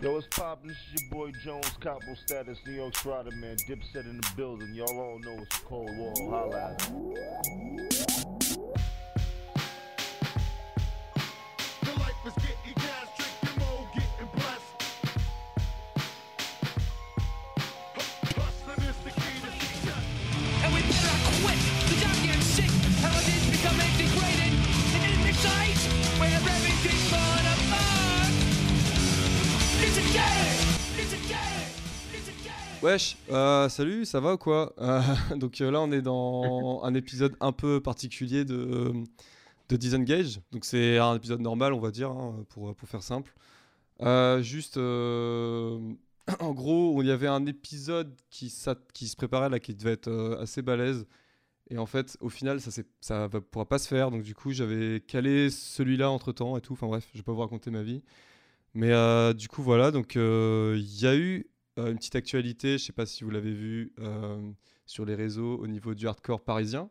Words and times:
Yo, 0.00 0.12
what's 0.12 0.28
poppin'? 0.28 0.68
This 0.68 0.76
is 0.76 1.02
your 1.02 1.10
boy 1.10 1.32
Jones, 1.42 1.76
Capo 1.80 2.14
Status, 2.24 2.56
New 2.64 2.74
York 2.74 2.96
Strider, 2.96 3.32
man. 3.32 3.56
Dipset 3.68 4.04
in 4.04 4.20
the 4.20 4.32
building. 4.36 4.72
Y'all 4.72 4.96
all 4.96 5.18
know 5.18 5.42
it's 5.42 5.58
Cold 5.58 5.90
War. 5.96 6.14
Holla 6.30 7.87
Wesh, 32.88 33.18
euh, 33.28 33.68
salut, 33.68 34.06
ça 34.06 34.18
va 34.18 34.32
ou 34.32 34.38
quoi? 34.38 34.72
Euh, 34.78 35.02
Donc 35.36 35.60
euh, 35.60 35.70
là, 35.70 35.82
on 35.82 35.92
est 35.92 36.00
dans 36.00 36.82
un 36.84 36.94
épisode 36.94 37.36
un 37.38 37.52
peu 37.52 37.82
particulier 37.82 38.46
de, 38.46 38.94
de 39.68 39.76
Disengage. 39.76 40.40
Donc 40.52 40.64
c'est 40.64 40.96
un 40.96 41.14
épisode 41.14 41.42
normal, 41.42 41.74
on 41.74 41.80
va 41.80 41.90
dire, 41.90 42.10
hein, 42.10 42.46
pour, 42.48 42.74
pour 42.74 42.88
faire 42.88 43.02
simple. 43.02 43.34
Juste, 44.40 44.78
en 44.78 45.92
gros, 46.54 47.02
il 47.02 47.08
y 47.08 47.10
avait 47.10 47.26
un 47.26 47.44
épisode 47.44 48.16
qui, 48.30 48.48
se 48.48 49.16
préparait 49.16 49.50
là, 49.50 49.60
qui 49.60 49.74
devait 49.74 49.92
être 49.92 50.38
assez 50.40 50.62
balèze. 50.62 51.06
Et 51.68 51.76
en 51.76 51.84
fait, 51.84 52.16
au 52.22 52.30
final, 52.30 52.58
ça, 52.58 52.70
ça 53.02 53.28
va, 53.28 53.42
pourra 53.42 53.66
pas 53.66 53.78
se 53.78 53.88
faire. 53.88 54.10
Donc 54.10 54.22
du 54.22 54.34
coup, 54.34 54.52
j'avais 54.52 55.00
calé 55.00 55.50
celui-là 55.50 56.10
entre 56.10 56.32
temps 56.32 56.56
et 56.56 56.62
tout. 56.62 56.72
Enfin 56.72 56.86
bref, 56.86 57.06
je 57.12 57.18
vais 57.18 57.22
pas 57.22 57.32
vous 57.32 57.42
raconter 57.42 57.70
ma 57.70 57.82
vie. 57.82 58.02
Mais 58.72 58.94
du 59.34 59.48
coup, 59.48 59.62
voilà. 59.62 59.90
Donc 59.90 60.14
il 60.14 61.02
y 61.02 61.06
a 61.06 61.14
eu 61.14 61.50
euh, 61.78 61.90
une 61.90 61.96
petite 61.96 62.16
actualité, 62.16 62.78
je 62.78 62.84
sais 62.84 62.92
pas 62.92 63.06
si 63.06 63.24
vous 63.24 63.30
l'avez 63.30 63.52
vu 63.52 63.92
euh, 64.00 64.38
sur 64.86 65.04
les 65.04 65.14
réseaux 65.14 65.56
au 65.58 65.66
niveau 65.66 65.94
du 65.94 66.08
hardcore 66.08 66.42
parisien. 66.42 66.90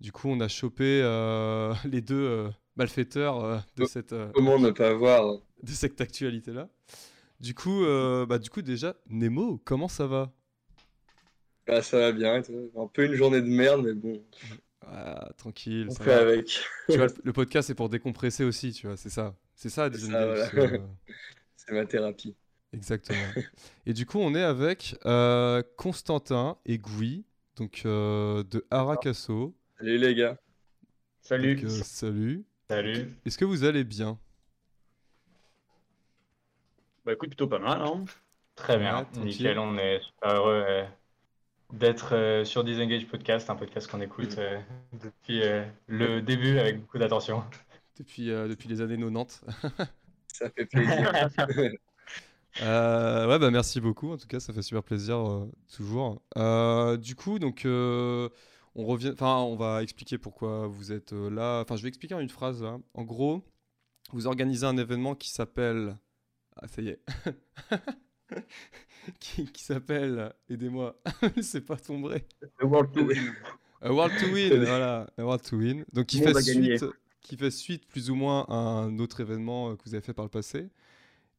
Du 0.00 0.12
coup, 0.12 0.28
on 0.28 0.40
a 0.40 0.48
chopé 0.48 1.00
euh, 1.02 1.74
les 1.84 2.00
deux 2.00 2.48
malfaiteurs 2.76 3.64
de, 3.76 3.84
cette, 3.84 4.14
Comment 4.34 4.58
ne 4.58 4.70
pas 4.70 4.92
voir 4.94 5.38
de 5.62 5.70
cette 5.70 6.00
actualité-là. 6.00 6.68
Du 7.40 7.54
coup, 7.54 7.84
bah, 8.28 8.38
du 8.38 8.50
coup, 8.50 8.62
déjà, 8.62 8.96
Nemo, 9.08 9.60
comment 9.64 9.88
ça 9.88 10.06
va? 10.06 10.32
Bah, 11.66 11.82
ça 11.82 11.98
va 11.98 12.12
bien, 12.12 12.42
un 12.76 12.86
peu 12.86 13.04
une 13.04 13.14
journée 13.14 13.40
de 13.40 13.46
merde, 13.46 13.82
mais 13.84 13.94
bon, 13.94 14.22
Ah, 14.82 15.30
Tranquille, 15.36 15.86
on 15.88 15.94
ça 15.94 16.04
fait 16.04 16.10
va. 16.10 16.20
avec. 16.20 16.60
Tu 16.88 16.96
vois, 16.96 17.06
le 17.22 17.32
podcast, 17.32 17.68
c'est 17.68 17.74
pour 17.74 17.88
décompresser 17.88 18.44
aussi, 18.44 18.72
tu 18.72 18.86
vois, 18.86 18.96
c'est 18.96 19.10
ça. 19.10 19.34
C'est 19.54 19.68
ça, 19.68 19.88
voilà. 19.88 20.48
C'est 21.56 21.72
ma 21.72 21.84
thérapie. 21.84 22.34
Exactement. 22.72 23.18
et 23.86 23.92
du 23.92 24.06
coup, 24.06 24.18
on 24.18 24.34
est 24.34 24.42
avec 24.42 24.96
euh, 25.04 25.62
Constantin 25.76 26.56
et 26.66 26.78
Gouy, 26.78 27.24
donc 27.56 27.82
euh, 27.84 28.44
de 28.44 28.64
Arakasso. 28.70 29.54
Salut 29.78 29.98
les 29.98 30.14
gars. 30.14 30.36
Salut. 31.22 31.56
Donc, 31.56 31.64
euh, 31.64 31.82
salut. 31.82 32.44
Salut. 32.68 33.08
Est-ce 33.26 33.36
que 33.38 33.44
vous 33.44 33.64
allez 33.64 33.84
bien? 33.84 34.18
Bah 37.04 37.12
écoute, 37.12 37.30
plutôt 37.30 37.48
pas 37.48 37.58
mal. 37.58 37.80
Hein 37.82 38.04
Très 38.54 38.78
bien, 38.78 39.06
Ouais, 39.14 39.24
nickel. 39.24 39.58
On 39.58 39.76
est 39.78 40.00
super 40.00 40.34
heureux 40.36 40.64
euh, 40.68 40.84
d'être 41.72 42.14
euh, 42.14 42.44
sur 42.44 42.62
Disengage 42.62 43.06
Podcast, 43.06 43.48
un 43.50 43.56
podcast 43.56 43.90
qu'on 43.90 44.00
écoute 44.00 44.36
euh, 44.38 44.60
depuis 44.92 45.42
euh, 45.42 45.64
le 45.86 46.20
début 46.20 46.58
avec 46.58 46.80
beaucoup 46.80 46.98
d'attention. 46.98 47.42
depuis, 47.98 48.30
euh, 48.30 48.48
depuis 48.48 48.68
les 48.68 48.80
années 48.80 48.98
90 48.98 49.44
Ça 50.28 50.50
fait 50.50 50.66
plaisir. 50.66 51.12
Euh, 52.62 53.28
ouais, 53.28 53.38
bah 53.38 53.50
merci 53.50 53.80
beaucoup. 53.80 54.10
En 54.10 54.16
tout 54.16 54.26
cas, 54.26 54.40
ça 54.40 54.52
fait 54.52 54.62
super 54.62 54.82
plaisir 54.82 55.16
euh, 55.16 55.50
toujours. 55.74 56.22
Euh, 56.36 56.96
du 56.96 57.14
coup, 57.14 57.38
donc 57.38 57.62
on 57.64 58.84
revient. 58.84 59.10
Enfin, 59.12 59.36
on 59.38 59.56
va 59.56 59.82
expliquer 59.82 60.18
pourquoi 60.18 60.66
vous 60.66 60.92
êtes 60.92 61.12
là. 61.12 61.60
Enfin, 61.62 61.76
je 61.76 61.82
vais 61.82 61.88
expliquer 61.88 62.14
en 62.14 62.20
une 62.20 62.28
phrase. 62.28 62.62
là. 62.62 62.78
En 62.94 63.04
gros, 63.04 63.42
vous 64.12 64.26
organisez 64.26 64.66
un 64.66 64.76
événement 64.76 65.14
qui 65.14 65.30
s'appelle. 65.30 65.96
Ah, 66.56 66.68
ça 66.68 66.82
y 66.82 66.88
est. 66.88 67.00
qui 69.20 69.50
qui 69.50 69.62
s'appelle. 69.62 70.32
Aidez-moi. 70.48 71.00
C'est 71.42 71.64
pas 71.64 71.76
tombé. 71.76 72.26
The 72.58 72.64
World 72.64 72.92
to 72.92 73.04
Win. 73.04 73.32
A 73.82 73.92
World 73.92 74.12
to 74.18 74.26
Win, 74.26 74.64
voilà, 74.64 75.06
A 75.16 75.22
World 75.24 75.42
to 75.42 75.56
Win. 75.56 75.84
Donc 75.92 76.06
qui 76.06 76.18
fait 76.18 76.36
a 76.36 76.42
suite, 76.42 76.84
qui 77.22 77.36
fait 77.36 77.50
suite 77.50 77.86
plus 77.86 78.10
ou 78.10 78.14
moins 78.14 78.44
à 78.48 78.54
un 78.54 78.98
autre 78.98 79.20
événement 79.20 79.74
que 79.76 79.84
vous 79.84 79.94
avez 79.94 80.02
fait 80.02 80.12
par 80.12 80.24
le 80.24 80.30
passé. 80.30 80.68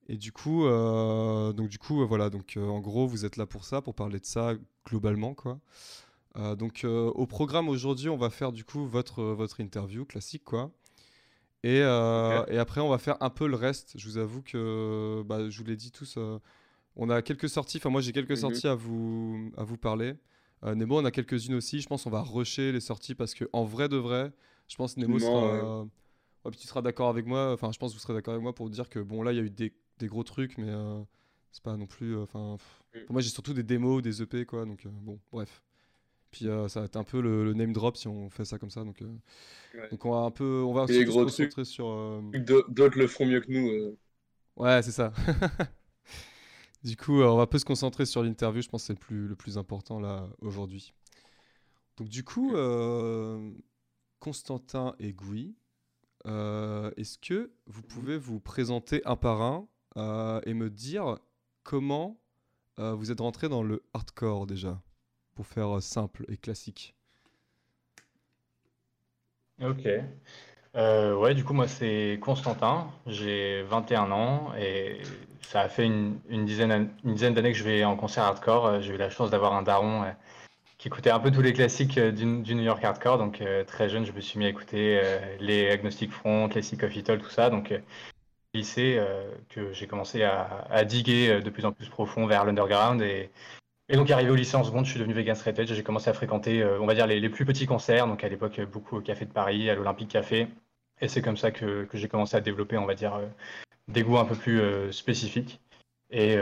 Et 0.08 0.18
du 0.18 0.32
coup, 0.32 0.66
euh, 0.66 1.54
donc 1.54 1.70
du 1.70 1.78
coup, 1.78 2.02
euh, 2.02 2.06
voilà, 2.06 2.30
donc 2.30 2.58
euh, 2.58 2.66
en 2.68 2.80
gros, 2.80 3.08
vous 3.08 3.24
êtes 3.26 3.38
là 3.38 3.46
pour 3.46 3.64
ça, 3.66 3.82
pour 3.82 3.96
parler 3.96 4.20
de 4.20 4.26
ça 4.26 4.54
globalement, 4.86 5.34
quoi. 5.34 5.60
Donc 6.58 6.86
au 6.86 7.28
programme 7.28 7.68
aujourd'hui, 7.68 8.08
on 8.08 8.16
va 8.16 8.30
faire 8.30 8.54
du 8.54 8.64
coup 8.64 8.88
votre 8.88 9.22
votre 9.22 9.60
interview 9.60 10.06
classique, 10.06 10.46
quoi. 10.46 10.72
Et, 11.64 11.80
et 11.80 12.58
après, 12.58 12.80
on 12.80 12.88
va 12.90 12.98
faire 13.00 13.18
un 13.22 13.30
peu 13.30 13.48
le 13.48 13.58
reste. 13.58 13.98
Je 13.98 14.08
vous 14.08 14.18
avoue 14.18 14.42
que, 14.42 15.24
bah, 15.26 15.50
je 15.50 15.58
vous 15.58 15.66
l'ai 15.66 15.76
dit 15.76 15.92
tous, 15.92 16.18
on 16.96 17.10
a 17.10 17.22
quelques 17.22 17.50
sorties. 17.50 17.78
Enfin, 17.78 17.90
moi, 17.90 18.00
j'ai 18.00 18.14
quelques 18.14 18.32
Mhm. 18.32 18.38
sorties 18.38 18.68
à 18.68 18.76
vous 18.76 19.52
à 19.58 19.66
vous 19.66 19.76
parler. 19.78 20.14
Nemo, 20.64 21.00
on 21.02 21.06
a 21.06 21.12
quelques-unes 21.12 21.56
aussi. 21.56 21.82
Je 21.82 21.88
pense 21.90 22.06
qu'on 22.06 22.10
va 22.10 22.22
rusher 22.22 22.72
les 22.72 22.80
sorties 22.80 23.14
parce 23.14 23.34
que 23.34 23.44
en 23.52 23.66
vrai 23.66 23.90
de 23.90 23.98
vrai, 23.98 24.32
je 24.70 24.78
pense 24.78 24.96
Nemo 24.96 25.20
Non, 25.20 25.26
sera. 25.26 25.82
Ouais, 26.46 26.52
puis 26.52 26.60
tu 26.62 26.66
seras 26.68 26.82
d'accord 26.82 27.10
avec 27.10 27.26
moi. 27.26 27.52
Enfin, 27.52 27.72
je 27.74 27.78
pense 27.78 27.92
que 27.92 27.98
vous 27.98 28.02
serez 28.02 28.14
d'accord 28.14 28.34
avec 28.36 28.42
moi 28.44 28.56
pour 28.56 28.70
dire 28.70 28.88
que 28.90 29.00
bon, 29.00 29.22
là, 29.22 29.34
il 29.34 29.36
y 29.36 29.40
a 29.42 29.44
eu 29.44 29.50
des, 29.50 29.74
des 30.02 30.08
gros 30.08 30.24
trucs, 30.24 30.58
mais 30.58 30.70
euh, 30.70 31.02
c'est 31.52 31.64
pas 31.64 31.78
non 31.78 31.88
plus. 31.88 32.16
euh, 32.18 32.24
Enfin. 32.24 32.58
Mm. 32.96 33.00
pour 33.06 33.14
moi, 33.14 33.22
j'ai 33.22 33.30
surtout 33.30 33.54
des 33.54 33.64
démos, 33.64 34.02
des 34.02 34.22
EP, 34.22 34.46
quoi. 34.46 34.66
Donc 34.66 34.86
euh, 34.86 34.90
bon, 34.92 35.20
bref. 35.32 35.64
Puis 36.32 36.46
ça 36.70 36.80
va 36.80 36.86
être 36.86 36.96
un 36.98 37.04
peu 37.04 37.22
le, 37.22 37.44
le 37.44 37.54
name 37.54 37.74
drop 37.74 37.98
si 37.98 38.08
on 38.08 38.30
fait 38.30 38.46
ça 38.46 38.58
comme 38.58 38.70
ça. 38.70 38.84
Donc, 38.86 39.02
Ouais. 39.74 39.90
donc 39.90 40.06
on 40.06 40.12
va 40.12 40.20
un 40.20 40.32
peu, 40.32 40.64
on 40.66 40.74
va 40.74 40.88
se 40.88 40.94
trucs. 40.94 41.08
concentrer 41.08 41.66
sur. 41.66 41.88
euh, 41.90 42.22
D'au- 42.36 42.64
D'autres 42.70 42.98
le 43.00 43.08
feront 43.08 43.26
mieux 43.26 43.42
que 43.42 43.52
nous. 43.52 43.98
Ouais, 44.58 44.82
c'est 44.84 44.92
ça. 44.92 45.12
du 46.84 46.96
coup, 46.98 47.22
on 47.22 47.36
va 47.38 47.44
un 47.44 47.48
peu 47.48 47.60
se 47.60 47.66
concentrer 47.66 48.06
sur 48.06 48.24
l'interview. 48.24 48.62
Je 48.62 48.70
pense 48.70 48.84
que 48.84 48.88
c'est 48.88 48.94
le 48.94 49.00
plus, 49.00 49.28
le 49.28 49.36
plus 49.36 49.58
important 49.58 50.00
là 50.00 50.28
aujourd'hui. 50.40 50.94
Donc 51.98 52.08
du 52.10 52.24
coup, 52.24 52.56
euh, 52.56 53.52
Constantin 54.20 54.96
et 55.00 55.14
Gouy, 55.14 55.56
euh, 56.26 56.92
est-ce 56.98 57.18
que 57.18 57.52
vous 57.68 57.82
pouvez 57.84 58.18
vous 58.18 58.40
présenter 58.40 59.02
un 59.06 59.16
par 59.16 59.42
un 59.42 59.68
et 59.96 60.54
me 60.54 60.70
dire 60.70 61.18
comment 61.64 62.22
euh, 62.80 62.94
vous 62.94 63.12
êtes 63.12 63.20
rentré 63.20 63.50
dans 63.50 63.64
le 63.64 63.84
hardcore 63.94 64.48
déjà, 64.48 64.82
pour 65.36 65.46
faire 65.46 65.78
euh, 65.78 65.82
simple 65.82 66.26
et 66.30 66.38
classique. 66.38 66.96
Ok. 69.62 69.88
Euh, 70.76 71.16
ouais, 71.16 71.36
du 71.36 71.44
coup, 71.44 71.54
moi, 71.54 71.68
c'est 71.68 72.18
Constantin. 72.22 72.90
J'ai 73.06 73.62
21 73.64 74.12
ans 74.12 74.54
et 74.58 75.02
ça 75.42 75.62
a 75.62 75.70
fait 75.70 75.86
une, 75.86 76.20
dizaine, 76.46 76.90
d'années 77.04 77.52
que 77.52 77.58
je 77.58 77.64
vais 77.64 77.84
en 77.84 77.96
concert 77.96 78.24
hardcore. 78.24 78.66
Euh, 78.66 78.82
J'ai 78.82 78.94
eu 78.94 78.98
la 78.98 79.10
chance 79.10 79.30
d'avoir 79.30 79.54
un 79.54 79.62
daron 79.64 80.04
euh, 80.04 80.12
qui 80.78 80.88
écoutait 80.88 81.12
un 81.12 81.20
peu 81.20 81.30
tous 81.30 81.42
les 81.42 81.54
classiques 81.54 81.98
euh, 81.98 82.12
du, 82.12 82.42
du 82.42 82.56
New 82.56 82.64
York 82.64 82.84
hardcore. 82.84 83.18
Donc, 83.18 83.42
euh, 83.42 83.64
très 83.66 83.90
jeune, 83.90 84.06
je 84.06 84.14
me 84.14 84.22
suis 84.22 84.40
mis 84.40 84.46
à 84.46 84.50
écouter 84.50 85.00
euh, 85.04 85.20
les 85.40 85.70
Agnostic 85.70 86.12
Front, 86.12 86.50
les 86.56 86.62
Sick 86.64 86.84
of 86.84 86.96
It 86.96 87.10
All, 87.10 87.20
tout 87.20 87.30
ça. 87.30 87.50
Donc, 87.50 87.72
euh, 87.72 87.80
lycée, 88.54 88.98
euh, 88.98 89.32
que 89.50 89.72
j'ai 89.74 89.88
commencé 89.88 90.24
à, 90.24 90.84
diguer 90.86 91.30
euh, 91.30 91.42
de 91.42 91.50
plus 91.50 91.66
en 91.66 91.72
plus 91.72 91.88
profond 91.88 92.26
vers 92.26 92.46
l'underground. 92.46 93.02
Et, 93.02 93.30
donc, 93.90 94.10
arrivé 94.10 94.32
au 94.32 94.36
lycée 94.36 94.56
en 94.56 94.64
seconde, 94.64 94.86
je 94.86 94.92
suis 94.92 95.00
devenu 95.00 95.14
vegan 95.14 95.36
straight 95.36 95.60
edge. 95.60 95.74
J'ai 95.74 95.84
commencé 95.84 96.10
à 96.10 96.14
fréquenter, 96.14 96.62
euh, 96.62 96.80
on 96.80 96.86
va 96.86 96.96
dire, 96.96 97.08
les, 97.08 97.30
plus 97.30 97.46
petits 97.46 97.66
concerts. 97.66 98.08
Donc, 98.08 98.24
à 98.24 98.30
l'époque, 98.30 98.62
beaucoup 98.62 98.98
au 98.98 99.02
Café 99.02 99.26
de 99.26 99.34
Paris, 99.34 99.70
à 99.70 99.76
l'Olympique 99.76 100.10
Café. 100.10 100.48
Et 101.02 101.08
c'est 101.08 101.22
comme 101.22 101.38
ça 101.38 101.52
que, 101.52 101.88
j'ai 101.94 102.08
commencé 102.08 102.38
à 102.38 102.42
développer, 102.42 102.78
on 102.78 102.86
va 102.86 102.96
dire, 102.96 103.20
des 103.88 104.04
goûts 104.04 104.18
un 104.18 104.26
peu 104.26 104.36
plus 104.36 104.62
spécifiques. 104.94 105.60
Et, 106.10 106.38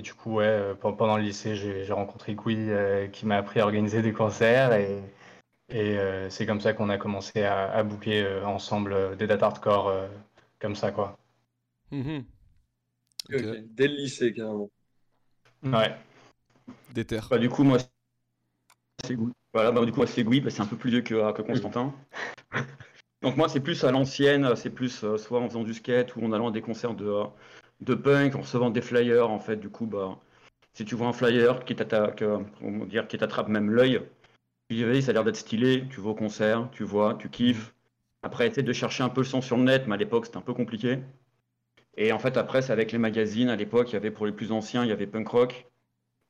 du 0.00 0.14
coup, 0.14 0.36
ouais, 0.36 0.74
pen- 0.80 0.96
pendant 0.96 1.16
le 1.16 1.22
lycée, 1.22 1.54
j'ai 1.56 1.92
rencontré 1.92 2.36
euh, 2.46 3.08
qui 3.08 3.26
m'a 3.26 3.36
appris 3.36 3.60
à 3.60 3.64
organiser 3.64 4.00
des 4.00 4.12
concerts. 4.12 4.72
Et, 4.72 5.02
c'est 6.30 6.46
comme 6.46 6.60
ça 6.60 6.72
qu'on 6.72 6.88
a 6.88 6.96
commencé 6.96 7.42
à, 7.42 7.70
à 7.72 7.82
booker 7.82 8.42
ensemble 8.46 9.16
des 9.16 9.26
dates 9.26 9.42
hardcore 9.42 9.92
comme 10.64 10.74
ça, 10.74 10.92
quoi. 10.92 11.18
Mhm. 11.90 12.24
Ok, 13.28 13.34
Ok. 13.34 13.56
Dès 13.68 13.86
le 13.86 13.96
lycée, 13.96 14.32
carrément. 14.32 14.70
Ouais. 15.62 15.94
Déter. 16.94 17.20
Bah, 17.28 17.36
du 17.36 17.50
coup, 17.50 17.64
moi, 17.64 17.76
c'est 19.04 19.14
Gouy. 19.14 19.30
Voilà, 19.52 19.72
bah, 19.72 19.84
du 19.84 19.92
coup, 19.92 19.98
moi, 19.98 20.06
c'est 20.06 20.24
Gouy, 20.24 20.40
bah, 20.40 20.48
c'est 20.48 20.62
un 20.62 20.66
peu 20.66 20.78
plus 20.78 20.90
vieux 20.90 21.02
que, 21.02 21.32
que 21.32 21.42
Constantin. 21.42 21.94
Donc, 23.22 23.36
moi, 23.36 23.50
c'est 23.50 23.60
plus 23.60 23.84
à 23.84 23.90
l'ancienne, 23.90 24.56
c'est 24.56 24.70
plus 24.70 25.04
euh, 25.04 25.18
soit 25.18 25.38
en 25.38 25.48
faisant 25.50 25.64
du 25.64 25.74
skate 25.74 26.16
ou 26.16 26.24
en 26.24 26.32
allant 26.32 26.48
à 26.48 26.50
des 26.50 26.62
concerts 26.62 26.94
de, 26.94 27.06
euh, 27.06 27.24
de 27.82 27.94
punk, 27.94 28.34
en 28.34 28.40
recevant 28.40 28.70
des 28.70 28.80
flyers. 28.80 29.28
En 29.28 29.40
fait, 29.40 29.56
du 29.56 29.68
coup, 29.68 29.84
bah, 29.84 30.18
si 30.72 30.86
tu 30.86 30.94
vois 30.94 31.08
un 31.08 31.12
flyer 31.12 31.66
qui 31.66 31.76
t'attaque, 31.76 32.22
euh, 32.22 32.42
dire, 32.86 33.06
qui 33.06 33.18
t'attrape 33.18 33.48
même 33.48 33.70
l'œil, 33.70 34.00
tu 34.70 34.76
dis, 34.76 34.84
vas-y, 34.84 35.02
ça 35.02 35.10
a 35.10 35.12
l'air 35.12 35.24
d'être 35.24 35.36
stylé, 35.36 35.86
tu 35.90 36.00
vas 36.00 36.10
au 36.10 36.14
concert, 36.14 36.70
tu 36.72 36.84
vois, 36.84 37.16
tu 37.16 37.28
kiffes. 37.28 37.74
Après, 38.24 38.48
essaie 38.48 38.64
de 38.64 38.72
chercher 38.74 39.04
un 39.04 39.10
peu 39.10 39.20
le 39.22 39.26
son 39.26 39.40
sur 39.42 39.56
le 39.56 39.62
net, 39.64 39.84
mais 39.86 39.94
à 39.94 39.98
l'époque, 39.98 40.26
c'était 40.26 40.38
un 40.38 40.42
peu 40.42 40.54
compliqué. 40.54 40.98
Et 41.96 42.12
en 42.12 42.18
fait, 42.20 42.36
après, 42.36 42.62
c'est 42.62 42.72
avec 42.72 42.92
les 42.92 42.98
magazines. 42.98 43.48
À 43.48 43.56
l'époque, 43.56 43.90
il 43.90 43.94
y 43.94 43.96
avait 43.96 44.10
pour 44.12 44.26
les 44.26 44.32
plus 44.32 44.52
anciens, 44.52 44.84
il 44.84 44.88
y 44.90 44.92
avait 44.92 45.06
Punk 45.08 45.28
Rock, 45.28 45.66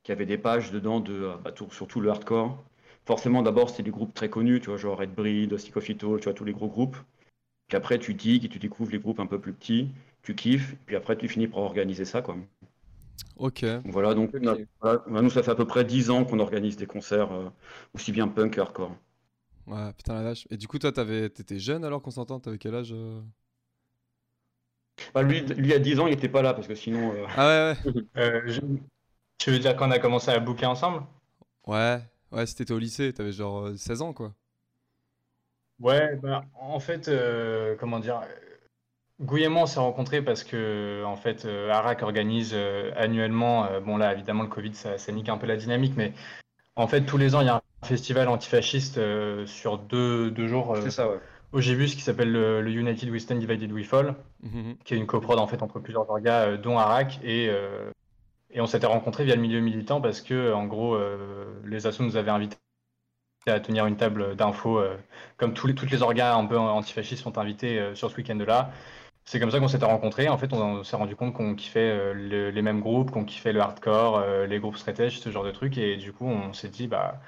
qui 0.05 0.13
avait 0.13 0.27
des 0.27 0.39
pages 0.39 0.73
dedans 0.73 1.01
de 1.01 1.15
euh, 1.15 1.37
bah, 1.39 1.53
tout- 1.53 1.71
surtout 1.73 2.01
le 2.01 2.11
hardcore. 2.11 2.65
Forcément, 3.07 3.43
d'abord, 3.43 3.71
c'était 3.71 3.85
des 3.85 3.91
groupes 3.93 4.15
très 4.15 4.31
connus, 4.31 4.61
tu 4.61 4.69
vois, 4.69 4.79
genre 4.79 4.99
Red 4.99 5.15
Breed, 5.15 5.53
All, 5.55 5.61
tu 5.61 6.05
vois, 6.25 6.35
tous 6.35 6.45
les 6.47 6.53
gros 6.53 6.69
groupes. 6.69 6.97
Puis 7.69 7.77
après, 7.79 7.99
tu 8.01 8.15
digues 8.15 8.47
et 8.47 8.51
tu 8.51 8.59
découvres 8.61 8.93
les 8.93 9.01
groupes 9.01 9.21
un 9.21 9.27
peu 9.27 9.41
plus 9.41 9.53
petits, 9.55 9.91
tu 10.23 10.35
kiffes, 10.37 10.77
puis 10.87 10.97
après, 10.97 11.17
tu 11.19 11.29
finis 11.29 11.49
par 11.49 11.61
organiser 11.61 12.05
ça, 12.07 12.23
quoi. 12.23 12.37
Ok. 12.37 12.43
Voilà, 13.85 14.15
donc 14.15 14.31
voilà, 14.81 15.03
nous, 15.09 15.31
ça 15.31 15.43
fait 15.43 15.51
à 15.51 15.55
peu 15.55 15.67
près 15.67 15.85
10 15.85 16.11
ans 16.11 16.25
qu'on 16.25 16.41
organise 16.41 16.77
des 16.77 16.87
concerts, 16.87 17.33
euh, 17.33 17.51
aussi 17.95 18.13
bien 18.13 18.29
punk 18.29 18.55
que 18.55 18.61
hardcore. 18.61 18.97
Ouais, 19.67 19.93
putain 19.95 20.15
la 20.15 20.23
vache. 20.23 20.47
Et 20.51 20.57
du 20.57 20.69
coup, 20.69 20.79
toi, 20.79 20.93
t'avais... 20.93 21.29
t'étais 21.31 21.59
jeune 21.59 21.85
alors, 21.85 22.03
Constantin 22.03 22.39
T'avais 22.41 22.59
quel 22.59 22.75
âge 22.75 22.93
euh? 22.93 23.21
Bah, 25.15 25.23
lui, 25.23 25.41
lui, 25.43 25.73
à 25.73 25.79
10 25.79 25.99
ans, 26.01 26.07
il 26.07 26.13
était 26.15 26.29
pas 26.29 26.43
là, 26.43 26.55
parce 26.55 26.67
que 26.69 26.75
sinon. 26.75 27.13
euh, 27.15 27.27
Ah 27.33 27.47
ouais, 27.47 27.75
ouais. 27.91 28.05
Euh, 28.17 28.43
je- 28.47 28.61
Tu 29.39 29.51
veux 29.53 29.59
dire 29.61 29.77
qu'on 29.77 29.91
a 29.93 29.99
commencé 30.01 30.31
à 30.31 30.41
booker 30.41 30.67
ensemble? 30.67 31.05
Ouais, 31.67 32.01
ouais, 32.33 32.47
si 32.47 32.55
t'étais 32.55 32.73
au 32.73 32.79
lycée, 32.79 33.13
t'avais 33.13 33.33
genre 33.33 33.67
euh, 33.67 33.77
16 33.77 34.01
ans, 34.03 34.13
quoi. 34.15 34.35
Ouais, 35.81 36.17
bah, 36.17 36.45
en 36.55 36.81
fait, 36.81 37.07
euh, 37.09 37.77
comment 37.79 37.99
dire, 38.01 38.23
et 39.37 39.49
moi, 39.49 39.63
on 39.63 39.67
s'est 39.67 39.81
rencontrés 39.81 40.23
parce 40.23 40.45
que, 40.45 41.03
en 41.05 41.17
fait, 41.17 41.47
Arak 41.71 42.03
organise 42.03 42.55
annuellement, 42.97 43.67
bon 43.81 43.97
là, 43.97 44.13
évidemment, 44.13 44.43
le 44.43 44.49
Covid, 44.49 44.75
ça, 44.75 44.99
ça 44.99 45.13
nique 45.13 45.29
un 45.29 45.39
peu 45.39 45.47
la 45.47 45.57
dynamique, 45.57 45.95
mais 45.97 46.13
en 46.77 46.89
fait, 46.89 47.05
tous 47.07 47.19
les 47.19 47.35
ans, 47.37 47.43
il 47.43 47.47
y 47.47 47.51
a 47.51 47.57
un 47.57 47.63
festival 47.85 48.29
antifasciste 48.29 48.99
euh, 48.99 49.47
sur 49.47 49.79
deux, 49.79 50.31
deux 50.31 50.47
jours 50.47 50.75
euh, 50.75 50.81
C'est 50.83 50.91
ça, 50.91 51.09
ouais. 51.09 51.19
au 51.53 51.61
Gébus 51.61 51.87
qui 51.87 52.01
s'appelle 52.01 52.33
le, 52.33 52.61
le 52.63 52.71
United 52.71 53.09
We 53.11 53.23
Stand, 53.23 53.39
Divided 53.39 53.71
We 53.73 53.87
Fall, 53.87 54.15
Mhm. 54.43 54.77
qui 54.85 54.95
est 54.95 54.97
une 54.99 55.07
coprode, 55.07 55.39
en 55.39 55.47
fait, 55.47 55.63
entre 55.63 55.79
plusieurs 55.81 56.09
orgas, 56.11 56.49
euh, 56.49 56.57
dont 56.59 56.79
Arak, 56.79 57.19
et, 57.23 57.49
euh, 57.49 57.91
et 58.51 58.61
on 58.61 58.67
s'était 58.67 58.87
rencontrés 58.87 59.25
via 59.25 59.35
le 59.37 59.41
milieu 59.43 59.61
militant 59.61 60.01
parce 60.01 60.21
que, 60.21 60.53
en 60.53 60.67
gros, 60.67 60.95
euh, 60.95 61.47
les 61.65 61.87
assos 61.87 62.03
nous 62.05 62.17
avaient 62.17 62.31
invités 62.31 62.57
à 63.47 63.61
tenir 63.61 63.87
une 63.87 63.97
table 63.97 64.37
d'infos, 64.37 64.79
euh, 64.79 64.97
comme 65.37 65.53
tous 65.55 65.67
les, 65.67 65.75
toutes 65.75 65.91
les 65.91 66.03
orgas 66.03 66.35
un 66.35 66.47
peu 66.47 66.59
antifascistes 66.59 67.23
sont 67.23 67.37
invités 67.39 67.79
euh, 67.79 67.95
sur 67.95 68.11
ce 68.11 68.17
week-end-là. 68.17 68.71
C'est 69.27 69.41
comme 69.41 69.51
ça 69.51 69.59
qu'on 69.59 69.69
s'était 69.69 69.85
rencontrés. 69.87 70.29
En 70.29 70.39
fait, 70.39 70.53
on, 70.53 70.61
on 70.63 70.85
s'est 70.85 70.97
rendu 70.97 71.17
compte 71.17 71.33
qu'on 71.35 71.55
kiffait 71.55 71.81
euh, 71.81 72.13
le- 72.15 72.51
les 72.51 72.63
mêmes 72.63 72.81
groupes, 72.81 73.11
qu'on 73.11 73.25
kiffait 73.25 73.53
le 73.53 73.61
hardcore, 73.61 74.19
euh, 74.19 74.47
les 74.47 74.59
groupes 74.61 74.77
straight 74.77 75.01
edge, 75.01 75.19
ce 75.19 75.31
genre 75.31 75.45
de 75.45 75.51
trucs. 75.51 75.79
Et 75.79 75.97
du 75.97 76.13
coup, 76.13 76.27
on 76.27 76.53
s'est 76.53 76.69
dit, 76.69 76.87
bah, 76.89 77.21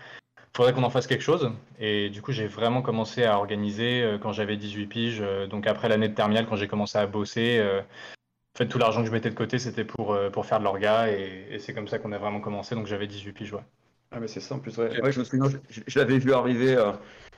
faudrait 0.56 0.72
qu'on 0.72 0.82
en 0.84 0.90
fasse 0.90 1.06
quelque 1.06 1.22
chose. 1.22 1.50
Et 1.78 2.10
du 2.10 2.22
coup, 2.22 2.32
j'ai 2.32 2.46
vraiment 2.46 2.82
commencé 2.82 3.24
à 3.24 3.36
organiser 3.38 4.02
euh, 4.02 4.18
quand 4.18 4.32
j'avais 4.32 4.56
18 4.56 4.86
piges. 4.86 5.20
euh, 5.20 5.46
donc 5.46 5.66
après 5.66 5.88
l'année 5.88 6.08
de 6.08 6.14
terminale, 6.14 6.46
quand 6.48 6.56
j'ai 6.56 6.68
commencé 6.68 6.98
à 6.98 7.06
bosser, 7.06 7.58
euh, 7.60 7.80
en 7.80 8.58
fait, 8.58 8.68
tout 8.68 8.78
l'argent 8.78 9.00
que 9.02 9.06
je 9.08 9.12
mettais 9.12 9.30
de 9.30 9.34
côté, 9.34 9.58
c'était 9.58 9.84
pour, 9.84 10.12
euh, 10.14 10.30
pour 10.30 10.46
faire 10.46 10.58
de 10.58 10.64
l'orga. 10.64 11.10
Et, 11.12 11.46
et 11.50 11.58
c'est 11.58 11.74
comme 11.74 11.88
ça 11.88 11.98
qu'on 11.98 12.12
a 12.12 12.18
vraiment 12.18 12.40
commencé. 12.40 12.74
Donc 12.74 12.86
j'avais 12.86 13.06
18 13.06 13.32
piges, 13.32 13.52
ouais. 13.52 13.64
Ah, 14.10 14.20
mais 14.20 14.28
c'est 14.28 14.40
ça 14.40 14.54
en 14.54 14.60
plus, 14.60 14.76
ouais. 14.78 15.00
Ouais, 15.00 15.12
je 15.12 15.18
me 15.20 15.24
souviens, 15.24 15.60
je, 15.68 15.98
l'avais 15.98 16.18
vu 16.18 16.32
arriver. 16.32 16.76
euh, 16.76 16.92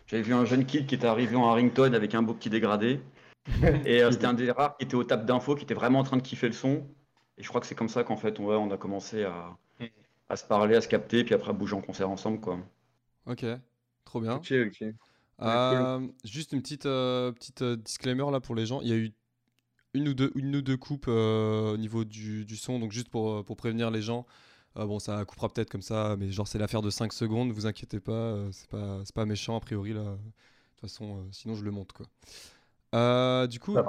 J'avais 0.06 0.22
vu 0.22 0.34
un 0.34 0.44
jeune 0.44 0.64
kid 0.66 0.86
qui 0.86 0.94
était 0.94 1.06
arrivé 1.06 1.34
en 1.36 1.48
Harrington 1.48 1.92
avec 1.94 2.14
un 2.14 2.22
beau 2.22 2.34
petit 2.34 2.50
dégradé. 2.50 3.00
Et 3.86 4.02
euh, 4.02 4.10
c'était 4.10 4.26
un 4.26 4.34
des 4.34 4.50
rares 4.50 4.76
qui 4.76 4.84
était 4.84 4.94
au 4.94 5.04
table 5.04 5.24
d'info, 5.24 5.54
qui 5.54 5.64
était 5.64 5.74
vraiment 5.74 6.00
en 6.00 6.04
train 6.04 6.16
de 6.18 6.22
kiffer 6.22 6.46
le 6.46 6.52
son. 6.52 6.86
Et 7.38 7.42
je 7.42 7.48
crois 7.48 7.60
que 7.60 7.66
c'est 7.66 7.74
comme 7.74 7.88
ça 7.88 8.04
qu'en 8.04 8.16
fait, 8.16 8.38
ouais, 8.38 8.56
on 8.56 8.70
a 8.70 8.76
commencé 8.76 9.24
à, 9.24 9.56
à 10.28 10.36
se 10.36 10.44
parler, 10.44 10.76
à 10.76 10.80
se 10.80 10.88
capter, 10.88 11.24
puis 11.24 11.34
après 11.34 11.50
à 11.50 11.52
bouger 11.54 11.74
en 11.74 11.80
concert 11.80 12.10
ensemble, 12.10 12.40
quoi. 12.40 12.58
Ok, 13.28 13.44
trop 14.04 14.20
bien. 14.20 14.36
Ok, 14.36 14.52
ok. 14.52 14.84
Euh, 15.42 16.08
juste 16.24 16.52
une 16.52 16.62
petite, 16.62 16.86
euh, 16.86 17.32
petite 17.32 17.62
euh, 17.62 17.76
disclaimer 17.76 18.30
là 18.32 18.40
pour 18.40 18.54
les 18.54 18.66
gens. 18.66 18.80
Il 18.82 18.88
y 18.88 18.92
a 18.92 18.96
eu 18.96 19.12
une 19.94 20.08
ou 20.08 20.14
deux, 20.14 20.32
une 20.36 20.56
ou 20.56 20.62
deux 20.62 20.76
coupes 20.76 21.06
euh, 21.08 21.72
au 21.74 21.76
niveau 21.78 22.04
du, 22.04 22.44
du 22.46 22.56
son, 22.56 22.78
donc 22.80 22.92
juste 22.92 23.08
pour, 23.10 23.44
pour 23.44 23.56
prévenir 23.56 23.90
les 23.90 24.02
gens. 24.02 24.26
Euh, 24.78 24.86
bon, 24.86 24.98
ça 25.00 25.24
coupera 25.26 25.48
peut-être 25.48 25.70
comme 25.70 25.82
ça, 25.82 26.16
mais 26.18 26.30
genre 26.32 26.48
c'est 26.48 26.58
l'affaire 26.58 26.82
de 26.82 26.90
5 26.90 27.12
secondes, 27.12 27.52
vous 27.52 27.66
inquiétez 27.66 28.00
pas, 28.00 28.12
euh, 28.12 28.50
c'est 28.52 28.68
pas, 28.70 29.02
c'est 29.04 29.14
pas 29.14 29.26
méchant 29.26 29.56
a 29.56 29.60
priori 29.60 29.92
là. 29.94 30.02
De 30.02 30.08
toute 30.16 30.82
façon, 30.82 31.18
euh, 31.18 31.28
sinon 31.32 31.54
je 31.56 31.64
le 31.64 31.70
monte 31.72 31.92
quoi. 31.92 32.06
Euh, 32.94 33.46
du 33.48 33.60
coup, 33.60 33.82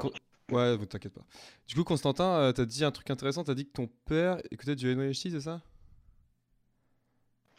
ouais, 0.52 0.78
vous 0.78 0.86
t'inquiète 0.86 1.14
pas. 1.14 1.26
Du 1.68 1.76
coup, 1.76 1.84
Constantin, 1.86 2.26
euh, 2.40 2.52
t'as 2.54 2.66
dit 2.66 2.86
un 2.86 2.92
truc 2.92 3.10
intéressant, 3.12 3.44
t'as 3.44 3.56
dit 3.56 3.66
que 3.68 3.74
ton 3.74 3.90
père 4.06 4.40
écoutait 4.52 4.76
du 4.76 4.90
NYHT, 4.92 5.32
c'est 5.32 5.42
ça? 5.42 5.62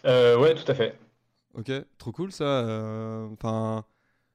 Euh, 0.04 0.38
ouais, 0.38 0.54
tout 0.54 0.70
à 0.70 0.74
fait. 0.74 0.98
Ok, 1.54 1.70
trop 1.98 2.12
cool 2.12 2.32
ça. 2.32 2.44
euh, 2.44 3.28
Enfin, 3.32 3.84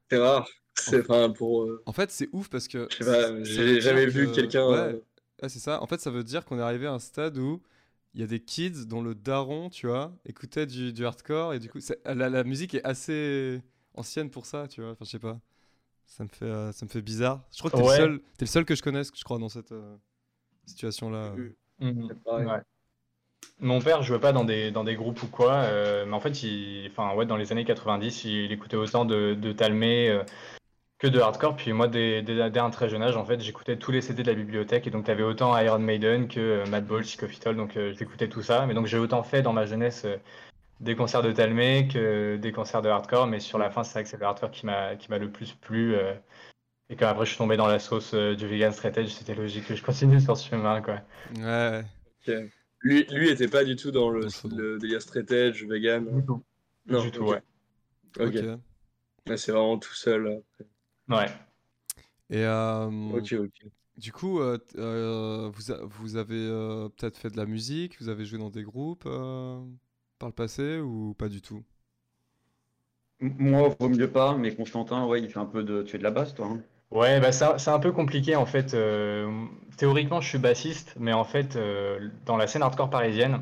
C'est 0.09 0.17
rare. 0.17 0.47
C'est 0.75 1.01
enfin 1.09 1.29
pour. 1.31 1.63
euh, 1.63 1.81
en 1.85 1.93
fait, 1.93 2.11
c'est 2.11 2.29
ouf 2.33 2.49
parce 2.49 2.67
que. 2.67 2.87
je 2.91 2.95
sais 2.97 3.05
pas, 3.05 3.43
j'ai 3.43 3.81
jamais 3.81 4.05
vu 4.07 4.27
que- 4.27 4.35
quelqu'un. 4.35 4.67
Ouais, 4.69 4.77
euh, 4.77 4.99
Ouais, 5.41 5.49
c'est 5.49 5.59
ça. 5.59 5.81
En 5.81 5.87
fait, 5.87 5.99
ça 5.99 6.11
veut 6.11 6.23
dire 6.23 6.45
qu'on 6.45 6.57
est 6.59 6.61
arrivé 6.61 6.87
à 6.87 6.93
un 6.93 6.99
stade 6.99 7.37
où 7.37 7.61
il 8.13 8.21
y 8.21 8.23
a 8.23 8.27
des 8.27 8.39
kids 8.39 8.85
dont 8.85 9.01
le 9.01 9.15
daron, 9.15 9.69
tu 9.69 9.87
vois, 9.87 10.13
écoutait 10.25 10.65
du, 10.65 10.93
du 10.93 11.05
hardcore 11.05 11.53
et 11.53 11.59
du 11.59 11.69
coup, 11.69 11.79
la, 12.05 12.29
la 12.29 12.43
musique 12.45 12.73
est 12.73 12.83
assez 12.85 13.61
ancienne 13.95 14.29
pour 14.29 14.45
ça, 14.45 14.67
tu 14.67 14.81
vois. 14.81 14.91
Enfin, 14.91 15.05
je 15.05 15.09
sais 15.11 15.19
pas. 15.19 15.39
Ça 16.07 16.23
me 16.25 16.29
fait, 16.29 16.45
euh, 16.45 16.71
ça 16.73 16.85
me 16.85 16.91
fait 16.91 17.01
bizarre. 17.01 17.45
Je 17.53 17.59
crois 17.59 17.71
que 17.71 17.77
t'es 17.77 17.83
Ouais. 17.83 17.99
le 17.99 18.05
seul, 18.09 18.19
t'es 18.37 18.45
le 18.45 18.49
seul 18.51 18.65
que 18.65 18.75
je 18.75 18.83
connaisse, 18.83 19.11
je 19.15 19.23
crois, 19.23 19.39
dans 19.39 19.49
cette 19.49 19.71
euh, 19.73 19.97
situation-là. 20.67 21.35
Pareil. 22.23 22.45
Ouais. 22.47 22.61
Mon 23.59 23.79
père 23.81 24.03
jouait 24.03 24.19
pas 24.19 24.33
dans 24.33 24.43
des, 24.43 24.71
dans 24.71 24.83
des 24.83 24.95
groupes 24.95 25.21
ou 25.23 25.27
quoi, 25.27 25.53
euh, 25.63 26.05
mais 26.05 26.13
en 26.13 26.19
fait, 26.19 26.43
il, 26.43 26.87
enfin, 26.91 27.13
ouais, 27.15 27.25
dans 27.25 27.37
les 27.37 27.51
années 27.51 27.63
90, 27.65 28.25
il, 28.25 28.51
écoutait 28.51 28.75
autant 28.75 29.05
de, 29.05 29.33
de 29.33 29.51
Talmé 29.53 30.09
euh, 30.09 30.23
que 30.99 31.07
de 31.07 31.19
hardcore. 31.19 31.55
Puis 31.57 31.73
moi, 31.73 31.87
dès, 31.87 32.21
dès- 32.23 32.49
dès 32.51 32.59
un 32.59 32.69
très 32.71 32.89
jeune 32.89 33.03
âge, 33.03 33.17
en 33.17 33.25
fait, 33.25 33.41
j'écoutais 33.41 33.77
tous 33.77 33.91
les 33.91 34.01
CD 34.01 34.23
de 34.23 34.29
la 34.29 34.35
bibliothèque. 34.35 34.87
Et 34.87 34.91
donc, 34.91 35.05
tu 35.05 35.11
avais 35.11 35.23
autant 35.23 35.57
Iron 35.59 35.79
Maiden 35.79 36.27
que 36.27 36.39
euh, 36.39 36.65
Madball, 36.67 37.05
Sick 37.05 37.23
of 37.23 37.33
It 37.35 37.47
All, 37.47 37.55
Donc, 37.57 37.77
euh, 37.77 37.93
j'écoutais 37.97 38.29
tout 38.29 38.41
ça. 38.43 38.65
Mais 38.67 38.73
donc, 38.73 38.87
j'ai 38.87 38.97
autant 38.99 39.23
fait 39.23 39.41
dans 39.41 39.53
ma 39.53 39.65
jeunesse 39.65 40.05
euh, 40.05 40.17
des 40.81 40.95
concerts 40.95 41.23
de 41.23 41.31
Talmé 41.33 41.87
que 41.91 42.37
des 42.37 42.51
concerts 42.53 42.81
de 42.83 42.89
hardcore. 42.89 43.27
Mais 43.27 43.39
sur 43.41 43.57
la 43.59 43.71
fin, 43.71 43.83
c'est 43.83 43.93
vrai 43.93 44.03
que 44.03 44.09
c'est 44.09 44.17
le 44.19 44.25
hardcore 44.25 44.51
qui 44.51 44.65
m'a 44.67 44.95
qui 44.97 45.09
m'a 45.11 45.19
le 45.19 45.31
plus 45.31 45.53
plu. 45.55 45.95
euh. 45.95 46.13
et 46.89 46.95
quand 46.97 47.07
après, 47.07 47.25
je 47.25 47.31
suis 47.31 47.37
tombé 47.39 47.57
dans 47.57 47.67
la 47.67 47.79
sauce 47.79 48.13
euh, 48.15 48.35
du 48.35 48.47
vegan 48.47 48.71
straight 48.73 48.97
edge, 48.97 49.09
c'était 49.11 49.35
logique 49.35 49.67
que 49.67 49.75
je 49.75 49.83
continue 49.83 50.21
sur 50.21 50.37
ce 50.37 50.47
chemin, 50.49 50.81
quoi. 50.81 51.01
Ouais, 51.29 51.41
ouais. 51.43 51.85
Ok. 52.27 52.64
Lui, 52.85 53.05
lui 53.11 53.27
était 53.29 53.49
pas 53.49 53.65
du 53.65 53.75
tout 53.75 53.91
dans 53.91 54.09
le, 54.09 54.29
le 54.45 54.79
délire 54.79 55.01
straight 55.01 55.29
edge, 55.29 55.65
vegan. 55.65 56.05
Du 56.09 56.25
tout. 56.25 56.43
Non, 56.87 57.01
du 57.01 57.11
tout, 57.11 57.23
ok. 57.23 57.31
ouais. 57.31 57.41
Ok. 58.19 58.43
c'est 59.37 59.51
vraiment 59.51 59.77
tout 59.79 59.93
seul. 59.93 60.43
Ouais. 61.09 61.31
Et 62.29 62.43
euh, 62.43 62.89
Ok, 63.07 63.31
ok. 63.39 63.71
du 63.97 64.11
coup, 64.11 64.39
euh, 64.41 64.57
euh, 64.77 65.49
vous, 65.53 65.71
a- 65.71 65.85
vous 65.85 66.15
avez 66.17 66.35
euh, 66.37 66.89
peut-être 66.89 67.17
fait 67.17 67.29
de 67.31 67.37
la 67.37 67.45
musique, 67.45 67.99
vous 68.01 68.09
avez 68.09 68.25
joué 68.25 68.39
dans 68.39 68.49
des 68.49 68.63
groupes 68.63 69.05
euh, 69.07 69.61
par 70.19 70.29
le 70.29 70.35
passé 70.35 70.79
ou 70.79 71.15
pas 71.15 71.29
du 71.29 71.41
tout? 71.41 71.63
Moi, 73.19 73.75
vaut 73.77 73.89
mieux 73.89 74.09
pas, 74.09 74.37
mais 74.37 74.55
Constantin, 74.55 75.05
ouais, 75.05 75.21
il 75.21 75.29
fait 75.29 75.39
un 75.39 75.45
peu 75.45 75.63
de. 75.63 75.83
Tu 75.83 75.97
es 75.97 75.99
de 75.99 76.03
la 76.03 76.11
basse, 76.11 76.33
toi. 76.33 76.47
hein 76.47 76.63
Ouais, 76.95 77.19
bah 77.19 77.31
ça- 77.31 77.57
c'est 77.59 77.71
un 77.71 77.79
peu 77.79 77.91
compliqué 77.91 78.35
en 78.35 78.45
fait. 78.45 78.73
Euh, 78.73 79.29
théoriquement, 79.77 80.21
je 80.21 80.29
suis 80.29 80.37
bassiste, 80.37 80.95
mais 80.99 81.13
en 81.13 81.23
fait, 81.25 81.55
euh, 81.57 82.09
dans 82.25 82.37
la 82.37 82.47
scène 82.47 82.61
hardcore 82.63 82.89
parisienne, 82.89 83.41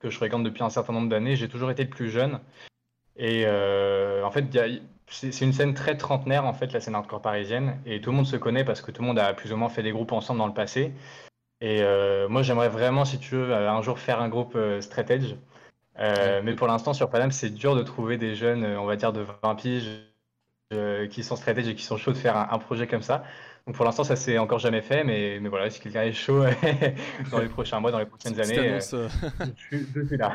que 0.00 0.10
je 0.10 0.16
fréquente 0.16 0.44
depuis 0.44 0.62
un 0.64 0.70
certain 0.70 0.92
nombre 0.94 1.08
d'années, 1.10 1.36
j'ai 1.36 1.48
toujours 1.48 1.70
été 1.70 1.84
le 1.84 1.90
plus 1.90 2.10
jeune. 2.10 2.40
Et 3.16 3.44
euh, 3.46 4.24
en 4.24 4.30
fait, 4.32 4.42
il 4.50 4.56
y 4.56 4.60
a- 4.60 4.68
c'est 5.08 5.32
c'est 5.32 5.44
une 5.46 5.52
scène 5.54 5.74
très 5.74 5.96
trentenaire, 5.98 6.46
en 6.46 6.54
fait, 6.54 6.72
la 6.72 6.80
scène 6.80 6.94
hardcore 6.96 7.22
parisienne. 7.22 7.78
Et 7.86 8.00
tout 8.02 8.10
le 8.10 8.16
monde 8.16 8.26
se 8.26 8.36
connaît 8.36 8.64
parce 8.64 8.82
que 8.82 8.92
tout 8.92 9.02
le 9.02 9.08
monde 9.08 9.18
a 9.20 9.34
plus 9.34 9.52
ou 9.52 9.58
moins 9.58 9.70
fait 9.70 9.82
des 9.84 9.92
groupes 9.92 10.12
ensemble 10.12 10.38
dans 10.40 10.48
le 10.48 10.54
passé. 10.54 10.92
Et 11.62 11.82
moi, 12.28 12.42
j'aimerais 12.42 12.68
vraiment, 12.70 13.04
si 13.06 13.18
tu 13.20 13.36
veux, 13.36 13.54
un 13.54 13.82
jour 13.82 13.98
faire 14.00 14.20
un 14.22 14.28
groupe 14.30 14.58
straight 14.80 15.10
edge. 15.10 15.34
Euh, 16.00 16.42
mais 16.44 16.54
pour 16.54 16.68
l'instant, 16.68 16.94
sur 16.94 17.10
Paname, 17.10 17.32
c'est 17.32 17.50
dur 17.50 17.76
de 17.76 17.82
trouver 17.84 18.18
des 18.18 18.34
jeunes, 18.36 18.64
on 18.78 18.86
va 18.86 18.96
dire, 18.96 19.12
de 19.14 19.22
20 19.42 19.56
piges 19.56 19.88
qui 21.10 21.22
sont 21.22 21.36
straight 21.36 21.58
edge 21.58 21.68
et 21.68 21.74
qui 21.74 21.82
sont 21.84 21.96
chauds 21.96 22.12
de 22.12 22.16
faire 22.18 22.36
un, 22.36 22.48
un 22.50 22.58
projet 22.58 22.86
comme 22.86 23.02
ça. 23.02 23.24
Donc 23.66 23.74
pour 23.76 23.84
l'instant, 23.84 24.04
ça 24.04 24.16
s'est 24.16 24.38
encore 24.38 24.58
jamais 24.58 24.80
fait, 24.82 25.04
mais, 25.04 25.38
mais 25.40 25.48
voilà, 25.48 25.70
si 25.70 25.80
quelqu'un 25.80 26.02
est 26.02 26.12
chaud 26.12 26.42
dans 27.30 27.40
les 27.40 27.48
prochains 27.48 27.80
mois, 27.80 27.90
dans 27.90 27.98
les 27.98 28.06
prochaines 28.06 28.38
années, 28.40 28.58
annonce, 28.58 28.94
euh, 28.94 29.08
euh, 29.40 29.46
je, 29.56 29.62
suis, 29.62 29.86
je 29.94 30.06
suis 30.06 30.16
là. 30.16 30.34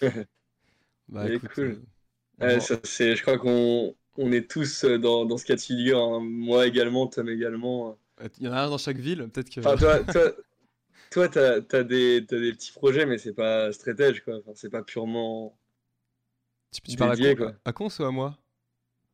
bah, 1.08 1.30
écoute, 1.32 1.50
cool. 1.54 1.82
euh, 2.42 2.60
ça, 2.60 2.76
c'est, 2.84 3.16
je 3.16 3.22
crois 3.22 3.38
qu'on 3.38 3.94
on 4.18 4.32
est 4.32 4.50
tous 4.50 4.84
euh, 4.84 4.98
dans, 4.98 5.24
dans 5.24 5.36
ce 5.38 5.44
cas 5.46 5.56
de 5.56 5.60
figure. 5.60 5.98
hein. 5.98 6.20
Moi 6.22 6.66
également, 6.66 7.06
Tom 7.06 7.28
également. 7.28 7.96
Il 8.38 8.46
y 8.46 8.48
en 8.48 8.52
a 8.52 8.60
un 8.62 8.70
dans 8.70 8.78
chaque 8.78 8.98
ville, 8.98 9.28
peut-être 9.32 9.50
que. 9.50 9.60
Enfin, 9.60 9.76
toi, 9.76 10.04
toi, 10.04 10.32
toi, 11.10 11.28
t'as, 11.28 11.60
t'as 11.62 11.82
des, 11.82 12.24
t'as 12.28 12.38
des 12.38 12.52
petits 12.52 12.72
projets, 12.72 13.06
mais 13.06 13.18
c'est 13.18 13.34
pas 13.34 13.72
straight 13.72 14.00
edge, 14.00 14.20
quoi. 14.22 14.38
Enfin, 14.38 14.52
c'est 14.54 14.70
pas 14.70 14.82
purement. 14.82 15.56
tu, 16.72 16.80
tu 16.82 16.96
parles 16.96 17.12
à, 17.12 17.16
dédié, 17.16 17.36
quoi. 17.36 17.52
à 17.64 17.72
Cons 17.72 17.88
ou 17.98 18.04
à 18.04 18.10
moi? 18.10 18.38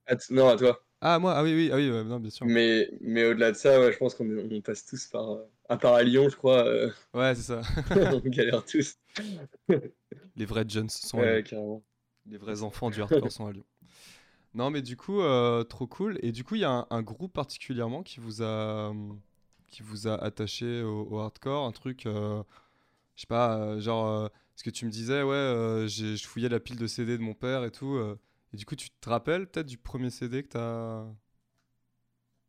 Ah, 0.09 0.17
non, 0.31 0.49
à 0.49 0.57
toi. 0.57 0.83
Ah, 1.00 1.19
moi 1.19 1.35
Ah 1.37 1.43
oui, 1.43 1.55
oui, 1.55 1.71
ah 1.73 1.77
oui, 1.77 1.91
ouais, 1.91 2.05
non, 2.05 2.19
bien 2.21 2.31
sûr. 2.31 2.47
Mais, 2.47 2.88
mais 3.00 3.25
au-delà 3.27 3.50
de 3.53 3.57
ça, 3.57 3.81
ouais, 3.81 3.93
je 3.93 3.99
pense 3.99 4.15
qu'on 4.15 4.29
on 4.50 4.61
passe 4.61 4.85
tous 4.87 5.07
par. 5.07 5.31
euh, 5.33 5.45
À 5.69 5.77
part 5.77 5.95
à 5.95 6.03
Lyon, 6.03 6.29
je 6.29 6.37
crois, 6.37 6.65
euh, 6.67 6.91
Ouais, 7.15 7.35
c'est 7.35 7.43
ça. 7.43 7.61
on 7.97 8.21
galère 8.29 8.65
tous. 8.65 8.97
Les 10.37 10.47
vrais 10.47 10.65
jeunes 10.69 10.88
sont 10.91 11.21
à 11.21 11.25
Ouais, 11.25 11.27
Lyon. 11.27 11.45
carrément. 11.45 11.85
Les 12.27 12.38
vrais 12.38 12.62
enfants 12.62 12.91
du 12.91 13.03
hardcore 13.03 13.33
sont 13.33 13.47
à 13.47 13.53
Lyon. 13.53 13.65
Non, 14.55 14.71
mais 14.71 14.83
du 14.83 14.97
coup, 14.97 15.21
euh, 15.23 15.65
trop 15.65 15.87
cool. 15.87 16.19
Et 16.23 16.33
du 16.33 16.45
coup, 16.45 16.57
il 16.57 16.62
y 16.62 16.65
a 16.65 16.71
un, 16.71 16.87
un 16.91 17.03
groupe 17.03 17.33
particulièrement 17.35 18.03
qui 18.03 18.21
vous 18.21 18.43
a, 18.43 18.95
qui 19.69 19.83
vous 19.83 20.09
a 20.09 20.17
attaché 20.17 20.83
au, 20.83 21.05
au 21.11 21.19
hardcore 21.21 21.67
Un 21.67 21.73
truc, 21.73 22.03
je 22.05 22.43
sais 23.17 23.27
pas, 23.27 23.79
genre, 23.81 24.31
ce 24.57 24.62
que 24.65 24.71
tu 24.71 24.87
me 24.87 24.91
disais, 24.91 25.23
ouais, 25.23 25.85
j'ai- 25.88 26.17
je 26.17 26.27
fouillais 26.27 26.49
la 26.49 26.61
pile 26.61 26.77
de 26.79 26.87
CD 26.87 27.19
de 27.19 27.23
mon 27.23 27.35
père 27.35 27.65
et 27.65 27.71
tout. 27.71 27.99
Et 28.52 28.57
du 28.57 28.64
coup, 28.67 28.76
tu 28.76 28.90
te 28.90 29.09
rappelles 29.09 29.49
peut-être 29.50 29.67
du 29.67 29.78
premier 29.78 30.11
CD 30.11 30.43
que 30.43 30.49
t'as. 30.49 31.07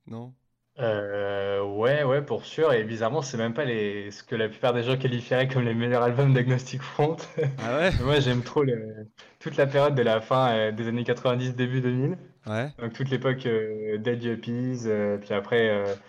Non 0.05 0.35
Euh, 0.79 1.61
ouais, 1.63 2.03
ouais, 2.03 2.21
pour 2.21 2.45
sûr. 2.45 2.71
Et 2.73 2.83
bizarrement, 2.83 3.21
c'est 3.21 3.37
même 3.37 3.53
pas 3.53 3.65
les... 3.65 4.11
ce 4.11 4.23
que 4.23 4.35
la 4.35 4.47
plupart 4.49 4.73
des 4.73 4.83
gens 4.83 4.97
qualifieraient 4.97 5.47
comme 5.47 5.63
les 5.63 5.73
meilleurs 5.73 6.03
albums 6.03 6.33
d'Agnostic 6.33 6.81
Front. 6.81 7.17
Ah 7.57 7.77
ouais 7.77 7.93
Moi, 7.99 8.19
j'aime 8.19 8.43
trop 8.43 8.63
le- 8.63 9.07
toute 9.39 9.57
la 9.57 9.67
période 9.67 9.95
de 9.95 10.01
la 10.01 10.21
fin 10.21 10.53
euh, 10.53 10.71
des 10.71 10.87
années 10.87 11.03
90, 11.03 11.55
début 11.55 11.81
2000. 11.81 12.17
Ouais. 12.45 12.73
Donc 12.77 12.93
toute 12.93 13.09
l'époque 13.09 13.45
euh, 13.45 13.97
Dead 13.97 14.23
Yuppies, 14.23 14.85
puis 15.21 15.33
après, 15.33 15.99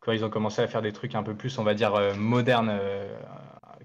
quand 0.00 0.12
ils 0.12 0.24
ont 0.24 0.30
commencé 0.30 0.62
à 0.62 0.68
faire 0.68 0.82
des 0.82 0.92
trucs 0.92 1.14
un 1.16 1.22
peu 1.24 1.34
plus, 1.36 1.58
on 1.58 1.64
va 1.64 1.74
dire, 1.74 2.14
modernes, 2.16 2.78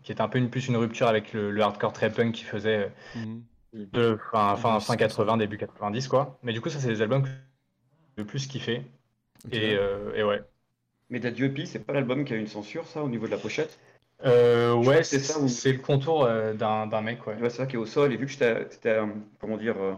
qui 0.04 0.12
est 0.12 0.22
un 0.22 0.28
peu 0.28 0.38
une, 0.38 0.50
plus 0.50 0.68
une 0.68 0.78
rupture 0.78 1.08
avec 1.08 1.34
le, 1.34 1.52
le 1.52 1.62
hardcore 1.62 1.94
très 1.94 2.12
punk 2.12 2.34
qui 2.34 2.44
faisait 2.44 2.92
Mhm. 3.14 3.48
De 3.74 4.18
fin, 4.32 4.56
fin, 4.58 4.80
Ouais, 4.80 4.80
fin 4.80 4.96
c'est 4.96 4.98
80, 4.98 5.38
début 5.38 5.58
90, 5.58 6.08
quoi. 6.08 6.40
Mais 6.44 6.54
du 6.54 6.62
coup, 6.62 6.70
ça, 6.70 6.80
c'est 6.80 6.90
les 6.90 7.02
albums 7.02 7.24
que 7.24 7.30
j'ai 7.30 7.36
le 8.18 8.26
plus 8.26 8.48
kiffé. 8.48 8.86
Ok. 9.46 9.54
Et, 9.54 9.76
euh, 9.78 10.14
et 10.16 10.24
ouais. 10.24 10.44
Mais 11.10 11.20
Dead 11.22 11.38
Yuppie, 11.38 11.66
c'est 11.68 11.80
pas 11.86 11.94
l'album 11.94 12.26
qui 12.26 12.34
a 12.34 12.38
une 12.38 12.48
censure, 12.48 12.88
ça, 12.88 13.04
au 13.04 13.10
niveau 13.10 13.26
de 13.26 13.32
la 13.32 13.38
pochette? 13.38 13.80
Euh, 14.26 14.74
ouais, 14.74 15.04
c'est 15.04 15.20
ça 15.20 15.40
ou- 15.40 15.48
c'est 15.48 15.74
le 15.74 15.80
contour 15.80 16.24
euh, 16.24 16.54
d'un 16.54 16.88
d'un 16.88 17.02
mec, 17.02 17.26
ouais. 17.28 17.36
Ouais, 17.36 17.50
c'est 17.50 17.58
ça 17.58 17.66
qui 17.66 17.76
est 17.76 17.80
au 17.80 17.86
sol. 17.86 18.14
Et 18.14 18.18
vu 18.18 18.26
que 18.26 18.32
c'était, 18.32 18.90
euh, 18.90 19.08
comment 19.40 19.58
dire, 19.58 19.78
euh, 19.82 19.96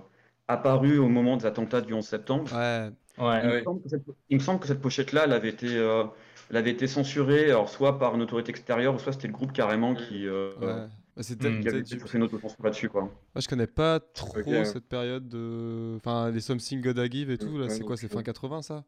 apparu 0.48 0.98
au 0.98 1.08
moment 1.10 1.38
des 1.38 1.46
attentats 1.46 1.82
du 1.82 1.94
11 1.94 2.08
septembre, 2.08 2.50
Ouais. 2.51 2.89
Ouais. 3.17 3.41
il, 3.41 3.48
ouais. 3.48 3.60
me 3.60 3.63
semble 3.63 3.84
que 3.84 3.89
cette, 3.89 4.03
il 4.29 4.38
me 4.38 4.44
semble 4.44 4.60
que 4.60 4.67
cette 4.67 4.82
pochette-là, 4.82 5.25
elle 5.25 5.34
avait 5.34 5.50
été, 5.50 5.67
euh, 5.77 6.05
elle 6.50 6.58
avait 6.58 6.72
été 6.72 6.88
censurée, 6.88 7.46
alors 7.51 7.70
soit 7.70 8.00
par 8.00 8.15
une 8.15 8.22
autorité 8.24 8.51
extérieure, 8.51 8.96
ou 8.96 9.00
soit 9.00 9.13
c'était 9.13 9.27
le 9.27 9.34
groupe 9.34 9.53
carrément 9.53 9.96
qui, 9.96 10.27
Ouais. 10.60 10.89
C'est 11.24 11.41
Hmm. 11.41 11.63
peut-être- 11.63 12.15
une 12.15 12.24
autocensure 12.24 12.63
là-dessus, 12.63 12.89
quoi. 12.89 13.03
Moi, 13.03 13.12
je 13.38 13.48
connais 13.48 13.67
pas 13.67 14.00
trop 14.00 14.63
cette 14.65 14.88
période 14.88 15.27
de. 15.29 15.95
Enfin, 15.98 16.29
les 16.31 16.41
Something 16.41 16.81
God 16.81 16.98
I 16.98 17.10
Give 17.12 17.31
et 17.31 17.38
tout, 17.38 17.57
là, 17.57 17.65
Ouais, 17.65 17.69
c'est 17.69 17.84
quoi 17.84 17.98
C'est 17.98 18.07
fin 18.10 18.22
80 18.24 18.62
ça? 18.62 18.84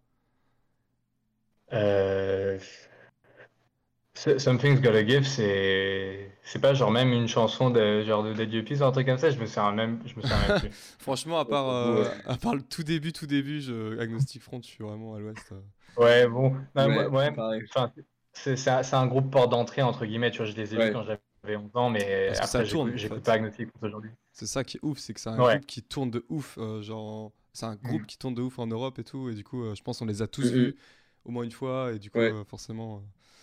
Euh, 1.73 2.59
Something's 4.15 4.81
Gotta 4.81 5.05
Give, 5.05 5.23
c'est 5.27 6.31
c'est 6.43 6.59
pas 6.59 6.73
genre 6.73 6.89
même 6.91 7.11
une 7.13 7.27
chanson 7.27 7.69
de 7.69 8.03
genre 8.03 8.23
de 8.23 8.33
Dead 8.33 8.51
Yuppies 8.51 8.79
ou 8.79 8.83
un 8.83 8.91
truc 8.91 9.05
comme 9.05 9.17
ça, 9.17 9.29
je 9.29 9.39
me 9.39 9.45
souviens 9.45 9.71
même, 9.71 9.99
je 10.05 10.15
me 10.15 10.21
souviens 10.21 10.47
même 10.47 10.59
plus. 10.59 10.69
Franchement, 10.99 11.39
à 11.39 11.45
part, 11.45 11.69
euh, 11.69 12.03
Ouais. 12.03 12.09
à 12.25 12.35
part 12.37 12.55
le 12.55 12.63
tout 12.63 12.83
début, 12.83 13.13
tout 13.13 13.27
début, 13.27 13.61
je... 13.61 13.99
Agnostic 13.99 14.41
Front, 14.41 14.59
je 14.63 14.67
suis 14.67 14.83
vraiment 14.83 15.13
à 15.13 15.19
l'ouest. 15.19 15.51
euh. 15.51 15.61
Ouais, 16.01 16.27
bon, 16.27 16.55
non, 16.75 16.87
Ouais, 16.87 17.05
ouais, 17.07 17.33
c'est 18.33 18.55
c'est 18.55 18.93
un, 18.93 19.07
groupe 19.07 19.31
port 19.31 19.49
d'entrée 19.49 19.81
entre 19.83 20.05
guillemets, 20.05 20.31
tu 20.31 20.37
vois, 20.37 20.45
je 20.47 20.53
les 20.55 20.73
ai 20.73 20.77
vus 20.77 20.93
quand 20.93 21.03
j'avais 21.03 21.19
11 21.55 21.71
ans, 21.75 21.89
mais 21.89 22.27
Parce 22.27 22.39
que 22.41 22.47
ça 22.47 22.59
après 22.59 22.97
j'écoute 22.97 23.23
pas 23.23 23.33
Agnostic 23.33 23.69
aujourd'hui. 23.81 24.11
C'est 24.31 24.47
ça 24.47 24.63
qui 24.63 24.77
est 24.77 24.79
ouf, 24.83 24.99
c'est 24.99 25.13
que 25.13 25.19
c'est 25.19 25.29
un 25.29 25.39
Ouais. 25.39 25.55
groupe 25.55 25.65
qui 25.65 25.81
tourne 25.83 26.11
de 26.11 26.25
ouf. 26.29 26.57
euh, 26.57 26.81
genre, 26.81 27.31
c'est 27.53 27.65
un 27.65 27.75
groupe 27.75 28.05
qui 28.05 28.17
tourne 28.17 28.35
de 28.35 28.41
ouf 28.41 28.59
en 28.59 28.67
Europe 28.67 28.99
et 28.99 29.03
tout. 29.03 29.29
Et 29.29 29.33
du 29.35 29.43
coup, 29.43 29.63
euh, 29.63 29.73
je 29.75 29.81
pense 29.81 29.99
qu'on 29.99 30.05
les 30.05 30.21
a 30.21 30.27
tous 30.27 30.51
vus 30.51 30.75
au 31.25 31.31
moins 31.31 31.43
une 31.43 31.51
fois. 31.51 31.91
Et 31.93 31.99
du 31.99 32.11
coup, 32.11 32.19
Ouais. 32.19 32.31
euh, 32.31 32.43
forcément. 32.43 33.01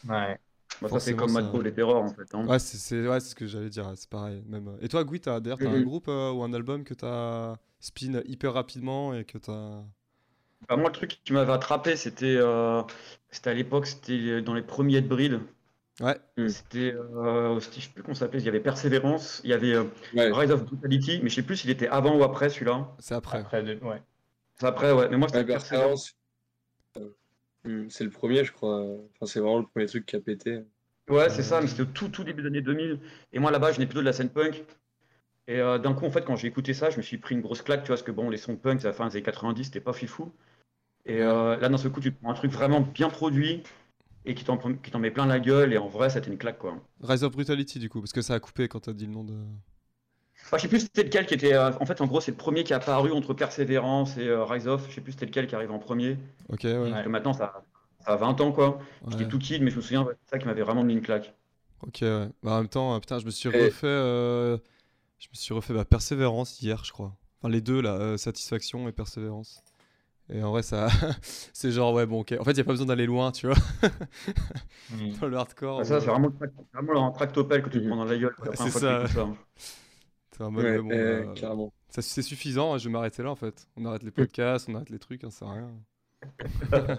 Ouais. 0.09 0.39
Bah, 0.83 0.89
ça, 0.89 0.99
c'est 1.01 1.15
comme 1.15 1.29
ça- 1.29 1.53
les 1.63 1.73
terreurs, 1.73 2.03
en 2.03 2.09
fait. 2.09 2.33
hein. 2.35 2.47
Ouais, 2.47 2.59
c'est 2.59 2.77
c'est- 2.79 3.07
ouais, 3.07 3.21
c'est 3.21 3.31
ce 3.31 3.35
que 3.35 3.47
j'allais 3.47 3.71
dire. 3.71 3.91
C'est 3.97 4.09
pareil. 4.11 4.43
Même. 4.47 4.77
Et 4.81 4.89
toi, 4.89 5.05
Gui, 5.05 5.21
t'as 5.21 5.41
d'ailleurs 5.41 5.59
t'as 5.59 5.71
un 5.71 5.81
groupe 5.83 6.09
euh, 6.09 6.33
ou 6.33 6.43
un 6.43 6.53
album 6.53 6.83
que 6.85 6.95
t'as 6.95 7.57
spin 7.81 8.21
hyper 8.27 8.53
rapidement 8.55 9.15
et 9.15 9.25
que 9.25 9.39
t'as. 9.39 9.83
Bah, 10.69 10.77
moi, 10.77 10.89
le 10.89 10.93
truc 10.95 11.21
qui 11.25 11.33
m'avait 11.33 11.53
attrapé, 11.53 11.95
c'était 11.97 12.37
euh, 12.39 12.83
c'était 13.31 13.51
à 13.51 13.55
l'époque, 13.55 13.87
c'était 13.87 14.41
dans 14.43 14.55
les 14.55 14.63
premiers 14.63 14.97
Headbreed. 14.97 15.41
Ouais. 16.01 16.17
Mm. 16.37 16.49
C'était, 16.49 16.93
euh, 16.95 17.61
je 17.61 17.71
sais 17.71 17.89
plus 17.95 18.03
comment 18.03 18.15
ça 18.15 18.21
s'appelait, 18.27 18.41
il 18.41 18.45
y 18.45 18.49
avait 18.49 18.61
Persévérance, 18.61 19.41
il 19.45 19.51
y 19.51 19.53
avait 19.53 19.75
euh, 19.75 19.85
Ouais. 20.15 20.31
Rise 20.33 20.51
of 20.51 20.65
Brutality, 20.65 21.21
mais 21.23 21.29
je 21.29 21.37
sais 21.37 21.43
plus 21.43 21.57
s'il 21.57 21.71
était 21.71 21.89
avant 21.89 22.17
ou 22.19 22.25
après 22.25 22.49
celui-là. 22.49 22.89
C'est 22.99 23.15
après. 23.15 23.39
Après, 23.39 23.63
de- 23.63 23.79
ouais. 23.85 24.03
C'est 24.57 24.67
après, 24.67 24.93
ouais, 24.93 25.09
mais 25.09 25.17
moi 25.17 25.29
c'était 25.29 25.41
Ouais, 25.41 25.47
Persévérance. 25.47 26.17
Persévérance. 26.95 27.17
Hmm, 27.65 27.89
C'est 27.89 28.05
le 28.05 28.11
premier, 28.11 28.45
je 28.45 28.53
crois. 28.53 28.81
Enfin, 28.83 29.27
c'est 29.27 29.41
vraiment 29.41 29.59
le 29.61 29.67
premier 29.67 29.87
truc 29.87 30.05
qui 30.07 30.17
a 30.17 30.21
pété. 30.21 30.65
Ouais, 31.09 31.29
c'est 31.31 31.43
ça, 31.43 31.61
mais 31.61 31.67
c'était 31.67 31.83
au 31.83 31.87
tout, 31.87 32.09
tout 32.09 32.25
début 32.25 32.43
des 32.43 32.49
années 32.49 32.61
2000. 32.63 32.99
Et 33.33 33.39
moi 33.39 33.51
là-bas, 33.51 33.71
je 33.73 33.77
venais 33.77 33.87
plutôt 33.87 34.01
de 34.01 34.07
la 34.07 34.13
scène 34.13 34.31
punk. 34.31 34.65
Et 35.47 35.61
euh, 35.61 35.79
d'un 35.79 35.95
coup, 35.95 36.07
en 36.07 36.11
fait, 36.11 36.25
quand 36.25 36.37
j'ai 36.37 36.49
écouté 36.49 36.75
ça, 36.75 36.91
je 36.91 36.97
me 36.97 37.03
suis 37.03 37.19
pris 37.19 37.35
une 37.35 37.43
grosse 37.43 37.63
claque, 37.63 37.83
tu 37.83 37.89
vois, 37.89 37.97
parce 37.97 38.03
que 38.03 38.13
bon, 38.13 38.31
les 38.31 38.39
sons 38.39 38.57
punk, 38.57 38.83
à 38.85 38.89
la 38.89 38.93
fin 38.95 39.07
des 39.09 39.17
années 39.17 39.23
90, 39.23 39.65
c'était 39.65 39.81
pas 39.81 39.93
fifou. 39.93 40.33
Et 41.07 41.23
euh, 41.23 41.57
là, 41.59 41.69
d'un 41.69 41.77
seul 41.79 41.93
coup, 41.93 42.01
tu 42.01 42.13
prends 42.13 42.31
un 42.31 42.35
truc 42.35 42.51
vraiment 42.53 42.81
bien 42.81 43.11
produit 43.11 43.63
et 44.25 44.35
qui 44.35 44.45
t'en 44.45 44.59
met 44.99 45.11
plein 45.11 45.27
la 45.27 45.39
gueule, 45.41 45.73
et 45.73 45.79
en 45.79 45.89
vrai, 45.89 46.11
c'était 46.11 46.31
une 46.31 46.39
claque, 46.39 46.59
quoi. 46.59 46.77
Rise 47.03 47.25
of 47.25 47.33
Brutality, 47.33 47.79
du 47.79 47.89
coup, 47.89 48.01
parce 48.01 48.13
que 48.13 48.23
ça 48.23 48.35
a 48.35 48.41
coupé 48.41 48.69
quand 48.69 48.81
t'as 48.81 48.93
dit 48.93 49.07
le 49.07 49.13
nom 49.13 49.25
de. 49.25 49.35
Enfin, 50.47 50.57
je 50.59 50.63
sais 50.63 50.69
plus 50.69 50.81
c'était 50.81 51.05
lequel 51.05 51.27
qui 51.27 51.35
était. 51.35 51.55
euh, 51.55 51.71
en 51.81 51.87
fait, 51.87 52.01
en 52.01 52.07
gros, 52.07 52.21
c'est 52.21 52.31
le 52.33 52.37
premier 52.37 52.65
qui 52.65 52.73
est 52.73 52.77
apparu 52.77 53.13
entre 53.13 53.33
Persévérance 53.35 54.17
et 54.19 54.29
euh, 54.29 54.45
Rise 54.45 54.69
of. 54.69 54.89
Je 54.91 54.95
sais 54.95 55.01
plus 55.01 55.13
c'était 55.13 55.27
lequel 55.27 55.47
qui 55.47 55.55
arrive 55.55 55.71
en 55.71 55.79
premier. 55.79 56.19
Ok, 56.51 56.65
ouais. 56.65 56.77
Ouais. 56.79 56.91
Parce 56.91 57.05
que 57.05 57.09
maintenant, 57.09 57.33
ça, 57.33 57.65
ça 58.05 58.13
a 58.13 58.17
20 58.17 58.41
ans, 58.41 58.53
quoi. 58.53 58.79
J'étais 59.09 59.29
tout 59.29 59.39
kid, 59.39 59.63
mais 59.63 59.71
je 59.71 59.77
me 59.77 59.81
souviens, 59.83 60.07
c'est 60.25 60.31
ça 60.31 60.39
qui 60.39 60.47
m'avait 60.47 60.63
vraiment 60.63 60.85
mis 60.85 60.93
une 60.95 61.03
claque. 61.03 61.35
Ok, 61.87 61.99
ouais. 62.03 62.29
Bah, 62.43 62.53
en 62.53 62.57
même 62.59 62.69
temps, 62.69 62.95
euh, 62.95 62.99
putain, 63.01 63.19
je 63.19 63.25
me 63.27 63.31
suis 63.31 63.49
Et- 63.49 63.67
refait. 63.67 63.87
euh, 63.87 64.59
Je 65.19 65.29
me 65.29 65.35
suis 65.35 65.55
refait 65.55 65.73
bah, 65.73 65.85
Persévérance 65.87 66.61
hier, 66.61 66.85
je 66.85 66.93
crois. 66.93 67.15
Enfin, 67.41 67.51
les 67.51 67.61
deux, 67.63 67.81
là, 67.81 67.95
euh, 67.95 68.17
Satisfaction 68.19 68.87
et 68.89 68.93
Persévérance. 68.93 69.63
Et 70.31 70.43
en 70.43 70.51
vrai, 70.53 70.63
ça. 70.63 70.89
c'est 71.53 71.71
genre, 71.71 71.93
ouais, 71.95 72.07
bon, 72.07 72.21
ok. 72.21 72.35
En 72.41 72.45
fait, 72.45 72.53
il 72.53 72.61
a 72.61 72.65
pas 72.65 72.73
besoin 72.73 72.87
d'aller 72.87 73.07
loin, 73.07 73.31
tu 73.33 73.47
vois. 73.47 73.57
Mm. 74.91 75.13
Dans 75.21 75.29
le 75.29 75.37
hardcore. 75.37 75.85
Ça, 75.85 76.01
c'est 76.01 76.07
vraiment, 76.07 76.33
vraiment 76.73 77.09
un 77.09 77.11
tractopelle 77.11 77.63
que 77.63 77.69
tu 77.69 77.79
te 77.79 77.83
Mhm. 77.85 77.89
prends 77.89 77.97
dans 77.97 78.05
la 78.05 78.17
gueule. 78.19 78.35
Ouais, 78.43 78.57
c'est 78.57 78.71
ça. 78.71 79.07
c'est 80.33 80.43
un 80.43 80.51
mode, 80.51 80.65
Ouais, 80.65 80.79
bon, 80.79 80.91
euh, 80.93 81.25
bah, 81.41 82.03
c'est 82.03 82.23
suffisant, 82.23 82.77
je 82.79 82.89
vais 82.89 82.93
m'arrêter 82.93 83.23
là, 83.23 83.31
en 83.31 83.37
fait. 83.37 83.67
On 83.77 83.85
arrête 83.87 84.03
les 84.03 84.11
podcasts, 84.11 84.69
on 84.69 84.75
arrête 84.75 84.91
les 84.91 84.99
trucs, 84.99 85.25
hein, 85.25 85.31
ça 85.31 85.41
sert 85.41 85.49
à 85.49 85.53
rien. 85.55 85.71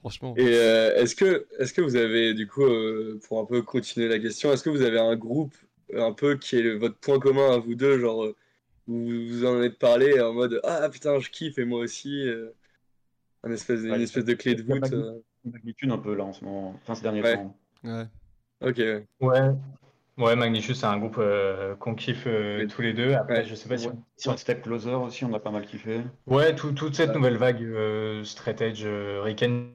Franchement. 0.00 0.34
Et 0.36 0.46
euh, 0.46 0.94
est-ce 0.96 1.14
que, 1.16 1.46
est-ce 1.58 1.72
que 1.72 1.80
vous 1.80 1.96
avez, 1.96 2.34
du 2.34 2.46
coup, 2.46 2.64
euh, 2.64 3.20
pour 3.26 3.40
un 3.40 3.44
peu 3.44 3.62
continuer 3.62 4.08
la 4.08 4.18
question, 4.18 4.52
est-ce 4.52 4.62
que 4.62 4.70
vous 4.70 4.82
avez 4.82 4.98
un 4.98 5.16
groupe 5.16 5.54
un 5.94 6.12
peu 6.12 6.36
qui 6.36 6.56
est 6.56 6.62
le- 6.62 6.78
votre 6.78 6.96
point 6.98 7.18
commun 7.18 7.52
à 7.52 7.58
vous 7.58 7.74
deux, 7.74 7.98
genre, 7.98 8.24
euh, 8.24 8.36
où 8.88 9.08
vous 9.28 9.44
en 9.44 9.56
avez 9.58 9.70
parlé 9.70 10.20
en 10.20 10.32
mode 10.32 10.60
Ah 10.64 10.88
putain, 10.88 11.18
je 11.18 11.30
kiffe 11.30 11.58
et 11.58 11.64
moi 11.64 11.80
aussi 11.80 12.24
euh, 13.44 13.48
un 13.48 13.52
espèce, 13.52 13.80
Une 13.80 13.90
Ouais, 13.92 14.02
espèce 14.02 14.24
de 14.24 14.34
clé 14.34 14.54
de 14.54 14.62
voûte. 14.62 14.92
euh. 14.92 15.20
Magnitude 15.44 15.90
un 15.90 15.98
peu 15.98 16.14
là 16.14 16.24
en 16.24 16.32
ce 16.34 16.44
moment, 16.44 16.74
enfin 16.82 16.94
ces 16.94 17.02
derniers 17.02 17.22
Ouais. 17.22 17.34
temps. 17.36 17.56
Ouais. 17.82 18.04
Ok, 18.62 18.76
ouais. 18.76 19.06
Ouais. 19.20 19.40
Ouais, 20.18 20.36
Magnitude, 20.36 20.74
c'est 20.76 20.84
un 20.84 20.98
groupe 20.98 21.16
euh, 21.18 21.74
qu'on 21.76 21.94
kiffe 21.94 22.24
euh, 22.26 22.58
Ouais. 22.58 22.66
tous 22.66 22.82
les 22.82 22.92
deux. 22.92 23.14
Après, 23.14 23.38
Ouais. 23.38 23.44
je 23.46 23.54
sais 23.54 23.68
pas 23.70 23.78
si 23.78 23.86
Ouais. 23.86 23.94
on- 23.96 24.02
Sur 24.18 24.38
Step 24.38 24.62
Closer 24.62 24.92
aussi, 24.94 25.24
on 25.24 25.32
a 25.32 25.40
pas 25.40 25.50
mal 25.50 25.64
kiffé. 25.64 26.02
Ouais, 26.26 26.54
tout- 26.54 26.72
toute 26.72 26.94
cette 26.94 27.10
Ouais. 27.10 27.14
nouvelle 27.16 27.38
vague 27.38 27.62
euh, 27.62 28.22
straight 28.24 28.60
edge 28.60 28.82
euh, 28.84 29.22
ricaine 29.22 29.70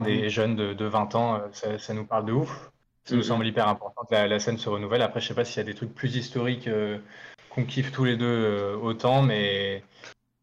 des 0.00 0.28
jeunes 0.28 0.54
de, 0.56 0.74
de 0.74 0.84
20 0.84 1.14
ans, 1.14 1.36
euh, 1.36 1.48
ça, 1.52 1.78
ça 1.78 1.94
nous 1.94 2.04
parle 2.06 2.26
de 2.26 2.32
ouf. 2.32 2.70
Ça 3.04 3.14
nous 3.14 3.20
Mhm. 3.22 3.26
semble 3.26 3.46
hyper 3.46 3.68
important 3.68 4.02
que 4.04 4.14
la, 4.14 4.28
la 4.28 4.38
scène 4.38 4.58
se 4.58 4.68
renouvelle. 4.68 5.00
Après, 5.02 5.20
je 5.20 5.28
sais 5.28 5.34
pas 5.34 5.46
s'il 5.46 5.56
y 5.58 5.60
a 5.60 5.64
des 5.64 5.74
trucs 5.74 5.94
plus 5.94 6.14
historiques 6.16 6.68
euh, 6.68 6.98
qu'on 7.48 7.64
kiffe 7.64 7.90
tous 7.92 8.04
les 8.04 8.18
deux 8.18 8.26
euh, 8.26 8.76
autant, 8.76 9.22
mais. 9.22 9.82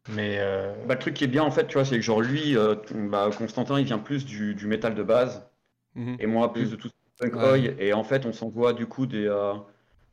Mais 0.08 0.38
euh, 0.40 0.74
Bah, 0.86 0.94
le 0.94 1.00
truc 1.00 1.14
qui 1.14 1.24
est 1.24 1.26
bien 1.28 1.42
en 1.44 1.50
fait, 1.50 1.66
tu 1.66 1.74
vois, 1.74 1.84
c'est 1.84 1.96
que 1.96 2.02
genre 2.02 2.20
lui, 2.20 2.56
euh, 2.56 2.76
bah, 3.10 3.30
Constantin, 3.36 3.78
il 3.78 3.84
vient 3.86 3.98
plus 3.98 4.24
du, 4.24 4.54
du 4.54 4.66
métal 4.66 4.94
de 4.94 5.02
base, 5.02 5.48
Mhm. 5.94 6.18
et 6.18 6.26
moi 6.26 6.52
plus 6.52 6.68
Mm. 6.68 6.70
de 6.72 6.76
tout 6.76 6.88
ce 6.88 6.94
qui 6.94 7.26
est 7.26 7.30
punk 7.30 7.42
Ouais. 7.42 7.76
et 7.78 7.92
en 7.94 8.04
fait 8.04 8.26
on 8.26 8.32
s'envoie 8.32 8.72
du 8.74 8.86
coup 8.86 9.06
des, 9.06 9.26
euh, 9.26 9.54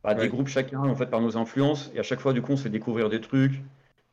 bah, 0.04 0.16
des 0.16 0.30
groupes 0.30 0.48
chacun 0.50 0.80
en 0.82 0.96
fait 0.96 1.08
par 1.08 1.22
nos 1.22 1.38
influences, 1.38 1.92
et 1.96 2.00
à 2.00 2.04
chaque 2.04 2.20
fois 2.22 2.34
du 2.34 2.42
coup 2.44 2.54
on 2.54 2.58
se 2.58 2.64
fait 2.64 2.70
découvrir 2.70 3.10
des 3.10 3.22
trucs, 3.22 3.56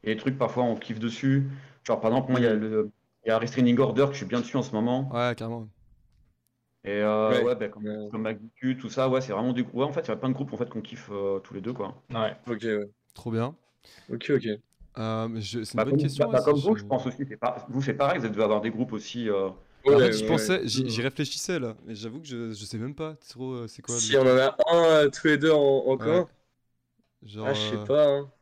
et 0.04 0.08
les 0.14 0.16
trucs 0.18 0.38
parfois 0.38 0.64
on 0.64 0.76
kiffe 0.76 1.00
dessus. 1.00 1.50
Genre 1.84 2.00
par 2.00 2.10
exemple 2.12 2.30
moi 2.32 2.40
il 2.40 2.44
y 2.44 2.46
a 2.46 2.54
le 2.54 2.92
il 3.26 3.28
y 3.30 3.32
a 3.32 3.38
Restraining 3.38 3.78
Order 3.80 4.06
que 4.08 4.12
je 4.12 4.18
suis 4.18 4.26
bien 4.26 4.40
dessus 4.40 4.56
en 4.58 4.62
ce 4.62 4.72
moment, 4.72 5.12
Ouais, 5.12 5.34
carrément. 5.36 5.70
et 6.84 6.90
euh, 7.00 7.30
Ouais. 7.30 7.44
ouais, 7.44 7.54
bah, 7.56 7.68
comme, 7.68 7.86
Ouais. 7.86 8.08
comme 8.10 8.22
Magnitude, 8.22 8.78
tout 8.80 8.88
ça, 8.90 9.08
ouais 9.08 9.20
c'est 9.20 9.32
vraiment 9.32 9.52
du 9.52 9.62
ouais 9.62 9.84
en 9.84 9.92
fait 9.92 10.02
il 10.02 10.08
y 10.08 10.10
a 10.10 10.16
plein 10.16 10.28
de 10.28 10.34
groupes 10.34 10.52
en 10.52 10.56
fait 10.56 10.68
qu'on 10.70 10.82
kiffe 10.82 11.08
euh, 11.12 11.38
tous 11.40 11.54
les 11.54 11.60
deux 11.60 11.72
quoi. 11.72 12.02
ouais. 12.10 12.36
Ok, 12.46 12.60
ouais. 12.64 12.92
Trop 13.14 13.30
bien. 13.32 13.56
Ok, 14.08 14.30
ok. 14.30 14.62
Euh, 14.98 15.28
je- 15.40 15.64
C'est 15.64 15.78
une 15.78 15.78
Bah, 15.78 15.84
bonne 15.84 15.96
comme, 15.96 15.96
question. 15.96 16.26
bah, 16.26 16.28
bah, 16.30 16.42
comme 16.42 16.60
vous, 16.60 16.76
je- 16.76 16.80
je 16.80 16.84
pense 16.84 17.06
aussi, 17.06 17.24
c'est 17.26 17.36
pas, 17.36 17.66
vous 17.68 17.80
c'est 17.82 17.94
pareil, 17.94 18.18
vous 18.20 18.28
devez 18.28 18.42
avoir 18.44 18.60
des 18.60 18.70
groupes 18.70 18.92
aussi. 18.92 19.28
euh, 19.28 19.48
En 19.90 19.98
fait, 19.98 20.12
j'y 20.12 20.22
ouais, 20.22 20.24
pensais, 20.24 20.60
ouais. 20.60 20.66
j'y 20.66 20.88
j'y 20.88 21.02
réfléchissais 21.02 21.58
là, 21.58 21.76
mais 21.84 21.94
j'avoue 21.94 22.20
que 22.20 22.26
je, 22.26 22.52
je 22.52 22.64
sais 22.64 22.78
même 22.78 22.94
pas 22.94 23.14
trop 23.28 23.52
euh, 23.54 23.66
c'est 23.68 23.82
quoi. 23.82 24.00
Si 24.00 24.16
le- 24.16 24.16
on 24.16 24.22
en 24.22 24.38
a 24.38 24.56
un 24.72 24.84
euh, 25.04 25.10
tous 25.10 25.28
les 25.28 25.38
deux 25.38 25.52
en, 25.52 25.84
en 25.86 25.96
commun, 25.96 26.26
Genre, 27.24 27.48
ah, 27.48 27.52
je 27.54 27.60
sais 27.60 27.78
pas. 27.78 28.06
hein. 28.08 28.32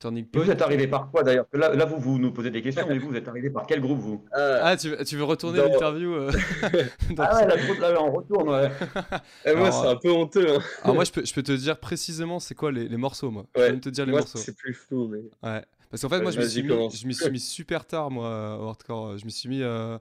Turning 0.00 0.26
Et 0.34 0.38
vous 0.38 0.50
Point. 0.50 0.50
êtes 0.50 0.62
arrivé 0.62 0.88
par 0.88 1.10
quoi 1.10 1.22
d'ailleurs? 1.22 1.46
Là, 1.52 1.74
là, 1.74 1.84
vous, 1.86 1.98
vous 1.98 2.18
nous 2.18 2.32
posez 2.32 2.50
des 2.50 2.62
questions, 2.62 2.86
mais 2.88 2.98
vous, 2.98 3.08
vous 3.10 3.16
êtes 3.16 3.28
arrivé 3.28 3.50
par 3.50 3.66
quel 3.66 3.80
groupe 3.80 3.98
vous? 4.00 4.24
Ah, 4.32 4.68
Ah, 4.72 4.76
tu 4.76 4.90
veux, 4.90 5.04
tu 5.04 5.16
veux 5.16 5.24
retourner 5.24 5.58
Dans- 5.58 5.62
l'interview 5.62 6.12
euh, 6.14 6.32
Ah 7.18 7.36
ouais, 7.36 7.46
la 7.48 7.56
groupe 7.58 7.80
là, 7.80 7.94
on 8.02 8.12
retourne, 8.12 8.48
ouais. 8.50 8.70
eh, 9.44 9.54
moi, 9.54 9.70
alors, 9.70 9.72
c'est 9.72 9.86
un 9.86 9.96
peu 9.96 10.10
honteux. 10.12 10.56
hein. 10.56 10.62
Alors 10.82 10.94
moi, 10.94 11.04
je 11.04 11.12
peux, 11.12 11.24
je 11.24 11.32
peux 11.34 11.42
te 11.42 11.52
dire 11.52 11.78
précisément 11.80 12.40
c'est 12.40 12.54
quoi 12.54 12.72
les, 12.72 12.88
les 12.88 12.96
morceaux, 12.96 13.30
moi. 13.30 13.46
Je 13.56 13.64
Ouais, 13.64 13.66
peux 13.66 13.72
même 13.72 13.80
te 13.80 13.88
dire 13.88 14.06
les 14.06 14.12
Moi, 14.12 14.20
morceaux. 14.20 14.46
c'est 14.46 14.56
plus 14.56 14.72
flou, 14.74 15.08
mais. 15.08 15.20
Ouais. 15.42 15.64
Parce 15.90 16.02
qu'en 16.02 16.08
fait, 16.08 16.20
moi, 16.20 16.30
je 16.30 16.38
me, 16.38 16.42
suis 16.48 16.62
mis, 16.62 16.68
commence. 16.68 16.96
je 17.00 17.06
me 17.06 17.12
suis 17.12 17.30
mis 17.30 17.40
super 17.40 17.86
tard, 17.86 18.10
moi, 18.10 18.58
au 18.60 18.68
hardcore. 18.68 19.16
Je 19.18 19.24
me 19.24 19.30
suis 19.30 19.48
mis 19.48 19.62
euh, 19.62 19.98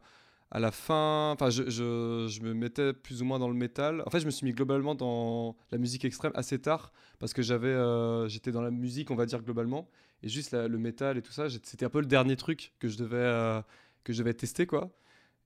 à 0.51 0.59
la 0.59 0.71
fin, 0.71 1.31
enfin, 1.31 1.49
je, 1.49 1.69
je- 1.69 2.27
je 2.29 2.41
me 2.41 2.53
mettais 2.53 2.93
plus 2.93 3.21
ou 3.21 3.25
moins 3.25 3.39
dans 3.39 3.47
le 3.47 3.53
métal. 3.53 4.03
En 4.05 4.09
fait, 4.09 4.19
je 4.19 4.25
me 4.25 4.31
suis 4.31 4.45
mis 4.45 4.51
globalement 4.53 4.95
dans 4.95 5.55
la 5.71 5.77
musique 5.77 6.03
extrême 6.05 6.31
assez 6.35 6.59
tard 6.59 6.91
parce 7.19 7.33
que 7.33 7.41
j'avais, 7.41 7.67
euh, 7.67 8.27
j'étais 8.27 8.51
dans 8.51 8.61
la 8.61 8.71
musique, 8.71 9.11
on 9.11 9.15
va 9.15 9.25
dire 9.25 9.41
globalement, 9.41 9.89
et 10.23 10.29
juste 10.29 10.51
la- 10.51 10.67
le 10.67 10.77
métal 10.77 11.17
et 11.17 11.21
tout 11.21 11.31
ça, 11.31 11.47
c'était 11.49 11.85
un 11.85 11.89
peu 11.89 11.99
le 12.01 12.05
dernier 12.05 12.35
truc 12.35 12.73
que 12.79 12.87
je 12.89 12.97
devais, 12.97 13.15
euh, 13.17 13.61
que 14.03 14.13
je 14.13 14.19
devais 14.19 14.33
tester, 14.33 14.65
quoi. 14.67 14.89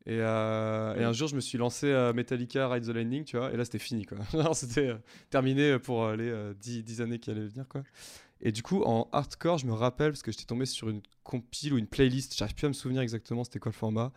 Et, 0.08 0.18
euh, 0.20 0.96
et 0.96 1.04
un 1.04 1.14
jour, 1.14 1.28
je 1.28 1.36
me 1.36 1.42
suis 1.42 1.60
lancé 1.60 1.92
à 1.94 2.12
Metallica 2.14 2.68
Ride 2.68 2.86
the 2.86 2.90
Lightning, 2.90 3.24
tu 3.24 3.38
vois, 3.38 3.54
et 3.54 3.58
là, 3.58 3.66
c'était 3.66 3.78
fini, 3.80 4.06
quoi. 4.06 4.18
C'était 4.56 4.96
terminé 5.30 5.78
pour 5.78 6.10
les 6.12 6.30
euh, 6.30 6.54
10, 6.60 6.84
10 6.84 7.02
années 7.02 7.20
qui 7.20 7.30
allaient 7.30 7.46
venir, 7.48 7.68
quoi. 7.68 7.84
Et 8.42 8.52
du 8.52 8.64
coup, 8.64 8.82
en 8.84 9.08
hardcore, 9.12 9.58
je 9.60 9.68
me 9.68 9.74
rappelle, 9.74 10.12
parce 10.12 10.24
que 10.24 10.32
j'étais 10.32 10.46
tombé 10.46 10.66
sur 10.66 10.90
une 10.90 11.02
compile 11.24 11.74
ou 11.74 11.78
une 11.78 11.88
playlist, 11.88 12.36
j'arrive 12.36 12.56
plus 12.56 12.66
à 12.66 12.70
me 12.70 12.74
souvenir 12.74 13.02
exactement 13.02 13.44
c'était 13.44 13.60
quoi 13.60 13.70
le 13.72 13.76
format. 13.78 14.12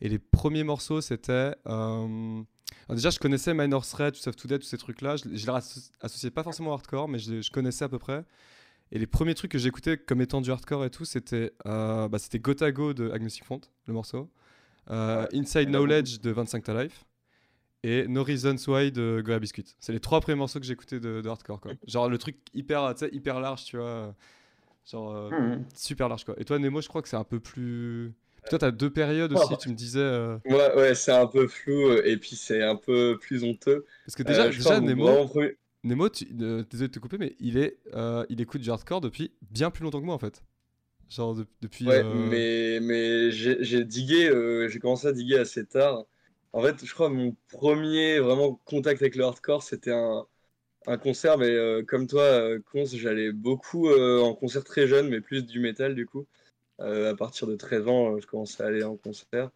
Et 0.00 0.08
les 0.08 0.18
premiers 0.18 0.64
morceaux, 0.64 1.00
c'était. 1.00 1.54
euh, 1.66 2.42
déjà, 2.90 3.10
je 3.10 3.18
connaissais 3.18 3.54
Minor 3.54 3.86
Threat, 3.86 4.14
To 4.14 4.20
Save 4.20 4.36
To 4.36 4.48
Dead, 4.48 4.60
tous 4.60 4.66
ces 4.68 4.78
trucs-là. 4.78 5.16
Je, 5.16 5.24
je 5.24 5.46
les 5.46 5.48
asso- 5.48 5.90
associais 6.00 6.30
pas 6.30 6.42
forcément 6.42 6.70
au 6.70 6.74
hardcore, 6.74 7.08
mais 7.08 7.18
je, 7.18 7.40
je 7.40 7.50
connaissais 7.50 7.84
à 7.84 7.88
peu 7.88 7.98
près. 7.98 8.24
Et 8.92 8.98
les 8.98 9.06
premiers 9.06 9.34
trucs 9.34 9.52
que 9.52 9.58
j'écoutais 9.58 9.96
comme 9.96 10.20
étant 10.20 10.40
du 10.40 10.50
hardcore 10.50 10.84
et 10.84 10.90
tout, 10.90 11.04
c'était 11.04 11.52
euh, 11.66 12.08
bah, 12.08 12.18
c'était 12.18 12.40
Gotago 12.40 12.92
de 12.92 13.10
Agnostic 13.10 13.44
Front, 13.44 13.60
le 13.86 13.94
morceau. 13.94 14.30
Euh, 14.90 15.26
Inside 15.32 15.68
Knowledge 15.68 16.20
de 16.20 16.30
25 16.30 16.64
Ta 16.64 16.82
Life. 16.82 17.04
Et 17.82 18.06
No 18.08 18.22
Reasons 18.22 18.56
Why 18.68 18.92
de 18.92 19.22
Goya 19.24 19.38
Biscuit. 19.38 19.64
C'est 19.80 19.92
les 19.92 20.00
trois 20.00 20.20
premiers 20.20 20.36
morceaux 20.36 20.60
que 20.60 20.66
j'écoutais 20.66 21.00
de, 21.00 21.20
de 21.22 21.28
hardcore. 21.28 21.60
Quoi. 21.60 21.72
Genre 21.86 22.08
le 22.10 22.18
truc 22.18 22.36
hyper, 22.52 22.94
hyper 23.12 23.40
large, 23.40 23.64
tu 23.64 23.76
vois. 23.78 24.14
Genre 24.90 25.14
euh, 25.16 25.30
Mhm. 25.30 25.64
super 25.74 26.08
large 26.08 26.24
quoi. 26.24 26.34
Et 26.38 26.44
toi 26.44 26.58
Nemo, 26.58 26.80
je 26.80 26.88
crois 26.88 27.00
que 27.02 27.08
c'est 27.08 27.16
un 27.16 27.24
peu 27.24 27.40
plus. 27.40 28.12
Toi 28.48 28.58
t'as 28.58 28.70
deux 28.70 28.90
périodes 28.90 29.32
aussi, 29.32 29.52
Oh. 29.52 29.56
tu 29.60 29.68
me 29.70 29.74
disais. 29.74 29.98
euh, 30.00 30.36
Ouais, 30.46 30.74
ouais, 30.76 30.94
c'est 30.94 31.12
un 31.12 31.26
peu 31.26 31.46
flou 31.48 31.92
et 32.04 32.16
puis 32.16 32.36
c'est 32.36 32.62
un 32.62 32.76
peu 32.76 33.18
plus 33.20 33.44
honteux. 33.44 33.86
Parce 34.06 34.16
que 34.16 34.22
déjà, 34.22 34.44
Euh, 34.44 34.50
déjà 34.50 34.80
Nemo, 34.80 35.04
vraiment 35.24 35.50
Nemo, 35.84 36.08
tu... 36.10 36.26
désolé 36.26 36.64
de 36.88 36.92
te 36.92 36.98
couper, 36.98 37.16
mais 37.18 37.34
il 37.40 37.56
est, 37.56 37.78
euh, 37.94 38.24
il 38.28 38.40
écoute 38.42 38.60
du 38.60 38.70
hardcore 38.70 39.00
depuis 39.00 39.32
bien 39.50 39.70
plus 39.70 39.84
longtemps 39.84 40.00
que 40.00 40.06
moi 40.06 40.14
en 40.14 40.18
fait. 40.18 40.42
Genre 41.08 41.34
de- 41.34 41.46
depuis. 41.62 41.86
Ouais, 41.86 42.02
mais, 42.04 42.78
mais 42.80 43.30
j'ai 43.30 43.84
digué, 43.84 44.30
j'ai 44.70 44.78
commencé 44.78 45.06
à 45.06 45.12
diguer 45.12 45.38
assez 45.38 45.64
tard. 45.66 46.04
En 46.52 46.62
fait, 46.62 46.84
je 46.84 46.92
crois 46.92 47.08
que 47.08 47.14
mon 47.14 47.36
premier 47.48 48.18
vraiment 48.18 48.60
contact 48.64 49.00
avec 49.02 49.14
le 49.14 49.24
hardcore, 49.24 49.62
c'était 49.62 49.92
un, 49.92 50.26
concert, 51.02 51.38
mais 51.38 51.50
euh, 51.50 51.84
comme 51.84 52.06
toi, 52.06 52.22
euh, 52.22 52.60
j'allais 52.92 53.32
beaucoup 53.32 53.88
euh, 53.88 54.20
en 54.20 54.34
concert 54.34 54.64
très 54.64 54.88
jeune, 54.88 55.08
mais 55.08 55.20
plus 55.20 55.46
du 55.46 55.60
métal 55.60 55.94
du 55.94 56.06
coup. 56.06 56.26
Euh, 56.80 57.12
à 57.12 57.14
partir 57.16 57.46
de 57.46 57.56
13 57.56 57.88
ans, 57.88 58.18
je 58.18 58.26
commençais 58.26 58.62
à 58.62 58.66
aller 58.66 58.82
en 58.82 58.96
concert. 58.96 59.50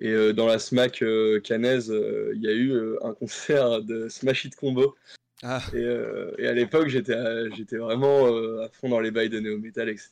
Et 0.00 0.32
dans 0.34 0.46
la 0.46 0.58
SMAC 0.58 1.02
cannaise, 1.42 1.90
euh, 1.90 2.32
il 2.36 2.42
y 2.42 2.48
a 2.48 2.52
eu 2.52 2.98
un 3.02 3.14
concert 3.14 3.80
de 3.82 4.08
Smash 4.08 4.44
Hit 4.44 4.54
Combo. 4.56 4.94
Ah. 5.42 5.62
Et, 5.74 5.76
euh, 5.76 6.34
et 6.38 6.46
à 6.46 6.52
l'époque, 6.52 6.88
j'étais 6.88 7.14
j'étais 7.54 7.76
vraiment 7.76 8.26
euh, 8.26 8.64
à 8.64 8.68
fond 8.70 8.88
dans 8.88 9.00
les 9.00 9.10
bails 9.10 9.28
de 9.28 9.38
néo 9.38 9.58
metal, 9.58 9.88
etc. 9.88 10.10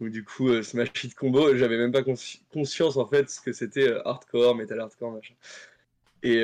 Donc 0.00 0.10
du 0.10 0.24
coup, 0.24 0.48
euh, 0.48 0.62
Smash 0.62 1.04
Hit 1.04 1.14
Combo, 1.14 1.54
j'avais 1.54 1.76
même 1.76 1.92
pas 1.92 2.00
consci- 2.00 2.40
conscience 2.50 2.96
en 2.96 3.06
fait 3.06 3.28
ce 3.28 3.40
que 3.40 3.52
c'était 3.52 3.88
euh, 3.88 4.08
hardcore, 4.08 4.54
metal 4.54 4.80
hardcore, 4.80 5.12
machin. 5.12 5.34
Et 6.22 6.42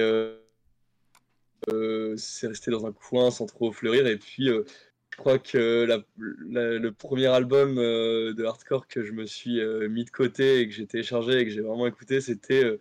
c'est 2.17 2.49
resté 2.49 2.71
dans 2.71 2.87
un 2.87 2.93
coin 2.93 3.31
sans 3.31 3.47
trop 3.47 3.73
fleurir. 3.73 4.07
Et 4.07 4.19
puis, 4.19 4.49
je 4.49 5.17
crois 5.17 5.39
que 5.39 5.87
le 6.17 6.91
premier 6.91 7.27
album 7.27 7.77
de 7.77 8.45
hardcore 8.45 8.87
que 8.87 9.03
je 9.03 9.13
me 9.13 9.25
suis 9.25 9.61
mis 9.89 10.05
de 10.05 10.11
côté 10.11 10.61
et 10.61 10.69
que 10.69 10.75
j'ai 10.75 10.87
téléchargé 10.87 11.41
et 11.41 11.45
que 11.45 11.51
j'ai 11.51 11.63
vraiment 11.63 11.87
écouté, 11.87 12.21
c'était 12.21 12.79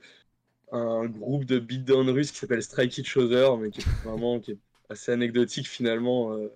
un 0.74 1.06
groupe 1.06 1.46
de 1.46 1.60
beatdown 1.60 2.10
russe 2.10 2.32
qui 2.32 2.40
s'appelle 2.40 2.62
Strike 2.62 2.98
It 2.98 3.08
Shoother, 3.08 3.58
mais 3.58 3.70
qui 3.70 3.82
est 3.82 4.04
vraiment 4.04 4.42
assez 4.94 5.12
anecdotique 5.12 5.68
finalement. 5.70 6.34
euh, 6.34 6.50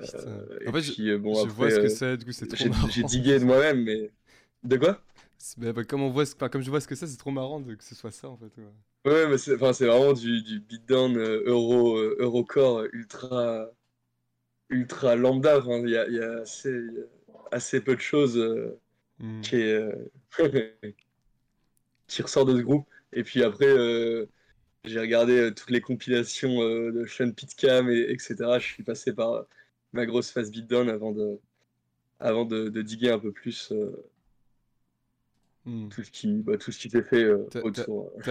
euh, 0.00 0.58
En 0.64 0.72
fait, 0.72 0.82
je- 0.82 0.92
puis, 0.92 1.10
euh, 1.10 1.18
bon, 1.18 1.42
je 1.42 1.48
après, 1.48 1.48
vois 1.48 1.70
ce 1.70 1.78
que 1.80 1.88
euh, 1.88 1.88
c'est, 1.88 2.16
du 2.16 2.24
coup 2.24 2.32
c'est 2.32 2.46
trop 2.46 2.64
j'ai 2.64 2.70
marrant. 2.70 2.88
j'ai 2.90 3.04
digué 3.04 3.38
de 3.40 3.44
moi-même, 3.44 3.84
mais. 3.84 4.12
De 4.64 4.76
quoi? 4.76 5.02
Bah, 5.56 5.72
bah, 5.72 5.84
comme, 5.84 6.02
on 6.02 6.10
voit 6.10 6.26
ce... 6.26 6.34
enfin, 6.34 6.48
comme 6.48 6.62
je 6.62 6.70
vois 6.70 6.80
ce 6.80 6.88
que 6.88 6.94
c'est, 6.94 7.06
c'est 7.06 7.16
trop 7.16 7.30
marrant 7.30 7.60
de... 7.60 7.74
que 7.74 7.84
ce 7.84 7.94
soit 7.94 8.10
ça 8.10 8.28
en 8.28 8.36
fait. 8.36 8.56
ouais. 8.58 8.64
Ouais, 9.04 9.26
mais 9.28 9.38
c'est 9.38 9.54
enfin, 9.60 9.72
vraiment 9.72 10.12
du, 10.12 10.42
du 10.42 10.60
beatdown 10.60 11.16
euro, 11.18 11.96
eurocore 11.98 12.84
ultra, 12.92 13.68
ultra 14.70 15.16
lambda. 15.16 15.58
Enfin, 15.58 15.78
Il 15.84 15.90
y 15.90 15.96
a, 15.96 16.08
y 16.08 16.20
a 16.20 16.40
assez, 16.42 16.70
y 16.70 17.00
a 17.00 17.38
assez 17.52 17.80
peu 17.80 17.94
de 17.96 18.00
choses 18.00 18.38
Hmm. 19.20 19.42
qui, 19.42 19.56
est, 19.56 19.88
qui 22.06 22.22
ressort 22.22 22.44
de 22.44 22.56
ce 22.56 22.62
groupe. 22.62 22.88
Et 23.12 23.22
puis 23.24 23.42
après, 23.42 23.66
euh, 23.66 24.26
j'ai 24.88 25.00
regardé 25.00 25.32
euh, 25.38 25.50
toutes 25.54 25.70
les 25.70 25.80
compilations 25.80 26.62
euh, 26.62 26.92
de 26.92 27.04
Sean 27.06 27.32
Pitcam, 27.32 27.90
et, 27.90 28.00
etc. 28.10 28.58
Je 28.58 28.66
suis 28.66 28.82
passé 28.82 29.12
par 29.14 29.32
euh, 29.34 29.42
ma 29.92 30.06
grosse 30.06 30.30
phase 30.30 30.50
beatdown 30.50 30.88
avant 30.88 31.12
de, 31.12 31.40
avant 32.20 32.44
de, 32.46 32.68
de 32.70 32.82
diguer 32.82 33.10
un 33.12 33.18
peu 33.20 33.32
plus 33.32 33.72
Hmm. 35.64 35.88
tout 35.90 36.02
ce 36.04 36.10
qui, 36.10 36.42
bah, 36.42 36.56
tout 36.58 36.72
ce 36.72 36.78
qui 36.78 36.90
s'est 36.90 37.02
fait 37.02 37.30
autour. 37.62 38.12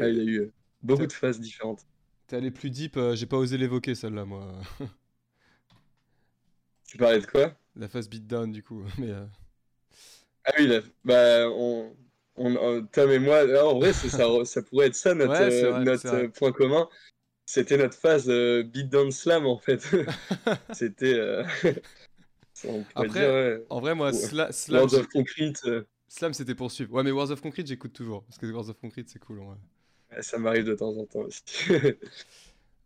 Ah, 0.00 0.08
il 0.08 0.16
y 0.16 0.20
a 0.20 0.24
eu 0.24 0.52
beaucoup 0.82 1.06
de 1.06 1.12
phases 1.12 1.40
différentes. 1.40 1.86
t'es 2.26 2.36
allé 2.36 2.50
plus 2.50 2.70
deep, 2.70 2.98
j'ai 3.14 3.26
pas 3.26 3.36
osé 3.38 3.56
l'évoquer 3.58 3.94
celle-là 3.94 4.24
moi. 4.24 4.52
Tu 6.88 6.96
parlais 6.98 7.20
de 7.20 7.26
quoi? 7.26 7.54
La 7.76 7.88
phase 7.88 8.10
beatdown 8.10 8.52
du 8.52 8.62
coup. 8.62 8.84
Mais, 8.98 9.10
euh, 9.10 9.24
Ah 10.44 10.52
oui, 10.58 10.66
là, 10.66 10.80
bah, 11.04 11.48
on, 11.50 11.94
on, 12.38 12.56
euh, 12.56 12.82
Tom 12.92 13.10
et 13.10 13.18
moi, 13.18 13.42
en 13.64 13.78
vrai, 13.78 13.92
ça, 13.92 14.08
ça 14.44 14.62
pourrait 14.62 14.86
être 14.88 14.94
ça 14.94 15.14
notre, 15.14 15.32
Ouais, 15.32 15.64
euh, 15.64 15.72
vrai, 15.72 15.84
notre 15.84 16.06
euh, 16.14 16.28
point 16.28 16.52
commun. 16.52 16.88
C'était 17.46 17.78
notre 17.78 17.96
phase 17.96 18.28
euh, 18.28 18.62
beatdown 18.62 19.10
slam 19.10 19.46
en 19.46 19.58
fait. 19.58 19.80
C'était. 20.72 21.14
euh, 21.14 21.44
Après, 22.94 23.20
dire, 23.20 23.30
ouais. 23.30 23.66
En 23.70 23.80
vrai, 23.80 23.94
moi. 23.94 24.10
Sla- 24.10 24.52
Slam, 24.52 24.78
World 24.80 24.90
j'ai- 24.94 25.00
of 25.00 25.08
Concrete, 25.08 25.64
euh, 25.66 25.84
Slam 26.08 26.32
c'était 26.34 26.54
pour 26.54 26.70
suivre. 26.70 26.92
Ouais, 26.94 27.02
mais 27.02 27.10
Wars 27.10 27.30
of 27.30 27.40
Concrete, 27.40 27.66
j'écoute 27.66 27.92
toujours. 27.92 28.24
Parce 28.24 28.38
que 28.38 28.46
Wars 28.46 28.68
of 28.68 28.78
Concrete, 28.78 29.08
c'est 29.08 29.18
cool 29.18 29.38
ouais, 29.40 30.22
ça 30.22 30.38
m'arrive 30.38 30.64
de 30.64 30.74
temps 30.74 30.96
en 30.96 31.06
temps 31.06 31.20
aussi. 31.20 31.42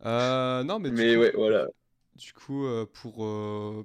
Euh, 0.05 0.65
non, 0.65 0.79
mais, 0.79 0.91
Mais 0.91 1.17
coup, 1.17 1.21
ouais, 1.21 1.33
voilà. 1.35 1.69
du 2.17 2.33
coup, 2.33 2.65
euh, 2.67 2.87
pour, 2.87 3.25
euh, 3.25 3.85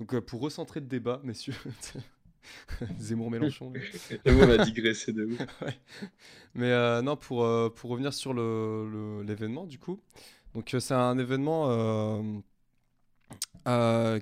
donc, 0.00 0.14
euh, 0.14 0.20
pour 0.20 0.40
recentrer 0.40 0.80
le 0.80 0.86
débat, 0.86 1.20
messieurs, 1.24 1.54
Zemmour-Mélenchon. 2.98 3.72
là. 3.72 3.80
J'avoue, 4.24 4.40
on 4.44 4.50
a 4.50 4.58
digressé 4.64 5.12
de 5.12 5.24
ouf. 5.24 5.38
Ouais. 5.62 5.74
Mais 6.54 6.70
euh, 6.70 7.02
non, 7.02 7.16
pour, 7.16 7.44
euh, 7.44 7.70
pour 7.70 7.90
revenir 7.90 8.12
sur 8.12 8.34
le- 8.34 8.88
le- 8.90 9.22
l'événement, 9.22 9.66
du 9.66 9.78
coup. 9.78 10.00
Donc, 10.54 10.74
euh, 10.74 10.80
c'est 10.80 10.94
un 10.94 11.18
événement 11.18 11.68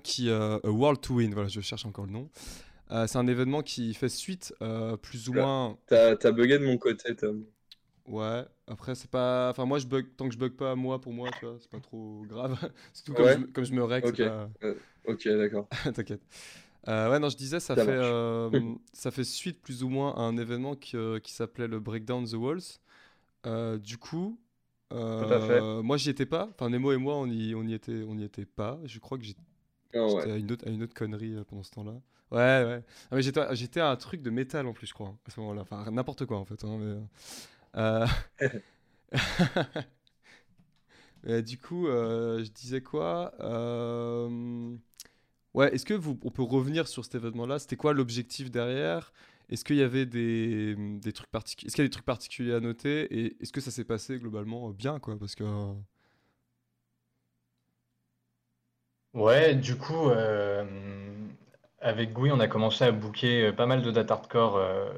qui. 0.03 0.31
A 0.31 0.61
World 0.65 1.01
to 1.01 1.15
Win, 1.15 1.33
voilà, 1.35 1.49
je 1.49 1.61
cherche 1.61 1.87
encore 1.87 2.07
le 2.07 2.13
nom. 2.13 2.31
C'est 3.07 3.17
un 3.17 3.27
événement 3.27 3.63
qui 3.63 3.95
fait 3.95 4.09
suite, 4.09 4.55
plus 5.03 5.29
ou 5.29 5.33
Oula. 5.33 5.43
moins. 5.43 5.79
T'as 5.87 6.17
t'as 6.17 6.33
bugué 6.33 6.59
de 6.59 6.65
mon 6.65 6.77
côté, 6.79 7.15
Tom. 7.17 7.45
Ouais, 8.07 8.45
après, 8.67 8.95
c'est 8.97 9.11
pas. 9.11 9.51
Enfin, 9.51 9.65
moi, 9.67 9.79
je 9.79 9.87
bug. 9.87 10.07
Tant 10.17 10.27
que 10.29 10.35
je 10.35 10.39
bug 10.39 10.53
pas 10.53 10.75
moi 10.75 11.01
pour 11.01 11.13
moi, 11.13 11.29
tu 11.39 11.47
vois, 11.47 11.57
c'est 11.61 11.71
pas 11.71 11.79
trop 11.81 12.23
grave. 12.29 12.59
Surtout 12.93 13.15
comme, 13.15 13.25
Ouais. 13.27 13.35
je, 13.35 13.39
me- 13.39 13.47
comme 13.47 13.65
je 13.65 13.73
me 13.73 13.83
Ok. 13.83 14.17
pas. 14.17 14.51
Ok, 15.07 15.29
d'accord. 15.29 15.69
T'inquiète. 15.95 16.21
Euh, 16.89 17.11
ouais, 17.11 17.19
non, 17.19 17.29
je 17.29 17.37
disais, 17.37 17.61
ça, 17.61 17.77
Ça 17.77 17.85
fait, 17.85 17.91
euh, 17.91 18.75
ça 18.93 19.11
fait 19.11 19.25
suite 19.25 19.61
plus 19.61 19.83
ou 19.83 19.89
moins 19.89 20.15
à 20.15 20.21
un 20.21 20.37
événement 20.37 20.77
qui, 20.77 20.97
euh, 20.97 21.19
qui 21.21 21.33
s'appelait 21.33 21.69
le 21.69 21.79
Breakdown 21.79 22.27
the 22.27 22.35
Walls. 22.35 22.79
Du 23.81 23.99
coup, 23.99 24.39
moi, 24.91 25.97
j'y 25.97 26.11
étais 26.11 26.27
pas. 26.27 26.49
Enfin, 26.55 26.71
Nemo 26.71 26.93
et 26.93 26.97
moi, 26.97 27.17
on 27.17 27.27
y, 27.27 27.55
on 27.55 27.65
y, 27.65 27.75
était, 27.75 28.03
on 28.07 28.17
y 28.17 28.25
était 28.25 28.47
pas. 28.47 28.79
Je 28.85 28.99
crois 28.99 29.19
que 29.19 29.25
j'étais 29.25 29.41
Ah 29.95 30.07
ouais. 30.07 30.31
à, 30.31 30.37
une 30.37 30.53
autre, 30.53 30.67
à 30.67 30.71
une 30.71 30.83
autre 30.83 30.95
connerie 30.95 31.35
pendant 31.49 31.63
ce 31.63 31.71
temps-là. 31.73 31.95
Ouais, 32.31 32.65
ouais. 32.65 32.83
Ah, 33.11 33.17
mais 33.17 33.23
j'étais, 33.23 33.43
j'étais 33.57 33.81
à 33.81 33.91
un 33.91 33.97
truc 33.97 34.23
de 34.23 34.31
métal 34.31 34.67
en 34.67 34.73
plus, 34.73 34.87
je 34.87 34.95
crois, 34.95 35.09
hein, 35.09 35.19
à 35.27 35.31
ce 35.31 35.41
moment-là. 35.41 35.63
Enfin, 35.63 35.91
n'importe 35.91 36.27
quoi 36.27 36.39
en 36.39 36.45
fait. 36.45 36.63
hein, 36.65 36.79
mais, 36.79 36.97
mais 41.25 41.43
du 41.43 41.59
coup, 41.59 41.87
je 41.87 42.49
disais 42.51 42.83
quoi 42.83 43.33
Ouais, 45.55 45.75
est-ce 45.75 45.85
que 45.85 45.95
vous, 45.95 46.19
on 46.25 46.31
peut 46.31 46.43
revenir 46.43 46.87
sur 46.89 47.05
cet 47.05 47.17
événement-là? 47.17 47.59
C'était 47.59 47.77
quoi 47.77 47.93
l'objectif 47.93 48.51
derrière? 48.51 49.13
Est-ce 49.49 49.65
qu'il 49.65 49.77
y 49.77 49.83
avait 49.83 50.07
des, 50.07 50.77
des 50.77 51.13
trucs 51.13 51.31
particuliers 51.31 51.67
Est-ce 51.69 51.75
qu'il 51.77 51.83
y 51.85 51.87
a 51.87 51.89
des 51.89 51.93
trucs 51.93 52.05
particuliers 52.07 52.55
à 52.55 52.61
noter? 52.61 53.03
Et 53.13 53.37
est-ce 53.43 53.53
que 53.53 53.61
ça 53.61 53.73
s'est 53.73 53.85
passé 53.85 54.19
globalement 54.19 54.71
bien, 54.71 55.01
quoi? 55.01 55.19
Parce 55.19 55.35
que 55.35 55.43
euh, 55.45 55.73
Ouais, 59.15 59.55
du 59.55 59.77
coup, 59.77 60.09
euh, 60.11 60.65
avec 61.81 62.13
Gui, 62.13 62.31
on 62.33 62.41
a 62.41 62.47
commencé 62.49 62.85
à 62.85 62.93
booker 62.93 63.47
euh, 63.49 63.53
pas 63.53 63.67
mal 63.67 63.83
de 63.83 63.91
dates 63.91 64.11
hardcore 64.11 64.57
euh, 64.57 64.93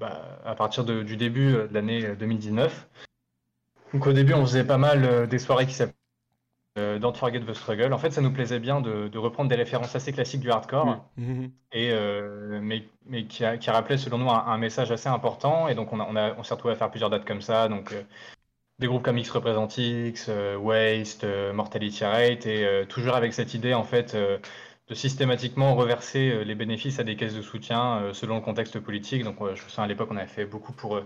bah, 0.00 0.40
à 0.44 0.54
partir 0.54 0.84
de- 0.84 1.02
du 1.02 1.16
début 1.16 1.54
euh, 1.54 1.66
de 1.68 1.74
l'année 1.74 2.04
euh, 2.06 2.14
2019. 2.16 2.88
Donc 3.94 4.06
au 4.08 4.12
début, 4.14 4.34
on 4.34 4.46
faisait 4.46 4.64
pas 4.66 4.78
mal 4.78 5.04
euh, 5.04 5.26
des 5.26 5.38
soirées 5.40 5.66
qui 5.66 5.74
s'appelaient 5.74 5.94
euh, 6.78 6.98
Don't 6.98 7.14
Forget 7.14 7.40
the 7.40 7.54
Struggle. 7.54 7.92
En 7.92 7.98
fait, 7.98 8.10
ça 8.10 8.20
nous 8.20 8.32
plaisait 8.32 8.60
bien 8.60 8.80
de, 8.80 9.08
de 9.08 9.18
reprendre 9.18 9.48
des 9.50 9.54
références 9.56 9.94
assez 9.96 10.12
classiques 10.12 10.40
du 10.40 10.50
hardcore, 10.50 10.86
Mm. 11.16 11.22
Mhm. 11.22 11.52
et, 11.72 11.90
euh, 11.92 12.60
mais, 12.62 12.84
mais 13.06 13.26
qui, 13.26 13.44
a- 13.44 13.56
qui 13.58 13.70
rappelait 13.70 13.98
selon 13.98 14.18
nous 14.18 14.30
un, 14.30 14.46
un 14.46 14.58
message 14.58 14.90
assez 14.92 15.08
important. 15.08 15.68
Et 15.68 15.74
donc, 15.74 15.92
on, 15.92 16.00
a- 16.00 16.06
on, 16.08 16.16
a- 16.16 16.34
on 16.38 16.42
s'est 16.42 16.54
retrouvé 16.54 16.74
à 16.74 16.76
faire 16.76 16.90
plusieurs 16.90 17.10
dates 17.10 17.24
comme 17.26 17.42
ça. 17.42 17.68
Donc, 17.68 17.92
euh, 17.92 18.02
des 18.78 18.86
groupes 18.88 19.02
comme 19.04 19.18
X 19.18 19.30
Represent 19.30 19.68
X, 19.78 20.26
euh, 20.28 20.56
Waste, 20.56 21.26
Mortality 21.54 22.04
Rate, 22.04 22.46
et 22.46 22.86
toujours 22.88 23.14
avec 23.16 23.32
cette 23.34 23.54
idée, 23.54 23.74
en 23.74 23.84
fait, 23.84 24.16
de 24.16 24.94
systématiquement 24.94 25.74
reverser 25.76 26.44
les 26.44 26.54
bénéfices 26.54 26.98
à 26.98 27.04
des 27.04 27.16
caisses 27.16 27.34
de 27.34 27.42
soutien 27.42 28.12
selon 28.12 28.36
le 28.36 28.40
contexte 28.42 28.78
politique. 28.80 29.24
Donc, 29.24 29.36
je 29.40 29.50
me 29.64 29.68
souviens 29.70 29.84
à 29.84 29.86
l'époque, 29.86 30.08
on 30.12 30.16
avait 30.16 30.26
fait 30.26 30.44
beaucoup 30.46 30.72
pour 30.72 31.00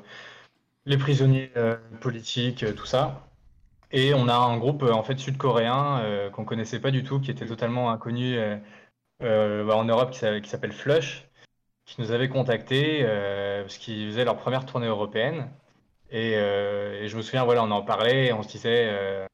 les 0.86 0.98
prisonniers 0.98 1.52
politiques, 2.00 2.64
tout 2.76 2.86
ça. 2.86 3.27
Et 3.90 4.14
on 4.14 4.28
a 4.28 4.34
un 4.36 4.58
groupe 4.58 4.82
euh, 4.82 4.92
en 4.92 5.02
fait 5.02 5.18
sud-coréen 5.18 6.00
euh, 6.02 6.30
qu'on 6.30 6.44
connaissait 6.44 6.80
pas 6.80 6.90
du 6.90 7.02
tout, 7.04 7.20
qui 7.20 7.30
était 7.30 7.46
totalement 7.46 7.90
inconnu 7.90 8.36
euh, 8.36 8.56
euh, 9.22 9.70
en 9.70 9.84
Europe, 9.84 10.10
qui 10.12 10.18
s'a- 10.20 10.40
qui 10.40 10.50
s'appelle 10.50 10.72
Flush, 10.72 11.28
qui 11.86 12.00
nous 12.02 12.12
avait 12.12 12.28
contacté 12.28 13.00
euh, 13.02 13.62
parce 13.62 13.78
qu'ils 13.78 14.08
faisaient 14.10 14.24
leur 14.26 14.36
première 14.38 14.66
tournée 14.66 14.88
européenne. 14.88 15.50
Et, 16.10 16.32
et 16.34 17.08
je 17.08 17.16
me 17.16 17.22
souviens, 17.22 17.44
voilà, 17.44 17.64
on 17.64 17.70
en 17.70 17.82
parlait, 17.82 18.28
et 18.28 18.32
on 18.32 18.42
se 18.42 18.48
disait. 18.48 19.26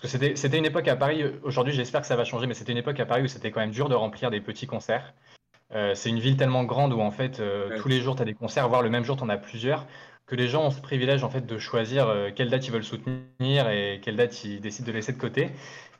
parce 0.00 0.02
que 0.02 0.08
c'était 0.18 0.36
c'était 0.36 0.58
une 0.58 0.64
époque 0.64 0.88
à 0.88 0.96
Paris, 0.96 1.22
aujourd'hui 1.42 1.72
j'espère 1.72 2.00
que 2.00 2.06
ça 2.06 2.16
va 2.16 2.24
changer, 2.24 2.46
mais 2.46 2.54
c'était 2.54 2.72
une 2.72 2.78
époque 2.78 2.98
à 3.00 3.06
Paris 3.06 3.22
où 3.22 3.28
c'était 3.28 3.50
quand 3.50 3.60
même 3.60 3.70
dur 3.70 3.88
de 3.88 3.94
remplir 3.94 4.30
des 4.30 4.40
petits 4.40 4.66
concerts. 4.66 5.14
Euh, 5.74 5.94
c'est 5.94 6.10
une 6.10 6.20
ville 6.20 6.36
tellement 6.36 6.64
grande 6.64 6.92
où 6.94 7.00
en 7.00 7.10
fait 7.12 7.40
euh, 7.40 7.70
Ouais. 7.70 7.78
tous 7.78 7.88
les 7.88 8.00
jours 8.00 8.16
tu 8.16 8.22
as 8.22 8.24
des 8.26 8.34
concerts, 8.34 8.68
voire 8.68 8.82
le 8.82 8.90
même 8.90 9.04
jour 9.04 9.16
tu 9.16 9.24
en 9.24 9.28
as 9.30 9.38
plusieurs, 9.38 9.86
que 10.32 10.36
les 10.36 10.48
gens 10.48 10.64
ont 10.64 10.70
ce 10.70 10.80
privilège 10.80 11.24
en 11.24 11.28
fait 11.28 11.44
de 11.44 11.58
choisir 11.58 12.08
euh, 12.08 12.30
quelle 12.34 12.48
date 12.48 12.66
ils 12.66 12.72
veulent 12.72 12.82
soutenir 12.84 13.68
et 13.68 14.00
quelle 14.02 14.16
date 14.16 14.44
ils 14.44 14.60
décident 14.62 14.86
de 14.86 14.92
laisser 14.92 15.12
de 15.12 15.18
côté. 15.18 15.50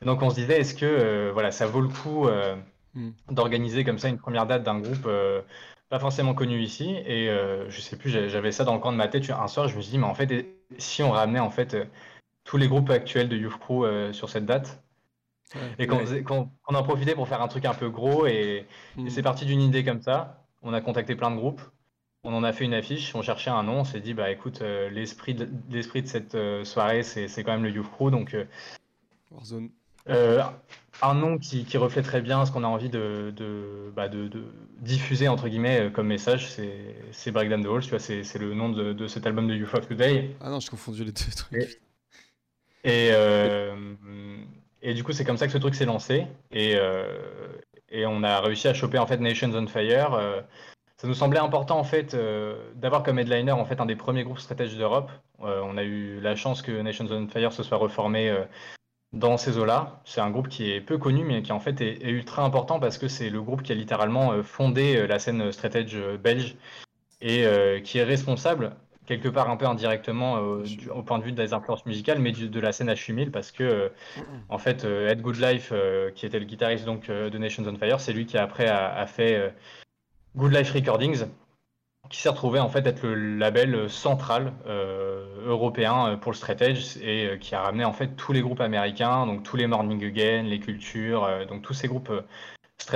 Et 0.01 0.05
donc 0.05 0.23
on 0.23 0.31
se 0.31 0.35
disait 0.35 0.59
est-ce 0.59 0.73
que 0.73 0.87
euh, 0.87 1.31
voilà 1.31 1.51
ça 1.51 1.67
vaut 1.67 1.81
le 1.81 1.87
coup 1.87 2.27
euh, 2.27 2.55
Mm. 2.95 3.09
d'organiser 3.29 3.83
comme 3.83 3.99
ça 3.99 4.09
une 4.09 4.19
première 4.19 4.47
date 4.47 4.63
d'un 4.63 4.79
groupe 4.79 5.05
euh, 5.07 5.41
pas 5.89 5.99
forcément 5.99 6.33
connu 6.33 6.61
ici? 6.61 6.95
Et 7.05 7.27
je 7.69 7.81
sais 7.81 7.95
plus 7.97 8.09
j'avais 8.09 8.51
ça 8.51 8.63
dans 8.63 8.73
le 8.73 8.79
coin 8.79 8.91
de 8.91 8.97
ma 8.97 9.07
tête 9.07 9.29
un 9.29 9.47
soir 9.47 9.67
je 9.67 9.75
me 9.77 9.81
suis 9.81 9.91
dit 9.91 9.97
mais 9.99 10.05
en 10.07 10.15
fait 10.15 10.47
si 10.79 11.03
on 11.03 11.11
ramenait 11.11 11.39
en 11.39 11.51
fait 11.51 11.77
tous 12.43 12.57
les 12.57 12.67
groupes 12.67 12.89
actuels 12.89 13.29
de 13.29 13.37
Youth 13.37 13.59
Crew 13.59 13.85
sur 14.13 14.29
cette 14.29 14.45
date? 14.45 14.83
Ouais. 15.55 15.61
et 15.77 15.87
qu'on 15.87 15.97
Ouais. 15.97 16.47
en 16.67 16.83
profitait 16.83 17.15
pour 17.15 17.27
faire 17.27 17.41
un 17.41 17.47
truc 17.47 17.65
un 17.65 17.75
peu 17.75 17.89
gros 17.89 18.25
et, 18.27 18.65
et 19.05 19.09
c'est 19.09 19.21
parti 19.21 19.45
d'une 19.45 19.61
idée 19.61 19.83
comme 19.83 20.01
ça. 20.01 20.45
On 20.63 20.73
a 20.73 20.81
contacté 20.81 21.15
plein 21.15 21.31
de 21.31 21.35
groupes. 21.35 21.61
On 22.25 22.33
en 22.33 22.43
a 22.43 22.53
fait 22.53 22.63
une 22.65 22.73
affiche. 22.73 23.13
On 23.15 23.21
cherchait 23.21 23.49
un 23.49 23.63
nom. 23.63 23.81
On 23.81 23.83
s'est 23.83 23.99
dit, 23.99 24.13
bah 24.13 24.31
écoute, 24.31 24.61
euh, 24.61 24.89
l'esprit 24.89 25.33
de, 25.33 25.47
cette 26.05 26.35
euh, 26.35 26.63
soirée, 26.63 27.03
c'est 27.03 27.27
quand 27.43 27.51
même 27.51 27.63
le 27.63 27.69
Youth 27.71 27.89
Crew. 27.91 28.11
Donc, 28.11 28.33
euh, 28.33 28.45
Warzone. 29.31 29.69
un 31.01 31.13
nom 31.15 31.37
qui, 31.37 31.65
qui 31.65 31.77
reflète 31.77 32.05
très 32.05 32.21
bien 32.21 32.45
ce 32.45 32.51
qu'on 32.51 32.63
a 32.63 32.67
envie 32.67 32.89
de, 32.89 33.33
de, 33.35 33.91
bah, 33.93 34.07
de- 34.07 34.29
diffuser, 34.79 35.27
entre 35.27 35.49
guillemets, 35.49 35.91
comme 35.93 36.07
message, 36.07 36.49
c'est 37.11 37.31
Breakdown 37.31 37.61
the 37.61 37.67
Halls. 37.67 37.81
Tu 37.83 37.89
vois, 37.89 37.99
c'est 37.99 38.23
c'est 38.23 38.39
le 38.39 38.53
nom 38.53 38.69
de, 38.69 39.07
cet 39.07 39.27
album 39.27 39.47
de 39.47 39.55
Youth 39.55 39.73
of 39.73 39.87
Today. 39.89 40.35
Ah 40.39 40.49
non, 40.49 40.59
je 40.61 40.69
confondu 40.69 41.03
les 41.03 41.11
deux 41.11 41.31
trucs. 41.35 41.53
Et- 42.85 43.11
Et, 43.11 43.11
et 44.81 44.93
du 44.93 45.03
coup, 45.03 45.11
c'est 45.13 45.23
comme 45.25 45.37
ça 45.37 45.45
que 45.47 45.53
ce 45.53 45.57
truc 45.57 45.75
s'est 45.75 45.85
lancé. 45.85 46.25
Et, 46.51 46.77
et 47.89 48.05
on 48.05 48.23
a 48.23 48.39
réussi 48.41 48.67
à 48.69 48.73
choper 48.73 48.97
en 48.97 49.07
fait 49.07 49.17
Nations 49.17 49.51
on 49.53 49.67
Fire. 49.67 50.43
Ça 51.03 51.09
nous 51.09 51.15
semblait 51.15 51.39
important 51.39 51.77
en 51.77 51.83
fait 51.83 52.13
euh, 52.13 52.55
d'avoir 52.75 53.03
comme 53.03 53.19
headliner 53.19 53.51
en 53.51 53.65
fait 53.65 53.81
un 53.81 53.85
des 53.85 53.97
premiers 53.97 54.23
groupes 54.23 54.39
stratégiques 54.39 54.79
d'Europe. 54.79 55.11
Euh, 55.41 55.59
on 55.65 55.75
a 55.75 55.83
eu 55.83 56.21
la 56.21 56.37
chance 56.37 56.61
que 56.61 56.71
Nations 56.71 57.07
on 57.11 57.27
Fire 57.27 57.51
se 57.51 57.61
soit 57.61 57.77
reformé 57.77 58.29
euh, 58.29 58.45
dans 59.11 59.35
ces 59.35 59.57
eaux-là. 59.57 59.99
C'est 60.05 60.21
un 60.21 60.29
groupe 60.29 60.47
qui 60.47 60.71
est 60.71 60.79
peu 60.79 60.97
connu 60.97 61.25
mais 61.25 61.41
qui 61.41 61.51
en 61.51 61.59
fait 61.59 61.81
est, 61.81 62.01
ultra 62.09 62.45
important 62.45 62.79
parce 62.79 62.97
que 62.97 63.09
c'est 63.09 63.29
le 63.29 63.41
groupe 63.41 63.63
qui 63.63 63.73
a 63.73 63.75
littéralement 63.75 64.31
euh, 64.31 64.43
fondé 64.43 65.05
la 65.05 65.19
scène 65.19 65.51
stratégie 65.51 65.97
euh, 65.97 66.17
belge 66.17 66.55
et 67.19 67.45
qui 67.83 67.97
est 67.97 68.03
responsable 68.03 68.73
quelque 69.05 69.27
part 69.27 69.49
un 69.49 69.57
peu 69.57 69.65
indirectement 69.65 70.35
au 70.93 71.03
point 71.03 71.19
de 71.19 71.23
vue 71.23 71.31
des 71.31 71.53
influences 71.53 71.85
musicales, 71.85 72.19
mais 72.19 72.33
de 72.33 72.59
la 72.59 72.73
scène 72.73 72.89
H8000 72.89 73.31
parce 73.31 73.51
que 73.51 73.91
en 74.49 74.57
fait 74.57 74.83
Ed 74.83 75.21
Goodlife, 75.21 75.71
qui 76.15 76.25
était 76.25 76.39
le 76.39 76.43
guitariste 76.43 76.83
donc 76.83 77.07
de 77.07 77.37
Nations 77.37 77.63
on 77.65 77.77
Fire, 77.77 78.01
c'est 78.01 78.11
lui 78.11 78.25
qui 78.25 78.37
après 78.37 78.67
a, 78.67 79.05
fait 79.07 79.53
Good 80.35 80.51
Life 80.51 80.71
Recordings, 80.71 81.25
qui 82.09 82.19
s'est 82.19 82.29
retrouvé 82.29 82.59
en 82.59 82.69
fait 82.69 82.85
être 82.87 83.03
le 83.03 83.37
label 83.37 83.89
central 83.89 84.53
euh, 84.65 85.45
européen 85.45 86.07
euh, 86.07 86.17
pour 86.17 86.31
le 86.31 86.37
straight 86.37 86.61
edge 86.61 86.97
et 87.01 87.27
euh, 87.27 87.37
qui 87.37 87.53
a 87.53 87.61
ramené 87.61 87.85
en 87.85 87.93
fait 87.93 88.15
tous 88.15 88.33
les 88.33 88.41
groupes 88.41 88.61
américains, 88.61 89.27
donc 89.27 89.43
tous 89.43 89.57
les 89.57 89.67
Morning 89.67 90.03
Again, 90.03 90.43
les 90.43 90.59
Cultures, 90.59 91.23
euh, 91.23 91.45
donc 91.45 91.61
tous 91.61 91.73
ces 91.73 91.87
groupes 91.87 92.09
euh, 92.09 92.21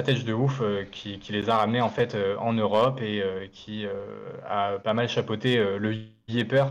edge 0.07 0.25
de 0.25 0.33
ouf 0.33 0.61
euh, 0.61 0.83
qui, 0.91 1.19
les 1.29 1.49
a 1.49 1.57
ramenés 1.57 1.81
en 1.81 1.89
fait 1.89 2.15
euh, 2.15 2.37
en 2.39 2.53
Europe 2.53 3.01
et 3.01 3.21
euh, 3.21 3.47
qui 3.51 3.85
euh, 3.85 3.93
a 4.47 4.79
pas 4.79 4.93
mal 4.93 5.07
chapeauté 5.07 5.57
euh, 5.57 5.77
le 5.77 5.95
Yepper 6.27 6.65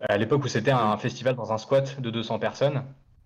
à 0.00 0.18
l'époque 0.18 0.44
où 0.44 0.48
c'était 0.48 0.72
un 0.72 0.96
festival 0.98 1.36
dans 1.36 1.52
un 1.52 1.58
squat 1.58 2.00
de 2.00 2.10
200 2.10 2.38
personnes. 2.38 2.84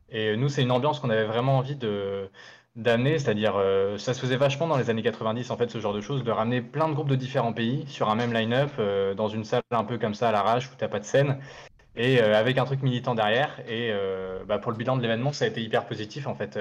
Et 0.08 0.36
nous, 0.36 0.48
c'est 0.48 0.62
une 0.62 0.70
ambiance 0.70 1.00
qu'on 1.00 1.10
avait 1.10 1.24
vraiment 1.24 1.58
envie 1.58 1.74
de 1.74 2.30
d'amener, 2.76 3.18
c'est-à-dire 3.18 3.56
euh, 3.56 3.98
ça 3.98 4.14
se 4.14 4.20
faisait 4.20 4.36
vachement 4.36 4.66
dans 4.68 4.76
les 4.76 4.90
années 4.90 5.02
90 5.02 5.50
en 5.50 5.56
fait 5.56 5.70
ce 5.70 5.80
genre 5.80 5.94
de 5.94 6.00
choses, 6.00 6.24
de 6.24 6.30
ramener 6.30 6.60
plein 6.62 6.88
de 6.88 6.94
groupes 6.94 7.08
de 7.08 7.16
différents 7.16 7.52
pays 7.54 7.86
sur 7.88 8.10
un 8.10 8.14
même 8.14 8.32
line-up 8.34 8.70
euh, 8.78 9.14
dans 9.14 9.28
une 9.28 9.44
salle 9.44 9.62
un 9.70 9.84
peu 9.84 9.98
comme 9.98 10.14
ça 10.14 10.28
à 10.28 10.32
l'arrache 10.32 10.70
où 10.70 10.74
t'as 10.76 10.88
pas 10.88 11.00
de 11.00 11.04
scène 11.04 11.38
et 11.96 12.22
euh, 12.22 12.36
avec 12.38 12.58
un 12.58 12.64
truc 12.66 12.82
militant 12.82 13.14
derrière. 13.14 13.60
Et 13.68 13.92
bah, 14.46 14.58
pour 14.58 14.72
le 14.72 14.78
bilan 14.78 14.96
de 14.96 15.02
l'événement, 15.02 15.32
ça 15.32 15.46
a 15.46 15.48
été 15.48 15.62
hyper 15.62 15.86
positif 15.86 16.26
en 16.28 16.34
fait. 16.36 16.58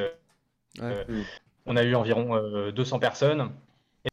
Ouais. 0.79 1.25
on 1.65 1.75
a 1.77 1.83
eu 1.83 1.95
environ 1.95 2.35
euh, 2.35 2.71
200 2.71 2.99
personnes, 2.99 3.51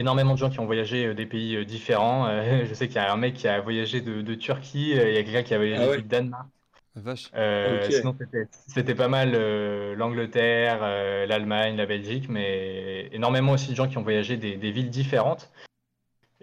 énormément 0.00 0.34
de 0.34 0.38
gens 0.38 0.50
qui 0.50 0.60
ont 0.60 0.66
voyagé 0.66 1.14
des 1.14 1.26
pays 1.26 1.64
différents. 1.66 2.26
Je 2.66 2.74
sais 2.74 2.86
qu'il 2.88 2.96
y 2.96 2.98
a 2.98 3.12
un 3.12 3.16
mec 3.16 3.34
qui 3.34 3.48
a 3.48 3.60
voyagé 3.60 4.00
de, 4.00 4.22
de 4.22 4.34
Turquie, 4.34 4.90
il 4.90 4.96
y 4.96 5.18
a 5.18 5.22
quelqu'un 5.24 5.42
qui 5.42 5.54
a 5.54 5.58
voyagé 5.58 5.82
Ah 5.82 5.88
ouais. 5.88 5.98
du 5.98 6.02
Danemark. 6.02 6.48
Vache. 6.96 7.30
Euh. 7.34 7.90
Sinon, 7.90 8.14
c'était- 8.66 8.94
pas 8.94 9.08
mal 9.08 9.32
euh, 9.34 9.94
l'Angleterre, 9.94 10.80
euh, 10.82 11.26
l'Allemagne, 11.26 11.76
la 11.76 11.86
Belgique, 11.86 12.28
mais 12.28 13.08
énormément 13.12 13.52
aussi 13.52 13.70
de 13.70 13.76
gens 13.76 13.88
qui 13.88 13.98
ont 13.98 14.02
voyagé 14.02 14.36
des, 14.36 14.56
des 14.56 14.70
villes 14.70 14.90
différentes. 14.90 15.50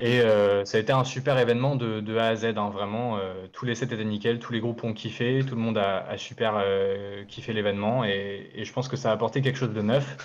Et 0.02 0.22
euh, 0.22 0.64
ça 0.64 0.78
a 0.78 0.82
été 0.82 0.94
un 0.94 1.04
super 1.04 1.38
événement 1.38 1.76
de, 1.76 2.00
de 2.00 2.18
A 2.18 2.28
à 2.28 2.36
Z, 2.36 2.46
hein, 2.58 2.70
vraiment. 2.70 3.18
euh, 3.18 3.48
tous 3.52 3.66
les 3.66 3.76
sets 3.76 3.86
étaient 3.86 4.06
nickel, 4.06 4.40
tous 4.40 4.54
les 4.54 4.62
groupes 4.62 4.84
ont 4.86 4.94
kiffé, 4.94 5.44
tout 5.46 5.56
le 5.56 5.62
monde 5.62 5.78
a, 5.78 6.06
a 6.08 6.18
super 6.18 6.54
euh, 6.58 7.26
kiffé 7.26 7.52
l'événement, 7.52 8.06
et, 8.06 8.50
et 8.56 8.64
je 8.64 8.72
pense 8.74 8.88
que 8.88 8.96
ça 8.96 9.10
a 9.10 9.14
apporté 9.14 9.42
quelque 9.42 9.58
chose 9.58 9.74
de 9.74 9.82
neuf. 9.82 10.18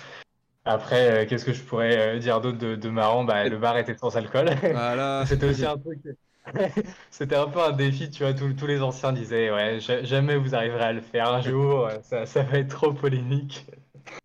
Après, 0.63 1.11
euh, 1.11 1.25
qu'est-ce 1.27 1.45
que 1.45 1.53
je 1.53 1.61
pourrais 1.61 2.17
dire 2.19 2.41
d'autre 2.41 2.57
de, 2.57 2.75
de 2.75 2.89
marrant? 2.89 3.23
Bah, 3.25 3.47
le 3.47 3.57
bar 3.57 3.77
était 3.77 3.97
sans 3.97 4.15
alcool. 4.17 4.49
Voilà. 4.71 5.23
C'était 5.27 5.47
aussi 5.49 5.65
un 5.65 5.77
truc. 5.77 5.99
C'était 7.11 7.35
un 7.35 7.47
peu 7.49 7.59
un 7.61 7.71
défi, 7.71 8.09
tu 8.09 8.23
vois. 8.23 8.33
Tous, 8.33 8.53
tous 8.53 8.67
les 8.67 8.81
anciens 8.81 9.13
disaient, 9.13 9.51
ouais, 9.51 9.79
ja- 9.79 10.03
jamais 10.03 10.37
vous 10.37 10.55
arriverez 10.55 10.83
à 10.83 10.93
le 10.93 11.01
faire 11.01 11.29
un 11.31 11.41
jour, 11.41 11.89
ça, 12.03 12.25
ça 12.25 12.43
va 12.43 12.59
être 12.59 12.69
trop 12.75 12.93
polémique. 12.93 13.65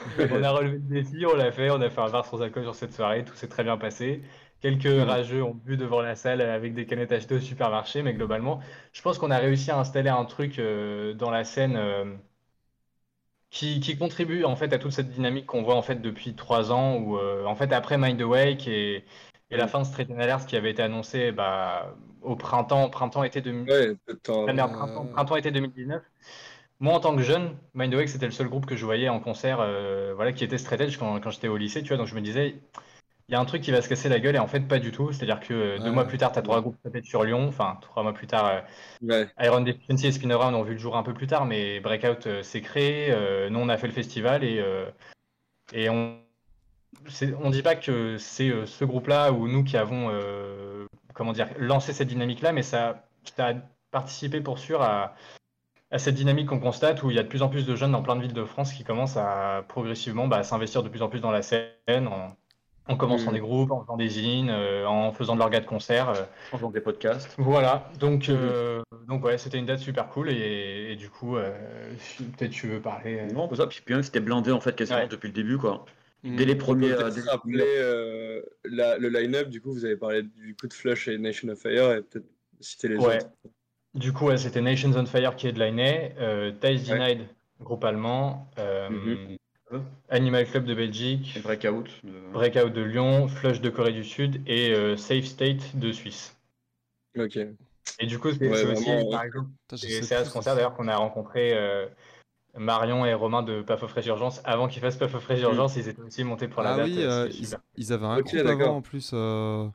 on 0.31 0.43
a 0.43 0.51
relevé 0.53 0.75
le 0.79 0.81
défi, 1.03 1.27
on 1.27 1.37
l'a 1.37 1.53
fait, 1.53 1.71
on 1.71 1.81
a 1.81 1.91
fait 1.91 2.01
un 2.01 2.11
bar 2.11 2.27
sans 2.27 2.43
alcool 2.43 2.65
sur 2.65 2.75
cette 2.75 2.95
soirée, 2.95 3.25
tout 3.25 3.35
s'est 3.37 3.49
très 3.49 3.65
bien 3.65 3.79
passé. 3.79 4.23
Quelques 4.61 4.85
rageux 5.09 5.43
ont 5.45 5.55
bu 5.55 5.77
devant 5.77 6.03
la 6.03 6.17
salle 6.17 6.41
avec 6.43 6.75
des 6.75 6.87
canettes 6.87 7.13
achetées 7.13 7.37
au 7.37 7.41
supermarché, 7.41 8.03
mais 8.03 8.15
globalement, 8.15 8.61
je 8.93 9.03
pense 9.03 9.19
qu'on 9.19 9.31
a 9.31 9.39
réussi 9.39 9.71
à 9.71 9.79
installer 9.79 10.11
un 10.11 10.25
truc 10.27 10.59
euh, 10.59 11.15
dans 11.15 11.31
la 11.31 11.45
scène 11.45 11.77
euh, 11.77 12.05
qui, 13.51 13.81
qui 13.81 13.97
contribue 13.99 14.45
en 14.45 14.57
fait 14.57 14.73
à 14.73 14.79
toute 14.79 14.93
cette 14.93 15.11
dynamique 15.11 15.47
qu'on 15.47 15.63
voit 15.63 15.75
en 15.77 15.83
fait 15.83 15.97
depuis 15.97 16.35
trois 16.37 16.71
ans, 16.73 16.97
où 16.99 17.19
euh, 17.19 17.45
en 17.47 17.55
fait 17.57 17.73
après 17.73 17.99
Mind 17.99 18.21
Awake 18.21 18.67
et, 18.69 19.05
et 19.51 19.57
la 19.57 19.67
fin 19.69 19.81
de 19.81 19.85
Straight 19.85 20.11
Alert 20.11 20.47
qui 20.47 20.57
avait 20.57 20.71
été 20.71 20.83
annoncée 20.83 21.33
bah, 21.33 21.97
au 22.23 22.37
printemps, 22.37 22.89
printemps-été 22.91 23.41
2000 23.41 23.71
Ouais, 23.71 23.95
peu 24.07 24.15
de 24.15 24.19
temps. 24.19 24.47
ah, 24.49 24.53
merde, 24.53 24.73
Euh, 24.73 25.13
printemps, 25.13 25.39
2019. 25.41 26.03
Moi, 26.81 26.95
en 26.95 27.01
tant 27.01 27.15
que 27.15 27.23
jeune, 27.23 27.57
Mind 27.75 27.93
Awake, 27.93 28.09
c'était 28.09 28.27
le 28.27 28.33
seul 28.33 28.49
groupe 28.49 28.67
que 28.67 28.77
je 28.77 28.85
voyais 28.87 29.09
en 29.09 29.21
concert, 29.21 29.59
euh, 29.61 30.13
voilà, 30.15 30.33
qui 30.33 30.45
était 30.45 30.57
straight 30.59 30.81
edge 30.81 30.97
quand, 30.99 31.21
quand 31.21 31.31
j'étais 31.31 31.49
au 31.49 31.57
lycée, 31.59 31.83
tu 31.83 31.89
vois. 31.89 31.99
Donc 31.99 32.07
je 32.07 32.15
me 32.15 32.23
disais, 32.23 32.57
il 33.29 33.33
y 33.33 33.35
a 33.35 33.41
un 33.41 33.45
truc 33.45 33.63
qui 33.63 33.71
va 33.71 33.83
se 33.83 33.89
casser 33.89 34.09
la 34.09 34.19
gueule, 34.19 34.37
et 34.37 34.39
en 34.39 34.47
fait, 34.47 34.61
pas 34.61 34.79
du 34.79 34.91
tout. 34.93 35.13
C'est-à-dire 35.13 35.41
que 35.41 35.53
euh, 35.55 35.79
deux 35.79 35.93
mois 35.93 36.07
plus 36.07 36.19
tard, 36.19 36.33
tu 36.33 36.39
as 36.39 36.43
trois 36.43 36.61
groupes 36.63 36.77
edge 36.95 37.07
sur 37.09 37.25
Lyon. 37.25 37.47
Enfin, 37.49 37.79
trois 37.83 38.03
mois 38.03 38.15
plus 38.15 38.27
tard, 38.27 38.47
euh, 38.47 38.61
Ouais. 39.03 39.29
Iron 39.41 39.61
Deficiency 39.61 40.07
et 40.09 40.13
Spin 40.13 40.31
Around 40.31 40.55
ont 40.55 40.63
vu 40.63 40.73
le 40.73 40.79
jour 40.79 40.97
un 40.97 41.03
peu 41.03 41.15
plus 41.15 41.27
tard, 41.27 41.47
mais 41.47 41.81
Breakout 41.81 42.27
euh, 42.27 42.43
s'est 42.43 42.61
créé. 42.63 43.11
euh, 43.11 43.51
nous, 43.51 43.59
on 43.61 43.69
a 43.69 43.77
fait 43.77 43.87
le 43.87 43.93
festival 43.93 44.45
et, 44.45 44.59
euh, 44.59 44.87
et 45.73 45.89
on 45.89 46.19
on 47.43 47.51
dit 47.51 47.63
pas 47.63 47.77
que 47.77 48.19
c'est 48.19 48.51
euh, 48.51 48.67
ce 48.67 48.85
groupe-là 48.85 49.33
ou 49.33 49.49
nous 49.49 49.65
qui 49.65 49.77
avons 49.77 50.09
euh, 50.11 50.87
comment 51.21 51.35
dire 51.35 51.49
lancé 51.59 51.93
cette 51.93 52.09
dynamique-là, 52.09 52.51
mais 52.53 52.63
ça, 52.63 53.05
ça 53.37 53.49
a 53.49 53.53
participé 53.91 54.41
pour 54.41 54.59
sûr 54.59 54.81
à, 54.81 55.15
à 55.91 55.99
cette 55.99 56.15
dynamique 56.15 56.49
qu'on 56.49 56.59
constate 56.61 57.03
où 57.03 57.11
il 57.11 57.17
y 57.17 57.19
a 57.19 57.23
de 57.23 57.29
plus 57.29 57.43
en 57.43 57.51
plus 57.51 57.67
de 57.67 57.77
jeunes 57.77 57.93
dans 57.93 58.01
plein 58.03 58.17
de 58.17 58.23
villes 58.23 58.33
de 58.33 58.45
France 58.47 58.73
qui 58.73 58.85
commencent 58.85 59.19
à 59.19 59.63
progressivement 59.69 60.29
bah, 60.29 60.43
s'investir 60.45 60.83
de 60.83 60.89
plus 60.89 61.03
en 61.03 61.11
plus 61.11 61.21
dans 61.21 61.31
la 61.31 61.43
scène, 61.43 62.09
en, 62.09 62.35
en 62.89 62.97
commençant 62.97 63.27
Mhm. 63.33 63.35
des 63.35 63.41
groupes, 63.41 63.71
en 63.71 63.83
faisant 63.83 63.99
des 63.99 64.09
zines, 64.09 64.49
euh, 64.49 64.87
en 64.87 65.13
faisant 65.13 65.35
de 65.35 65.41
l'orga 65.41 65.61
de 65.61 65.67
concert. 65.67 66.09
euh, 66.09 66.23
En 66.53 66.57
faisant 66.57 66.71
des 66.71 66.81
podcasts. 66.81 67.35
voilà, 67.37 67.87
donc, 67.99 68.31
Mhm. 68.31 68.37
euh, 68.39 68.83
donc 69.07 69.23
ouais, 69.23 69.37
c'était 69.37 69.59
une 69.59 69.67
date 69.67 69.81
super 69.81 70.09
cool 70.09 70.31
et, 70.31 70.93
et 70.93 70.97
du 70.97 71.11
coup, 71.11 71.37
peut-être 72.39 72.51
tu 72.51 72.67
veux 72.69 72.81
parler. 72.81 73.27
Non, 73.35 73.47
comme 73.47 73.59
ça, 73.59 73.67
puis 73.67 73.83
puis 73.85 74.03
c'était 74.03 74.21
blindé 74.21 74.53
en 74.53 74.61
fait 74.61 74.75
quasiment 74.75 75.01
Ouais. 75.01 75.09
depuis 75.09 75.27
le 75.27 75.35
début 75.35 75.59
quoi. 75.59 75.85
Mm. 76.23 76.37
Dès 76.37 76.45
les 76.45 76.55
premiers. 76.57 76.93
euh, 76.93 77.11
dès 77.11 77.23
rappeler 77.23 77.65
euh, 77.67 78.43
la- 78.65 78.99
le 78.99 79.09
line-up, 79.09 79.49
du 79.49 79.61
coup, 79.61 79.73
vous 79.73 79.85
avez 79.85 79.97
parlé 79.97 80.23
du 80.23 80.55
coup 80.55 80.67
de 80.69 80.75
Flush 80.75 81.09
et 81.09 81.17
Nation 81.19 81.49
of 81.49 81.59
Fire, 81.61 81.93
et 81.93 82.03
peut-être 82.03 82.27
citer 82.61 82.89
les 82.89 82.97
Ouais. 82.97 83.17
autres. 83.19 83.31
Du 83.95 84.13
coup, 84.13 84.27
ouais, 84.27 84.37
c'était 84.37 84.61
Nations 84.61 84.93
on 84.93 85.07
Fire 85.07 85.35
qui 85.35 85.49
headlinait, 85.49 86.15
euh, 86.19 86.53
Ties 86.53 86.89
Denied, 86.91 87.27
groupe 87.61 87.85
allemand, 87.85 88.49
euh, 88.59 88.89
Mhm. 88.91 89.37
Animal 90.09 90.47
Club 90.47 90.65
de 90.65 90.75
Belgique, 90.75 91.35
de- 91.37 92.33
Breakout 92.33 92.71
de 92.71 92.83
Lyon, 92.83 93.29
Flush 93.29 93.61
de 93.61 93.71
Corée 93.71 93.93
du 93.93 94.05
Sud 94.05 94.43
et 94.47 94.73
euh, 94.75 94.97
Safe 94.97 95.25
State 95.25 95.77
de 95.77 95.91
Suisse. 95.93 96.37
Ok. 97.17 97.37
Et 97.99 98.07
du 98.07 98.19
coup, 98.19 98.31
c'est 98.33 98.47
Ouais, 98.49 98.65
aussi, 98.65 98.85
vraiment, 98.85 99.11
par 99.11 99.21
ouais. 99.21 99.27
exemple, 99.27 99.51
c'est 99.77 100.13
à 100.15 100.25
ce 100.25 100.33
concert 100.33 100.55
d'ailleurs 100.55 100.75
qu'on 100.75 100.89
a 100.89 100.97
rencontré 100.97 101.53
euh, 101.55 101.87
Marion 102.57 103.05
et 103.07 103.15
Romain 103.15 103.43
de 103.43 103.63
Paf 103.63 103.83
of 103.83 103.95
Urgence. 104.07 104.41
Avant 104.45 104.69
qu'ils 104.69 104.83
fassent 104.83 104.97
Paf 104.97 105.15
of 105.15 105.29
Urgence, 105.31 105.77
ils 105.77 105.89
étaient 105.89 106.03
aussi 106.03 106.25
montés 106.25 106.49
pour 106.49 106.63
la 106.63 106.75
Ah 106.75 106.75
date. 106.75 106.91
oui, 106.91 106.99
euh, 106.99 107.07
euh, 107.07 107.29
ils, 107.31 107.57
ils 107.77 107.93
avaient 107.93 108.07
un 108.07 108.21
Ok, 108.21 108.21
groupe 108.21 108.47
avant 108.47 108.77
en 108.77 108.83
plus. 108.83 109.11
euh, 109.15 109.69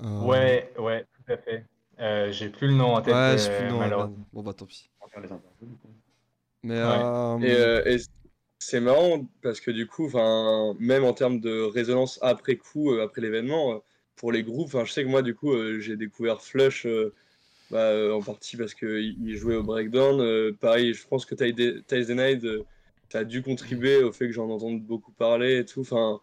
euh, 0.00 0.04
Ouais, 0.18 0.72
ouais, 0.78 1.04
tout 1.12 1.32
à 1.32 1.36
fait. 1.36 1.66
Euh, 2.00 2.30
J'ai 2.32 2.48
plus 2.50 2.68
le 2.68 2.74
nom 2.74 2.94
en 2.94 3.02
tête, 3.02 3.18
Ouais, 3.18 3.36
euh, 3.36 3.48
plus 3.48 3.64
le 3.64 3.70
nom, 3.70 3.78
malheureusement. 3.78 4.26
Bon 4.32 4.42
bah 4.42 4.54
tant 4.54 4.66
pis. 4.66 4.90
On 5.00 5.06
va 5.06 5.10
faire 5.10 5.20
les 5.22 5.32
interviews, 5.32 5.66
du 5.66 5.76
coup. 5.76 5.88
Mais 6.62 6.74
Ouais. 6.82 7.06
euh, 7.38 7.38
Et, 7.40 7.54
euh, 7.54 7.82
et 7.86 7.98
c'est 8.58 8.80
marrant 8.80 9.26
parce 9.42 9.60
que 9.60 9.70
du 9.70 9.86
coup, 9.86 10.08
même 10.80 11.04
en 11.04 11.14
termes 11.14 11.40
de 11.40 11.62
résonance 11.62 12.18
après 12.22 12.56
coup, 12.56 12.92
euh, 12.92 13.04
après 13.04 13.20
l'événement, 13.22 13.82
pour 14.16 14.32
les 14.32 14.42
groupes, 14.44 14.72
je 14.84 14.92
sais 14.92 15.04
que 15.04 15.08
moi, 15.08 15.22
du 15.22 15.34
coup, 15.34 15.52
euh, 15.52 15.80
j'ai 15.80 15.96
découvert 15.96 16.42
Flush 16.42 16.86
euh, 16.86 17.14
bah, 17.74 17.90
euh, 17.90 18.12
en 18.12 18.22
partie 18.22 18.56
parce 18.56 18.72
qu'il 18.72 19.16
il 19.20 19.36
jouait 19.36 19.56
au 19.56 19.64
breakdown. 19.64 20.20
euh, 20.20 20.52
pareil, 20.52 20.94
je 20.94 21.04
pense 21.08 21.26
que 21.26 21.34
Ties 21.34 21.54
Ties 21.54 22.06
the 22.06 22.10
Night, 22.10 22.44
euh, 22.44 22.62
ça 23.10 23.18
a 23.18 23.24
dû 23.24 23.42
contribuer 23.42 24.00
au 24.04 24.12
fait 24.12 24.28
que 24.28 24.32
j'en 24.32 24.48
entende 24.48 24.80
beaucoup 24.80 25.10
parler 25.10 25.58
et 25.58 25.64
tout. 25.64 25.80
Enfin, 25.80 26.20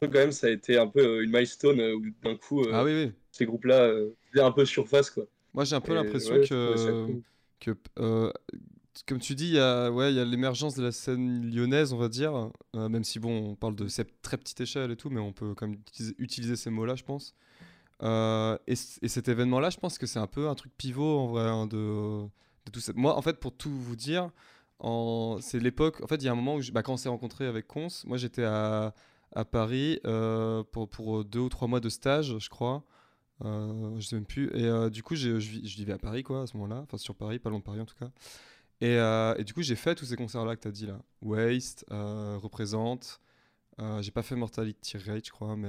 quand 0.00 0.08
même, 0.10 0.32
ça 0.32 0.46
a 0.46 0.50
été 0.50 0.78
un 0.78 0.86
peu 0.86 1.00
euh, 1.00 1.22
une 1.22 1.30
milestone 1.30 1.82
où 1.82 2.02
d'un 2.22 2.36
coup, 2.36 2.64
ah 2.72 2.82
oui, 2.82 2.92
oui. 2.94 3.12
ces 3.30 3.44
groupes-là 3.44 3.92
faisaient 4.32 4.42
un 4.42 4.52
peu 4.52 4.64
surface, 4.64 5.10
quoi. 5.10 5.24
Moi 5.52 5.64
j'ai 5.64 5.76
un 5.76 5.82
peu 5.82 5.92
l'impression 5.92 6.36
ouais, 6.36 6.48
que, 6.48 7.04
cool. 7.04 7.22
que 7.60 8.32
comme 9.06 9.18
tu 9.18 9.34
dis, 9.34 9.48
il 9.48 9.54
y 9.54 9.60
a, 9.60 9.90
ouais, 9.90 10.12
il 10.12 10.16
y 10.16 10.20
a 10.20 10.24
l'émergence 10.24 10.76
de 10.76 10.82
la 10.82 10.92
scène 10.92 11.44
lyonnaise, 11.50 11.92
on 11.92 11.98
va 11.98 12.08
dire, 12.08 12.50
même 12.74 13.04
si 13.04 13.18
bon, 13.18 13.50
on 13.50 13.54
parle 13.54 13.76
de 13.76 13.86
cette 13.86 14.22
très 14.22 14.38
petite 14.38 14.62
échelle 14.62 14.90
et 14.90 14.96
tout, 14.96 15.10
mais 15.10 15.20
on 15.20 15.34
peut 15.34 15.54
quand 15.54 15.66
même 15.66 15.78
utiliser, 15.78 16.14
utiliser 16.18 16.56
ces 16.56 16.70
mots-là, 16.70 16.94
je 16.94 17.04
pense. 17.04 17.34
Euh, 18.02 18.56
et, 18.66 18.76
cet 18.76 19.28
événement-là, 19.28 19.70
je 19.70 19.78
pense 19.78 19.98
que 19.98 20.06
c'est 20.06 20.18
un 20.18 20.26
peu 20.26 20.48
un 20.48 20.54
truc 20.54 20.72
pivot 20.76 21.18
en 21.18 21.26
vrai 21.28 21.48
hein, 21.48 21.66
de, 21.66 22.24
tout 22.72 22.80
ça. 22.80 22.92
Moi, 22.94 23.16
en 23.16 23.22
fait, 23.22 23.38
pour 23.40 23.56
tout 23.56 23.70
vous 23.70 23.96
dire, 23.96 24.30
c'est 25.40 25.58
l'époque. 25.60 26.02
En 26.02 26.06
fait, 26.06 26.16
il 26.16 26.24
y 26.24 26.28
a 26.28 26.32
un 26.32 26.36
moment 26.36 26.56
où, 26.56 26.60
je- 26.60 26.72
bah, 26.72 26.82
quand 26.82 26.92
on 26.94 26.96
s'est 26.96 27.08
rencontré 27.08 27.46
avec 27.46 27.66
Cons, 27.66 27.88
moi 28.06 28.16
j'étais 28.18 28.44
à, 28.44 28.94
Paris 29.50 30.00
euh, 30.06 30.62
pour, 30.64 31.24
deux 31.24 31.40
ou 31.40 31.48
trois 31.48 31.68
mois 31.68 31.80
de 31.80 31.88
stage, 31.88 32.38
je 32.38 32.48
crois. 32.48 32.84
Euh, 33.44 33.94
je 34.00 34.06
sais 34.06 34.16
même 34.16 34.26
plus. 34.26 34.46
Et 34.54 34.64
euh, 34.64 34.90
du 34.90 35.02
coup, 35.02 35.14
je, 35.14 35.30
vivais 35.30 35.92
à 35.92 35.98
Paris, 35.98 36.22
quoi, 36.22 36.42
à 36.42 36.46
ce 36.46 36.56
moment-là. 36.56 36.82
Enfin, 36.82 36.98
sur 36.98 37.14
Paris, 37.14 37.38
pas 37.38 37.50
loin 37.50 37.60
de 37.60 37.64
Paris 37.64 37.80
en 37.80 37.86
tout 37.86 37.96
cas. 37.96 38.10
Et, 38.80 39.44
du 39.44 39.54
coup, 39.54 39.62
j'ai 39.62 39.76
fait 39.76 39.94
tous 39.94 40.06
ces 40.06 40.16
concerts-là 40.16 40.56
que 40.56 40.62
tu 40.62 40.68
as 40.68 40.72
dit 40.72 40.86
là. 40.86 41.00
Waste, 41.22 41.84
Représente. 41.90 43.20
J'ai 44.00 44.10
pas 44.10 44.22
fait 44.22 44.36
Mortality 44.36 44.98
Rate, 44.98 45.26
je 45.26 45.30
crois, 45.30 45.56
mais, 45.56 45.68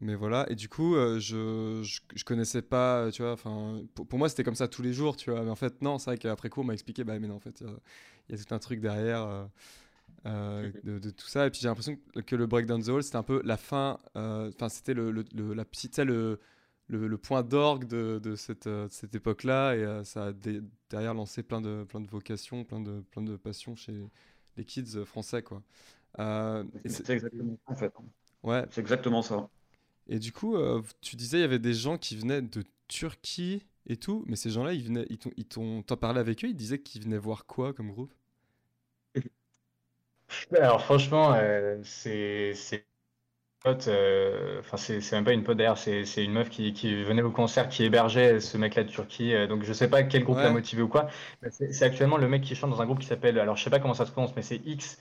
mais 0.00 0.14
voilà. 0.14 0.46
Et 0.50 0.54
du 0.54 0.68
coup, 0.68 0.94
euh, 0.96 1.18
je, 1.20 1.82
je, 1.82 2.00
je 2.14 2.24
connaissais 2.24 2.62
pas, 2.62 3.04
euh, 3.06 3.10
tu 3.10 3.22
vois. 3.22 3.32
Enfin, 3.32 3.82
pour, 3.94 4.06
pour 4.06 4.18
moi, 4.18 4.28
c'était 4.28 4.44
comme 4.44 4.54
ça 4.54 4.68
tous 4.68 4.82
les 4.82 4.92
jours, 4.92 5.16
tu 5.16 5.30
vois. 5.30 5.42
Mais 5.42 5.50
en 5.50 5.56
fait, 5.56 5.82
non, 5.82 5.98
c'est 5.98 6.10
vrai 6.10 6.18
qu'après 6.18 6.48
coup, 6.50 6.60
on 6.60 6.64
m'a 6.64 6.74
expliqué, 6.74 7.04
bah, 7.04 7.18
mais 7.18 7.28
non, 7.28 7.36
en 7.36 7.40
fait, 7.40 7.60
il 7.60 7.66
y 7.66 7.70
a- 7.70 7.74
il 8.30 8.36
y, 8.36 8.40
a 8.40 8.44
tout 8.44 8.54
un 8.54 8.58
truc 8.58 8.80
derrière. 8.80 9.22
euh, 9.22 9.44
euh, 10.26 10.72
de, 10.84 10.98
de 10.98 11.10
tout 11.10 11.28
ça 11.28 11.46
et 11.46 11.50
puis 11.50 11.60
j'ai 11.60 11.68
l'impression 11.68 11.96
que- 12.14 12.20
que 12.20 12.36
le 12.36 12.46
Breakdown 12.46 12.82
the 12.82 12.88
Hall 12.88 13.02
c'était 13.04 13.16
un 13.16 13.22
peu 13.22 13.40
la 13.44 13.56
fin 13.56 13.98
euh, 14.16 14.50
enfin 14.54 14.68
c'était 14.68 14.94
le, 14.94 15.10
le- 15.12 15.24
le- 15.34 15.54
la 15.54 15.64
petite 15.64 15.98
le, 15.98 16.40
le, 16.88 17.06
le 17.08 17.18
point 17.18 17.42
d'orgue 17.42 17.86
de, 17.86 18.20
de 18.22 18.34
cette, 18.36 18.66
euh, 18.66 18.88
de 18.88 18.92
cette 18.92 19.14
époque-là 19.14 19.74
et 19.76 19.84
euh, 19.84 20.04
ça 20.04 20.26
a 20.26 20.32
dé- 20.32 20.62
derrière 20.90 21.14
lancé 21.14 21.42
plein 21.42 21.60
de, 21.60 21.84
plein 21.84 22.00
de 22.00 22.08
vocations, 22.08 22.64
plein 22.64 22.80
de, 22.80 23.00
plein 23.12 23.22
de 23.22 23.36
passions 23.36 23.76
chez 23.76 23.94
les 24.56 24.64
kids 24.64 24.96
euh, 24.96 25.04
français 25.04 25.42
quoi. 25.42 25.62
Euh, 26.18 26.64
c'est- 26.86 27.10
exactement 27.10 27.56
ça 27.66 27.72
en 27.72 27.76
fait. 27.76 27.92
ouais. 28.42 28.66
C'est 28.70 28.80
exactement 28.80 29.22
ça. 29.22 29.48
Et 30.08 30.18
du 30.18 30.32
coup, 30.32 30.56
euh, 30.56 30.82
tu 31.00 31.16
disais 31.16 31.38
il 31.38 31.40
y 31.42 31.44
avait 31.44 31.58
des 31.58 31.74
gens 31.74 31.98
qui 31.98 32.16
venaient 32.16 32.42
de 32.42 32.64
Turquie 32.88 33.62
et 33.86 33.96
tout, 33.96 34.24
mais 34.26 34.36
ces 34.36 34.50
gens-là, 34.50 34.72
ils 34.74 34.84
venaient, 34.84 35.06
ils 35.10 35.18
t'ont, 35.18 35.30
ils 35.36 35.44
t'ont, 35.46 35.82
t'en 35.82 35.96
parlais 35.96 36.20
avec 36.20 36.44
eux, 36.44 36.48
ils 36.48 36.56
disaient 36.56 36.80
qu'ils 36.82 37.02
venaient 37.04 37.18
voir 37.18 37.46
quoi 37.46 37.72
comme 37.74 37.90
groupe? 37.92 38.12
Alors 40.60 40.82
franchement, 40.82 41.32
euh, 41.34 41.78
c'est 41.82 42.52
c'est 42.54 42.76
une 42.76 42.82
pote, 43.62 43.88
euh, 43.88 44.60
enfin 44.60 44.76
c'est 44.78 45.00
c'est 45.00 45.16
même 45.16 45.24
pas 45.24 45.32
une 45.34 45.44
pote 45.44 45.58
d'ailleurs, 45.58 45.78
c'est 45.78 46.04
c'est 46.04 46.24
une 46.24 46.32
meuf 46.32 46.50
qui, 46.50 46.72
qui 46.74 47.04
venait 47.04 47.22
au 47.22 47.32
concert, 47.32 47.68
qui 47.68 47.84
hébergeait 47.84 48.40
ce 48.40 48.58
mec-là 48.58 48.84
de 48.84 48.90
Turquie. 48.90 49.34
euh, 49.34 49.46
donc 49.48 49.64
je 49.64 49.72
sais 49.72 49.90
pas 49.90 50.02
quel 50.04 50.24
groupe 50.24 50.42
l'a 50.42 50.50
motivé 50.50 50.82
ou 50.82 50.88
quoi. 50.88 51.08
mais 51.42 51.50
C'est 51.50 51.72
c'est 51.72 51.84
actuellement 51.86 52.18
le 52.18 52.28
mec 52.28 52.42
qui 52.42 52.54
chante 52.56 52.70
dans 52.70 52.82
un 52.82 52.86
groupe 52.86 53.00
qui 53.00 53.06
s'appelle, 53.06 53.38
alors 53.38 53.56
je 53.56 53.64
sais 53.64 53.70
pas 53.70 53.80
comment 53.80 53.94
ça 53.94 54.06
se 54.06 54.12
prononce, 54.12 54.36
mais 54.36 54.42
c'est 54.42 54.60
X. 54.66 55.00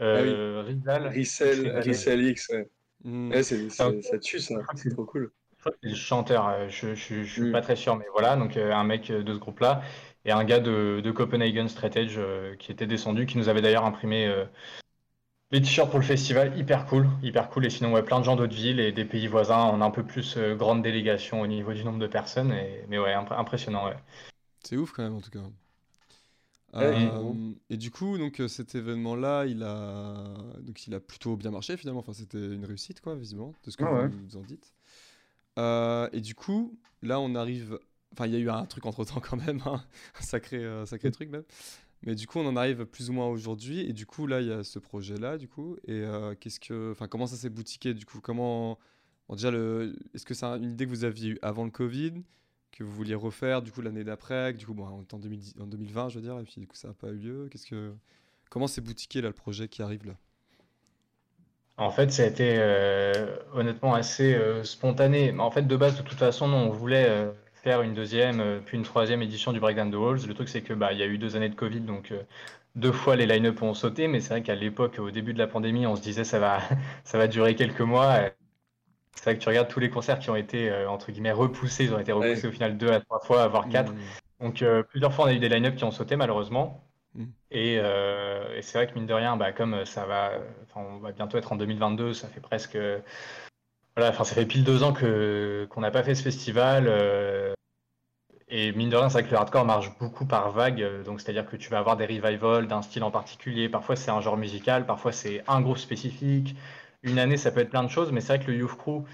Euh, 0.00 0.62
Rizal. 0.62 1.08
Ricel, 1.08 1.78
Rizal. 1.78 1.82
Ricel 1.82 2.22
X, 2.24 2.48
ouais. 2.50 2.70
Hmm. 3.04 3.32
Ouais, 3.32 3.42
c'est, 3.44 3.70
c'est- 3.70 3.84
Ah. 3.84 3.92
ça 4.02 4.18
tue 4.18 4.40
ça, 4.40 4.56
c'est 4.74 4.90
trop 4.90 5.04
cool. 5.04 5.32
Je 5.56 5.60
crois 5.60 5.72
que 5.72 5.78
c'est 5.82 5.88
le 5.90 5.94
chanteur, 5.96 6.48
euh, 6.48 6.68
je, 6.68 6.94
je, 6.94 7.22
je 7.24 7.32
suis 7.32 7.46
Mm. 7.46 7.50
pas 7.50 7.60
très 7.60 7.76
sûr, 7.76 7.96
mais 7.96 8.04
voilà, 8.12 8.36
donc 8.36 8.56
euh, 8.56 8.72
un 8.72 8.84
mec 8.84 9.10
euh, 9.10 9.22
de 9.22 9.34
ce 9.34 9.38
groupe-là, 9.38 9.82
et 10.24 10.30
un 10.32 10.44
gars 10.44 10.60
de, 10.60 11.00
de 11.02 11.10
Copenhagen 11.10 11.66
euh, 12.18 12.56
qui 12.56 12.72
était 12.72 12.86
descendu, 12.86 13.26
qui 13.26 13.36
nous 13.38 13.48
avait 13.48 13.62
d'ailleurs 13.62 13.84
imprimé 13.84 14.26
euh, 14.26 14.44
les 15.50 15.60
t-shirts 15.60 15.90
pour 15.90 15.98
le 15.98 16.04
festival, 16.04 16.56
hyper 16.56 16.86
cool, 16.86 17.08
hyper 17.20 17.48
cool, 17.50 17.66
et 17.66 17.70
sinon 17.70 17.92
ouais, 17.92 18.04
plein 18.04 18.20
de 18.20 18.24
gens 18.24 18.36
d'autres 18.36 18.54
villes 18.54 18.78
et 18.78 18.92
des 18.92 19.04
pays 19.04 19.26
voisins, 19.26 19.64
on 19.72 19.80
a 19.80 19.84
un 19.84 19.90
peu 19.90 20.04
plus 20.04 20.36
euh, 20.36 20.54
grande 20.54 20.82
délégation 20.82 21.40
au 21.40 21.48
niveau 21.48 21.72
du 21.72 21.82
nombre 21.84 21.98
de 21.98 22.06
personnes, 22.06 22.52
et, 22.52 22.84
mais 22.88 22.98
ouais, 23.00 23.12
imp- 23.12 23.32
impressionnant, 23.32 23.86
ouais. 23.86 23.96
C'est 24.62 24.76
ouf 24.76 24.92
quand 24.92 25.02
même 25.02 25.14
en 25.16 25.20
tout 25.22 25.30
cas. 25.30 25.50
Ouais, 26.78 26.92
Euh, 26.92 27.52
et 27.70 27.76
du 27.76 27.90
coup, 27.90 28.18
donc 28.18 28.40
euh, 28.40 28.48
cet 28.48 28.74
événement-là, 28.74 29.46
il 29.46 29.62
a 29.62 30.34
donc 30.60 30.86
il 30.86 30.94
a 30.94 31.00
plutôt 31.00 31.36
bien 31.36 31.50
marché 31.50 31.76
finalement. 31.76 32.00
Enfin, 32.00 32.12
c'était 32.12 32.38
une 32.54 32.64
réussite 32.64 33.00
quoi, 33.00 33.14
visiblement, 33.14 33.54
de 33.64 33.70
ce 33.70 33.76
que 33.76 33.84
Ah 33.84 33.92
vous 33.92 33.96
ouais. 34.02 34.08
nous 34.08 34.36
en 34.36 34.42
dites. 34.42 34.72
Euh, 35.58 36.08
et 36.12 36.20
du 36.20 36.34
coup, 36.34 36.78
là, 37.02 37.20
on 37.20 37.34
arrive. 37.34 37.78
Enfin, 38.12 38.26
il 38.26 38.32
y 38.32 38.36
a 38.36 38.38
eu 38.38 38.50
un 38.50 38.64
truc 38.66 38.86
entre 38.86 39.04
temps 39.04 39.20
quand 39.22 39.36
même, 39.36 39.60
hein, 39.66 39.82
un 40.18 40.22
sacré, 40.22 40.64
sacré 40.86 41.10
truc 41.10 41.30
même. 41.30 41.44
Mais 42.02 42.14
du 42.14 42.26
coup, 42.26 42.38
on 42.40 42.46
en 42.46 42.56
arrive 42.56 42.86
plus 42.86 43.10
ou 43.10 43.14
moins 43.14 43.28
aujourd'hui. 43.28 43.80
Et 43.80 43.92
du 43.92 44.06
coup, 44.06 44.26
là, 44.26 44.40
il 44.42 44.48
y 44.48 44.52
a 44.52 44.64
ce 44.64 44.78
projet-là, 44.78 45.38
du 45.38 45.48
coup. 45.48 45.76
Et 45.86 45.92
euh, 46.02 46.34
qu'est-ce 46.38 46.60
que, 46.60 46.92
enfin, 46.92 47.08
comment 47.08 47.26
ça 47.26 47.36
s'est 47.36 47.50
boutiqué 47.50 47.94
du 47.94 48.06
coup? 48.06 48.20
Comment, 48.20 48.78
bon, 49.28 49.34
déjà, 49.36 49.50
le, 49.50 49.96
est-ce 50.14 50.26
que 50.26 50.34
c'est 50.34 50.46
un- 50.46 50.58
une 50.62 50.72
idée 50.72 50.86
que 50.86 50.90
vous 50.90 51.04
aviez 51.04 51.30
eue 51.30 51.38
avant 51.42 51.64
le 51.64 51.70
Covid? 51.70 52.14
Que 52.76 52.84
vous 52.84 52.92
vouliez 52.92 53.14
refaire 53.14 53.62
du 53.62 53.72
coup 53.72 53.80
l'année 53.80 54.04
d'après, 54.04 54.52
du 54.52 54.66
coup 54.66 54.74
bon, 54.74 54.86
on 54.86 55.02
est 55.02 55.14
en, 55.14 55.18
2010 55.18 55.56
en 55.60 55.66
2020 55.66 56.08
je 56.10 56.16
veux 56.16 56.22
dire, 56.22 56.38
et 56.38 56.44
puis 56.44 56.60
du 56.60 56.66
coup 56.66 56.76
ça 56.76 56.88
n'a 56.88 56.94
pas 56.94 57.08
eu 57.08 57.16
lieu. 57.16 57.48
Qu'est-ce 57.50 57.66
que 57.66 57.92
comment 58.50 58.66
s'est 58.66 58.80
boutiqué 58.80 59.20
le 59.20 59.32
projet 59.32 59.68
qui 59.68 59.82
arrive 59.82 60.06
là? 60.06 60.14
En 61.78 61.90
fait, 61.90 62.10
ça 62.10 62.22
a 62.22 62.26
été 62.26 62.54
euh, 62.56 63.36
honnêtement 63.52 63.94
assez 63.94 64.34
euh, 64.34 64.64
spontané. 64.64 65.34
En 65.38 65.50
fait, 65.50 65.62
de 65.62 65.76
base, 65.76 65.96
de 65.98 66.02
toute 66.02 66.18
façon, 66.18 66.48
nous, 66.48 66.56
on 66.56 66.70
voulait 66.70 67.06
euh, 67.08 67.30
faire 67.52 67.82
une 67.82 67.92
deuxième, 67.92 68.62
puis 68.64 68.78
une 68.78 68.82
troisième 68.82 69.20
édition 69.22 69.52
du 69.52 69.60
Breakdown 69.60 69.90
the 69.90 69.94
Halls. 69.94 70.26
Le 70.26 70.34
truc, 70.34 70.48
c'est 70.48 70.62
que 70.62 70.72
bah, 70.72 70.92
il 70.92 70.98
y 70.98 71.02
a 71.02 71.06
eu 71.06 71.18
deux 71.18 71.36
années 71.36 71.50
de 71.50 71.54
Covid, 71.54 71.80
donc 71.80 72.14
deux 72.76 72.92
fois 72.92 73.16
les 73.16 73.26
line-up 73.26 73.60
ont 73.62 73.74
sauté. 73.74 74.08
Mais 74.08 74.20
c'est 74.20 74.30
vrai 74.30 74.42
qu'à 74.42 74.54
l'époque, 74.54 74.98
au 74.98 75.10
début 75.10 75.34
de 75.34 75.38
la 75.38 75.46
pandémie, 75.46 75.86
on 75.86 75.96
se 75.96 76.02
disait 76.02 76.24
ça 76.24 76.38
va, 76.38 76.60
ça 77.04 77.18
va 77.18 77.28
durer 77.28 77.54
quelques 77.56 77.80
mois. 77.80 78.20
C'est 79.16 79.24
vrai 79.24 79.36
que 79.36 79.42
tu 79.42 79.48
regardes 79.48 79.68
tous 79.68 79.80
les 79.80 79.90
concerts 79.90 80.18
qui 80.18 80.30
ont 80.30 80.36
été 80.36 80.70
euh, 80.70 80.88
entre 80.88 81.10
guillemets 81.10 81.32
repoussés, 81.32 81.84
ils 81.84 81.94
ont 81.94 81.98
été 81.98 82.12
repoussés 82.12 82.46
au 82.46 82.52
final 82.52 82.76
deux 82.76 82.90
à 82.90 83.00
trois 83.00 83.20
fois, 83.20 83.48
voire 83.48 83.68
quatre. 83.68 83.92
Hmm. 83.92 83.98
Donc 84.40 84.62
euh, 84.62 84.82
plusieurs 84.82 85.12
fois 85.12 85.24
on 85.24 85.28
a 85.28 85.32
eu 85.32 85.38
des 85.38 85.48
line-up 85.48 85.74
qui 85.74 85.84
ont 85.84 85.90
sauté 85.90 86.16
malheureusement. 86.16 86.84
Mm. 87.14 87.24
Et, 87.50 87.78
euh, 87.80 88.56
et 88.56 88.62
c'est 88.62 88.76
vrai 88.78 88.86
que 88.86 88.94
mine 88.94 89.06
de 89.06 89.14
rien, 89.14 89.36
bah, 89.36 89.52
comme 89.52 89.86
ça 89.86 90.04
va, 90.04 90.32
on 90.74 90.98
va 90.98 91.12
bientôt 91.12 91.38
être 91.38 91.50
en 91.52 91.56
2022, 91.56 92.12
ça 92.12 92.28
fait 92.28 92.40
presque, 92.40 92.76
voilà, 93.96 94.10
enfin 94.10 94.24
ça 94.24 94.34
fait 94.34 94.44
pile 94.44 94.64
deux 94.64 94.82
ans 94.82 94.92
que 94.92 95.66
qu'on 95.70 95.80
n'a 95.80 95.90
pas 95.90 96.02
fait 96.02 96.14
ce 96.14 96.22
festival. 96.22 96.92
et 98.48 98.72
mine 98.72 98.90
de 98.90 98.96
rien, 98.96 99.08
c'est 99.08 99.20
vrai 99.20 99.24
que 99.24 99.30
le 99.30 99.38
hardcore 99.38 99.64
marche 99.64 99.98
beaucoup 99.98 100.26
par 100.26 100.52
vague. 100.52 101.02
Donc 101.04 101.22
c'est-à-dire 101.22 101.46
que 101.46 101.56
tu 101.56 101.70
vas 101.70 101.78
avoir 101.78 101.96
des 101.96 102.04
revivals 102.04 102.68
d'un 102.68 102.82
style 102.82 103.02
en 103.02 103.10
particulier. 103.10 103.70
Parfois 103.70 103.96
c'est 103.96 104.10
un 104.10 104.20
genre 104.20 104.36
musical, 104.36 104.84
parfois 104.84 105.12
c'est 105.12 105.42
un 105.48 105.62
groupe 105.62 105.78
spécifique. 105.78 106.54
Une 107.02 107.18
année 107.18 107.36
ça 107.36 107.50
peut 107.52 107.60
être 107.60 107.70
plein 107.70 107.84
de 107.84 107.88
choses, 107.88 108.12
mais 108.12 108.20
c'est 108.20 108.36
vrai 108.36 108.44
que 108.44 108.50
le 108.50 108.58
Youth 108.58 108.76
Crew 108.76 109.04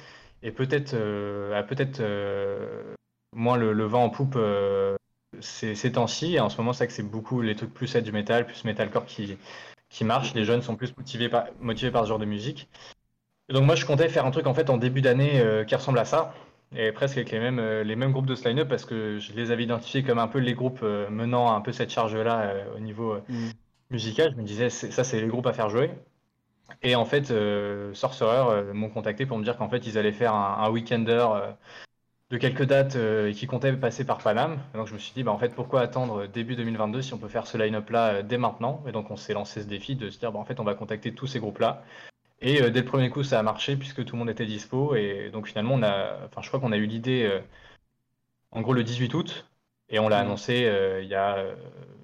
est 0.43 0.53
peut-être 0.53 0.95
euh, 0.95 1.59
a 1.59 1.63
peut-être 1.63 2.01
euh, 2.01 2.95
moins 3.35 3.57
le, 3.57 3.73
le 3.73 3.85
vent 3.85 4.05
en 4.05 4.11
poupe 4.11 4.35
euh, 4.37 4.97
ces, 5.41 5.75
ces 5.75 5.93
temps-ci. 5.93 6.35
Et 6.35 6.41
en 6.41 6.49
ce 6.49 6.57
moment, 6.59 6.73
c'est 6.73 6.79
vrai 6.85 6.87
que 6.89 6.93
c'est 6.95 7.03
beaucoup 7.03 7.43
les 7.43 7.55
trucs 7.57 7.73
plus 7.75 7.95
du 7.97 8.13
metal, 8.13 8.47
plus 8.47 8.65
metalcore 8.65 9.07
qui, 9.07 9.37
qui 9.91 10.05
marche. 10.05 10.35
Les 10.35 10.45
jeunes 10.45 10.63
sont 10.63 10.77
plus 10.77 10.97
motivés 10.97 11.29
par, 11.29 11.47
motivés 11.61 11.91
par 11.91 12.05
ce 12.05 12.09
genre 12.09 12.19
de 12.19 12.25
musique. 12.27 12.69
Et 13.49 13.53
donc 13.55 13.65
moi, 13.65 13.75
je 13.75 13.85
comptais 13.87 14.09
faire 14.09 14.27
un 14.27 14.31
truc 14.31 14.47
en 14.47 14.55
fait 14.55 14.71
en 14.71 14.77
début 14.79 15.03
d'année 15.03 15.43
qui 15.67 15.75
ressemble 15.75 15.99
à 15.99 16.05
ça, 16.05 16.35
et 16.75 16.93
presque 16.93 17.17
avec 17.19 17.31
les 17.31 17.39
mêmes, 17.41 17.61
les 17.83 17.97
mêmes 17.97 18.13
groupes 18.13 18.27
de 18.27 18.35
ce 18.35 18.49
line-up 18.49 18.69
parce 18.69 18.85
que 18.85 19.19
je 19.19 19.33
les 19.33 19.51
avais 19.51 19.65
identifiés 19.65 20.03
comme 20.03 20.19
un 20.19 20.29
peu 20.29 20.39
les 20.39 20.55
groupes 20.55 20.83
menant 20.83 21.55
un 21.55 21.61
peu 21.61 21.73
cette 21.73 21.91
charge-là 21.91 22.55
au 22.77 22.81
niveau 22.81 23.13
euh, 23.15 23.23
Mm. 23.29 23.53
musical. 23.91 24.33
Je 24.33 24.37
me 24.41 24.47
disais, 24.47 24.71
ça, 24.71 25.05
c'est 25.05 25.21
les 25.21 25.29
groupes 25.29 25.47
à 25.47 25.53
faire 25.53 25.69
jouer. 25.71 25.91
Et 26.83 26.95
en 26.97 27.05
fait, 27.05 27.31
euh, 27.31 27.95
Sorcerer 27.95 28.51
euh, 28.51 28.75
m'ont 28.75 28.91
contacté 28.91 29.27
pour 29.27 29.39
me 29.39 29.45
dire 29.45 29.57
qu'en 29.57 29.69
fait, 29.69 29.87
ils 29.87 29.99
allaient 29.99 30.13
faire 30.13 30.35
un, 30.35 30.65
un 30.65 30.71
weekender 30.71 31.27
euh, 31.35 31.53
de 32.31 32.39
quelques 32.39 32.65
dates 32.65 32.97
et 32.97 33.33
qui 33.35 33.47
comptaient 33.47 33.73
passer 33.75 34.05
par 34.07 34.19
Paname. 34.19 34.59
Et 34.75 34.79
donc, 34.79 34.87
je 34.89 34.95
me 34.95 34.99
suis 34.99 35.13
dit, 35.15 35.23
bah, 35.23 35.33
en 35.33 35.39
fait, 35.39 35.55
pourquoi 35.55 35.81
attendre 35.83 36.27
début 36.27 36.57
2022 36.57 37.03
si 37.03 37.15
on 37.15 37.19
peut 37.19 37.29
faire 37.29 37.47
ce 37.47 37.59
line-up-là 37.59 38.23
dès 38.23 38.39
maintenant? 38.39 38.83
Et 38.89 38.93
donc, 38.93 39.11
on 39.11 39.17
s'est 39.17 39.35
lancé 39.35 39.63
ce 39.63 39.67
défi 39.67 39.97
de 39.97 40.11
se 40.11 40.19
dire, 40.19 40.33
bah, 40.33 40.39
en 40.39 40.45
fait, 40.45 40.59
on 40.61 40.65
va 40.65 40.75
contacter 40.75 41.15
tous 41.15 41.27
ces 41.27 41.41
groupes-là. 41.41 41.85
Et 42.41 42.61
dès 42.71 42.81
le 42.81 42.87
premier 42.87 43.11
coup, 43.11 43.23
ça 43.23 43.39
a 43.39 43.43
marché 43.43 43.77
puisque 43.77 44.05
tout 44.05 44.17
le 44.17 44.21
monde 44.21 44.31
était 44.31 44.47
dispo. 44.47 44.97
Et 44.97 45.31
donc, 45.33 45.47
finalement, 45.47 45.75
on 45.75 45.83
a, 45.83 46.17
enfin, 46.27 46.43
je 46.43 46.49
crois 46.49 46.59
qu'on 46.61 46.73
a 46.73 46.77
eu 46.77 46.87
l'idée, 46.87 47.25
euh, 47.25 47.41
en 48.51 48.61
gros, 48.63 48.73
le 48.75 48.85
18 48.85 49.15
août. 49.15 49.47
Et 49.89 49.99
on 49.99 50.09
l'a 50.09 50.19
Mhm. 50.21 50.27
annoncé 50.27 50.65
euh, 50.65 51.03
il 51.03 51.09
y 51.09 51.15
a, 51.15 51.37
euh, 51.37 51.55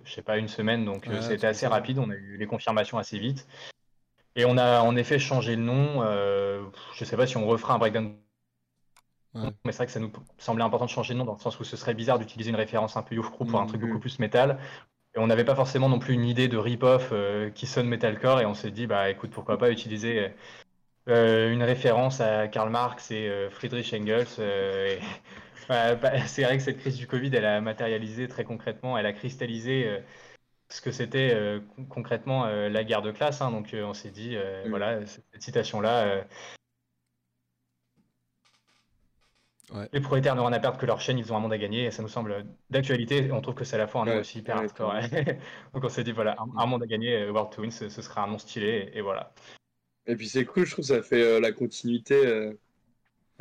je 0.04 0.12
sais 0.12 0.22
pas, 0.22 0.38
une 0.38 0.48
semaine. 0.48 0.84
Donc, 0.84 1.06
Ouais, 1.06 1.20
c'était 1.22 1.46
assez 1.46 1.66
ça. 1.66 1.70
rapide. 1.70 1.98
On 1.98 2.10
a 2.10 2.14
eu 2.14 2.36
les 2.36 2.46
confirmations 2.46 2.98
assez 2.98 3.18
vite. 3.18 3.46
Et 4.38 4.46
on 4.46 4.56
a 4.56 4.80
en 4.80 4.96
effet 4.96 5.18
changé 5.18 5.54
le 5.54 5.60
nom. 5.62 6.02
Euh, 6.02 6.64
je 6.94 7.04
sais 7.04 7.16
pas 7.16 7.26
si 7.26 7.36
on 7.36 7.46
refera 7.46 7.74
un 7.74 7.78
breakdown. 7.78 8.16
Ouais. 9.34 9.52
Mais 9.64 9.72
c'est 9.72 9.78
vrai 9.78 9.86
que 9.86 9.92
ça 9.92 10.00
nous 10.00 10.12
semblait 10.38 10.64
important 10.64 10.86
de 10.86 10.90
changer 10.90 11.14
de 11.14 11.18
nom 11.18 11.24
dans 11.24 11.34
le 11.34 11.38
sens 11.38 11.58
où 11.60 11.64
ce 11.64 11.76
serait 11.76 11.94
bizarre 11.94 12.18
d'utiliser 12.18 12.50
une 12.50 12.56
référence 12.56 12.96
un 12.96 13.02
peu 13.02 13.14
Youth 13.14 13.30
Crew 13.30 13.44
pour 13.46 13.60
un 13.60 13.66
truc 13.66 13.80
Mhm. 13.80 13.88
beaucoup 13.88 13.98
plus 14.00 14.18
métal. 14.18 14.58
Et 15.16 15.18
on 15.20 15.26
n'avait 15.28 15.44
pas 15.44 15.56
forcément 15.56 15.88
non 15.88 15.98
plus 16.00 16.14
une 16.14 16.24
idée 16.26 16.48
de 16.48 16.58
rip-off 16.58 17.10
euh, 17.12 17.50
qui 17.50 17.66
sonne 17.66 17.88
metalcore. 17.88 18.40
Et 18.40 18.46
on 18.46 18.54
s'est 18.54 18.70
dit, 18.72 18.86
bah 18.86 19.10
écoute, 19.10 19.30
pourquoi 19.32 19.58
pas 19.58 19.70
utiliser 19.70 20.32
euh, 21.08 21.52
une 21.52 21.62
référence 21.64 22.20
à 22.20 22.48
Karl 22.48 22.70
Marx 22.70 23.10
et 23.12 23.48
Friedrich 23.50 23.92
Engels. 23.94 24.26
et- 24.40 25.00
Bah, 25.68 25.96
bah, 25.96 26.26
c'est 26.26 26.44
vrai 26.44 26.58
que 26.58 26.62
cette 26.64 26.78
crise 26.78 26.96
du 26.96 27.06
Covid, 27.06 27.30
elle 27.34 27.44
a 27.46 27.60
matérialisé 27.60 28.28
très 28.28 28.44
concrètement, 28.44 28.98
elle 28.98 29.06
a 29.06 29.12
cristallisé 29.12 30.00
ce 30.70 30.80
que 30.80 30.92
c'était 30.92 31.32
euh, 31.34 31.60
con- 31.76 31.86
concrètement 31.86 32.46
euh, 32.46 32.68
la 32.68 32.84
guerre 32.84 33.02
de 33.02 33.10
classe. 33.12 33.40
hein. 33.42 33.50
donc 33.50 33.74
euh, 33.74 33.84
on 33.84 33.94
s'est 33.94 34.10
dit, 34.10 34.36
voilà, 34.68 35.04
cette 35.06 35.24
citation-là, 35.42 36.04
euh, 36.06 36.24
Ouais. 39.70 39.88
les 39.92 40.00
prolétaires 40.00 40.34
n'ont 40.36 40.44
rien 40.44 40.52
à 40.56 40.60
perdre 40.60 40.78
que 40.78 40.86
leur 40.86 41.00
chaîne, 41.00 41.18
ils 41.18 41.32
ont 41.32 41.36
un 41.36 41.40
monde 41.40 41.52
à 41.52 41.58
gagner, 41.58 41.84
et 41.86 41.90
ça 41.90 42.02
nous 42.02 42.08
semble 42.08 42.46
d'actualité. 42.70 43.30
On 43.32 43.40
trouve 43.40 43.54
que 43.54 43.64
c'est 43.64 43.76
à 43.76 43.78
la 43.78 43.86
fois 43.86 44.02
un 44.02 44.06
nom 44.06 44.16
Ouais, 44.16 44.20
aussi 44.20 44.38
hyper 44.38 44.56
ouais, 44.56 44.62
hardcore. 44.62 44.92
ouais. 44.94 45.08
donc 45.74 45.84
on 45.84 45.88
s'est 45.88 46.04
dit, 46.04 46.12
voilà, 46.12 46.36
un, 46.38 46.48
un 46.58 46.66
monde 46.66 46.82
à 46.82 46.86
gagner, 46.86 47.28
World 47.30 47.52
Twins, 47.52 47.70
ce, 47.70 47.88
ce 47.88 48.02
sera 48.02 48.22
un 48.24 48.28
nom 48.28 48.38
stylé, 48.38 48.90
et, 48.94 48.98
et 48.98 49.00
voilà. 49.00 49.32
Et 50.06 50.16
puis 50.16 50.28
c'est 50.28 50.44
cool, 50.46 50.66
je 50.66 50.72
trouve 50.72 50.84
que 50.86 50.94
ça 50.94 51.02
fait 51.02 51.22
euh, 51.22 51.40
la 51.40 51.52
continuité 51.52 52.14
euh, 52.26 52.54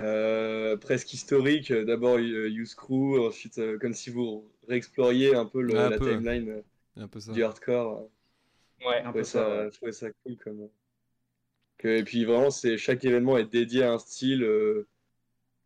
euh, 0.02 0.78
presque 0.78 1.14
historique. 1.14 1.74
D'abord 1.74 2.18
euh, 2.18 2.50
Youth 2.50 2.76
Crew, 2.76 3.20
ensuite 3.28 3.60
euh, 3.60 3.80
comme 3.80 3.94
si 3.94 4.10
vous 4.12 4.52
réexploriez 4.68 5.36
un 5.36 5.46
peu 5.46 5.62
le- 5.62 5.86
un 5.86 5.90
la 5.90 6.00
peu. 6.00 6.22
timeline 6.22 6.50
euh, 6.50 6.62
un 6.98 7.08
peu 7.08 7.20
ça. 7.20 7.34
du 7.34 7.44
hardcore. 7.44 8.10
Ouais, 8.86 9.02
Je 9.04 9.10
trouvais 9.10 9.24
ça, 9.24 9.70
je 9.70 9.76
trouvais 9.78 9.92
ça 9.92 10.08
cool 10.24 10.38
comme. 10.38 10.70
Que, 11.78 11.88
et 12.00 12.04
puis 12.04 12.26
vraiment, 12.26 12.50
c'est 12.50 12.78
chaque 12.78 13.06
événement 13.06 13.38
est 13.38 13.46
dédié 13.46 13.84
à 13.84 13.94
un 13.94 14.00
style, 14.00 14.44
euh, 14.44 14.88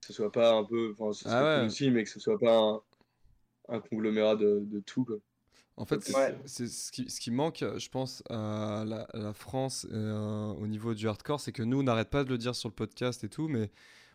que 0.01 0.07
ce 0.07 0.13
soit 0.13 0.31
pas 0.31 0.53
un 0.55 0.63
peu, 0.65 0.93
enfin, 0.99 1.13
ce 1.13 1.27
Ah 1.29 1.61
ouais. 1.61 1.65
aussi, 1.67 1.91
mais 1.91 2.03
que 2.03 2.09
ce 2.09 2.19
soit 2.19 2.39
pas 2.39 2.57
un, 2.57 2.81
un 3.69 3.79
conglomérat 3.81 4.35
de, 4.35 4.61
de 4.65 4.79
tout. 4.81 5.05
Quoi. 5.05 5.17
En 5.77 5.85
fait, 5.85 6.01
c'est 6.03 6.15
Ouais. 6.15 6.35
ce 6.45 6.91
qui, 6.91 7.09
ce 7.09 7.19
qui 7.19 7.31
manque, 7.31 7.63
je 7.77 7.89
pense, 7.89 8.23
à 8.29 8.83
la, 8.85 9.01
à 9.13 9.17
la 9.17 9.33
France 9.33 9.87
euh, 9.91 10.47
au 10.53 10.67
niveau 10.67 10.93
du 10.93 11.07
hardcore, 11.07 11.39
c'est 11.39 11.51
que 11.51 11.63
nous, 11.63 11.79
on 11.79 11.83
n'arrête 11.83 12.09
pas 12.09 12.23
de 12.23 12.29
le 12.29 12.37
dire 12.37 12.55
sur 12.55 12.69
le 12.69 12.75
podcast 12.75 13.23
et 13.23 13.29
tout, 13.29 13.47
mais 13.47 13.71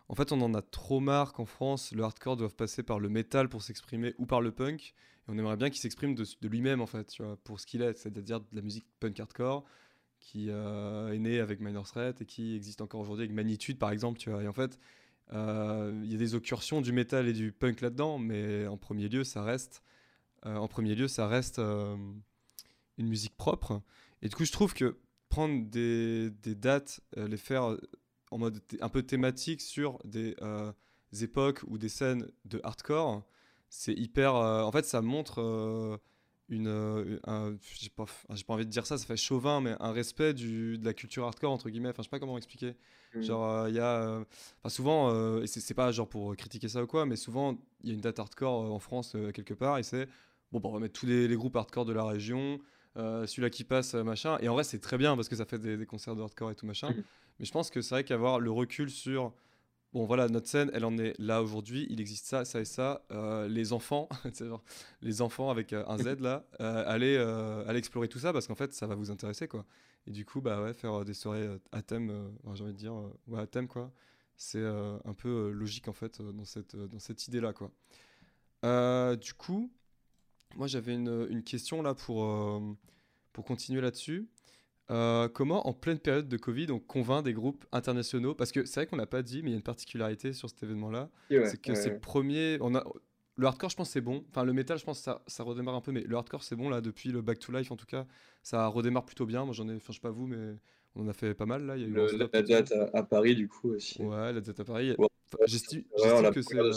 en 0.09 0.14
fait, 0.14 0.33
on 0.33 0.40
en 0.42 0.55
a 0.55 0.62
trop 0.62 1.00
marre 1.00 1.33
qu'en 1.33 1.46
France, 1.46 1.92
le 1.92 2.05
hardcore 2.05 2.37
doive 2.37 2.55
passer 2.55 2.83
par 2.83 3.00
le 3.00 3.09
métal 3.09 3.48
pour 3.48 3.62
s'exprimer 3.62 4.14
ou 4.18 4.26
par 4.26 4.40
le 4.40 4.52
punk. 4.52 4.94
On 5.28 5.36
aimerait 5.38 5.56
bien 5.56 5.70
qu'il 5.70 5.80
s'exprime 5.80 6.14
de, 6.14 6.24
lui-même, 6.48 6.80
en 6.80 6.86
fait, 6.86 7.16
pour 7.44 7.58
ce 7.58 7.66
qu'il 7.66 7.82
est, 7.82 7.98
c'est-à-dire 7.98 8.40
de 8.40 8.46
la 8.52 8.62
musique 8.62 8.86
punk 9.00 9.18
hardcore 9.18 9.64
qui 10.20 10.50
euh, 10.50 11.12
est 11.12 11.18
née 11.18 11.40
avec 11.40 11.60
Minor 11.60 11.86
Threat 11.86 12.20
et 12.20 12.26
qui 12.26 12.56
existe 12.56 12.80
encore 12.80 13.00
aujourd'hui 13.00 13.24
avec 13.24 13.34
Magnitude, 13.34 13.78
par 13.78 13.90
exemple, 13.90 14.18
tu 14.18 14.30
vois. 14.30 14.42
Et 14.42 14.48
en 14.48 14.52
fait, 14.52 14.78
euh, 15.32 16.00
il 16.04 16.10
y 16.10 16.14
a 16.14 16.18
des 16.18 16.34
occursions 16.34 16.80
du 16.80 16.92
métal 16.92 17.28
et 17.28 17.32
du 17.32 17.52
punk 17.52 17.80
là-dedans, 17.80 18.18
mais 18.18 18.66
en 18.66 18.76
premier 18.76 19.08
lieu, 19.08 19.24
ça 19.24 19.42
reste 19.42 19.82
euh, 20.44 20.56
en 20.56 20.68
premier 20.68 20.94
lieu, 20.94 21.08
ça 21.08 21.26
reste 21.26 21.58
une 21.58 23.08
musique 23.08 23.36
propre. 23.36 23.82
Et 24.22 24.28
du 24.28 24.34
coup, 24.34 24.44
je 24.44 24.52
trouve 24.52 24.74
que 24.74 24.98
prendre 25.28 25.68
des, 25.68 26.30
des 26.30 26.54
dates, 26.54 27.00
les 27.16 27.36
faire 27.36 27.76
en 28.30 28.38
mode 28.38 28.60
un 28.80 28.88
peu 28.88 29.02
thématique 29.02 29.60
sur 29.60 29.98
des 30.04 30.36
époques 31.20 31.62
ou 31.66 31.78
des 31.78 31.88
scènes 31.88 32.28
de 32.44 32.60
hardcore, 32.62 33.24
c'est 33.68 33.92
hyper. 33.94 34.35
euh, 34.37 34.62
en 34.62 34.72
fait, 34.72 34.85
ça 34.85 35.02
montre 35.02 35.40
euh, 35.42 35.96
une. 36.48 36.68
euh, 36.68 37.18
un- 37.26 37.57
j'ai 37.79 37.90
pas, 37.90 38.07
j'ai 38.35 38.44
pas 38.44 38.55
envie 38.55 38.66
de 38.66 38.70
dire 38.70 38.87
ça, 38.87 38.98
ça 38.98 39.07
fait 39.07 39.16
chauvin, 39.16 39.61
mais 39.61 39.74
un 39.81 39.92
respect 39.92 40.35
du, 40.35 40.79
de 40.79 40.85
la 40.85 40.94
culture 40.94 41.24
hardcore, 41.26 41.52
entre 41.52 41.70
guillemets. 41.70 41.90
Enfin, 41.90 42.02
je 42.02 42.05
sais 42.05 42.11
pas 42.11 42.18
comment 42.20 42.37
expliquer. 42.38 42.76
Mm. 43.14 43.22
Genre, 43.22 43.68
il 43.68 43.74
y 43.74 43.81
a. 43.81 44.02
euh, 44.02 44.24
Enfin, 44.61 44.68
souvent, 44.70 45.11
euh, 45.12 45.42
et 45.42 45.46
c'est 45.46 45.74
pas 45.74 45.92
genre 45.92 46.09
pour 46.09 46.35
critiquer 46.37 46.68
ça 46.68 46.83
ou 46.83 46.87
quoi, 46.87 47.07
mais 47.07 47.16
souvent, 47.16 47.57
il 47.83 47.88
y 47.90 47.92
a 47.92 47.94
une 47.94 48.00
date 48.00 48.18
hardcore 48.18 48.72
en 48.72 48.79
France 48.79 49.16
quelque 49.35 49.55
part, 49.55 49.79
et 49.79 49.83
c'est. 49.83 50.09
Bon, 50.52 50.61
bah, 50.61 50.68
on 50.70 50.72
va 50.74 50.79
mettre 50.81 50.98
tous 50.98 51.07
les, 51.07 51.26
les 51.29 51.37
groupes 51.37 51.57
hardcore 51.57 51.85
de 51.85 51.92
la 51.92 52.05
région, 52.05 52.61
celui-là 52.96 53.50
qui 53.50 53.64
passe, 53.64 53.94
machin. 53.94 54.38
Et 54.40 54.48
en 54.48 54.55
vrai, 54.55 54.64
c'est 54.64 54.79
très 54.79 54.96
bien 54.98 55.16
parce 55.16 55.29
que 55.29 55.37
ça 55.37 55.44
fait 55.44 55.59
des, 55.59 55.76
des 55.76 55.87
concerts 55.87 56.14
de 56.16 56.22
hardcore 56.22 56.50
et 56.52 56.55
tout, 56.55 56.66
machin. 56.66 56.92
Mhm. 56.92 57.02
Mais 57.38 57.44
je 57.44 57.52
pense 57.52 57.70
que 57.70 57.83
c'est 57.83 57.94
vrai 57.94 58.05
qu'avoir 58.05 58.40
le 58.40 58.50
recul 58.50 58.90
sur. 58.90 59.33
Bon, 59.96 60.04
voilà, 60.04 60.28
notre 60.28 60.46
scène, 60.46 60.70
elle 60.74 60.85
en 60.85 60.98
est 60.98 61.18
là 61.18 61.42
aujourd'hui. 61.42 61.87
Il 61.88 62.02
existe 62.02 62.26
ça, 62.26 62.44
ça 62.44 62.61
et 62.61 62.66
ça. 62.66 63.00
Euh, 63.12 63.48
les 63.48 63.72
enfants, 63.72 64.11
les 65.00 65.22
enfants 65.22 65.48
avec 65.48 65.72
euh, 65.72 65.87
un 65.88 65.96
Z 65.96 66.20
là, 66.20 66.44
euh, 66.61 66.85
allez, 67.66 67.78
explorer 67.78 68.06
tout 68.06 68.18
ça 68.18 68.30
parce 68.35 68.46
qu'en 68.46 68.54
fait, 68.54 68.74
ça 68.74 68.87
va 68.87 68.94
vous 68.94 69.11
intéresser 69.11 69.48
quoi. 69.48 69.64
Et 70.06 70.11
du 70.11 70.26
coup, 70.26 70.42
bah 70.42 70.61
ouais, 70.61 70.74
faire 70.74 71.02
des 71.02 71.14
soirées 71.14 71.48
à 71.72 71.80
thème, 71.80 72.12
j'ai 72.52 72.62
envie 72.62 72.74
de 72.74 72.78
dire, 72.78 72.92
ouais, 73.26 73.40
à 73.40 73.46
thème 73.46 73.68
quoi. 73.68 73.90
C'est 74.37 74.62
un 74.62 75.14
peu 75.16 75.48
logique 75.50 75.88
en 75.88 75.94
fait 75.94 76.20
dans 76.20 76.44
cette, 76.44 77.26
idée 77.26 77.40
là 77.40 77.54
quoi. 77.54 77.70
Du 79.16 79.32
coup, 79.32 79.72
moi 80.56 80.66
j'avais 80.66 80.92
une, 80.92 81.42
question 81.42 81.80
là 81.80 81.94
pour 81.94 82.54
continuer 83.46 83.80
là-dessus. 83.80 84.28
Euh, 84.90 85.29
comment, 85.29 85.66
en 85.66 85.72
pleine 85.72 85.99
période 85.99 86.29
de 86.29 86.37
Covid, 86.37 86.70
on 86.70 86.79
convainc 86.79 87.25
des 87.25 87.33
groupes 87.33 87.64
internationaux? 87.72 88.35
Parce 88.35 88.53
que 88.53 88.64
c'est 88.64 88.81
vrai 88.81 88.87
qu'on 88.87 88.96
n'a 88.96 89.07
pas 89.07 89.22
dit, 89.22 89.42
mais 89.42 89.51
il 89.51 89.53
y 89.53 89.55
a 89.55 89.57
une 89.57 89.62
particularité 89.62 90.33
sur 90.33 90.49
cet 90.49 90.62
événement-là. 90.62 91.11
Ouais, 91.31 91.44
c'est 91.46 91.61
que 91.61 91.72
ouais, 91.72 91.75
c'est 91.75 91.90
ouais. 91.90 91.99
premier. 91.99 92.59
On 92.61 92.75
a, 92.75 92.85
le 93.37 93.46
hardcore, 93.46 93.70
je 93.70 93.77
pense, 93.77 93.90
c'est 93.90 94.01
bon. 94.01 94.25
Enfin, 94.31 94.44
le 94.44 94.53
métal, 94.53 94.79
je 94.79 94.85
pense, 94.85 95.01
ça, 95.01 95.22
ça 95.27 95.42
redémarre 95.42 95.75
un 95.75 95.81
peu, 95.81 95.92
mais 95.92 96.03
le 96.03 96.16
hardcore, 96.16 96.44
c'est 96.44 96.57
bon 96.57 96.68
là 96.70 96.81
depuis 96.81 97.11
le 97.11 97.20
Back 97.20 97.38
to 97.40 97.53
Life, 97.53 97.70
en 97.72 97.77
tout 97.77 97.87
cas, 97.87 98.07
ça 98.42 98.66
redémarre 98.68 99.05
plutôt 99.05 99.27
bien. 99.27 99.44
Moi, 99.44 99.55
j'en 99.55 99.68
ai, 99.68 99.75
enfin, 99.75 99.87
je 99.88 99.94
sais 99.94 100.01
pas 100.01 100.11
vous, 100.11 100.27
mais 100.27 100.57
on 100.94 101.05
en 101.05 101.09
a 101.09 101.12
fait 101.12 101.35
pas 101.35 101.46
mal 101.46 101.66
là. 101.66 101.77
Il 101.77 101.83
y 101.83 101.85
a 101.85 101.88
eu 101.88 101.90
Le- 101.90 102.29
la, 102.33 102.42
date 102.42 102.72
à, 102.72 102.90
à 102.94 103.03
Paris, 103.03 103.35
du 103.35 103.49
coup, 103.49 103.70
aussi. 103.70 104.01
Ouais, 104.03 104.33
la 104.33 104.40
date 104.40 104.61
à 104.61 104.64
Paris. 104.64 104.94
Enfin, 104.96 105.44
J'estime 105.46 105.83
que 106.33 106.42
c'est. 106.42 106.57
euh, 106.57 106.75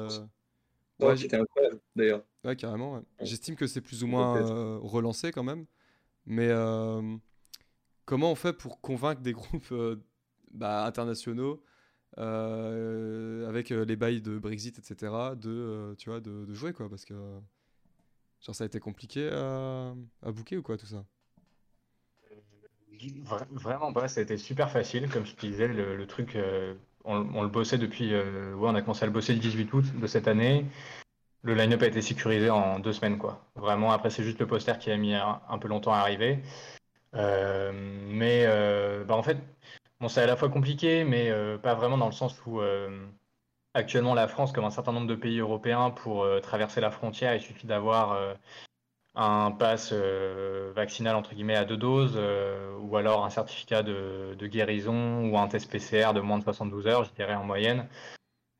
ouais, 1.00 1.15
C'était 1.15 1.38
incroyable, 1.38 1.80
d'ailleurs. 1.95 2.24
Ouais, 2.43 2.56
carrément. 2.56 3.04
J'estime 3.22 3.56
que 3.56 3.67
c'est 3.67 3.82
plus 3.82 4.04
ou 4.04 4.08
moins 4.08 4.36
euh, 4.36 4.80
relancé 4.82 5.32
quand 5.32 5.43
même. 5.43 5.65
Mais 6.26 6.50
euh, 6.50 7.02
comment 8.10 8.32
on 8.32 8.36
fait 8.36 8.54
pour 8.54 8.82
convaincre 8.82 9.22
des 9.22 9.34
groupes 9.34 9.72
euh, 9.72 10.04
bah, 10.52 10.84
internationaux 10.86 11.63
euh, 12.17 13.48
avec 13.48 13.72
euh, 13.72 13.86
les 13.86 13.95
bails 13.95 14.19
de 14.19 14.39
Brexit, 14.39 14.80
etc., 14.80 15.36
de, 15.36 15.93
tu 16.00 16.10
vois, 16.10 16.19
de, 16.19 16.52
jouer 16.52 16.74
quoi 16.74 16.89
Parce 16.89 17.06
que 17.06 17.13
genre, 18.41 18.56
ça 18.56 18.63
a 18.63 18.67
été 18.67 18.80
compliqué 18.80 19.30
à, 19.32 19.93
à 20.24 20.32
booker 20.32 20.58
ou 20.58 20.63
quoi 20.63 20.76
tout 20.76 20.88
ça? 20.88 21.06
Vra- 23.24 23.45
Vraiment 23.52 23.93
pas, 23.93 24.08
ça 24.08 24.22
a 24.22 24.24
été 24.24 24.38
super 24.38 24.72
facile. 24.72 25.08
Comme 25.10 25.28
je 25.28 25.36
te 25.36 25.45
disais, 25.45 25.67
le, 25.67 26.08
truc, 26.08 26.36
on, 27.06 27.43
le 27.43 27.48
bossait 27.48 27.78
depuis. 27.78 28.15
ouais, 28.15 28.56
on 28.60 28.74
a 28.74 28.82
commencé 28.82 29.04
à 29.04 29.06
le 29.06 29.13
bosser 29.13 29.34
le 29.34 29.39
18 29.39 29.72
août 29.72 29.86
de 30.00 30.08
cette 30.08 30.28
année. 30.28 30.65
Le 31.43 31.54
line-up 31.54 31.84
a 31.84 31.88
été 31.88 32.02
sécurisé 32.02 32.50
en 32.50 32.80
deux 32.80 32.91
semaines, 32.91 33.19
quoi. 33.19 33.45
Vraiment, 33.56 33.91
après, 33.91 34.10
c'est 34.10 34.24
juste 34.24 34.39
le 34.39 34.48
poster 34.48 34.78
qui 34.80 34.89
a 34.89 34.98
mis 34.98 35.13
un, 35.13 35.41
un 35.48 35.58
peu 35.60 35.67
longtemps 35.67 35.93
à 35.93 36.00
arriver. 36.00 36.41
Euh, 37.15 37.72
mais 37.74 38.45
euh, 38.45 39.04
bah, 39.04 39.15
en 39.15 39.24
fait, 39.24 39.38
bon, 40.00 40.08
c'est 40.08 40.22
à 40.22 40.28
la 40.28 40.36
fois 40.36 40.50
compliqué, 40.50 41.04
mais 41.04 41.30
euh, 41.30 41.58
pas 41.58 41.76
vraiment 41.76 41.98
dans 41.98 42.08
le 42.08 42.12
sens 42.12 42.36
où 42.46 42.62
actuellement 43.73 44.13
la 44.13 44.27
France, 44.27 44.52
comme 44.52 44.65
un 44.65 44.71
certain 44.71 44.92
nombre 44.92 45.08
de 45.08 45.15
pays 45.15 45.40
européens, 45.40 45.92
pour 45.92 46.27
traverser 46.42 46.81
la 46.81 46.92
frontière, 46.92 47.36
il 47.36 47.42
suffit 47.42 47.67
d'avoir 47.67 48.36
un 49.15 49.52
pass 49.52 49.90
euh, 49.92 50.71
vaccinal 50.75 51.15
entre 51.15 51.33
guillemets 51.33 51.56
à 51.56 51.65
deux 51.65 51.77
doses, 51.77 52.13
euh, 52.15 52.77
ou 52.79 52.96
alors 52.96 53.25
un 53.25 53.29
certificat 53.29 53.83
de, 53.83 54.36
de 54.38 54.48
guérison 54.48 55.29
ou 55.29 55.38
un 55.38 55.48
test 55.48 55.69
PCR 55.69 56.13
de 56.13 56.21
moins 56.21 56.38
de 56.38 56.44
72 56.44 56.88
heures, 56.88 57.04
je 57.04 57.12
dirais 57.13 57.36
en 57.36 57.44
moyenne. 57.44 57.88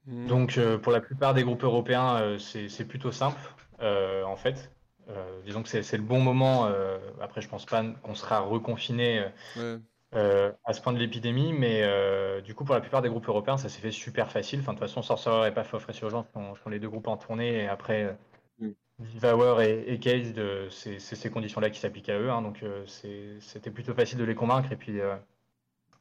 Hmm. 0.06 0.28
Donc 0.28 0.58
euh, 0.58 0.78
pour 0.78 0.92
la 0.92 1.02
plupart 1.02 1.34
des 1.34 1.44
groupes 1.44 1.64
européens, 1.64 2.38
c'est 2.40 2.88
plutôt 2.88 3.12
simple 3.12 3.40
en 3.82 4.36
fait. 4.36 4.72
Euh, 5.10 5.42
disons 5.44 5.64
que 5.64 5.70
c'est 5.70 5.98
le 5.98 6.04
bon 6.04 6.20
moment. 6.22 6.68
euh, 6.68 7.00
après, 7.22 7.42
je 7.42 7.50
pense 7.50 7.66
pas 7.66 7.84
qu'on 8.04 8.16
sera 8.16 8.40
reconfiné 8.42 9.26
Ouais. 9.56 9.80
euh, 10.16 10.52
à 10.66 10.74
ce 10.74 10.82
point 10.82 10.94
de 10.94 11.00
l'épidémie, 11.00 11.54
mais 11.54 11.82
euh, 11.84 12.42
du 12.42 12.56
coup, 12.56 12.66
pour 12.66 12.76
la 12.76 12.82
plupart 12.82 13.02
des 13.02 13.10
groupes 13.10 13.28
européens, 13.28 13.58
ça 13.58 13.70
s'est 13.70 13.82
fait 13.82 13.92
super 13.92 14.32
facile. 14.32 14.60
Enfin, 14.62 14.74
de 14.74 14.80
toute 14.80 14.88
façon, 14.88 15.02
Sorcerer 15.04 15.50
et 15.50 15.52
Path 15.52 15.74
of 15.74 15.86
Resurgence 15.86 16.28
sont, 16.34 16.56
sont 16.56 16.70
les 16.70 16.80
deux 16.80 16.90
groupes 16.90 17.08
en 17.08 17.18
tournée, 17.18 17.64
et 17.64 17.68
après, 17.68 18.04
euh, 18.06 18.14
Mm. 18.60 18.76
Devour 19.00 19.62
et, 19.62 19.86
et 19.88 20.00
Case, 20.00 20.34
de- 20.34 20.68
c'est 20.72 21.00
ces 21.00 21.30
conditions-là 21.32 21.70
qui 21.70 21.80
s'appliquent 21.80 22.10
à 22.10 22.20
eux, 22.20 22.30
hein, 22.32 22.42
donc 22.42 22.64
c'était 22.88 23.72
plutôt 23.72 23.94
facile 23.94 24.20
de 24.20 24.26
les 24.26 24.36
convaincre. 24.36 24.72
Et 24.72 24.76
puis, 24.78 25.00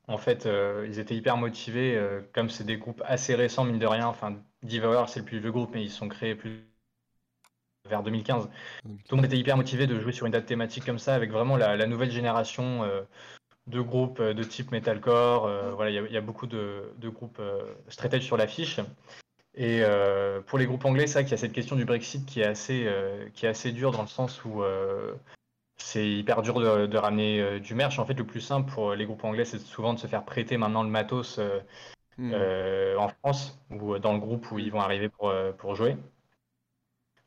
en 0.09 0.19
fait, 0.19 0.49
ils 0.87 0.99
étaient 0.99 1.15
hyper 1.15 1.37
motivés, 1.37 2.01
comme 2.33 2.51
c'est 2.51 2.65
des 2.65 2.77
groupes 2.79 3.03
assez 3.07 3.35
récents, 3.35 3.65
mine 3.65 3.79
de 3.79 3.87
rien. 3.87 4.07
Enfin, 4.07 4.37
Devour, 4.63 5.09
c'est 5.09 5.21
le 5.21 5.27
plus 5.27 5.39
vieux 5.39 5.53
groupe, 5.53 5.71
mais 5.75 5.83
ils 5.85 5.91
sont 5.91 6.09
créés 6.09 6.35
plus 6.35 6.67
vers 7.89 8.03
2015. 8.03 8.49
Tout 9.09 9.17
le 9.17 9.17
monde 9.17 9.27
était 9.27 9.39
hyper 9.39 9.57
motivé 9.57 9.87
de 9.87 9.99
jouer 10.01 10.13
sur 10.13 10.27
une 10.27 10.33
date 10.33 10.47
thématique 10.47 10.85
comme 10.85 10.99
ça, 10.99 11.15
avec 11.15 11.31
vraiment 11.31 11.57
la, 11.57 11.77
la 11.77 11.87
nouvelle 11.87 12.11
génération 12.11 12.85
euh, 12.85 13.03
de 13.67 13.81
groupes 13.81 14.21
euh, 14.21 14.35
de 14.35 14.45
type 14.45 14.73
metalcore. 14.73 15.47
euh, 15.47 15.73
voilà, 15.75 15.91
il 15.91 15.95
y 15.95 15.99
a- 15.99 16.07
il 16.07 16.13
y, 16.13 16.17
a 16.17 16.21
beaucoup 16.23 16.47
de, 16.47 16.93
de 16.99 17.09
groupes 17.09 17.39
euh, 17.41 17.75
straight 17.89 18.15
edge 18.15 18.25
sur 18.25 18.37
l'affiche. 18.37 18.81
Et 19.55 19.83
pour 20.47 20.59
les 20.59 20.67
groupes 20.67 20.85
anglais, 20.85 21.07
c'est 21.09 21.15
vrai 21.15 21.25
qu'il 21.25 21.33
y 21.33 21.35
a 21.35 21.39
cette 21.39 21.53
question 21.53 21.75
du 21.77 21.85
Brexit 21.85 22.25
qui 22.27 22.41
est 22.41 22.45
assez, 22.45 22.89
qui 23.35 23.45
est 23.47 23.49
assez 23.49 23.73
dure 23.73 23.91
dans 23.91 24.03
le 24.03 24.09
sens 24.09 24.45
où 24.45 24.63
c'est 25.77 26.09
hyper 26.09 26.43
dur 26.43 26.61
de, 26.61 26.87
de 26.87 26.99
ramener 26.99 27.61
du 27.61 27.75
merch. 27.75 27.99
En 27.99 28.07
fait, 28.07 28.15
le 28.15 28.25
plus 28.27 28.41
simple 28.41 28.71
pour 28.73 28.95
les 28.95 29.05
groupes 29.07 29.25
anglais, 29.25 29.45
c'est 29.45 29.59
souvent 29.59 29.95
de 29.95 29.99
se 29.99 30.07
faire 30.07 30.25
prêter 30.25 30.57
maintenant 30.59 30.83
le 30.85 30.91
matos 30.91 31.41
Hmm. 32.19 32.33
en 32.99 33.09
France 33.09 33.59
ou 33.71 33.99
dans 33.99 34.13
le 34.13 34.19
groupe 34.19 34.51
où 34.51 34.59
ils 34.59 34.73
vont 34.73 34.81
arriver 34.81 35.09
pour, 35.09 35.33
pour 35.59 35.75
jouer. 35.77 35.97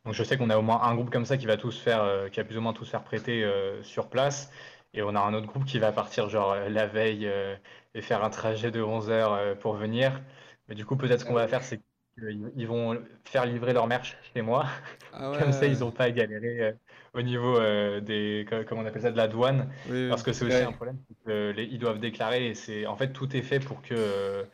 Donc 0.06 0.14
je 0.14 0.24
sais 0.24 0.38
qu'on 0.38 0.50
a 0.50 0.58
au 0.58 0.62
moins 0.64 0.82
un 0.82 0.96
groupe 0.96 1.12
comme 1.12 1.26
ça 1.26 1.38
qui 1.38 1.46
va 1.46 1.58
tous 1.58 1.80
faire, 1.80 2.02
euh, 2.04 2.30
qui 2.30 2.40
a 2.40 2.44
plus 2.44 2.58
ou 2.58 2.62
moins 2.62 2.74
tous 2.74 2.90
faire 2.90 3.04
prêter 3.04 3.44
euh, 3.44 3.84
sur 3.84 4.10
place. 4.10 4.52
Et 4.94 5.04
on 5.04 5.16
a 5.16 5.20
un 5.22 5.34
autre 5.34 5.48
groupe 5.48 5.66
qui 5.66 5.80
va 5.80 5.92
partir 5.92 6.28
genre 6.30 6.52
euh, 6.54 6.70
la 6.70 6.88
veille 6.88 7.28
euh, 7.28 7.56
et 7.94 8.02
faire 8.02 8.24
un 8.24 8.30
trajet 8.30 8.72
de 8.72 8.82
11 8.82 9.10
heures 9.12 9.58
pour 9.60 9.74
venir. 9.76 10.22
Mais 10.68 10.76
du 10.76 10.86
coup, 10.86 10.96
peut-être 10.98 11.22
ce 11.22 11.26
qu'on 11.26 11.34
va 11.34 11.48
faire, 11.48 11.64
c'est 11.64 11.78
qu'ils 12.18 12.52
ils 12.56 12.68
vont 12.68 13.02
faire 13.26 13.46
livrer 13.46 13.74
leur 13.74 13.88
merch 13.88 14.18
chez 14.34 14.42
moi. 14.42 14.66
Ah 15.14 15.32
Comme 15.40 15.52
ça, 15.54 15.66
ils 15.68 15.80
n'ont 15.80 15.92
pas 15.92 16.06
à 16.06 16.12
galérer 16.12 16.76
au 17.14 17.22
niveau 17.22 17.60
des, 18.02 18.46
co- 18.50 18.64
comment 18.68 18.82
on 18.82 18.86
appelle 18.86 19.02
ça, 19.02 19.12
de 19.12 19.18
la 19.18 19.28
douane. 19.28 19.70
Oui. 19.90 20.10
Parce 20.10 20.24
que 20.24 20.34
c'est 20.34 20.46
aussi 20.46 20.58
Ouais. 20.58 20.64
un 20.64 20.72
problème, 20.72 20.98
c'est 21.08 21.24
que 21.26 21.52
les- 21.56 21.64
ils 21.66 21.80
doivent 21.80 22.00
déclarer 22.00 22.48
et 22.48 22.56
c'est 22.56 22.86
en 22.86 22.96
fait 22.96 23.14
tout 23.14 23.36
est 23.36 23.42
fait 23.42 23.60
pour 23.60 23.82
que 23.82 24.46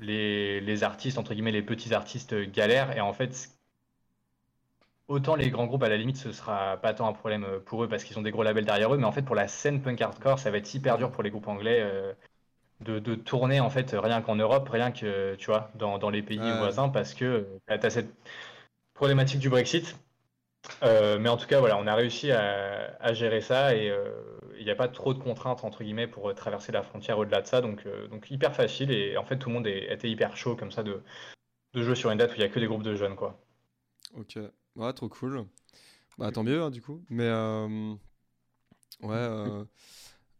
les, 0.00 0.60
les 0.60 0.82
artistes, 0.84 1.18
entre 1.18 1.34
guillemets, 1.34 1.52
les 1.52 1.62
petits 1.62 1.94
artistes 1.94 2.34
galèrent 2.52 2.96
et 2.96 3.00
en 3.00 3.12
fait 3.12 3.50
autant 5.08 5.34
les 5.36 5.50
grands 5.50 5.66
groupes 5.66 5.82
à 5.82 5.88
la 5.88 5.96
limite 5.96 6.16
ce 6.16 6.32
sera 6.32 6.76
pas 6.78 6.94
tant 6.94 7.08
un 7.08 7.12
problème 7.12 7.44
euh, 7.44 7.60
pour 7.60 7.82
eux 7.84 7.88
parce 7.88 8.04
qu'ils 8.04 8.18
ont 8.18 8.22
des 8.22 8.30
gros 8.30 8.42
labels 8.42 8.64
derrière 8.64 8.92
eux, 8.94 8.98
mais 8.98 9.04
en 9.06 9.12
fait 9.12 9.22
pour 9.22 9.34
la 9.34 9.48
scène 9.48 9.82
punk 9.82 10.00
hardcore 10.00 10.38
ça 10.38 10.50
va 10.50 10.58
être 10.58 10.72
hyper 10.74 10.98
dur 10.98 11.10
pour 11.10 11.22
les 11.22 11.30
groupes 11.30 11.48
anglais 11.48 11.80
euh, 11.82 12.12
de, 12.80 12.98
de 13.00 13.14
tourner 13.16 13.60
en 13.60 13.70
fait 13.70 13.92
rien 13.98 14.22
qu'en 14.22 14.36
Europe, 14.36 14.68
rien 14.70 14.92
que 14.92 15.36
tu 15.36 15.46
vois 15.46 15.70
dans, 15.76 15.98
dans 15.98 16.10
les 16.10 16.22
pays 16.22 16.52
voisins 16.52 16.88
parce 16.90 17.14
que 17.14 17.46
tu 17.68 17.74
as 17.74 17.90
cette 17.90 18.14
problématique 18.94 19.40
du 19.40 19.50
Brexit. 19.50 19.96
Euh, 20.82 21.18
mais 21.18 21.28
en 21.28 21.36
tout 21.36 21.46
cas, 21.46 21.60
voilà, 21.60 21.76
on 21.78 21.86
a 21.86 21.94
réussi 21.94 22.30
à, 22.32 22.96
à 23.00 23.12
gérer 23.14 23.40
ça 23.40 23.74
et 23.74 23.90
euh, 23.90 24.12
il 24.58 24.64
n'y 24.64 24.70
a 24.70 24.76
pas 24.76 24.88
trop 24.88 25.14
de 25.14 25.18
contraintes 25.18 25.64
entre 25.64 25.82
guillemets 25.84 26.06
pour 26.06 26.28
euh, 26.30 26.34
traverser 26.34 26.72
la 26.72 26.82
frontière 26.82 27.18
au-delà 27.18 27.42
de 27.42 27.46
ça, 27.46 27.60
donc, 27.60 27.86
euh, 27.86 28.06
donc 28.08 28.30
hyper 28.30 28.54
facile 28.54 28.90
et 28.92 29.16
en 29.16 29.24
fait 29.24 29.38
tout 29.38 29.48
le 29.48 29.54
monde 29.56 29.66
est- 29.66 29.92
était 29.92 30.10
hyper 30.10 30.36
chaud 30.36 30.56
comme 30.56 30.70
ça 30.72 30.82
de, 30.82 31.02
de 31.74 31.82
jouer 31.82 31.96
sur 31.96 32.10
une 32.10 32.18
date 32.18 32.32
où 32.32 32.34
il 32.36 32.38
n'y 32.40 32.44
a 32.44 32.48
que 32.50 32.60
des 32.60 32.66
groupes 32.66 32.82
de 32.84 32.94
jeunes 32.96 33.16
quoi. 33.16 33.40
Ok, 34.12 34.36
ouais, 34.78 34.92
trop 34.92 35.08
cool. 35.08 35.44
Bah 36.18 36.32
tant 36.32 36.42
mieux 36.42 36.62
hein, 36.62 36.70
du 36.70 36.82
coup. 36.82 37.04
Mais 37.10 37.24
euh, 37.26 37.94
ouais, 39.02 39.08
euh, 39.10 39.64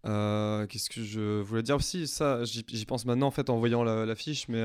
euh, 0.06 0.66
qu'est-ce 0.66 0.90
que 0.90 1.02
je 1.02 1.40
voulais 1.40 1.62
dire 1.62 1.76
aussi? 1.76 2.06
Ça, 2.06 2.44
j'y 2.44 2.84
pense 2.84 3.04
maintenant 3.04 3.28
en 3.28 3.30
fait 3.30 3.50
en 3.50 3.58
voyant 3.58 3.84
la, 3.84 4.04
la 4.04 4.14
fiche, 4.14 4.48
mais 4.48 4.62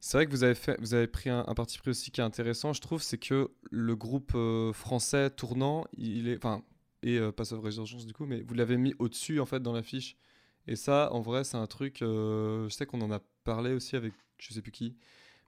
c'est 0.00 0.18
vrai 0.18 0.26
que 0.26 0.30
vous 0.30 0.44
avez 0.44 0.54
fait, 0.54 0.76
vous 0.80 0.94
avez 0.94 1.06
pris 1.06 1.30
un, 1.30 1.44
un 1.46 1.54
parti 1.54 1.78
pris 1.78 1.90
aussi 1.90 2.10
qui 2.10 2.20
est 2.20 2.24
intéressant, 2.24 2.72
je 2.72 2.80
trouve, 2.80 3.02
c'est 3.02 3.18
que 3.18 3.50
le 3.70 3.96
groupe 3.96 4.36
français 4.72 5.30
tournant, 5.30 5.84
il 5.96 6.28
est, 6.28 6.36
enfin, 6.36 6.62
et 7.02 7.20
Pass 7.32 7.52
of 7.52 7.60
Resurgence 7.60 8.06
du 8.06 8.12
coup, 8.12 8.26
mais 8.26 8.42
vous 8.42 8.54
l'avez 8.54 8.76
mis 8.76 8.94
au-dessus 9.00 9.40
en 9.40 9.46
fait 9.46 9.60
dans 9.60 9.72
la 9.72 9.82
fiche. 9.82 10.16
Et 10.68 10.76
ça, 10.76 11.12
en 11.12 11.20
vrai, 11.20 11.42
c'est 11.42 11.56
un 11.56 11.66
truc. 11.66 11.98
je 12.00 12.68
sais 12.70 12.86
qu'on 12.86 13.00
en 13.00 13.10
a 13.10 13.20
parlé 13.42 13.72
aussi 13.72 13.96
avec, 13.96 14.12
je 14.38 14.54
sais 14.54 14.62
plus 14.62 14.70
qui, 14.70 14.96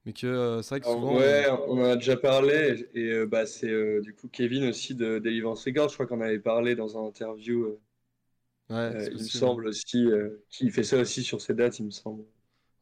mais 0.05 0.13
que 0.13 0.27
euh, 0.27 0.63
c'est 0.63 0.71
vrai 0.71 0.81
que 0.81 0.87
souvent. 0.87 1.21
ouais, 1.21 1.47
on 1.69 1.79
en 1.81 1.85
a 1.91 1.97
déjà 1.97 2.17
parlé, 2.17 2.89
et 2.95 3.11
euh, 3.13 3.27
bah, 3.27 3.47
c'est 3.47 3.71
euh, 3.71 4.01
du 4.03 4.15
coup 4.15 4.29
Kevin 4.29 4.65
aussi 4.69 4.95
de 4.95 5.19
Deliverance 5.19 5.65
Records, 5.65 5.89
je 5.91 5.95
crois 5.95 6.07
qu'on 6.07 6.21
avait 6.21 6.39
parlé 6.41 6.75
dans 6.75 6.99
un 6.99 7.07
interview, 7.09 7.65
euh, 7.65 7.81
ouais, 8.71 8.95
euh, 8.95 9.11
il 9.15 9.23
me 9.25 9.29
semble 9.29 9.67
aussi, 9.69 10.05
euh, 10.07 10.43
qui 10.51 10.71
fait 10.71 10.83
ça 10.85 10.99
aussi 10.99 11.23
sur 11.23 11.41
ses 11.41 11.55
dates, 11.55 11.79
il 11.79 11.87
me 11.87 11.91
semble. 11.91 12.25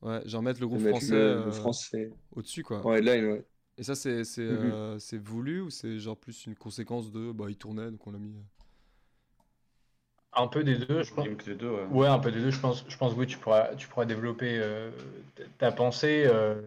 Ouais, 0.03 0.21
genre 0.29 0.43
mettre 0.43 0.61
le 0.61 0.67
groupe 0.67 0.81
mettre 0.81 0.81
français 0.81 1.15
le, 1.15 1.39
le 1.39 1.51
euh, 1.51 1.53
français 1.53 2.11
au-dessus, 2.33 2.63
quoi. 2.65 2.89
ouais. 3.27 3.45
Et 3.79 3.85
ça, 3.85 3.95
c'est 3.97 4.25
c'est 4.25 4.43
Mhm. 4.49 4.73
euh, 4.73 4.99
c'est 5.01 5.19
voulu 5.19 5.63
ou 5.63 5.71
c'est 5.71 5.99
genre 6.01 6.19
plus 6.19 6.47
une 6.47 6.57
conséquence 6.57 7.13
de 7.13 7.33
bah 7.33 7.47
il 7.51 7.57
tournait 7.57 7.91
donc 7.91 8.07
on 8.07 8.13
l'a 8.13 8.19
mis. 8.19 8.37
euh? 8.37 8.43
Un 10.35 10.47
peu 10.49 10.65
des 10.65 10.77
deux, 10.79 11.03
je 11.03 11.13
pense. 11.13 11.27
Les 11.47 11.55
deux, 11.55 11.71
ouais. 11.71 11.85
Ouais, 11.91 12.07
un 12.07 12.19
peu 12.19 12.31
des 12.33 12.41
deux. 12.41 12.51
Je 12.51 12.59
pense, 12.61 12.85
je 12.89 12.97
pense 12.97 13.13
oui, 13.15 13.27
tu 13.27 13.37
pourras, 13.39 13.75
tu 13.77 13.87
pourras 13.89 14.07
développer 14.07 14.59
euh, 14.59 14.91
ta 15.59 15.73
pensée. 15.73 16.25
euh. 16.27 16.63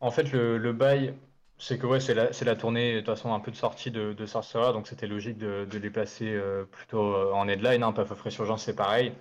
En 0.00 0.10
fait, 0.10 0.32
le, 0.32 0.58
le 0.58 0.72
bail, 0.72 1.14
c'est 1.58 1.78
que 1.78 1.86
ouais, 1.86 2.00
c'est 2.00 2.14
la, 2.14 2.56
tournée 2.56 2.94
de 2.94 2.98
toute 3.00 3.06
façon 3.06 3.32
un 3.34 3.40
peu 3.40 3.50
de 3.52 3.56
sortie 3.56 3.90
de, 3.92 4.12
de 4.12 4.26
Sorcerer, 4.26 4.72
donc 4.72 4.86
c'était 4.88 5.06
logique 5.06 5.38
de, 5.38 5.64
de 5.70 5.78
les 5.78 5.90
placer 5.90 6.28
euh, 6.32 6.64
plutôt 6.64 7.14
euh, 7.14 7.32
en 7.32 7.48
headline. 7.48 7.82
Hein, 7.82 7.92
Path 7.92 8.10
of 8.12 8.20
Resurgence, 8.22 8.64
c'est 8.64 8.76
pareil. 8.76 9.12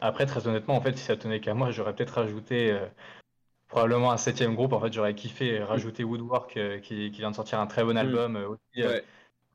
Après, 0.00 0.26
très 0.26 0.46
honnêtement, 0.46 0.76
en 0.76 0.80
fait, 0.80 0.96
si 0.96 1.04
ça 1.04 1.16
tenait 1.16 1.40
qu'à 1.40 1.54
moi, 1.54 1.70
j'aurais 1.70 1.94
peut-être 1.94 2.10
rajouté 2.14 2.70
euh, 2.72 2.86
probablement 3.68 4.12
un 4.12 4.16
septième 4.18 4.54
groupe. 4.56 4.72
En 4.72 4.80
fait, 4.80 4.92
j'aurais 4.92 5.14
kiffé 5.14 5.60
rajouter 5.62 6.04
Woodwork, 6.04 6.56
euh, 6.56 6.80
qui, 6.80 7.10
qui 7.12 7.18
vient 7.20 7.30
de 7.32 7.36
sortir 7.36 7.60
un 7.60 7.66
très 7.68 7.84
bon 7.84 7.96
album, 7.98 8.36
euh, 8.36 8.48
aussi, 8.48 8.82
euh, 8.82 8.88
Ouais, 8.88 9.04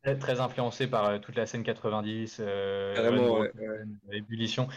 très, 0.04 0.18
très 0.18 0.42
influencé 0.42 0.88
par 0.88 1.20
toute 1.22 1.36
la 1.38 1.46
scène 1.48 1.64
90, 1.64 2.38
euh, 2.42 2.96
Carrément, 2.96 3.40
ouais, 3.40 3.52
ouais. 3.56 3.86
Ébullition. 4.14 4.68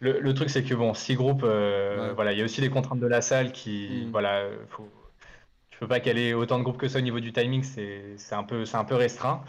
Le, 0.00 0.20
le 0.20 0.34
truc, 0.34 0.50
c'est 0.50 0.64
que 0.64 0.74
bon, 0.74 0.94
six 0.94 1.14
groupes, 1.16 1.42
voilà, 1.42 2.32
il 2.32 2.38
y 2.38 2.42
a 2.42 2.44
aussi 2.44 2.60
les 2.60 2.70
contraintes 2.70 3.00
de 3.00 3.06
la 3.06 3.22
salle 3.22 3.52
qui, 3.52 4.06
Mm. 4.06 4.10
voilà, 4.12 4.48
faut, 4.68 4.88
tu 5.76 5.80
peux 5.80 5.88
pas 5.88 6.00
caler 6.00 6.32
autant 6.32 6.56
de 6.58 6.62
groupes 6.64 6.78
que 6.78 6.88
ça 6.88 6.96
au 6.98 7.02
niveau 7.02 7.20
du 7.20 7.34
timing, 7.34 7.62
c'est 7.62 8.16
un 8.34 8.44
peu, 8.44 8.64
un 8.72 8.84
peu 8.84 8.94
restreint. 8.94 9.44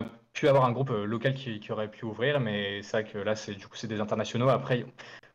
A 0.00 0.04
pu 0.32 0.48
avoir 0.48 0.64
un 0.64 0.70
groupe 0.72 0.90
euh, 0.90 1.04
local 1.04 1.34
qui, 1.34 1.60
aurait 1.72 1.90
pu 1.90 2.04
ouvrir, 2.04 2.38
mais 2.40 2.82
c'est 2.82 3.02
vrai 3.02 3.12
que 3.12 3.18
là, 3.18 3.34
c'est 3.34 3.54
du 3.54 3.66
coup, 3.66 3.76
c'est 3.76 3.88
des 3.88 4.00
internationaux. 4.00 4.48
Après, 4.48 4.86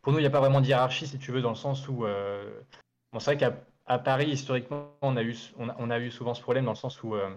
pour 0.02 0.14
nous, 0.14 0.20
il 0.20 0.22
n'y 0.22 0.28
a 0.28 0.32
pas 0.32 0.40
vraiment 0.40 0.62
de 0.62 0.68
hiérarchie, 0.68 1.06
si 1.08 1.20
tu 1.20 1.32
veux, 1.32 1.42
dans 1.42 1.50
le 1.50 1.56
sens 1.56 1.88
où, 1.90 2.06
euh, 2.06 2.62
c'est 3.20 3.36
vrai 3.36 3.38
qu'à 3.38 4.00
Paris, 4.00 4.30
historiquement, 4.30 4.94
on 5.02 5.18
a 5.18 5.24
eu, 5.24 6.12
souvent 6.12 6.34
ce 6.34 6.42
problème 6.42 6.66
dans 6.66 6.72
le 6.72 6.78
sens 6.78 7.04
où, 7.04 7.16
euh, 7.16 7.30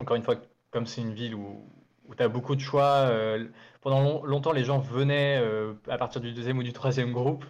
encore 0.00 0.16
une 0.16 0.22
fois, 0.22 0.36
comme 0.70 0.86
c'est 0.86 1.02
une 1.02 1.12
ville 1.14 1.34
où, 1.34 1.68
où 2.06 2.14
tu 2.14 2.22
as 2.22 2.28
beaucoup 2.28 2.56
de 2.56 2.60
choix, 2.60 3.06
euh, 3.08 3.46
pendant 3.82 4.00
long- 4.02 4.24
longtemps, 4.24 4.52
les 4.52 4.64
gens 4.64 4.78
venaient 4.78 5.38
euh, 5.40 5.74
à 5.88 5.98
partir 5.98 6.20
du 6.22 6.32
deuxième 6.32 6.58
ou 6.58 6.62
du 6.62 6.72
troisième 6.72 7.12
groupe. 7.12 7.44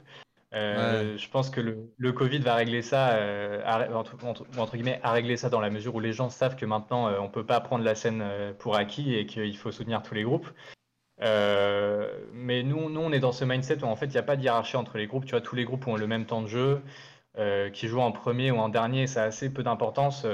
Euh, 0.54 1.16
Je 1.16 1.28
pense 1.30 1.50
que 1.50 1.60
le, 1.60 1.92
le 1.96 2.12
Covid 2.12 2.38
va 2.38 2.54
régler 2.54 2.82
ça, 2.82 3.14
euh, 3.16 3.62
entre, 3.92 4.16
entre- 4.24 4.46
ou 4.56 4.60
entre 4.60 4.76
guillemets, 4.76 5.00
a 5.02 5.12
réglé 5.12 5.36
ça 5.36 5.50
dans 5.50 5.60
la 5.60 5.70
mesure 5.70 5.94
où 5.94 6.00
les 6.00 6.12
gens 6.12 6.30
savent 6.30 6.56
que 6.56 6.66
maintenant, 6.66 7.08
euh, 7.08 7.18
on 7.18 7.28
peut 7.28 7.44
pas 7.44 7.60
prendre 7.60 7.84
la 7.84 7.94
scène 7.94 8.20
euh, 8.22 8.52
pour 8.52 8.76
acquis 8.76 9.14
et 9.14 9.26
qu'il 9.26 9.56
faut 9.56 9.72
soutenir 9.72 10.02
tous 10.02 10.14
les 10.14 10.22
groupes. 10.22 10.48
Mais 11.20 12.62
nous, 12.62 12.90
nous, 12.90 13.00
on 13.00 13.12
est 13.12 13.20
dans 13.20 13.32
ce 13.32 13.44
mindset 13.44 13.82
où 13.82 13.86
en 13.86 13.96
fait, 13.96 14.06
il 14.06 14.12
n'y 14.12 14.18
a 14.18 14.22
pas 14.22 14.36
de 14.36 14.42
hiérarchie 14.42 14.76
entre 14.76 14.98
les 14.98 15.06
groupes. 15.06 15.24
Tu 15.24 15.32
vois, 15.32 15.40
tous 15.40 15.56
les 15.56 15.64
groupes 15.64 15.86
ont 15.86 15.96
le 15.96 16.06
même 16.06 16.26
temps 16.26 16.42
de 16.42 16.48
jeu. 16.48 16.82
Qui 17.72 17.88
jouent 17.88 18.00
en 18.00 18.12
premier 18.12 18.50
ou 18.52 18.58
en 18.58 18.68
dernier, 18.68 19.06
ça 19.06 19.22
a 19.22 19.26
assez 19.26 19.52
peu 19.52 19.62
d'importance. 19.62 20.26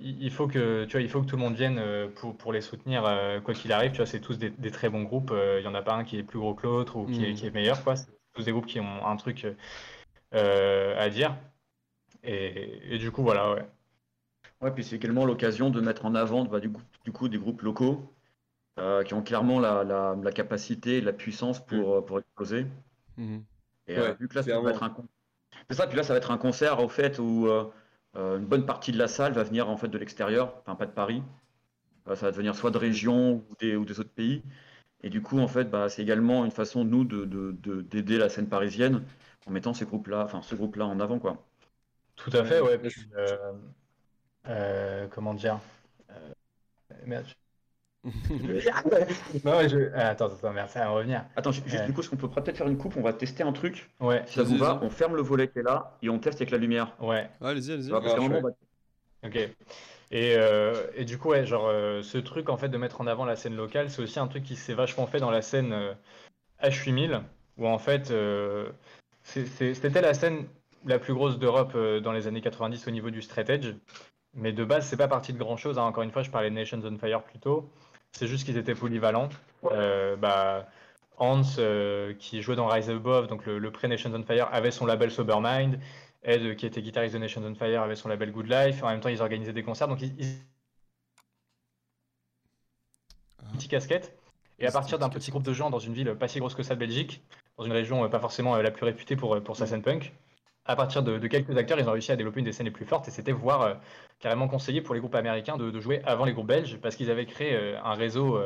Il 0.00 0.30
faut 0.30 0.46
que, 0.46 0.84
tu 0.84 0.92
vois, 0.92 1.00
il 1.00 1.08
faut 1.08 1.22
que 1.22 1.26
tout 1.26 1.36
le 1.36 1.42
monde 1.42 1.54
vienne 1.54 1.80
pour, 2.16 2.36
pour 2.36 2.52
les 2.52 2.60
soutenir 2.60 3.02
quoi 3.44 3.54
qu'il 3.54 3.72
arrive. 3.72 3.92
Tu 3.92 3.98
vois, 3.98 4.06
c'est 4.06 4.20
tous 4.20 4.38
des, 4.38 4.50
des 4.50 4.70
très 4.70 4.88
bons 4.90 5.04
groupes. 5.04 5.32
Il 5.32 5.60
n'y 5.62 5.68
en 5.68 5.74
a 5.74 5.82
pas 5.82 5.94
un 5.94 6.04
qui 6.04 6.18
est 6.18 6.22
plus 6.22 6.38
gros 6.38 6.54
que 6.54 6.66
l'autre 6.66 6.96
ou 6.96 7.06
qui, 7.06 7.24
est, 7.24 7.34
qui 7.34 7.46
est 7.46 7.50
meilleur. 7.50 7.82
Quoi. 7.84 7.94
Tous 8.34 8.44
des 8.44 8.52
groupes 8.52 8.66
qui 8.66 8.80
ont 8.80 9.06
un 9.06 9.16
truc 9.16 9.46
euh, 10.34 10.98
à 10.98 11.08
dire. 11.08 11.36
Et, 12.22 12.94
et 12.94 12.98
du 12.98 13.10
coup, 13.12 13.22
voilà, 13.22 13.52
ouais. 13.54 13.66
Ouais, 14.60 14.72
puis 14.72 14.84
c'est 14.84 14.96
également 14.96 15.24
l'occasion 15.26 15.70
de 15.70 15.80
mettre 15.80 16.06
en 16.06 16.14
avant 16.14 16.44
bah, 16.44 16.60
du, 16.60 16.70
coup, 16.72 16.82
du 17.04 17.12
coup 17.12 17.28
des 17.28 17.38
groupes 17.38 17.62
locaux 17.62 18.14
euh, 18.78 19.04
qui 19.04 19.14
ont 19.14 19.22
clairement 19.22 19.60
la, 19.60 19.84
la, 19.84 20.16
la 20.20 20.32
capacité 20.32 20.98
et 20.98 21.00
la 21.00 21.12
puissance 21.12 21.64
pour, 21.64 21.96
euh, 21.96 22.00
pour 22.02 22.18
exploser. 22.20 22.66
Mhm. 23.16 23.44
Et 23.86 23.98
euh, 23.98 24.10
Ouais, 24.10 24.16
vu 24.18 24.28
que 24.28 24.34
là, 24.36 24.42
ça 24.42 24.60
va 24.60 24.70
être 24.70 24.82
un 24.82 24.94
c'est 25.70 25.76
ça, 25.76 25.86
puis 25.86 25.96
là, 25.96 26.02
ça 26.02 26.12
va 26.14 26.18
être 26.18 26.30
un 26.30 26.38
concert 26.38 26.80
au 26.80 26.88
fait 26.88 27.18
où 27.18 27.46
euh, 27.48 27.70
euh, 28.16 28.38
une 28.38 28.46
bonne 28.46 28.66
partie 28.66 28.92
de 28.92 28.98
la 28.98 29.08
salle 29.08 29.32
va 29.32 29.44
venir 29.44 29.68
en 29.68 29.76
fait 29.76 29.88
de 29.88 29.98
l'extérieur, 29.98 30.56
enfin 30.60 30.74
pas 30.76 30.86
de 30.86 30.92
Paris. 30.92 31.22
Euh, 32.08 32.16
ça 32.16 32.26
va 32.26 32.32
venir 32.32 32.54
soit 32.56 32.70
de 32.70 32.78
régions 32.78 33.44
ou 33.50 33.56
des, 33.60 33.76
ou 33.76 33.84
des 33.84 34.00
autres 34.00 34.12
pays. 34.14 34.42
Et 35.04 35.10
du 35.10 35.22
coup, 35.22 35.38
en 35.38 35.48
fait, 35.48 35.66
bah, 35.70 35.88
c'est 35.88 36.02
également 36.02 36.44
une 36.44 36.50
façon, 36.50 36.84
nous, 36.84 37.04
de, 37.04 37.26
de- 37.26 37.52
de- 37.62 37.82
d'aider 37.82 38.18
la 38.18 38.28
scène 38.28 38.48
parisienne 38.48 39.04
en 39.46 39.52
mettant 39.52 39.74
ces 39.74 39.84
groupes-là, 39.86 40.24
enfin 40.24 40.42
ce 40.42 40.56
groupe-là 40.56 40.86
en 40.86 40.98
avant, 41.00 41.20
quoi. 41.20 41.44
Tout 42.16 42.30
à 42.34 42.44
fait, 42.44 42.60
ouais. 42.60 42.78
Puis, 42.78 43.08
euh, 43.16 43.52
euh, 44.48 45.08
comment 45.08 45.34
dire? 45.34 45.60
euh, 46.10 46.32
Merde. 47.06 47.26
non, 49.44 49.56
ouais, 49.56 49.68
je... 49.68 49.90
ah, 49.94 50.08
Attends, 50.10 50.26
attends, 50.26 50.52
merde, 50.52 50.68
ça 50.68 50.80
va 50.80 50.90
revenir. 50.90 51.24
Attends, 51.36 51.52
ju- 51.52 51.62
juste 51.66 51.84
du 51.84 51.92
coup, 51.92 52.02
ce 52.02 52.10
qu'on 52.10 52.16
peut 52.16 52.28
peut-être 52.28 52.56
faire 52.58 52.68
une 52.68 52.76
coupe, 52.78 52.96
on 52.96 53.02
va 53.02 53.12
tester 53.12 53.42
un 53.42 53.52
truc. 53.52 53.90
Ouais, 54.00 54.24
Si 54.26 54.34
ça 54.36 54.42
vous 54.42 54.56
va, 54.56 54.78
on 54.82 54.90
ferme 54.90 55.16
le 55.16 55.22
volet 55.22 55.48
qui 55.48 55.58
est 55.60 55.62
là 55.62 55.96
et 56.02 56.10
on 56.10 56.18
teste 56.18 56.38
avec 56.38 56.50
la 56.50 56.58
lumière. 56.58 56.94
ouais. 57.00 57.30
Allez-y, 57.40 57.72
allez-y. 57.72 57.92
Ok. 59.24 59.36
Et, 60.14 60.36
euh, 60.36 60.86
et 60.94 61.04
du 61.04 61.18
coup, 61.18 61.30
ouais, 61.30 61.44
genre, 61.44 61.66
euh, 61.66 62.00
ce 62.02 62.18
truc 62.18 62.48
en 62.48 62.56
fait 62.56 62.68
de 62.68 62.78
mettre 62.78 63.00
en 63.00 63.08
avant 63.08 63.24
la 63.24 63.34
scène 63.34 63.56
locale, 63.56 63.90
c'est 63.90 64.00
aussi 64.00 64.20
un 64.20 64.28
truc 64.28 64.44
qui 64.44 64.54
s'est 64.54 64.72
vachement 64.72 65.08
fait 65.08 65.18
dans 65.18 65.32
la 65.32 65.42
scène 65.42 65.72
euh, 65.72 65.92
H8000, 66.62 67.20
où 67.58 67.66
en 67.66 67.78
fait, 67.78 68.12
c'était 69.24 70.00
la 70.00 70.14
scène 70.14 70.46
la 70.84 71.00
plus 71.00 71.14
grosse 71.14 71.40
d'Europe 71.40 71.76
dans 71.76 72.12
les 72.12 72.28
années 72.28 72.40
90 72.40 72.86
au 72.86 72.92
niveau 72.92 73.10
du 73.10 73.22
straight 73.22 73.50
edge. 73.50 73.74
Mais 74.34 74.52
de 74.52 74.64
base, 74.64 74.86
c'est 74.86 74.96
pas 74.96 75.08
parti 75.08 75.32
de 75.32 75.38
grand 75.38 75.56
chose. 75.56 75.78
Encore 75.78 76.04
une 76.04 76.12
fois, 76.12 76.22
je 76.22 76.30
parlais 76.30 76.50
de 76.50 76.54
Nations 76.54 76.80
on 76.84 76.96
Fire 76.96 77.22
plus 77.22 77.40
tôt. 77.40 77.68
C'est 78.12 78.28
juste 78.28 78.44
qu'ils 78.44 78.56
étaient 78.56 78.74
polyvalents. 78.74 79.28
Bah, 79.62 80.68
Hans, 81.18 81.42
qui 82.20 82.40
jouait 82.40 82.56
dans 82.56 82.68
Rise 82.68 82.90
Above, 82.90 83.26
donc 83.26 83.46
le, 83.46 83.58
le 83.58 83.70
pré-Nations 83.72 84.12
on 84.14 84.22
Fire, 84.22 84.48
avait 84.52 84.70
son 84.70 84.86
label 84.86 85.10
Sobermind. 85.10 85.78
Ed, 86.24 86.56
qui 86.56 86.66
était 86.66 86.82
guitariste 86.82 87.14
de 87.14 87.18
Nations 87.20 87.42
on 87.44 87.54
Fire, 87.54 87.82
avait 87.82 87.96
son 87.96 88.08
label 88.08 88.32
Good 88.32 88.48
Life. 88.50 88.82
En 88.82 88.88
même 88.88 89.00
temps, 89.00 89.08
ils 89.10 89.20
organisaient 89.22 89.52
des 89.52 89.62
concerts. 89.62 89.88
Donc, 89.88 90.00
ils, 90.02 90.14
ils- 90.20 90.38
Ah. 93.38 93.52
petit 93.54 93.68
casquette. 93.68 94.16
Et 94.58 94.66
à 94.66 94.70
partir 94.70 94.98
d'un 94.98 95.08
petit 95.08 95.30
groupe 95.30 95.42
de 95.42 95.52
gens 95.52 95.68
dans 95.70 95.78
une 95.80 95.92
ville 95.94 96.14
pas 96.14 96.28
si 96.28 96.38
grosse 96.38 96.54
que 96.54 96.62
ça 96.62 96.74
de 96.74 96.80
Belgique, 96.80 97.22
dans 97.58 97.64
une 97.64 97.72
région 97.72 98.04
euh, 98.04 98.08
pas 98.08 98.20
forcément 98.20 98.54
euh, 98.54 98.62
la 98.62 98.70
plus 98.70 98.84
réputée 98.84 99.16
pour, 99.16 99.34
euh, 99.34 99.40
pour 99.40 99.56
sa 99.56 99.66
scène 99.66 99.82
punk, 99.82 100.12
à 100.64 100.76
partir 100.76 101.02
de, 101.02 101.18
de 101.18 101.26
quelques 101.26 101.56
acteurs, 101.56 101.78
ils 101.78 101.88
ont 101.88 101.92
réussi 101.92 102.12
à 102.12 102.16
développer 102.16 102.38
une 102.38 102.46
des 102.46 102.52
scènes 102.52 102.66
les 102.66 102.72
plus 102.72 102.84
fortes. 102.86 103.08
Et 103.08 103.10
c'était 103.10 103.32
voire 103.32 103.62
euh, 103.62 103.74
carrément 104.20 104.48
conseillé 104.48 104.80
pour 104.80 104.94
les 104.94 105.00
groupes 105.00 105.14
américains 105.16 105.56
de, 105.56 105.70
de 105.70 105.80
jouer 105.80 106.02
avant 106.04 106.24
les 106.24 106.32
groupes 106.32 106.46
belges 106.46 106.78
parce 106.80 106.96
qu'ils 106.96 107.10
avaient 107.10 107.26
créé 107.26 107.54
euh, 107.54 107.78
un 107.82 107.94
réseau 107.94 108.40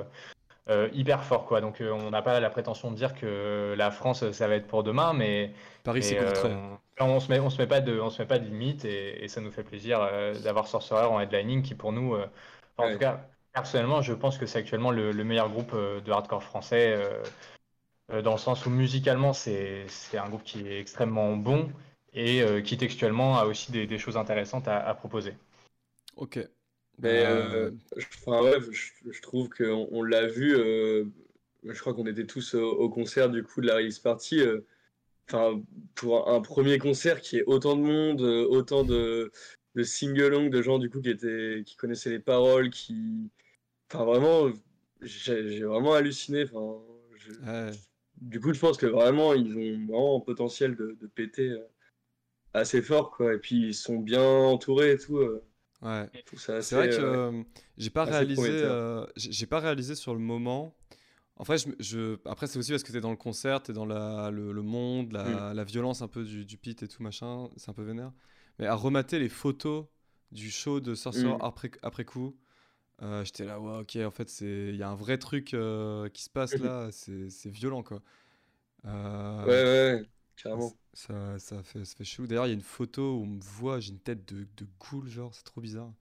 euh, 0.71 0.89
hyper 0.93 1.23
fort. 1.25 1.45
Quoi. 1.45 1.61
Donc, 1.61 1.83
on 1.83 2.11
n'a 2.11 2.23
pas 2.23 2.41
la 2.41 2.51
prétention 2.51 2.91
de 2.91 2.97
dire 2.97 3.15
que 3.15 3.75
la 3.77 3.91
France, 3.91 4.31
ça 4.33 4.49
va 4.49 4.55
être 4.55 4.67
pour 4.67 4.83
demain, 4.83 5.13
mais 5.13 5.53
Paris 5.85 6.01
et, 6.01 6.03
s'écourterait. 6.03 6.57
On, 7.01 7.21
se 7.21 7.29
met, 7.31 7.39
on 7.41 7.51
se 7.51 7.61
met 7.61 7.67
pas 7.69 7.81
de, 7.81 7.99
on 8.01 8.11
se 8.11 8.21
met 8.23 8.29
pas 8.29 8.39
de 8.39 8.45
limite 8.45 8.85
et, 8.85 9.25
et 9.25 9.29
ça 9.29 9.41
nous 9.41 9.51
fait 9.53 9.65
plaisir 9.65 10.01
euh, 10.03 10.35
d'avoir 10.41 10.67
Sorcerer 10.69 11.05
en 11.07 11.21
headlining 11.21 11.63
qui 11.63 11.75
pour 11.75 11.93
nous, 11.93 12.15
euh, 12.15 12.27
en 12.79 12.85
Ouais. 12.85 12.93
tout 12.93 12.99
cas, 12.99 13.29
personnellement, 13.53 14.03
je 14.03 14.13
pense 14.15 14.39
que 14.39 14.47
c'est 14.47 14.59
actuellement 14.59 14.91
le, 14.91 15.13
le 15.13 15.25
meilleur 15.25 15.51
groupe 15.51 15.73
euh, 15.75 16.01
de 16.01 16.11
hardcore 16.13 16.43
français 16.43 16.95
euh, 18.11 18.23
dans 18.23 18.33
le 18.33 18.39
sens 18.39 18.67
où 18.67 18.71
musicalement 18.71 19.33
c'est 19.33 19.87
c'est 19.89 20.19
un 20.19 20.29
groupe 20.29 20.43
qui 20.45 20.67
est 20.67 20.81
extrêmement 20.81 21.37
bon 21.37 21.71
et 22.13 22.43
euh, 22.43 22.61
qui 22.63 22.77
textuellement 22.77 23.39
a 23.39 23.45
aussi 23.47 23.73
des, 23.73 23.87
des 23.87 23.99
choses 23.99 24.17
intéressantes 24.17 24.69
à, 24.69 24.79
à 24.79 24.95
proposer. 24.95 25.35
Ok. 26.17 26.39
Mais 26.99 27.25
je, 27.97 28.07
enfin, 28.27 28.43
ouais, 28.43 28.59
je, 28.71 28.93
je 29.11 29.23
trouve 29.23 29.49
qu'on 29.51 29.89
on, 29.91 30.03
l'a 30.03 30.27
vu, 30.27 30.55
euh, 30.57 31.05
je 31.65 31.79
crois 31.81 31.95
qu'on 31.95 32.07
était 32.07 32.27
tous 32.27 32.55
au, 32.55 32.71
au 32.73 32.89
concert 32.91 33.31
du 33.31 33.43
coup 33.45 33.61
de 33.61 33.67
la 33.69 33.77
release 33.77 33.99
party. 34.01 34.41
Enfin, 35.31 35.63
pour 35.95 36.29
un 36.31 36.41
premier 36.41 36.79
concert 36.79 37.21
qui 37.21 37.37
est 37.39 37.45
autant 37.45 37.77
de 37.77 37.83
monde, 37.83 38.23
euh, 38.23 38.47
autant 38.49 38.85
de, 38.85 39.31
de 39.75 39.83
sing-along, 39.83 40.49
de 40.51 40.63
gens 40.63 40.79
du 40.79 40.89
coup 40.91 41.01
qui 41.03 41.11
étaient, 41.11 41.63
qui 41.67 41.77
connaissaient 41.77 42.11
les 42.11 42.19
paroles, 42.21 42.71
qui, 42.71 43.31
enfin 43.93 44.05
vraiment, 44.05 44.51
j'ai 45.03 45.63
vraiment 45.65 45.95
halluciné. 45.95 46.45
Enfin, 46.45 46.83
je- 47.17 47.33
ouais. 47.33 47.73
du 48.21 48.41
coup, 48.41 48.53
je 48.55 48.61
pense 48.61 48.77
que 48.79 48.87
vraiment, 48.87 49.35
ils 49.35 49.53
ont 49.57 49.87
vraiment 49.87 50.17
un 50.19 50.21
potentiel 50.21 50.77
de, 50.77 50.97
de 51.01 51.07
péter 51.07 51.51
euh, 51.51 51.65
assez 52.55 52.83
fort, 52.83 53.11
quoi. 53.11 53.35
Et 53.35 53.39
puis, 53.39 53.69
ils 53.69 53.75
sont 53.75 53.99
bien 53.99 54.23
entourés 54.23 54.93
et 54.93 54.99
tout. 54.99 55.19
euh, 55.19 55.45
Ouais. 55.83 56.09
C'est 56.61 56.75
vrai 56.75 56.89
que 56.89 57.01
euh, 57.01 57.43
j'ai 57.77 57.91
pas 57.91 58.05
réalisé, 58.05 58.51
euh, 58.53 59.07
j'ai 59.17 59.47
pas 59.47 59.61
réalisé 59.61 59.95
sur 59.95 60.13
le 60.15 60.21
moment. 60.21 60.75
En 61.39 61.45
fait, 61.45 61.59
je, 61.59 61.69
me- 61.69 61.77
je- 61.81 62.19
après 62.29 62.47
c'est 62.49 62.59
aussi 62.59 62.73
parce 62.73 62.83
que 62.83 62.93
t'es 62.93 63.01
dans 63.01 63.11
le 63.11 63.17
concert, 63.17 63.63
t'es 63.63 63.73
dans 63.73 63.87
la, 63.87 64.31
le, 64.31 64.53
le 64.53 64.63
monde, 64.63 65.13
la, 65.13 65.55
la 65.55 65.65
violence 65.65 66.03
un 66.03 66.09
peu 66.09 66.25
du, 66.25 66.45
du 66.45 66.59
pit 66.59 66.83
et 66.83 66.89
tout 66.89 67.03
machin, 67.03 67.49
c'est 67.57 67.71
un 67.71 67.75
peu 67.75 67.83
vénère. 67.85 68.13
Mais 68.59 68.67
à 68.67 68.75
remater 68.75 69.19
les 69.21 69.29
photos 69.29 69.87
du 70.33 70.51
show 70.51 70.81
de 70.81 70.95
Sorcerer 70.97 71.35
Mm. 71.35 71.41
après, 71.41 71.71
après 71.83 72.05
coup, 72.05 72.37
euh, 73.03 73.25
j'étais 73.25 73.45
là, 73.47 73.61
ouais, 73.61 73.81
ok, 73.81 73.97
en 74.07 74.11
fait 74.13 74.41
il 74.43 74.77
y 74.77 74.83
a 74.85 74.91
un 74.91 74.97
vrai 74.97 75.19
truc 75.19 75.55
euh, 75.55 76.09
qui 76.11 76.23
se 76.25 76.31
passe 76.31 76.59
Mhm. 76.59 76.61
là, 76.61 76.91
c'est 76.93 77.51
violent 77.51 77.83
quoi. 77.85 78.03
Euh, 78.87 79.47
Ouais, 79.47 79.63
ouais, 79.65 79.95
ouais, 79.95 80.09
carrément. 80.37 80.77
ça, 80.93 81.39
ça 81.39 81.63
fait, 81.63 81.85
ça 81.85 81.97
fait 81.97 82.05
chelou. 82.05 82.27
D'ailleurs, 82.27 82.47
il 82.47 82.51
y 82.51 82.53
a 82.53 82.55
une 82.55 82.63
photo 82.63 83.17
où 83.19 83.23
on 83.23 83.27
me 83.27 83.41
voit, 83.41 83.81
j'ai 83.81 83.91
une 83.93 84.01
tête 84.01 84.27
de, 84.33 84.47
de 84.57 84.67
ghoul, 84.81 85.09
genre, 85.09 85.35
c'est 85.35 85.45
trop 85.45 85.61
bizarre. 85.61 85.93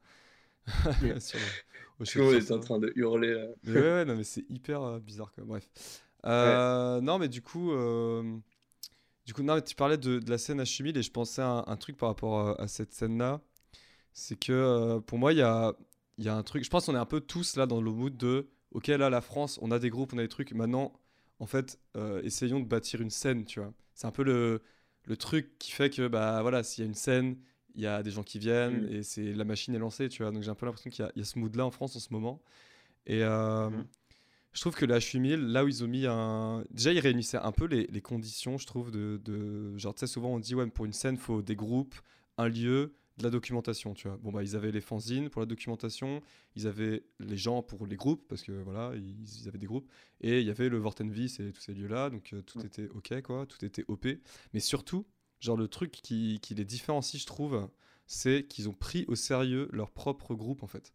Sur 1.20 1.40
le- 1.40 2.50
au 2.50 2.54
en 2.54 2.60
train 2.60 2.80
de 2.80 2.92
hurler 2.96 3.34
là. 3.34 3.48
Mais 3.64 3.74
ouais, 3.74 3.82
ouais, 3.82 4.06
non, 4.06 4.16
mais 4.16 4.24
c'est 4.24 4.46
hyper 4.50 4.82
euh, 4.82 5.00
bizarre, 5.00 5.32
quoi. 5.34 5.44
Bref. 5.44 5.68
Euh, 6.26 7.02
Non, 7.02 7.20
mais 7.20 7.28
du 7.30 7.42
coup, 7.42 7.72
euh, 7.72 8.38
du 9.26 9.34
coup, 9.34 9.44
non, 9.44 9.56
mais 9.56 9.62
tu 9.64 9.76
parlais 9.76 9.98
de, 9.98 10.20
de 10.20 10.30
la 10.32 10.38
scène 10.38 10.62
H8000 10.62 10.98
et 10.98 11.04
je 11.04 11.12
pensais 11.12 11.42
à 11.42 11.48
un, 11.50 11.64
un 11.68 11.78
truc 11.78 11.98
par 11.98 12.10
rapport 12.10 12.40
à, 12.60 12.62
à 12.62 12.68
cette 12.68 12.94
scène-là. 12.94 13.42
C'est 14.14 14.40
que 14.40 14.54
euh, 14.54 15.00
pour 15.02 15.18
moi, 15.20 15.34
il 15.34 15.40
y 15.40 15.42
a, 15.44 15.74
y 16.20 16.30
a 16.30 16.36
un 16.36 16.44
truc. 16.44 16.64
Je 16.64 16.70
pense 16.70 16.88
qu'on 16.88 16.96
est 16.96 17.00
un 17.00 17.06
peu 17.06 17.22
tous 17.22 17.56
là 17.58 17.66
dans 17.68 17.82
le 17.82 17.92
mood 17.92 18.18
de 18.18 18.50
OK, 18.74 18.88
là, 18.88 19.10
la 19.10 19.22
France, 19.22 19.60
on 19.62 19.72
a 19.72 19.80
des 19.80 19.90
groupes, 19.90 20.14
on 20.14 20.18
a 20.20 20.22
des 20.24 20.28
trucs. 20.30 20.54
Maintenant, 20.54 20.94
en 21.40 21.46
fait, 21.48 21.80
euh, 21.98 22.22
essayons 22.24 22.60
de 22.60 22.66
bâtir 22.66 23.02
une 23.02 23.10
scène, 23.12 23.46
tu 23.46 23.60
vois. 23.62 23.74
C'est 23.96 24.08
un 24.08 24.12
peu 24.12 24.24
le, 24.24 24.62
le 25.06 25.18
truc 25.18 25.58
qui 25.60 25.72
fait 25.72 25.90
que, 25.90 26.08
bah 26.08 26.42
voilà, 26.42 26.64
s'il 26.64 26.84
y 26.84 26.88
a 26.88 26.90
une 26.90 26.96
scène, 26.96 27.38
il 27.78 27.84
y 27.84 27.88
a 27.88 28.04
des 28.04 28.12
gens 28.12 28.24
qui 28.24 28.40
viennent 28.40 28.86
Mm. 28.88 28.92
et 28.96 29.04
c'est 29.04 29.34
la 29.34 29.46
machine 29.46 29.74
est 29.76 29.80
lancée, 29.80 30.10
tu 30.10 30.24
vois. 30.24 30.32
Donc 30.32 30.44
j'ai 30.44 30.50
un 30.50 30.56
peu 30.56 30.66
l'impression 30.66 30.90
qu'il 30.90 31.06
y 31.06 31.08
a, 31.08 31.12
il 31.16 31.20
y 31.20 31.22
a 31.22 31.26
ce 31.26 31.40
mood-là 31.40 31.66
en 31.66 31.72
France 31.72 31.96
en 31.96 32.00
ce 32.00 32.12
moment. 32.12 32.42
Et 33.06 33.24
euh, 33.24 33.70
Mhm. 33.70 33.86
je 34.54 34.62
trouve 34.62 34.76
que 34.76 34.86
la 34.86 34.98
H8000, 35.00 35.36
là 35.52 35.64
où 35.64 35.68
ils 35.68 35.84
ont 35.84 35.88
mis 35.88 36.06
un. 36.08 36.64
Déjà, 36.72 36.92
ils 36.92 37.00
réunissaient 37.00 37.38
un 37.38 37.52
peu 37.52 37.66
les, 37.66 37.88
les 37.88 38.02
conditions, 38.02 38.58
je 38.58 38.66
trouve, 38.68 38.92
de. 38.92 39.22
de... 39.24 39.78
Genre, 39.78 39.94
tu 39.94 40.02
sais, 40.02 40.08
souvent 40.08 40.30
on 40.34 40.40
dit, 40.40 40.56
ouais, 40.56 40.66
mais 40.66 40.72
pour 40.72 40.86
une 40.86 40.94
scène, 40.94 41.16
il 41.16 41.22
faut 41.22 41.42
des 41.42 41.56
groupes, 41.56 41.96
un 42.38 42.50
lieu, 42.50 42.94
de 43.18 43.24
la 43.24 43.30
documentation, 43.32 43.94
tu 43.96 44.08
vois. 44.08 44.18
Bon, 44.18 44.32
bah, 44.32 44.44
ils 44.44 44.56
avaient 44.56 44.72
les 44.72 44.82
fanzines 44.82 45.30
pour 45.30 45.42
la 45.42 45.48
documentation, 45.48 46.22
ils 46.56 46.68
avaient 46.68 47.04
les 47.20 47.38
gens 47.38 47.64
pour 47.64 47.88
les 47.88 47.96
groupes, 47.96 48.28
parce 48.28 48.44
que 48.44 48.52
voilà, 48.52 48.92
ils, 48.96 49.24
ils 49.42 49.48
avaient 49.48 49.58
des 49.58 49.66
groupes, 49.66 49.90
et 50.22 50.40
il 50.42 50.46
y 50.46 50.52
avait 50.52 50.70
le 50.70 50.78
Vortenvis 50.78 51.38
et 51.40 51.52
tous 51.52 51.62
ces 51.62 51.74
lieux-là, 51.74 52.10
donc 52.12 52.34
euh, 52.34 52.42
tout 52.44 52.60
Ouais. 52.60 52.66
était 52.68 52.88
ok, 52.90 53.22
quoi, 53.24 53.46
tout 53.48 53.64
était 53.66 53.84
OP. 53.88 54.06
Mais 54.54 54.60
surtout, 54.60 55.06
genre, 55.40 55.58
le 55.58 55.68
truc 55.68 55.92
qui, 55.92 56.40
qui 56.42 56.56
les 56.56 56.66
différencie, 56.66 57.22
je 57.22 57.28
trouve, 57.28 57.70
c'est 58.06 58.46
qu'ils 58.48 58.70
ont 58.70 58.74
pris 58.74 59.06
au 59.08 59.16
sérieux 59.16 59.70
leur 59.72 59.92
propre 59.92 60.36
groupe, 60.36 60.64
en 60.64 60.68
fait. 60.68 60.94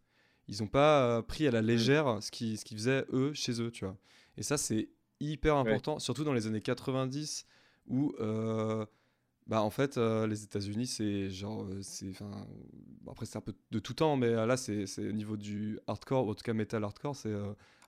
Ils 0.48 0.60
n'ont 0.60 0.68
pas 0.68 1.04
euh, 1.04 1.22
pris 1.22 1.46
à 1.46 1.50
la 1.50 1.62
légère 1.62 2.22
ce 2.22 2.30
qu'ils 2.30 2.58
ce 2.58 2.64
qu'ils 2.64 2.76
faisaient 2.76 3.04
eux 3.12 3.32
chez 3.32 3.60
eux, 3.62 3.70
tu 3.70 3.84
vois. 3.84 3.96
Et 4.36 4.42
ça, 4.42 4.56
c'est 4.58 4.88
hyper 5.20 5.56
important, 5.56 5.98
surtout 5.98 6.24
dans 6.24 6.32
les 6.32 6.46
années 6.46 6.60
90 6.60 7.46
où, 7.86 8.12
euh, 8.20 8.84
bah, 9.46 9.62
en 9.62 9.70
fait, 9.70 9.98
euh, 9.98 10.26
les 10.26 10.44
États-Unis, 10.44 10.86
c'est 10.86 11.30
genre, 11.30 11.64
euh, 11.64 11.80
c'est, 11.82 12.10
enfin, 12.10 12.46
bon, 13.02 13.12
après 13.12 13.26
c'est 13.26 13.38
un 13.38 13.42
peu 13.42 13.54
de 13.70 13.78
tout 13.78 13.94
temps, 13.94 14.16
mais 14.16 14.28
euh, 14.28 14.46
là, 14.46 14.56
c'est 14.56 14.86
c'est 14.86 15.08
au 15.08 15.12
niveau 15.12 15.36
du 15.36 15.78
hardcore, 15.86 16.28
en 16.28 16.34
tout 16.34 16.44
cas 16.44 16.52
metal 16.52 16.84
hardcore, 16.84 17.16
c'est 17.16 17.34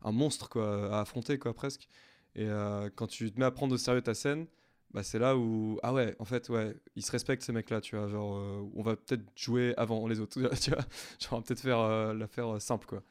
un 0.02 0.12
monstre 0.12 0.48
quoi 0.48 0.94
à 0.96 1.00
affronter 1.00 1.38
quoi 1.38 1.54
presque. 1.54 1.88
Et 2.36 2.48
quand 2.96 3.06
tu 3.06 3.30
te 3.30 3.38
mets 3.38 3.46
à 3.46 3.52
prendre 3.52 3.74
au 3.74 3.78
sérieux 3.78 4.02
ta 4.02 4.14
scène, 4.14 4.46
bah, 4.94 5.02
c'est 5.02 5.18
là 5.18 5.36
où 5.36 5.78
ah 5.82 5.92
ouais, 5.92 6.14
en 6.20 6.24
fait 6.24 6.48
ouais, 6.50 6.76
ils 6.94 7.04
se 7.04 7.10
respectent 7.10 7.42
ces 7.42 7.52
mecs-là, 7.52 7.80
tu 7.80 7.96
vois, 7.96 8.08
genre 8.08 8.36
euh, 8.36 8.70
on 8.76 8.82
va 8.82 8.94
peut-être 8.94 9.24
jouer 9.34 9.74
avant 9.76 10.06
les 10.06 10.20
autres, 10.20 10.40
tu 10.60 10.70
vois, 10.70 10.84
genre 11.18 11.42
peut-être 11.42 11.60
faire 11.60 11.80
euh, 11.80 12.14
la 12.14 12.28
faire 12.28 12.54
euh, 12.54 12.60
simple 12.60 12.86
quoi. 12.86 13.02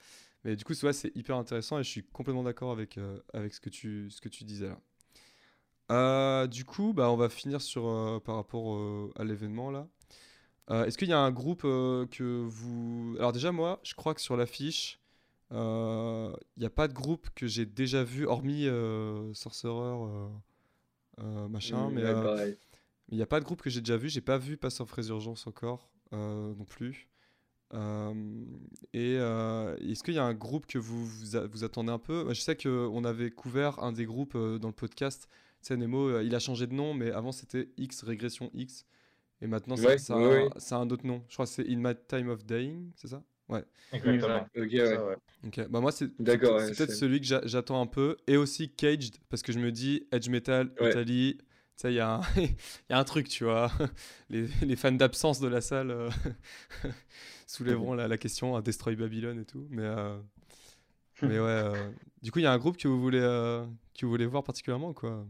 Mais 0.45 0.55
du 0.55 0.63
coup, 0.63 0.73
c'est 0.73 1.15
hyper 1.15 1.35
intéressant 1.35 1.79
et 1.79 1.83
je 1.83 1.89
suis 1.89 2.03
complètement 2.03 2.43
d'accord 2.43 2.71
avec, 2.71 2.99
avec 3.33 3.53
ce, 3.53 3.61
que 3.61 3.69
tu, 3.69 4.09
ce 4.09 4.19
que 4.19 4.27
tu 4.27 4.43
disais 4.43 4.69
là. 5.89 6.47
Du 6.47 6.65
coup, 6.65 6.91
bah, 6.93 7.09
on 7.11 7.15
va 7.15 7.29
finir 7.29 7.61
sur, 7.61 8.21
par 8.25 8.35
rapport 8.35 8.77
à 9.15 9.23
l'événement 9.23 9.71
là. 9.71 9.87
Est-ce 10.69 10.97
qu'il 10.97 11.07
y 11.07 11.13
a 11.13 11.19
un 11.19 11.31
groupe 11.31 11.61
que 11.61 12.45
vous... 12.45 13.15
Alors 13.19 13.31
déjà, 13.31 13.53
moi, 13.53 13.79
je 13.83 13.93
crois 13.93 14.13
que 14.13 14.19
sur 14.19 14.35
l'affiche, 14.35 14.99
il 15.51 16.35
n'y 16.57 16.65
a 16.65 16.69
pas 16.69 16.89
de 16.89 16.93
groupe 16.93 17.29
que 17.35 17.47
j'ai 17.47 17.65
déjà 17.65 18.03
vu, 18.03 18.25
hormis 18.25 18.67
Sorcerer, 19.33 20.29
machin, 21.49 21.89
Mm, 21.89 21.93
mais 21.93 22.03
ouais, 22.03 22.09
euh, 22.09 22.23
pareil. 22.23 22.57
il 23.09 23.15
n'y 23.17 23.23
a 23.23 23.27
pas 23.27 23.39
de 23.39 23.45
groupe 23.45 23.61
que 23.61 23.69
j'ai 23.69 23.81
déjà 23.81 23.97
vu. 23.97 24.09
J'ai 24.09 24.21
pas 24.21 24.37
vu 24.37 24.57
Pass 24.57 24.79
of 24.79 24.91
Résurgence 24.91 25.45
encore 25.47 25.89
euh, 26.13 26.53
non 26.55 26.65
plus. 26.65 27.07
Euh, 27.73 28.13
et 28.93 29.15
euh, 29.17 29.75
est-ce 29.77 30.03
qu'il 30.03 30.13
y 30.13 30.19
a 30.19 30.23
un 30.25 30.33
groupe 30.35 30.67
que 30.67 30.77
vous 30.77 31.05
vous, 31.05 31.35
a- 31.35 31.47
vous 31.47 31.63
attendez 31.63 31.91
un 31.91 31.97
peu? 31.99 32.25
Je 32.33 32.39
sais 32.39 32.55
qu'on 32.55 33.03
avait 33.03 33.31
couvert 33.31 33.81
un 33.83 33.91
des 33.91 34.05
groupes 34.05 34.35
euh, 34.35 34.59
dans 34.59 34.67
le 34.67 34.73
podcast. 34.75 35.27
Tu 35.61 35.67
sais, 35.69 35.77
Nemo, 35.77 36.07
euh, 36.09 36.23
il 36.23 36.35
a 36.35 36.39
changé 36.39 36.67
de 36.67 36.73
nom, 36.73 36.93
mais 36.93 37.11
avant 37.11 37.31
c'était 37.31 37.69
X 37.77 38.03
Régression 38.03 38.51
X. 38.53 38.85
Et 39.41 39.47
maintenant, 39.47 39.75
ça, 39.75 39.87
Ouais, 39.87 39.97
ça, 39.97 40.17
ouais. 40.17 40.49
ça 40.57 40.77
a 40.77 40.79
un 40.79 40.89
autre 40.89 41.05
nom. 41.05 41.23
Je 41.27 41.33
crois 41.33 41.45
que 41.45 41.51
c'est 41.51 41.67
In 41.67 41.77
My 41.77 41.95
Time 42.07 42.29
of 42.29 42.45
Dying, 42.45 42.91
c'est 42.95 43.07
ça? 43.07 43.23
Ouais. 43.49 43.63
Exactement. 43.91 44.47
Ok, 44.57 44.71
Ça, 44.83 44.97
ouais. 45.03 45.07
ouais. 45.07 45.15
Ok, 45.45 45.67
bah 45.69 45.81
moi 45.81 45.91
c'est 45.91 46.09
D'accord, 46.19 46.55
c'est 46.57 46.73
ouais, 46.73 46.73
peut-être 46.75 46.91
celui 46.91 47.19
que 47.19 47.25
j'a- 47.27 47.45
j'attends 47.45 47.81
un 47.81 47.85
peu 47.87 48.17
et 48.27 48.37
aussi 48.37 48.69
Caged 48.71 49.17
parce 49.29 49.41
que 49.43 49.51
je 49.51 49.59
me 49.59 49.71
dis 49.71 50.07
Edge 50.11 50.29
Metal 50.29 50.71
Ouais. 50.79 50.89
Italie, 50.89 51.37
tu 51.39 51.43
sais 51.75 51.91
il 51.93 51.95
y, 51.97 51.99
a 51.99 52.15
un- 52.15 52.21
il 52.37 52.55
y 52.89 52.93
a 52.93 52.99
un 52.99 53.03
truc 53.03 53.27
tu 53.29 53.43
vois, 53.43 53.71
les, 54.29 54.47
les 54.61 54.75
fans 54.77 54.91
d'absence 54.93 55.39
de 55.41 55.47
la 55.49 55.61
salle 55.61 55.91
euh, 55.91 56.09
soulèveront 57.47 57.93
la, 57.93 58.07
la 58.07 58.17
question 58.17 58.55
à 58.55 58.61
Destroy 58.61 58.95
Babylon 58.95 59.39
et 59.39 59.45
tout, 59.45 59.67
mais 59.69 59.83
euh, 59.83 60.17
Mais 61.21 61.39
ouais, 61.39 61.45
euh, 61.47 61.91
du 62.21 62.31
coup, 62.31 62.39
il 62.39 62.43
y 62.43 62.45
a 62.45 62.51
un 62.51 62.57
groupe 62.57 62.77
que 62.77 62.87
vous 62.87 62.99
voulez, 63.01 63.19
euh, 63.19 63.65
que 63.97 64.05
vous 64.05 64.11
voulez 64.11 64.25
voir 64.25 64.43
particulièrement 64.43 64.89
ou 64.89 64.93
quoi? 64.93 65.25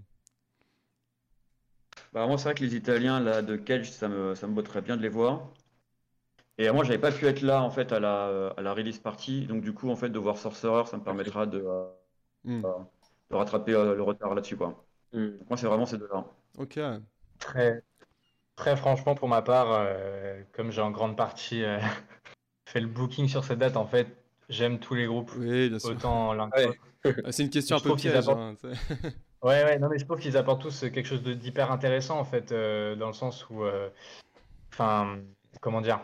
Bah, 2.14 2.26
moi, 2.28 2.38
c'est 2.38 2.46
vrai 2.46 2.54
que 2.56 2.64
les 2.64 2.76
Italiens 2.78 3.20
là, 3.20 3.42
de 3.42 3.58
Cage, 3.58 3.92
ça 3.92 4.08
me, 4.08 4.36
ça 4.36 4.48
me 4.48 4.54
botterait 4.54 4.82
bien 4.82 4.96
de 4.96 5.02
les 5.02 5.10
voir. 5.10 5.50
Et 6.58 6.70
moi, 6.72 6.84
j'avais 6.84 7.00
pas 7.00 7.12
pu 7.12 7.26
être 7.28 7.42
là 7.42 7.62
en 7.64 7.70
fait 7.72 7.92
à 7.92 8.00
la, 8.00 8.50
à 8.58 8.62
la 8.62 8.74
release 8.74 9.00
party, 9.00 9.48
donc 9.48 9.62
du 9.64 9.74
coup, 9.74 9.90
en 9.90 9.96
fait, 9.96 10.10
de 10.10 10.20
voir 10.20 10.38
Sorcerer, 10.38 10.86
ça 10.86 10.98
me 10.98 11.04
permettra 11.04 11.46
de, 11.48 11.60
euh, 11.66 11.88
Hmm, 12.44 12.64
de 13.30 13.36
rattraper 13.36 13.74
euh, 13.74 13.96
le 13.96 14.04
retard 14.04 14.34
là-dessus, 14.36 14.58
quoi. 14.58 14.86
Hmm. 15.14 15.38
Donc, 15.40 15.50
moi, 15.50 15.58
c'est 15.58 15.68
vraiment 15.68 15.86
ces 15.86 15.98
deux-là. 15.98 16.26
Ok. 16.58 16.78
Très, 17.40 17.84
très 18.58 18.78
franchement, 18.78 19.16
pour 19.16 19.30
ma 19.30 19.42
part, 19.44 19.72
euh, 19.72 20.44
comme 20.54 20.72
j'ai 20.72 20.82
en 20.82 20.92
grande 20.92 21.18
partie 21.18 21.64
euh, 21.64 21.80
fait 22.70 22.82
le 22.82 22.88
booking 22.88 23.28
sur 23.30 23.44
cette 23.46 23.60
date, 23.60 23.78
en 23.78 23.88
fait, 23.88 24.08
j'aime 24.50 24.80
tous 24.80 24.96
les 24.96 25.08
groupes, 25.08 25.32
Oui, 25.38 25.70
bien 25.70 25.80
sûr. 25.80 25.98
autant 25.98 26.34
l'un 26.34 26.52
que 26.52 26.58
Ouais. 26.58 26.68
l'autre. 26.68 26.82
C'est 27.32 27.44
une 27.44 27.50
question 27.50 27.76
un 27.76 27.80
peu 27.82 27.96
piège. 27.96 28.16
apportent- 28.18 28.30
hein. 28.30 28.56
Ouais, 29.44 29.64
ouais, 29.66 29.78
non, 29.80 29.90
mais 29.90 30.00
je 30.00 30.06
trouve 30.06 30.20
qu'ils 30.20 30.38
apportent 30.38 30.62
tous 30.62 30.82
quelque 30.82 31.06
chose 31.06 31.22
d'hyper 31.24 31.70
intéressant, 31.72 32.18
en 32.20 32.24
fait, 32.24 32.52
euh, 32.54 32.96
dans 32.96 33.08
le 33.08 33.14
sens 33.14 33.50
où, 33.50 33.64
euh, 33.64 33.90
enfin, 34.74 35.22
comment 35.62 35.82
dire, 35.82 36.02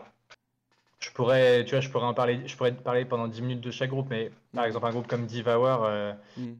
je 1.00 1.10
pourrais, 1.12 1.64
tu 1.64 1.72
vois, 1.72 1.80
je 1.80 1.88
pourrais 1.90 2.06
en 2.06 2.14
parler, 2.14 2.46
je 2.46 2.56
pourrais 2.56 2.74
te 2.74 2.82
parler 2.82 3.04
pendant 3.04 3.28
10 3.28 3.42
minutes 3.42 3.60
de 3.60 3.70
chaque 3.70 3.90
groupe, 3.90 4.08
mais 4.10 4.30
par 4.54 4.64
exemple, 4.64 4.86
un 4.86 4.90
groupe 4.90 5.06
comme 5.06 5.26
Devour, 5.26 5.84
euh, 5.84 6.12
Hmm. 6.36 6.54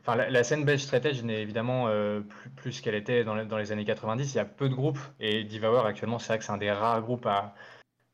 Enfin, 0.00 0.16
la, 0.16 0.30
la 0.30 0.44
scène 0.44 0.64
belge 0.64 0.80
strategy 0.82 1.24
n'est 1.24 1.42
évidemment 1.42 1.86
euh, 1.88 2.20
plus, 2.20 2.50
plus 2.50 2.80
qu'elle 2.80 2.96
était 2.96 3.22
dans 3.24 3.34
les, 3.36 3.44
dans 3.44 3.56
les 3.58 3.70
années 3.72 3.84
90. 3.84 4.34
Il 4.34 4.36
y 4.36 4.40
a 4.40 4.44
peu 4.44 4.68
de 4.68 4.74
groupes 4.74 4.98
et 5.20 5.44
Devour 5.44 5.86
actuellement, 5.86 6.18
c'est 6.18 6.28
vrai 6.28 6.38
que 6.38 6.44
c'est 6.44 6.52
un 6.52 6.58
des 6.58 6.72
rares 6.72 7.02
groupes 7.02 7.26
à, 7.26 7.54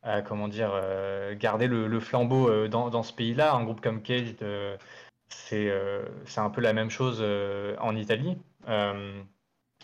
à, 0.02 0.22
comment 0.22 0.48
dire, 0.48 0.70
euh, 0.74 1.34
garder 1.36 1.68
le, 1.68 1.88
le 1.88 2.00
flambeau 2.00 2.48
euh, 2.50 2.68
dans, 2.68 2.90
dans 2.90 3.02
ce 3.02 3.12
pays-là. 3.14 3.54
Un 3.54 3.64
groupe 3.64 3.80
comme 3.80 4.02
Cage, 4.02 4.34
c'est 5.28 5.68
euh, 5.70 6.04
un 6.36 6.50
peu 6.50 6.60
la 6.60 6.72
même 6.72 6.90
chose 6.90 7.18
euh, 7.20 7.76
en 7.80 7.96
Italie 7.96 8.38
euh, 8.68 9.22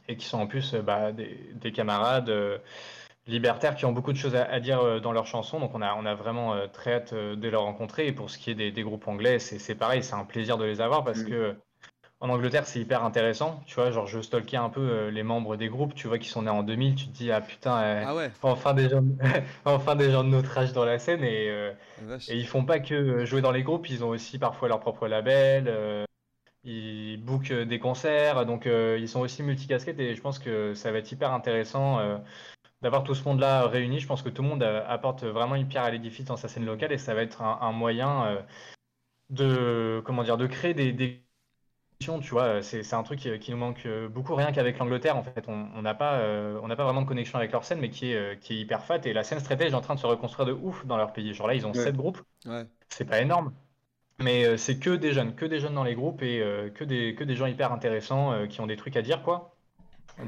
et 0.08 0.16
qui 0.16 0.26
sont 0.26 0.38
en 0.38 0.46
plus 0.46 0.74
euh, 0.74 0.82
bah, 0.82 1.12
des, 1.12 1.38
des 1.54 1.72
camarades 1.72 2.30
euh, 2.30 2.58
libertaires 3.26 3.74
qui 3.76 3.84
ont 3.86 3.92
beaucoup 3.92 4.12
de 4.12 4.18
choses 4.18 4.34
à, 4.36 4.44
à 4.44 4.60
dire 4.60 4.80
euh, 4.80 5.00
dans 5.00 5.12
leurs 5.12 5.26
chansons. 5.26 5.60
Donc 5.60 5.74
on 5.74 5.82
a, 5.82 5.94
on 5.94 6.04
a 6.06 6.14
vraiment 6.14 6.54
euh, 6.54 6.66
très 6.68 6.94
hâte 6.94 7.12
euh, 7.12 7.36
de 7.36 7.48
les 7.48 7.56
rencontrer. 7.56 8.06
Et 8.06 8.12
pour 8.12 8.30
ce 8.30 8.38
qui 8.38 8.50
est 8.50 8.54
des, 8.54 8.70
des 8.72 8.82
groupes 8.82 9.08
anglais, 9.08 9.38
c'est 9.38 9.74
pareil, 9.74 10.02
c'est 10.02 10.14
un 10.14 10.24
plaisir 10.24 10.58
de 10.58 10.64
les 10.64 10.80
avoir 10.80 11.04
parce 11.04 11.20
Mm. 11.20 11.28
que 11.28 11.56
en 12.20 12.30
Angleterre, 12.30 12.66
c'est 12.66 12.80
hyper 12.80 13.04
intéressant. 13.04 13.62
Tu 13.66 13.74
vois, 13.74 13.90
genre, 13.90 14.06
je 14.06 14.20
stalkais 14.20 14.56
un 14.56 14.70
peu 14.70 14.80
euh, 14.80 15.10
les 15.10 15.22
membres 15.22 15.56
des 15.56 15.68
groupes. 15.68 15.94
Tu 15.94 16.08
vois, 16.08 16.18
qui 16.18 16.28
sont 16.28 16.42
nés 16.42 16.50
en 16.50 16.62
2000. 16.62 16.94
Tu 16.94 17.06
te 17.06 17.10
dis, 17.12 17.30
ah 17.30 17.40
putain, 17.40 17.76
euh, 17.82 18.04
Ah 18.06 18.14
ouais, 18.14 18.30
enfin, 18.42 18.72
des 18.72 18.88
gens 18.88 19.02
de... 19.02 19.14
enfin 19.66 19.94
des 19.96 20.10
gens 20.10 20.24
de 20.24 20.30
notre 20.30 20.56
âge 20.56 20.72
dans 20.72 20.84
la 20.84 20.98
scène. 20.98 21.22
Et, 21.22 21.50
euh, 21.50 21.72
et 22.28 22.36
ils 22.36 22.46
font 22.46 22.64
pas 22.64 22.80
que 22.80 23.24
jouer 23.26 23.42
dans 23.42 23.52
les 23.52 23.62
groupes. 23.62 23.90
Ils 23.90 24.04
ont 24.04 24.08
aussi 24.08 24.38
parfois 24.38 24.68
leur 24.68 24.80
propre 24.80 25.06
label. 25.06 26.06
ils 26.64 27.18
bookent 27.18 27.52
des 27.52 27.78
concerts. 27.78 28.46
Donc, 28.46 28.66
ils 28.66 29.08
sont 29.08 29.20
aussi 29.20 29.42
multicasquettes. 29.42 30.00
Et 30.00 30.14
je 30.14 30.20
pense 30.22 30.38
que 30.38 30.74
ça 30.74 30.92
va 30.92 30.98
être 30.98 31.12
hyper 31.12 31.32
intéressant 31.32 32.00
d'avoir 32.84 33.04
tout 33.04 33.14
ce 33.16 33.24
monde-là 33.24 33.66
réuni. 33.68 34.00
Je 34.00 34.06
pense 34.06 34.22
que 34.22 34.30
tout 34.30 34.42
le 34.42 34.48
monde 34.50 34.62
euh, 34.64 34.84
apporte 34.88 35.24
vraiment 35.24 35.56
une 35.56 35.68
pierre 35.68 35.84
à 35.84 35.90
l'édifice 35.90 36.26
dans 36.26 36.36
sa 36.38 36.48
scène 36.48 36.66
locale. 36.66 36.92
Et 36.92 36.98
ça 36.98 37.14
va 37.14 37.22
être 37.22 37.42
un, 37.42 37.58
un 37.62 37.72
moyen 37.72 38.26
euh, 38.26 38.42
de, 39.30 40.02
comment 40.04 40.24
dire, 40.24 40.36
de 40.38 40.46
créer 40.46 40.74
des, 40.74 40.92
des 40.92 41.24
tu 42.00 42.30
vois, 42.30 42.62
c'est 42.62 42.92
un 42.94 43.02
truc 43.02 43.20
qui, 43.20 43.38
qui 43.38 43.50
nous 43.52 43.56
manque 43.56 43.86
euh, 43.86 44.08
beaucoup, 44.08 44.34
rien 44.34 44.52
qu'avec 44.52 44.78
l'Angleterre, 44.78 45.16
en 45.16 45.22
fait. 45.22 45.48
On 45.48 45.68
on 45.74 45.82
n'a 45.82 45.94
pas, 45.94 46.14
euh, 46.20 46.60
on 46.62 46.68
pas 46.68 46.84
vraiment 46.84 47.02
de 47.02 47.06
connexion 47.08 47.38
avec 47.38 47.52
leur 47.52 47.64
scène, 47.64 47.80
mais 47.80 47.90
qui 47.90 48.12
est, 48.12 48.38
qui 48.40 48.54
est 48.54 48.58
hyper 48.60 48.84
fat. 48.84 49.00
Et 49.06 49.12
la 49.14 49.24
scène 49.24 49.40
stratégie 49.40 49.72
est 49.72 49.74
en 49.76 49.80
train 49.80 49.94
de 49.94 50.00
se 50.00 50.06
reconstruire 50.06 50.46
de 50.46 50.52
ouf 50.52 50.84
dans 50.86 50.96
leur 50.98 51.12
pays. 51.14 51.32
Genre 51.34 51.46
là, 51.48 51.54
ils 51.54 51.66
ont 51.66 51.74
Ouais. 51.74 51.74
sept 51.74 51.96
groupes, 51.96 52.20
Ouais. 52.46 52.66
c'est 52.88 53.06
pas 53.06 53.20
énorme. 53.20 53.54
Mais 54.20 54.46
euh, 54.46 54.56
c'est 54.58 54.78
que 54.78 54.90
des 54.90 55.12
jeunes, 55.12 55.34
que 55.36 55.46
des 55.46 55.60
jeunes 55.60 55.74
dans 55.74 55.84
les 55.84 55.94
groupes 55.96 56.22
et 56.22 56.42
euh, 56.42 56.70
que 56.70 56.84
des, 56.84 57.14
que 57.16 57.24
des 57.24 57.36
gens 57.36 57.46
hyper 57.46 57.72
intéressants 57.72 58.46
qui 58.48 58.60
ont 58.60 58.66
des 58.66 58.76
trucs 58.76 58.96
à 58.96 59.02
dire, 59.02 59.22
quoi. 59.22 59.53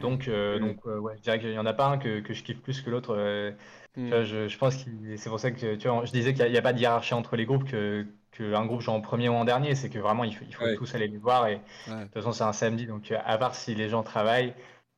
Donc, 0.01 0.29
euh, 0.29 0.59
donc 0.59 0.79
euh, 0.87 0.99
ouais, 0.99 1.15
je 1.17 1.23
dirais 1.23 1.39
qu'il 1.39 1.53
y 1.53 1.59
en 1.59 1.67
a 1.67 1.73
pas 1.73 1.87
un 1.87 1.99
que, 1.99 2.21
que 2.21 2.35
je 2.35 2.43
kiffe 2.43 2.61
plus 2.63 2.81
que 2.83 2.91
l'autre. 2.91 3.15
euh, 3.17 3.53
Hmm. 3.97 4.11
je, 4.25 4.47
je 4.47 4.59
pense 4.59 4.85
que 4.85 4.91
c'est 5.17 5.31
pour 5.31 5.41
ça 5.41 5.51
que 5.51 5.75
tu 5.77 5.89
vois, 5.89 6.05
je 6.05 6.13
disais 6.13 6.35
qu'il 6.35 6.51
n'y 6.51 6.59
a, 6.59 6.63
pas 6.63 6.75
de 6.75 6.79
hiérarchie 6.79 7.15
entre 7.15 7.35
les 7.37 7.47
groupes, 7.47 7.65
que, 7.65 8.07
que 8.31 8.53
un 8.55 8.67
groupe 8.67 8.83
joue 8.83 8.91
en 8.91 9.01
premier 9.01 9.31
ou 9.31 9.33
en 9.33 9.47
dernier. 9.47 9.75
C'est 9.75 9.89
que 9.89 9.99
vraiment, 9.99 10.25
il 10.25 10.37
faut, 10.37 10.45
il 10.47 10.55
faut 10.55 10.65
Ouais. 10.65 10.77
tous 10.77 10.95
aller 10.95 11.09
les 11.09 11.17
voir. 11.17 11.47
Et 11.49 11.57
de 11.57 11.61
toute 12.05 12.13
façon, 12.15 12.33
c'est 12.33 12.45
un 12.45 12.53
samedi, 12.53 12.87
donc 12.87 13.11
à 13.13 13.39
part 13.39 13.55
si 13.55 13.75
les 13.75 13.89
gens 13.89 14.03
travaillent, 14.03 14.53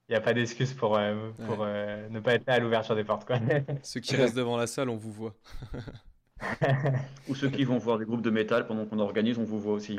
il 0.08 0.12
n'y 0.12 0.16
a 0.16 0.20
pas 0.20 0.34
d'excuse 0.34 0.74
pour, 0.74 0.98
pour 1.44 1.64
ne 1.66 2.20
pas 2.20 2.34
être 2.34 2.46
là 2.46 2.54
à 2.54 2.58
l'ouverture 2.58 2.96
des 2.96 3.04
portes. 3.04 3.24
Quoi. 3.26 3.38
Ceux 3.82 4.00
qui 4.00 4.16
restent 4.16 4.36
devant 4.36 4.56
la 4.56 4.66
salle, 4.66 4.88
on 4.90 4.96
vous 4.96 5.12
voit. 5.12 5.34
Ou 7.28 7.34
ceux 7.34 7.48
qui 7.50 7.64
vont 7.64 7.78
voir 7.78 7.98
des 7.98 8.04
groupes 8.04 8.22
de 8.22 8.30
métal 8.30 8.66
pendant 8.66 8.86
qu'on 8.86 8.98
organise, 8.98 9.38
on 9.38 9.44
vous 9.44 9.60
voit 9.60 9.74
aussi. 9.74 9.98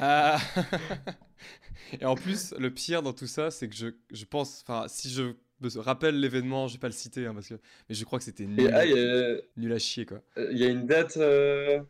Ah 0.00 0.38
Et 2.00 2.04
en 2.04 2.14
plus, 2.16 2.52
le 2.58 2.70
pire 2.72 3.02
dans 3.02 3.12
tout 3.12 3.26
ça, 3.26 3.50
c'est 3.50 3.68
que 3.68 3.76
je, 3.76 3.88
je 4.12 4.24
pense, 4.24 4.62
enfin, 4.66 4.86
si 4.88 5.10
je 5.10 5.22
me 5.60 5.80
rappelle 5.80 6.18
l'événement, 6.18 6.66
je 6.68 6.74
vais 6.74 6.78
pas 6.80 6.88
le 6.88 6.92
citer, 6.92 7.26
hein, 7.26 7.34
parce 7.34 7.48
que, 7.48 7.54
mais 7.88 7.94
je 7.94 8.04
crois 8.04 8.18
que 8.18 8.24
c'était 8.24 8.46
nul, 8.46 8.70
ah, 8.74 8.80
a- 8.80 9.60
nul 9.60 9.72
à 9.72 9.78
chier, 9.78 10.04
quoi. 10.06 10.18
il 10.50 10.58
y 10.58 10.64
a 10.64 10.68
une 10.68 10.86
date. 10.86 11.16
euh, 11.16 11.80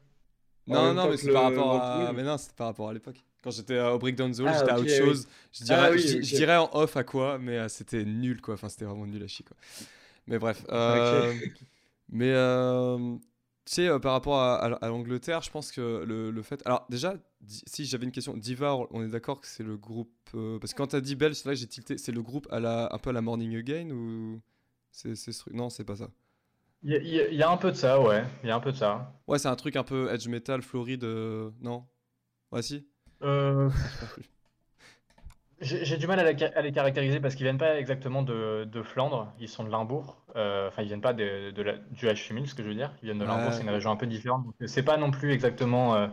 Non, 0.66 0.92
non, 0.94 1.08
mais 1.08 1.16
c'est 1.16 1.32
par 1.32 1.44
rapport 1.44 1.74
à, 1.82 2.12
mais 2.12 2.22
non, 2.22 2.36
c'était 2.38 2.54
par 2.56 2.66
rapport 2.68 2.88
à 2.88 2.92
l'époque. 2.92 3.16
Quand 3.42 3.50
j'étais 3.52 3.74
euh, 3.74 3.92
au 3.92 3.98
Breakdown 3.98 4.34
Zone, 4.34 4.48
Ah, 4.48 4.58
j'étais 4.58 4.70
à 4.70 4.74
autre 4.80 4.90
oui. 4.90 4.96
chose. 4.98 5.28
Je 5.52 5.64
dirais, 5.64 5.86
Ah 5.86 5.90
oui, 5.92 6.00
je, 6.00 6.16
ok. 6.16 6.24
je 6.24 6.34
dirais 6.34 6.56
en 6.56 6.68
off 6.72 6.96
à 6.96 7.04
quoi, 7.04 7.38
mais 7.38 7.58
euh, 7.58 7.68
c'était 7.68 8.04
nul, 8.04 8.40
quoi. 8.40 8.54
Enfin, 8.54 8.68
c'était 8.68 8.84
vraiment 8.84 9.06
nul 9.06 9.22
à 9.22 9.28
chier, 9.28 9.44
quoi. 9.44 9.56
Mais 10.26 10.38
bref. 10.38 10.64
euh, 10.70 11.32
Mais 12.08 12.32
euh, 12.32 13.16
tu 13.66 13.74
sais, 13.74 13.88
euh, 13.88 13.98
par 13.98 14.12
rapport 14.12 14.38
à, 14.40 14.54
à- 14.56 14.72
à 14.84 14.88
l'Angleterre, 14.88 15.42
je 15.42 15.50
pense 15.50 15.70
que 15.72 16.04
le, 16.06 16.30
le 16.30 16.42
fait. 16.42 16.62
Alors, 16.66 16.86
déjà, 16.88 17.14
si 17.46 17.84
j'avais 17.84 18.04
une 18.06 18.12
question, 18.12 18.36
Diva, 18.36 18.74
on 18.90 19.02
est 19.04 19.08
d'accord 19.08 19.40
que 19.40 19.46
c'est 19.48 19.62
le 19.64 19.76
groupe. 19.76 20.10
euh, 20.34 20.58
Parce 20.58 20.72
que 20.72 20.78
quand 20.78 20.86
t'as 20.88 21.00
dit 21.00 21.16
belge, 21.16 21.34
c'est 21.36 21.48
là 21.48 21.54
que 21.54 21.60
j'ai 21.60 21.66
tilté. 21.66 21.98
C'est 21.98 22.12
le 22.12 22.22
groupe 22.22 22.46
à 22.50 22.60
la, 22.60 22.88
un 22.94 22.98
peu 22.98 23.10
à 23.10 23.12
la 23.12 23.20
Morning 23.22 23.56
Again 23.56 23.90
ou. 23.90 24.40
C'est 24.92 25.14
ce 25.14 25.30
truc- 25.32 25.52
Non, 25.54 25.68
c'est 25.68 25.84
pas 25.84 25.96
ça. 25.96 26.08
Y, 26.82 26.94
y 26.96 27.26
il 27.32 27.34
y 27.36 27.42
a 27.42 27.50
un 27.50 27.56
peu 27.58 27.70
de 27.72 27.76
ça, 27.76 28.00
ouais. 28.00 28.24
Il 28.42 28.48
y 28.48 28.50
a 28.52 28.56
un 28.56 28.60
peu 28.60 28.72
de 28.72 28.76
ça. 28.76 29.12
Ouais, 29.26 29.38
c'est 29.38 29.48
un 29.48 29.56
truc 29.56 29.76
un 29.76 29.84
peu 29.84 30.10
edge 30.12 30.26
metal, 30.28 30.62
Floride. 30.62 31.04
euh, 31.04 31.50
Non? 31.60 31.84
Ouais, 32.52 32.62
si? 32.62 32.86
Euh, 33.22 33.68
J'ai 35.60 35.96
du 35.96 36.06
mal 36.06 36.20
à, 36.20 36.24
la 36.24 36.36
ca- 36.36 36.52
à 36.54 36.60
les 36.60 36.70
caractériser 36.70 37.18
parce 37.18 37.34
qu'ils 37.34 37.44
viennent 37.44 37.56
pas 37.56 37.78
exactement 37.78 38.22
de, 38.22 38.64
de 38.70 38.82
Flandre, 38.82 39.32
ils 39.40 39.48
sont 39.48 39.64
de 39.64 39.70
Limbourg. 39.70 40.22
Euh, 40.36 40.68
Enfin, 40.68 40.82
ils 40.82 40.86
viennent 40.88 41.00
pas 41.00 41.14
de, 41.14 41.50
de 41.50 41.62
la- 41.62 41.78
du 41.78 42.06
H8000, 42.06 42.46
ce 42.46 42.54
que 42.54 42.62
je 42.62 42.68
veux 42.68 42.74
dire. 42.74 42.92
Ils 43.02 43.06
viennent 43.06 43.18
de 43.18 43.24
Limbourg, 43.24 43.46
Ouais. 43.46 43.52
c'est 43.52 43.62
une 43.62 43.70
région 43.70 43.90
un 43.90 43.96
peu 43.96 44.06
différente. 44.06 44.44
Donc, 44.44 44.54
c'est 44.66 44.82
pas 44.82 44.98
non 44.98 45.10
plus 45.10 45.32
exactement 45.32 45.94
euh, 45.94 46.08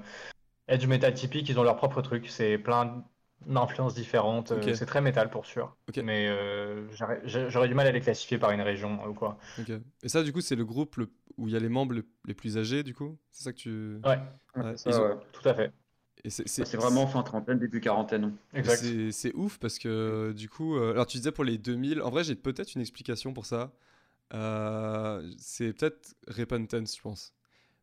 edge 0.67 0.85
metal 0.87 1.13
typique, 1.13 1.49
ils 1.49 1.59
ont 1.59 1.63
leur 1.63 1.75
propre 1.75 2.01
truc. 2.01 2.27
C'est 2.29 2.57
plein 2.57 3.03
d'influences 3.45 3.95
différentes. 3.95 4.51
euh. 4.53 4.73
C'est 4.73 4.85
très 4.85 5.01
métal 5.01 5.29
pour 5.29 5.45
sûr. 5.45 5.75
Ok. 5.89 5.97
Mais 6.03 6.27
euh, 6.29 6.87
j'aurais 7.25 7.67
du 7.67 7.73
mal 7.73 7.87
à 7.87 7.91
les 7.91 7.99
classifier 8.01 8.37
par 8.37 8.51
une 8.51 8.61
région 8.61 8.99
euh, 9.03 9.09
ou 9.09 9.13
quoi. 9.13 9.37
Ok. 9.59 9.71
Et 10.03 10.09
ça, 10.09 10.23
du 10.23 10.31
coup, 10.31 10.41
c'est 10.41 10.55
le 10.55 10.65
groupe 10.65 10.95
le- 10.95 11.11
où 11.37 11.47
il 11.47 11.53
y 11.53 11.57
a 11.57 11.59
les 11.59 11.69
membres 11.69 11.95
le- 11.95 12.07
les 12.25 12.33
plus 12.33 12.57
âgés, 12.57 12.83
du 12.83 12.93
coup? 12.93 13.17
C'est 13.31 13.43
ça 13.43 13.51
que 13.51 13.57
tu. 13.57 13.97
Ouais, 14.05 14.19
Ouais, 14.55 14.77
ça, 14.77 14.89
ils 14.89 14.95
ont- 14.99 15.09
ouais. 15.09 15.15
tout 15.33 15.49
à 15.49 15.53
fait. 15.53 15.71
Et 16.26 16.30
c'est 16.30 16.47
C'est 16.47 16.78
vraiment 16.78 17.05
fin 17.07 17.21
trentaine, 17.24 17.59
début 17.59 17.82
quarantaine. 17.82 18.34
C'est 19.11 19.34
ouf 19.36 19.57
parce 19.59 19.78
que 19.80 20.32
du 20.36 20.49
coup, 20.49 20.78
euh, 20.78 20.91
alors 20.91 21.05
tu 21.05 21.17
disais 21.17 21.32
pour 21.32 21.43
les 21.43 21.57
2000, 21.57 22.01
en 22.01 22.09
vrai 22.09 22.24
j'ai 22.24 22.36
peut-être 22.36 22.76
une 22.76 22.82
explication 22.82 23.34
pour 23.34 23.45
ça. 23.45 23.74
Euh, 24.34 25.30
c'est 25.38 25.74
peut-être 25.74 26.15
Repentance, 26.28 26.95
je 26.97 27.01
pense. 27.01 27.34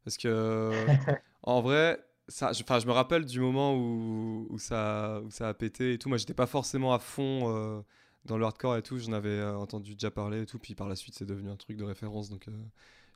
Parce 0.05 0.16
que 0.16 0.72
en 1.43 1.61
vrai, 1.61 2.03
ça, 2.28 2.53
je, 2.53 2.62
je 2.66 2.86
me 2.86 2.93
rappelle 2.93 3.26
du 3.26 3.41
moment 3.41 3.74
où, 3.76 4.47
où, 4.51 4.59
ça, 4.59 5.20
où 5.24 5.30
ça 5.30 5.49
a 5.49 5.55
pété 5.55 5.95
et 5.95 5.99
tout. 5.99 6.09
Moi 6.09 6.18
j'étais 6.18 6.34
pas 6.34 6.47
forcément 6.47 6.95
à 6.95 6.99
fond 6.99 7.55
euh, 7.55 7.82
dans 8.24 8.38
le 8.38 8.45
hardcore 8.47 8.76
et 8.78 8.82
tout, 8.82 8.99
j'en 8.99 9.12
avais 9.12 9.28
euh, 9.30 9.57
entendu 9.59 9.95
déjà 9.95 10.11
parler 10.11 10.43
et 10.43 10.47
tout. 10.47 10.59
Puis 10.59 10.74
par 10.74 10.88
la 10.88 10.97
suite 10.97 11.14
c'est 11.14 11.26
devenu 11.26 11.51
un 11.51 11.57
truc 11.57 11.76
de 11.76 11.84
référence. 11.84 12.30
Donc 12.30 12.49
euh, 12.49 12.53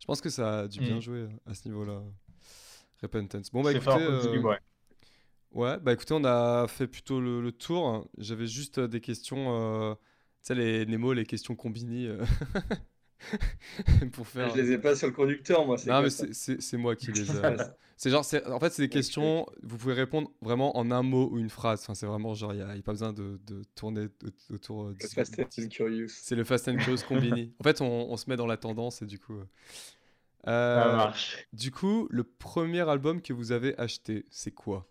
je 0.01 0.07
pense 0.07 0.21
que 0.21 0.29
ça 0.31 0.61
a 0.61 0.69
dû 0.69 0.81
bien 0.81 0.97
Mm. 0.97 1.01
jouer 1.01 1.29
à 1.47 1.55
ce 1.55 1.67
niveau-là. 1.69 2.03
Repentance. 3.03 3.51
Bon 3.53 3.63
bah 3.63 3.71
C'est 3.73 3.77
écoutez. 3.79 3.91
fort 3.91 4.01
euh, 4.01 4.57
ouais. 5.55 5.79
Bah 5.81 5.93
écoutez, 5.93 6.15
on 6.15 6.25
a 6.25 6.67
fait 6.69 6.87
plutôt 6.87 7.21
le, 7.21 7.41
le 7.41 7.53
tour. 7.53 8.09
J'avais 8.19 8.47
juste 8.47 8.79
euh, 8.79 8.89
des 8.89 9.01
questions, 9.01 9.91
euh, 9.91 9.95
tu 9.95 10.01
sais, 10.43 10.55
les 10.55 10.87
Nemo, 10.87 11.13
les 11.13 11.25
questions 11.27 11.57
combini 11.57 12.07
euh, 12.07 12.23
pour 14.13 14.27
faire. 14.27 14.55
Je 14.55 14.61
les 14.61 14.73
ai 14.73 14.79
pas 14.79 14.95
sur 14.95 15.07
le 15.09 15.13
conducteur, 15.13 15.65
moi. 15.67 15.77
Non, 15.87 16.03
mais 16.03 16.11
c'est- 16.11 16.77
moi 16.77 16.97
qui 16.97 17.13
les 17.13 17.31
ai. 17.37 17.57
C'est 17.97 18.11
genre, 18.11 18.25
en 18.49 18.59
fait, 18.59 18.71
c'est 18.73 18.83
des 18.83 18.89
questions, 18.89 19.47
vous 19.63 19.79
pouvez 19.79 19.95
répondre 19.95 20.29
vraiment 20.43 20.77
en 20.77 20.91
un 20.91 21.03
mot 21.03 21.29
ou 21.31 21.39
une 21.39 21.49
phrase. 21.49 21.81
Enfin, 21.83 21.95
c'est 21.95 22.07
vraiment 22.07 22.35
genre, 22.35 22.53
il 22.53 22.57
n'y 22.57 22.63
a, 22.63 22.75
y 22.75 22.79
a 22.81 22.83
pas 22.83 22.91
besoin 22.93 23.13
de, 23.13 23.39
de 23.47 23.63
tourner 23.77 24.07
au- 24.51 24.55
autour. 24.55 24.89
Le 24.89 24.97
Fast 25.09 25.39
and 25.39 25.69
Curious. 25.69 26.09
C'est 26.09 26.35
le 26.35 26.43
Fast 26.45 26.67
and 26.69 26.77
Close 26.79 27.05
combini. 27.05 27.55
en 27.61 27.63
fait, 27.63 27.81
on, 27.81 28.11
on 28.11 28.17
se 28.17 28.29
met 28.29 28.37
dans 28.37 28.49
la 28.49 28.57
tendance 28.57 29.01
et 29.03 29.07
du 29.07 29.21
coup. 29.21 29.39
euh, 30.49 30.85
Ça 30.85 30.97
marche. 30.97 31.47
du 31.53 31.71
coup, 31.71 32.09
le 32.11 32.25
premier 32.25 32.81
album 32.89 33.23
que 33.23 33.33
vous 33.33 33.53
avez 33.53 33.79
acheté, 33.79 34.27
c'est 34.29 34.51
quoi? 34.53 34.87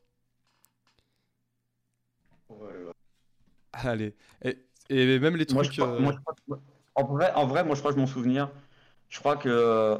Allez. 3.73 4.15
Et, 4.43 4.57
et 4.89 5.19
même 5.19 5.35
les 5.35 5.45
Moi, 5.51 5.63
trucs. 5.63 5.75
je 5.75 5.81
crois- 5.81 5.93
euh, 5.95 5.99
moi, 5.99 6.13
je 6.13 6.19
crois 6.19 6.35
que- 6.35 6.63
en, 6.95 7.03
vrai, 7.05 7.31
en 7.33 7.45
vrai, 7.47 7.63
moi, 7.63 7.75
je 7.75 7.81
crois 7.81 7.91
que 7.91 7.97
je 7.97 8.01
m'en 8.01 8.07
souvenir. 8.07 8.49
Je 9.09 9.19
crois 9.19 9.37
que. 9.37 9.49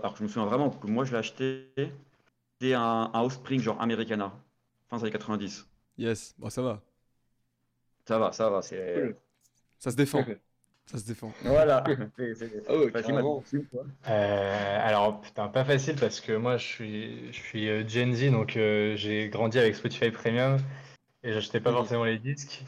Alors, 0.02 0.16
je 0.18 0.24
me 0.24 0.28
souviens 0.28 0.46
vraiment 0.46 0.70
que 0.70 0.88
moi, 0.88 1.06
je 1.06 1.12
l'ai 1.12 1.18
acheté. 1.18 1.70
c'était 2.62 2.74
un, 2.76 3.12
un 3.14 3.22
Offspring 3.22 3.60
genre 3.62 3.82
Americana, 3.82 4.32
fin 4.90 4.98
des 4.98 5.04
années 5.04 5.12
90. 5.12 5.68
Yes, 5.98 6.34
bon, 6.38 6.50
ça 6.50 6.62
va. 6.62 6.82
Ça 8.08 8.20
va, 8.20 8.32
ça 8.32 8.50
va, 8.50 8.62
c'est. 8.62 9.16
Ça 9.80 9.92
se 9.92 9.96
défend. 9.96 10.26
Ça 10.86 10.98
se 10.98 11.06
défend. 11.06 11.32
Voilà. 11.44 11.84
C'est- 12.18 12.36
c'est- 12.36 12.64
Oh. 12.70 13.42
Euh, 14.10 14.80
alors, 14.82 15.22
putain, 15.22 15.48
pas 15.48 15.64
facile 15.66 15.96
parce 15.96 16.20
que 16.20 16.34
moi, 16.34 16.58
je 16.58 16.66
suis, 16.66 17.34
je 17.34 17.40
suis 17.40 17.70
euh, 17.70 17.88
Gen 17.88 18.14
Z, 18.14 18.32
donc 18.32 18.58
euh, 18.58 18.96
j'ai 18.98 19.30
grandi 19.30 19.58
avec 19.60 19.76
Spotify 19.76 20.12
Premium 20.12 20.58
et 21.24 21.34
j'achetais 21.34 21.62
pas 21.62 21.72
forcément 21.72 22.04
les 22.06 22.20
disques. 22.20 22.64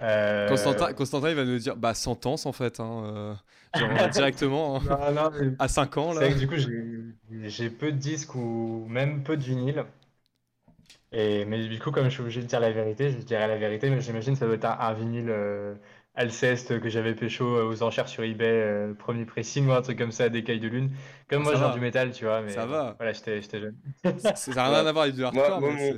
Euh, 0.00 0.46
Constantin, 0.46 0.92
Constantin, 0.94 1.28
il 1.30 1.34
va 1.36 1.44
nous 1.44 1.58
dire 1.58 1.76
bah 1.76 1.94
sentence 1.94 2.46
en 2.46 2.52
fait, 2.52 2.80
hein, 2.80 3.02
euh, 3.04 3.34
genre, 3.74 3.90
directement 4.08 4.76
hein, 4.76 4.82
Non, 4.88 5.12
non, 5.12 5.30
mais 5.32 5.56
à 5.58 5.68
5 5.68 5.96
ans 5.98 6.12
c'est 6.12 6.24
là. 6.24 6.30
vrai 6.30 6.34
que 6.34 6.38
du 6.40 6.48
coup, 6.48 6.56
j'ai 6.56 7.48
j'ai 7.50 7.70
peu 7.70 7.92
de 7.92 7.98
disques 7.98 8.34
ou 8.34 8.86
même 8.88 9.22
peu 9.24 9.36
de 9.36 9.42
vinyles. 9.42 9.84
Et, 11.12 11.44
mais 11.46 11.66
du 11.68 11.78
coup, 11.78 11.90
comme 11.90 12.04
je 12.04 12.10
suis 12.10 12.20
obligé 12.22 12.42
de 12.42 12.46
dire 12.46 12.60
la 12.60 12.70
vérité, 12.72 13.10
je 13.10 13.16
dirais 13.18 13.48
la 13.48 13.56
vérité, 13.56 13.88
mais 13.90 14.00
j'imagine 14.00 14.34
que 14.34 14.38
ça 14.38 14.46
doit 14.46 14.54
être 14.56 14.64
un, 14.66 14.78
un 14.78 14.92
vinyle 14.94 15.30
euh, 15.30 15.74
Alceste 16.14 16.80
que 16.80 16.88
j'avais 16.90 17.14
pécho 17.14 17.44
euh, 17.56 17.64
aux 17.68 17.82
enchères 17.82 18.08
sur 18.08 18.24
eBay, 18.24 18.46
euh, 18.46 18.94
premier 18.94 19.24
pressing 19.24 19.66
ou 19.68 19.72
un 19.72 19.80
truc 19.82 19.98
comme 19.98 20.12
ça, 20.12 20.24
à 20.24 20.28
d'écailles 20.28 20.60
de 20.60 20.68
lune. 20.68 20.90
Comme 21.28 21.44
moi, 21.44 21.54
Ça 21.54 21.58
va. 21.58 21.72
du 21.72 21.80
métal, 21.80 22.12
tu 22.12 22.24
vois, 22.24 22.42
mais 22.42 22.52
Ça 22.52 22.66
va. 22.66 22.96
voilà, 22.98 23.12
j'étais 23.12 23.40
j'étais 23.42 23.60
jeune. 23.60 23.76
Ça 24.34 24.54
n'a 24.54 24.68
rien 24.68 24.86
à 24.86 24.92
voir 24.92 25.04
avec 25.04 25.14
du 25.14 25.24
hardcore, 25.24 25.60
moi, 25.60 25.72
mais 25.72 25.94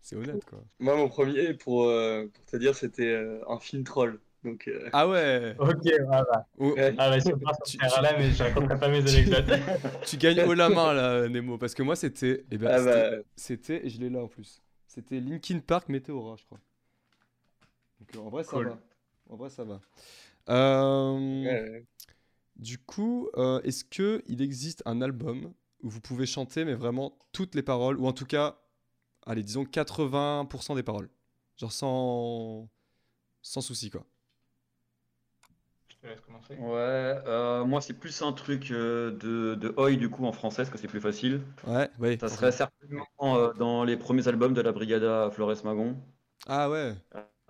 c'est- 0.00 0.16
honnête 0.16 0.44
quoi. 0.44 0.62
Moi, 0.78 0.96
mon 0.96 1.08
premier, 1.08 1.54
pour, 1.54 1.84
euh, 1.84 2.26
pour 2.32 2.44
te 2.46 2.56
dire, 2.56 2.74
c'était 2.74 3.12
euh, 3.12 3.40
un 3.48 3.58
film 3.58 3.84
troll. 3.84 4.20
Donc, 4.42 4.68
euh, 4.68 4.88
Ah 4.94 5.06
ouais. 5.06 5.54
Ok, 5.58 5.86
voilà. 6.06 6.46
Oh, 6.58 6.72
Ouais. 6.72 6.94
Ah 6.96 7.10
bah, 7.10 7.20
c'est 7.20 7.32
pas 7.38 7.52
Tu- 7.66 7.76
ce 7.76 8.02
là 8.02 8.16
mais 8.18 8.30
je 8.30 8.42
raconterai 8.42 8.78
pas 8.78 8.88
mes 8.88 8.98
anecdotes. 9.00 9.44
tu 10.06 10.16
gagnes 10.16 10.42
haut 10.44 10.54
la 10.54 10.70
main 10.70 10.94
là, 10.94 11.28
Nemo, 11.28 11.58
parce 11.58 11.74
que 11.74 11.82
moi 11.82 11.94
c'était, 11.94 12.44
eh 12.50 12.56
ben, 12.56 12.68
ah 12.72 12.78
c'était- 12.78 13.10
bah, 13.18 13.22
c'était, 13.36 13.88
je 13.90 14.00
l'ai 14.00 14.08
là 14.08 14.20
en 14.20 14.28
plus. 14.28 14.62
C'était 14.86 15.20
Linkin 15.20 15.58
Park 15.60 15.88
Meteora, 15.90 16.36
je 16.38 16.44
crois. 16.46 16.58
Donc 18.00 18.26
en 18.26 18.30
vrai 18.30 18.44
ça 18.44 18.52
Cool. 18.52 18.68
va. 18.68 18.78
En 19.28 19.36
vrai 19.36 19.50
ça 19.50 19.64
va. 19.64 19.80
Euh, 20.48 21.44
ouais. 21.44 21.84
Du 22.56 22.78
coup, 22.78 23.28
euh, 23.36 23.60
est-ce 23.62 23.84
que 23.84 24.22
il 24.26 24.42
existe 24.42 24.82
un 24.86 25.00
album 25.02 25.52
où 25.82 25.88
vous 25.90 26.00
pouvez 26.00 26.26
chanter 26.26 26.64
mais 26.64 26.74
vraiment 26.74 27.16
toutes 27.32 27.54
les 27.54 27.62
paroles, 27.62 27.98
ou 27.98 28.06
en 28.06 28.12
tout 28.12 28.26
cas, 28.26 28.58
allez 29.26 29.42
disons 29.42 29.64
80% 29.64 30.74
des 30.74 30.82
paroles, 30.82 31.10
genre 31.56 31.72
sans, 31.72 32.68
sans 33.42 33.60
souci 33.62 33.90
quoi. 33.90 34.06
Je 35.88 35.96
te 35.96 36.06
laisse 36.06 36.20
commencer. 36.20 36.54
Ouais, 36.56 36.68
euh, 37.26 37.64
moi 37.64 37.80
c'est 37.80 37.94
plus 37.94 38.22
un 38.22 38.32
truc 38.32 38.70
euh, 38.70 39.10
de, 39.12 39.54
de 39.54 39.74
Oi 39.76 39.96
du 39.96 40.08
coup 40.08 40.24
en 40.24 40.32
français, 40.32 40.62
parce 40.62 40.70
que 40.70 40.78
c'est 40.78 40.88
plus 40.88 41.00
facile. 41.00 41.42
Ouais, 41.66 41.90
ouais. 41.98 42.18
Ça 42.20 42.28
serait 42.28 42.52
certainement 42.52 43.06
euh, 43.22 43.52
dans 43.54 43.84
les 43.84 43.96
premiers 43.96 44.28
albums 44.28 44.54
de 44.54 44.60
la 44.60 44.72
Brigada 44.72 45.30
Flores 45.32 45.64
Magon. 45.64 45.96
Ah 46.46 46.68
ouais. 46.68 46.94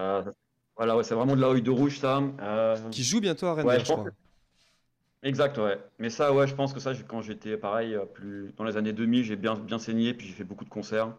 Euh, 0.01 0.23
voilà, 0.77 0.97
ouais, 0.97 1.05
c'est 1.05 1.15
vraiment 1.15 1.37
de 1.37 1.41
la 1.41 1.51
Oi 1.51 1.61
de 1.61 1.71
rouge 1.71 1.99
ça. 1.99 2.23
Euh, 2.41 2.77
Qui 2.91 3.05
joue 3.05 3.21
bientôt 3.21 3.47
à 3.47 3.55
Rennes, 3.55 3.67
Ouais, 3.67 3.79
je 3.81 3.85
crois. 3.85 4.05
Exact, 5.23 5.59
ouais. 5.59 5.79
Mais 5.99 6.09
ça, 6.11 6.33
ouais, 6.35 6.47
je 6.47 6.55
pense 6.55 6.73
que 6.73 6.81
ça, 6.81 6.93
quand 7.09 7.21
j'étais 7.23 7.57
pareil, 7.59 7.97
plus 8.15 8.53
dans 8.57 8.65
les 8.65 8.77
années 8.77 8.93
2000, 8.95 9.25
j'ai 9.25 9.37
bien, 9.37 9.55
bien 9.55 9.79
saigné, 9.79 10.15
puis 10.15 10.27
j'ai 10.27 10.33
fait 10.35 10.45
beaucoup 10.45 10.65
de 10.65 10.71
concerts. 10.71 11.15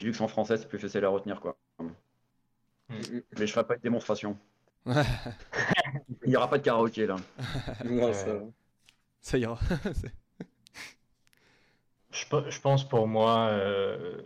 Vu 0.00 0.10
que 0.10 0.16
c'est 0.16 0.22
en 0.22 0.28
français, 0.28 0.56
c'est 0.56 0.68
plus 0.68 0.78
facile 0.78 1.04
à 1.04 1.08
retenir, 1.08 1.40
quoi. 1.40 1.56
Mais 2.90 3.46
je 3.46 3.46
ferai 3.52 3.66
pas 3.66 3.76
de 3.76 3.82
démonstration. 3.82 4.36
Il 4.86 6.28
n'y 6.28 6.36
aura 6.36 6.48
pas 6.50 6.58
de 6.58 6.62
karaoké, 6.64 7.06
là. 7.06 7.16
Non, 7.84 8.12
ça 9.20 9.38
ira. 9.38 9.58
Je, 12.12 12.26
pe- 12.26 12.48
je 12.50 12.60
pense 12.60 12.88
pour 12.88 13.08
moi, 13.08 13.48
euh, 13.50 14.22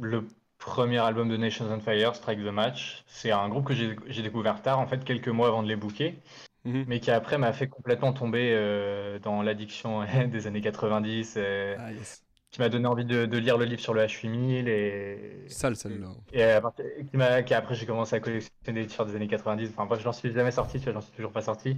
le 0.00 0.26
premier 0.58 0.98
album 0.98 1.28
de 1.28 1.36
Nations 1.36 1.66
on 1.70 1.78
Fire, 1.80 2.14
Strike 2.16 2.38
the 2.40 2.44
Match, 2.52 3.04
c'est 3.06 3.30
un 3.32 3.48
groupe 3.48 3.66
que 3.66 3.74
j'ai 3.74 4.22
découvert 4.22 4.62
tard, 4.62 4.78
en 4.78 4.86
fait, 4.86 5.04
quelques 5.04 5.28
mois 5.28 5.48
avant 5.48 5.62
de 5.62 5.68
les 5.68 5.76
booker, 5.76 6.18
Mhm. 6.64 6.84
mais 6.86 7.00
qui 7.00 7.10
après 7.10 7.36
m'a 7.38 7.52
fait 7.52 7.68
complètement 7.68 8.12
tomber 8.12 8.52
euh, 8.54 9.18
dans 9.18 9.42
l'addiction 9.42 10.04
des 10.30 10.46
années 10.46 10.60
90, 10.62 11.34
euh, 11.36 11.76
Ah 11.78 11.92
yes. 11.92 12.22
Qui 12.52 12.60
m'a 12.60 12.68
donné 12.70 12.86
envie 12.86 13.06
de, 13.06 13.26
de 13.26 13.38
lire 13.38 13.58
le 13.58 13.64
livre 13.66 13.80
sur 13.82 13.94
le 13.94 14.02
H8000 14.02 14.68
et, 14.68 15.48
Sale 15.48 15.76
celle-là. 15.76 16.08
et 16.32 16.44
à 16.44 16.60
partir- 16.60 16.84
qui 17.10 17.16
m'a, 17.16 17.42
qui 17.42 17.54
après 17.54 17.74
j'ai 17.74 17.86
commencé 17.86 18.14
à 18.16 18.20
collectionner 18.20 18.82
des 18.82 18.86
t-shirts 18.86 19.08
des 19.08 19.16
années 19.16 19.28
90. 19.28 19.70
Enfin 19.70 19.86
bref, 19.86 20.02
j'en 20.02 20.12
suis 20.12 20.32
jamais 20.32 20.52
sorti, 20.52 20.80
j'en 20.84 21.00
suis 21.00 21.12
toujours 21.12 21.32
pas 21.32 21.42
sorti. 21.42 21.76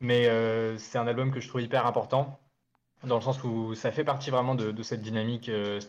Mais 0.00 0.28
euh, 0.28 0.78
c'est 0.78 0.98
un 0.98 1.06
album 1.06 1.32
que 1.32 1.40
je 1.40 1.48
trouve 1.48 1.62
hyper 1.62 1.86
important 1.86 2.40
dans 3.04 3.16
le 3.16 3.22
sens 3.22 3.42
où 3.44 3.74
ça 3.74 3.92
fait 3.92 4.04
partie 4.04 4.30
vraiment 4.30 4.54
de, 4.56 4.72
de 4.72 4.82
cette 4.82 5.02
dynamique 5.02 5.48
euh, 5.50 5.80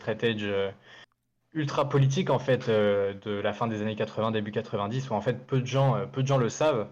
euh, 0.42 0.70
ultra 1.54 1.88
politique 1.88 2.30
en 2.30 2.38
fait 2.38 2.68
euh, 2.68 3.14
de 3.14 3.32
la 3.32 3.52
fin 3.52 3.66
des 3.68 3.82
années 3.82 3.96
80, 3.96 4.30
début 4.32 4.52
90 4.52 5.10
où 5.10 5.14
en 5.14 5.20
fait 5.20 5.46
peu 5.46 5.60
de 5.60 5.66
gens, 5.66 5.96
euh, 5.96 6.06
peu 6.06 6.22
de 6.22 6.26
gens 6.28 6.38
le 6.38 6.48
savent. 6.48 6.88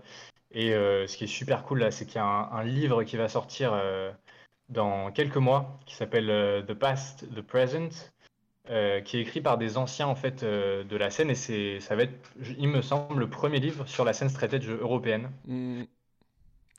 Et 0.52 0.74
euh, 0.74 1.06
ce 1.06 1.16
qui 1.16 1.24
est 1.24 1.28
super 1.28 1.64
cool 1.64 1.80
là, 1.80 1.90
c'est 1.90 2.06
qu'il 2.06 2.16
y 2.16 2.18
a 2.18 2.24
un, 2.26 2.50
un 2.52 2.64
livre 2.64 3.04
qui 3.04 3.16
va 3.16 3.28
sortir 3.28 3.72
euh, 3.74 4.12
dans 4.74 5.10
quelques 5.12 5.38
mois 5.38 5.80
qui 5.86 5.94
s'appelle 5.94 6.30
euh, 6.30 6.62
The 6.62 6.74
Past, 6.74 7.26
The 7.34 7.40
Present, 7.40 8.12
euh, 8.70 9.00
qui 9.02 9.18
est 9.18 9.20
écrit 9.20 9.42
par 9.42 9.58
des 9.58 9.76
anciens 9.76 10.06
en 10.06 10.14
fait 10.14 10.42
euh, 10.42 10.84
de 10.84 10.96
la 10.96 11.10
scène 11.10 11.30
et 11.30 11.34
c'est 11.34 11.80
ça 11.80 11.96
va 11.96 12.04
être, 12.04 12.32
il 12.58 12.68
me 12.68 12.82
semble, 12.82 13.20
le 13.20 13.28
premier 13.28 13.60
livre 13.60 13.86
sur 13.86 14.04
la 14.04 14.14
scène 14.14 14.30
straight 14.30 14.54
edge 14.54 14.68
européenne, 14.68 15.30
Mm, 15.46 15.84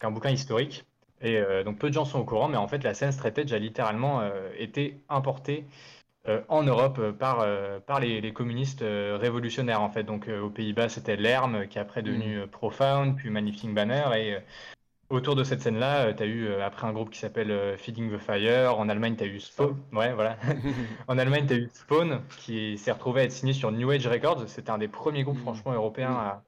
un 0.02 0.12
bouquin 0.12 0.32
historique. 0.32 0.86
Et 1.22 1.38
euh, 1.38 1.64
donc 1.64 1.80
peu 1.80 1.89
de 1.89 1.93
gens 1.93 2.06
sont 2.06 2.20
au 2.20 2.26
courant, 2.26 2.48
mais 2.48 2.58
en 2.58 2.68
fait 2.68 2.84
la 2.84 2.93
scène 2.93 3.12
straight 3.12 3.38
edge 3.38 3.54
a 3.54 3.60
littéralement 3.60 4.22
été 4.58 5.02
importée 5.10 5.66
en 6.50 6.64
Europe 6.64 7.12
par, 7.20 7.46
par 7.86 8.00
les, 8.00 8.20
les 8.20 8.34
communistes 8.34 8.82
révolutionnaires 8.84 9.82
en 9.82 9.89
fait. 9.89 10.04
Donc 10.04 10.28
aux 10.28 10.50
Pays-Bas 10.50 10.89
c'était 10.89 11.16
l'ERM 11.16 11.68
qui 11.68 11.78
est 11.78 11.82
après 11.82 12.02
devenu 12.02 12.39
euh, 12.39 12.48
Profound, 12.48 13.16
puis 13.16 13.30
Manifesting 13.30 13.74
Banner 13.76 14.04
et 14.18 14.38
Autour 15.10 15.36
de 15.36 15.43
cette 15.43 15.62
scène-là, 15.62 16.14
tu 16.14 16.24
as 16.24 16.26
eu 16.26 16.45
euh, 16.47 16.66
après 16.66 16.88
un 16.88 16.93
groupe 16.93 17.12
qui 17.12 17.20
s'appelle 17.20 17.51
euh, 17.51 17.78
Feeding 17.78 18.12
the 18.12 18.18
Fire. 18.18 18.78
En 18.80 18.89
Allemagne, 18.89 19.16
tu 19.16 19.24
as 19.24 19.28
eu 19.28 19.39
Spawn. 19.39 19.78
Ouais, 19.93 20.14
voilà. 20.14 20.38
en 21.08 21.18
Allemagne, 21.20 21.45
tu 21.45 21.53
as 21.53 21.58
eu 21.58 21.70
Spawn 21.74 22.22
qui 22.38 22.78
s'est 22.80 22.91
retrouvé 22.91 23.22
à 23.22 23.24
être 23.26 23.32
signé 23.32 23.53
sur 23.53 23.72
New 23.72 23.89
Age 23.91 24.08
Records. 24.08 24.49
C'était 24.49 24.72
un 24.72 24.80
des 24.80 24.88
premiers 24.88 25.24
groupes, 25.24 25.38
Mhm. 25.38 25.43
franchement, 25.43 25.74
européens 25.74 26.14
à, 26.14 26.43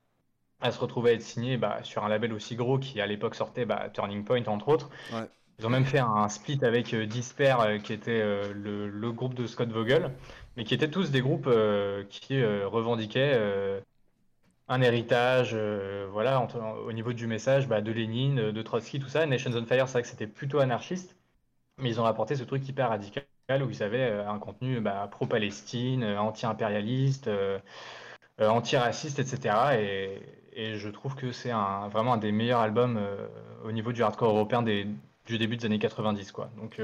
à 0.62 0.72
se 0.72 0.80
retrouver 0.80 1.12
à 1.12 1.14
être 1.16 1.22
signé 1.24 1.58
bah, 1.58 1.84
sur 1.84 2.04
un 2.06 2.10
label 2.10 2.34
aussi 2.34 2.56
gros 2.56 2.80
qui, 2.80 3.02
à 3.02 3.08
l'époque, 3.08 3.36
sortait 3.36 3.66
bah, 3.66 3.90
Turning 3.94 4.24
Point, 4.26 4.46
entre 4.48 4.70
autres. 4.70 4.90
Ouais. 5.10 5.30
Ils 5.60 5.66
ont 5.66 5.70
même 5.70 5.86
fait 5.86 6.00
un 6.00 6.30
split 6.30 6.60
avec 6.64 6.94
euh, 6.94 7.06
Disper, 7.08 7.56
euh, 7.62 7.80
qui 7.80 7.94
était 7.94 8.22
euh, 8.22 8.54
le, 8.54 8.88
le 8.90 9.12
groupe 9.12 9.34
de 9.34 9.48
Scott 9.48 9.70
Vogel, 9.70 10.16
mais 10.56 10.64
qui 10.64 10.74
étaient 10.74 10.90
tous 10.92 11.12
des 11.12 11.22
groupes 11.22 11.48
euh, 11.48 12.04
qui 12.10 12.40
euh, 12.42 12.68
revendiquaient 12.68 13.34
euh, 13.36 13.82
un 14.70 14.82
héritage, 14.82 15.52
euh, 15.54 16.08
voilà, 16.12 16.46
au 16.86 16.92
niveau 16.92 17.14
du 17.14 17.28
message 17.28 17.68
bah, 17.68 17.82
de 17.82 17.92
Lénine, 17.92 18.40
euh, 18.40 18.52
de 18.52 18.62
Trotsky, 18.62 19.00
tout 19.00 19.10
ça. 19.10 19.26
Nations 19.26 19.52
on 19.56 19.66
Fire, 19.66 19.88
c'est 19.88 19.94
vrai 19.94 20.02
que 20.02 20.08
c'était 20.08 20.28
plutôt 20.28 20.60
anarchiste, 20.60 21.16
mais 21.78 21.90
ils 21.90 22.02
ont 22.02 22.06
apporté 22.06 22.36
ce 22.36 22.44
truc 22.44 22.68
hyper 22.68 22.90
radical 22.90 23.26
où 23.64 23.70
ils 23.70 23.84
avaient 23.84 24.10
euh, 24.12 24.30
un 24.30 24.40
contenu 24.40 24.82
bah, 24.82 25.08
pro-Palestine, 25.12 26.04
anti-impérialiste, 26.04 27.30
anti-raciste, 28.40 29.20
etc. 29.20 29.76
Et, 29.80 30.22
je 30.76 30.90
trouve 30.90 31.16
que 31.16 31.32
c'est 31.32 31.52
vraiment 31.52 32.14
un 32.14 32.18
des 32.18 32.32
meilleurs 32.32 32.62
albums 32.62 33.00
au 33.64 33.72
niveau 33.72 33.92
du 33.92 34.02
hardcore 34.02 34.30
européen 34.32 34.64
du 34.64 35.38
début 35.38 35.56
des 35.56 35.66
années 35.68 35.78
90, 35.78 36.32
quoi. 36.32 36.50
Donc, 36.58 36.82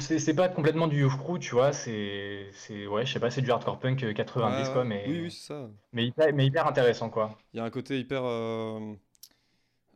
c'est 0.00 0.18
c'est 0.18 0.34
pas 0.34 0.48
complètement 0.48 0.86
du 0.88 1.00
youth 1.00 1.16
crew, 1.18 1.38
tu 1.38 1.50
vois, 1.54 1.72
c'est, 1.72 2.50
c'est, 2.52 2.86
ouais, 2.86 3.04
je 3.06 3.12
sais 3.12 3.20
pas, 3.20 3.30
c'est 3.30 3.42
du 3.42 3.50
hardcore 3.50 3.78
punk 3.78 4.02
euh, 4.02 4.12
90, 4.12 4.66
Ouais, 4.66 4.72
quoi, 4.72 4.84
mais, 4.84 5.04
Oui, 5.08 5.20
oui, 5.22 5.30
c'est 5.30 5.46
ça. 5.48 5.70
mais, 5.92 6.06
hyper, 6.06 6.32
mais 6.34 6.46
hyper 6.46 6.66
intéressant, 6.66 7.10
quoi. 7.10 7.38
Il 7.52 7.58
y 7.58 7.60
a 7.60 7.64
un 7.64 7.70
côté 7.70 7.98
hyper, 7.98 8.22
euh, 8.24 8.94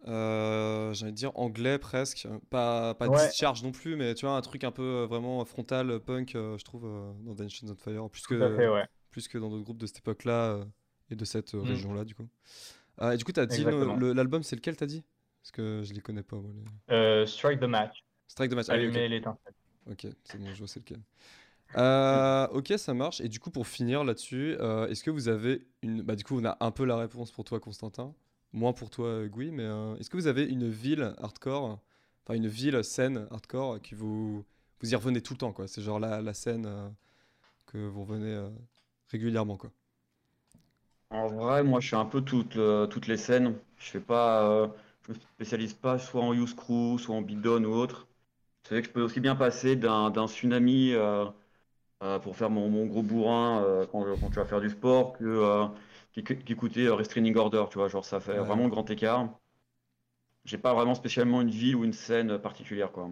euh, 0.06 0.92
de 0.94 1.10
dire 1.10 1.32
anglais 1.36 1.78
presque. 1.78 2.28
Pas, 2.50 2.94
pas 2.94 3.08
Ouais. 3.08 3.28
discharge 3.28 3.62
non 3.62 3.72
plus, 3.72 3.96
mais 3.96 4.14
tu 4.14 4.26
vois, 4.26 4.36
un 4.36 4.40
truc 4.42 4.64
un 4.64 4.70
peu 4.70 4.82
euh, 4.82 5.06
vraiment 5.06 5.44
frontal, 5.44 5.90
euh, 5.90 5.98
punk, 5.98 6.34
euh, 6.34 6.56
je 6.58 6.64
trouve, 6.64 6.84
euh, 6.86 7.12
dans 7.24 7.34
Dungeons 7.34 7.68
on 7.70 7.74
Fire, 7.74 8.08
plus 8.10 8.22
à 8.40 8.48
fait, 8.50 8.66
que, 8.66 8.72
ouais. 8.74 8.86
plus 9.10 9.28
que 9.28 9.38
dans 9.38 9.48
d'autres 9.50 9.64
groupes 9.64 9.78
de 9.78 9.86
cette 9.86 9.98
époque-là 9.98 10.50
euh, 10.52 10.64
et 11.10 11.16
de 11.16 11.24
cette 11.24 11.54
euh, 11.54 11.62
Mm. 11.62 11.66
région-là, 11.66 12.04
du 12.04 12.14
coup. 12.14 12.28
Euh, 13.00 13.12
et 13.12 13.16
du 13.16 13.24
coup, 13.24 13.32
t'as 13.32 13.46
dit 13.46 13.64
l'album, 13.64 14.42
c'est 14.42 14.56
lequel, 14.56 14.76
t'as 14.76 14.86
dit? 14.86 15.04
Parce 15.42 15.50
que 15.52 15.82
je 15.84 15.94
les 15.94 16.00
connais 16.00 16.22
pas, 16.22 16.36
moi. 16.36 16.50
les- 16.54 16.94
Euh, 16.94 17.26
Strike 17.26 17.60
the 17.60 17.64
Match, 17.64 18.04
Strike 18.28 18.50
the 18.50 18.54
Match. 18.54 18.66
Ah 18.68 18.74
oui, 18.74 18.88
ok. 18.88 18.96
allumer 18.96 19.08
l'étincelle. 19.08 19.54
Ok, 19.90 20.06
c'est 20.24 20.38
bon, 20.38 20.52
je 20.52 20.58
vois 20.58 20.68
c'est 20.68 20.80
lequel. 20.80 21.00
Euh, 21.76 22.46
ok, 22.48 22.74
ça 22.76 22.94
marche. 22.94 23.20
Et 23.20 23.28
du 23.28 23.40
coup, 23.40 23.50
pour 23.50 23.66
finir 23.66 24.04
là-dessus, 24.04 24.56
euh, 24.60 24.88
est-ce 24.88 25.02
que 25.04 25.10
vous 25.10 25.28
avez 25.28 25.66
une. 25.82 26.02
Bah, 26.02 26.16
du 26.16 26.24
coup, 26.24 26.38
on 26.38 26.44
a 26.44 26.56
un 26.60 26.70
peu 26.70 26.84
la 26.84 26.96
réponse 26.96 27.30
pour 27.30 27.44
toi, 27.44 27.60
Constantin. 27.60 28.14
Moins 28.52 28.72
pour 28.72 28.90
toi, 28.90 29.26
Gui. 29.26 29.50
Mais 29.50 29.64
euh, 29.64 29.96
est-ce 29.96 30.10
que 30.10 30.16
vous 30.16 30.26
avez 30.26 30.44
une 30.44 30.68
ville 30.68 31.14
hardcore, 31.18 31.78
enfin 32.24 32.34
une 32.34 32.48
ville 32.48 32.82
scène 32.84 33.26
hardcore, 33.30 33.80
qui 33.80 33.94
vous. 33.94 34.44
Vous 34.80 34.92
y 34.92 34.94
revenez 34.94 35.20
tout 35.20 35.34
le 35.34 35.38
temps, 35.38 35.52
quoi? 35.52 35.66
C'est 35.66 35.82
genre 35.82 35.98
la, 35.98 36.34
scène 36.34 36.66
euh, 36.66 36.88
que 37.66 37.78
vous 37.78 38.02
revenez 38.02 38.48
régulièrement, 39.08 39.56
quoi. 39.56 39.70
En 41.10 41.26
vrai, 41.26 41.64
moi, 41.64 41.80
je 41.80 41.88
suis 41.88 41.96
un 41.96 42.04
peu 42.04 42.20
toutes, 42.20 42.58
toutes 42.90 43.06
les 43.08 43.16
scènes. 43.16 43.56
Je 43.78 43.90
fais 43.90 44.00
pas, 44.00 44.70
me 45.08 45.14
spécialise 45.14 45.74
pas 45.74 45.98
soit 45.98 46.22
en 46.22 46.32
Youth 46.32 46.54
Crew, 46.54 46.98
soit 46.98 47.14
en 47.14 47.22
Beatdown 47.22 47.66
ou 47.66 47.72
autre. 47.72 48.07
C'est 48.68 48.74
vrai 48.74 48.82
que 48.82 48.88
je 48.88 48.92
peux 48.92 49.02
aussi 49.02 49.20
bien 49.20 49.34
passer 49.34 49.76
d'un 49.76 50.10
d'un 50.10 50.26
tsunami 50.28 50.92
euh, 50.92 51.24
euh, 52.02 52.18
pour 52.20 52.36
faire 52.36 52.50
mon, 52.50 52.70
mon 52.70 52.86
gros 52.86 53.02
bourrin 53.02 53.62
euh, 53.64 53.86
quand, 53.86 54.04
quand 54.18 54.30
tu 54.30 54.36
vas 54.40 54.46
faire 54.46 54.60
du 54.60 54.70
sport 54.70 55.14
que 55.14 55.24
euh, 55.24 55.66
euh, 56.18 56.94
Restraining 56.94 57.36
Order, 57.36 57.64
tu 57.70 57.78
vois, 57.78 57.88
genre 57.88 58.04
ça 58.04 58.20
fait 58.20 58.38
Ouais. 58.38 58.46
vraiment 58.46 58.68
grand 58.68 58.90
écart. 58.90 59.30
J'ai 60.44 60.58
pas 60.58 60.74
vraiment 60.74 60.96
spécialement 60.96 61.42
une 61.42 61.50
ville 61.50 61.76
ou 61.76 61.84
une 61.84 61.92
scène 61.92 62.38
particulière, 62.40 62.90
quoi. 62.90 63.08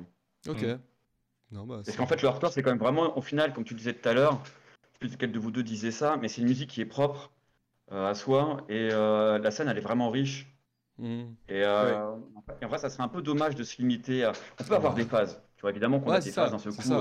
Ok. 0.48 0.62
Mm. 0.62 0.80
Non, 1.50 1.66
bah, 1.66 1.82
Parce 1.84 1.96
qu'en 1.96 2.07
fait, 2.07 2.20
le 2.22 2.28
hardcore, 2.28 2.52
c'est 2.52 2.62
quand 2.62 2.70
même 2.70 2.78
vraiment, 2.78 3.16
au 3.16 3.22
final, 3.22 3.52
comme 3.52 3.64
tu 3.64 3.74
le 3.74 3.78
disais 3.78 3.94
tout 3.94 4.09
à 4.09 4.12
l'heure, 4.14 4.42
je 4.44 4.50
sais 4.50 4.98
plus 5.00 5.09
lequel 5.11 5.32
de 5.32 5.38
vous 5.38 5.50
deux 5.50 5.62
disait 5.62 5.90
ça, 5.90 6.16
mais 6.16 6.28
c'est 6.28 6.40
une 6.42 6.48
musique 6.48 6.70
qui 6.70 6.80
est 6.80 6.86
propre 6.86 7.32
euh, 7.92 8.09
à 8.11 8.14
soi 8.14 8.64
et 8.68 8.90
euh, 8.92 9.38
la 9.38 9.50
scène, 9.52 9.68
elle 9.68 9.78
est 9.78 9.82
vraiment 9.82 10.11
riche. 10.11 10.48
Mm. 10.98 11.36
Et, 11.48 11.62
euh, 11.64 12.16
et 12.61 12.64
en 12.64 12.68
vrai, 12.68 12.78
ça 12.78 12.90
serait 12.90 13.04
un 13.04 13.09
peu 13.09 13.22
dommage 13.22 13.54
de 13.57 13.64
se 13.64 13.78
limiter 13.78 14.24
à. 14.24 14.32
On 14.61 14.64
peut 14.64 14.74
avoir 14.76 14.94
des 14.94 15.04
phases, 15.04 15.42
tu 15.57 15.62
vois, 15.62 15.70
évidemment 15.70 16.00
qu'on 16.00 16.11
Ouais, 16.11 16.16
a 16.16 16.20
des 16.20 16.30
ça, 16.30 16.42
phases 16.42 16.52
d'un 16.52 16.59
seul 16.59 16.72
c'est 16.72 16.82
coup, 16.82 16.92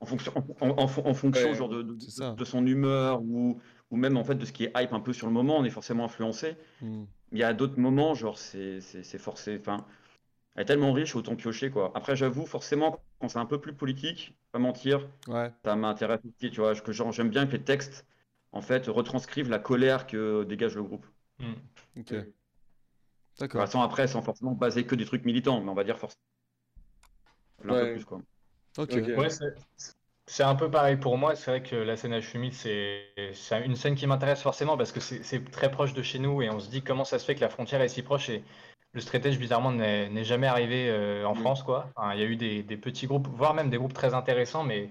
en 0.00 0.06
fonction, 0.06 0.32
en, 0.60 0.68
en- 0.68 0.78
en- 0.78 0.82
en 0.84 1.14
fonction 1.14 1.48
Ouais, 1.50 1.54
genre 1.54 1.68
de, 1.68 1.82
de- 1.82 2.44
son 2.44 2.66
humeur 2.66 3.22
ou, 3.22 3.60
ou 3.90 3.96
même 3.96 4.16
en 4.16 4.24
fait 4.24 4.34
de 4.34 4.44
ce 4.44 4.52
qui 4.52 4.64
est 4.64 4.72
hype 4.76 4.92
un 4.92 5.00
peu 5.00 5.12
sur 5.12 5.26
le 5.28 5.32
moment, 5.32 5.56
on 5.58 5.64
est 5.64 5.70
forcément 5.70 6.04
influencé. 6.04 6.56
Mm. 6.82 7.04
Il 7.32 7.38
y 7.38 7.42
a 7.44 7.54
d'autres 7.54 7.78
moments, 7.80 8.14
genre, 8.14 8.38
c'est 8.38 8.80
forcé. 9.18 9.58
Enfin, 9.60 9.86
elle 10.56 10.62
est 10.62 10.66
tellement 10.66 10.92
riche, 10.92 11.16
autant 11.16 11.36
piocher, 11.36 11.70
quoi. 11.70 11.92
Après, 11.94 12.16
j'avoue, 12.16 12.46
forcément, 12.46 13.00
quand 13.20 13.28
c'est 13.28 13.38
un 13.38 13.46
peu 13.46 13.60
plus 13.60 13.74
politique, 13.74 14.36
pas 14.52 14.58
mentir, 14.58 15.08
Ouais. 15.28 15.52
ça 15.64 15.76
m'intéresse 15.76 16.20
aussi, 16.24 16.50
tu 16.50 16.60
vois. 16.60 16.74
J'aime 17.12 17.30
bien 17.30 17.46
que 17.46 17.52
les 17.52 17.62
textes, 17.64 18.06
en 18.52 18.62
fait, 18.62 18.86
retranscrivent 18.88 19.50
la 19.50 19.58
colère 19.58 20.06
que 20.06 20.44
dégage 20.44 20.76
le 20.76 20.82
groupe. 20.84 21.06
Mm. 21.38 21.54
Ok. 22.00 22.12
Enfin, 23.54 23.64
D'accord. 23.64 23.66
sans 23.66 23.80
après, 23.82 24.06
sans 24.08 24.20
forcément 24.22 24.52
baser 24.52 24.84
que 24.86 24.94
des 24.94 25.04
trucs 25.06 25.24
militants, 25.24 25.60
mais 25.62 25.70
on 25.70 25.74
va 25.74 25.84
dire 25.84 25.98
forcément. 25.98 26.20
Un 27.64 27.74
peu 27.74 27.84
Ouais. 27.84 27.92
plus, 27.94 28.04
quoi. 28.04 28.20
Ok. 28.78 28.90
Ok. 28.92 29.08
Ouais, 29.16 29.28
c'est 30.26 30.44
un 30.44 30.54
peu 30.54 30.70
pareil 30.70 30.96
pour 30.96 31.18
moi. 31.18 31.34
C'est 31.36 31.50
vrai 31.50 31.62
que 31.62 31.76
la 31.76 31.96
scène 31.96 32.12
H8000, 32.14 32.52
c'est 32.52 33.08
c'est 33.34 33.64
une 33.64 33.76
scène 33.76 33.94
qui 33.94 34.06
m'intéresse 34.06 34.42
forcément 34.42 34.76
parce 34.76 34.92
que 34.92 35.00
c'est 35.00 35.50
très 35.50 35.70
proche 35.70 35.94
de 35.94 36.02
chez 36.02 36.18
nous 36.18 36.42
et 36.42 36.50
on 36.50 36.60
se 36.60 36.70
dit 36.70 36.82
comment 36.82 37.04
ça 37.04 37.18
se 37.18 37.24
fait 37.24 37.34
que 37.34 37.40
la 37.40 37.48
frontière 37.48 37.80
est 37.82 37.88
si 37.88 38.02
proche 38.02 38.28
et 38.30 38.42
le 38.94 39.00
straight 39.00 39.24
edge, 39.24 39.38
bizarrement, 39.38 39.72
n'est 39.72 40.24
jamais 40.24 40.46
arrivé 40.46 40.88
euh, 40.90 41.24
en 41.26 41.34
Mm. 41.34 41.38
France, 41.40 41.62
quoi. 41.62 41.88
Enfin, 41.96 42.12
il 42.14 42.20
y 42.20 42.22
a 42.22 42.26
eu 42.26 42.36
des, 42.36 42.62
des 42.62 42.76
petits 42.76 43.06
groupes, 43.06 43.26
voire 43.28 43.54
même 43.54 43.70
des 43.70 43.78
groupes 43.78 43.94
très 43.94 44.12
intéressants, 44.14 44.64
mais 44.64 44.90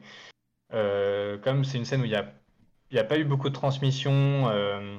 euh, 0.74 1.38
comme 1.40 1.64
c'est 1.66 1.78
une 1.78 1.86
scène 1.86 2.02
où 2.02 2.06
il 2.06 2.10
n'y 2.12 2.16
a, 2.16 2.34
y 2.92 3.00
a 3.00 3.04
pas 3.04 3.18
eu 3.20 3.26
beaucoup 3.26 3.50
de 3.50 3.54
transmission, 3.54 4.50
euh, 4.50 4.98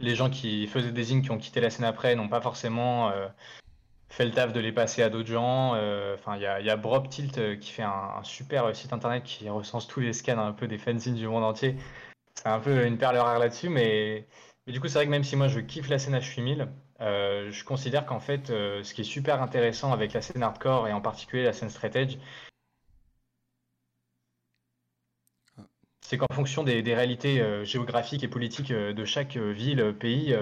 les 0.00 0.14
gens 0.14 0.30
qui 0.30 0.66
faisaient 0.66 0.92
des 0.92 1.04
zines 1.04 1.22
qui 1.22 1.30
ont 1.30 1.38
quitté 1.38 1.60
la 1.60 1.70
scène 1.70 1.84
après 1.84 2.16
n'ont 2.16 2.28
pas 2.28 2.40
forcément 2.40 3.10
euh, 3.10 3.28
fait 4.08 4.24
le 4.24 4.30
taf 4.32 4.52
de 4.52 4.60
les 4.60 4.72
passer 4.72 5.02
à 5.02 5.10
d'autres 5.10 5.28
gens. 5.28 5.74
euh, 5.74 6.14
Enfin, 6.14 6.36
il 6.36 6.42
y 6.42 6.46
a, 6.46 6.60
y 6.60 6.70
a 6.70 6.78
Tilt 7.08 7.38
euh, 7.38 7.56
qui 7.56 7.70
fait 7.72 7.82
un, 7.82 7.90
un 8.18 8.22
super 8.24 8.66
euh, 8.66 8.72
site 8.74 8.92
internet 8.92 9.22
qui 9.24 9.48
recense 9.48 9.86
tous 9.88 10.00
les 10.00 10.12
scans 10.12 10.38
un 10.38 10.52
peu 10.52 10.66
des 10.68 10.78
fanzines 10.78 11.14
du 11.14 11.26
monde 11.28 11.44
entier. 11.44 11.76
C'est 12.34 12.48
un 12.48 12.60
peu 12.60 12.86
une 12.86 12.98
perle 12.98 13.18
rare 13.18 13.38
là-dessus, 13.38 13.68
mais, 13.70 14.26
mais 14.66 14.72
du 14.74 14.80
coup, 14.80 14.88
c'est 14.88 14.96
vrai 14.96 15.06
que 15.06 15.10
même 15.10 15.24
si 15.24 15.36
moi 15.36 15.48
je 15.48 15.60
kiffe 15.60 15.88
la 15.90 15.98
scène 15.98 16.14
H8000, 16.16 16.68
euh, 17.02 17.50
je 17.52 17.64
considère 17.64 18.06
qu'en 18.06 18.20
fait, 18.20 18.50
euh, 18.50 18.82
ce 18.84 18.94
qui 18.94 19.02
est 19.02 19.04
super 19.04 19.42
intéressant 19.42 19.92
avec 19.92 20.12
la 20.14 20.22
scène 20.22 20.42
hardcore 20.42 20.88
et 20.88 20.92
en 20.92 21.00
particulier 21.02 21.44
la 21.44 21.52
scène 21.52 21.70
straight 21.70 21.96
edge, 21.96 22.16
c'est 26.00 26.18
qu'en 26.18 26.32
fonction 26.32 26.62
des, 26.64 26.82
des 26.82 26.94
réalités 26.94 27.42
géographiques 27.64 28.22
et 28.24 28.28
politiques 28.28 28.72
de 28.72 29.04
chaque 29.04 29.36
ville, 29.36 29.94
pays, 29.98 30.34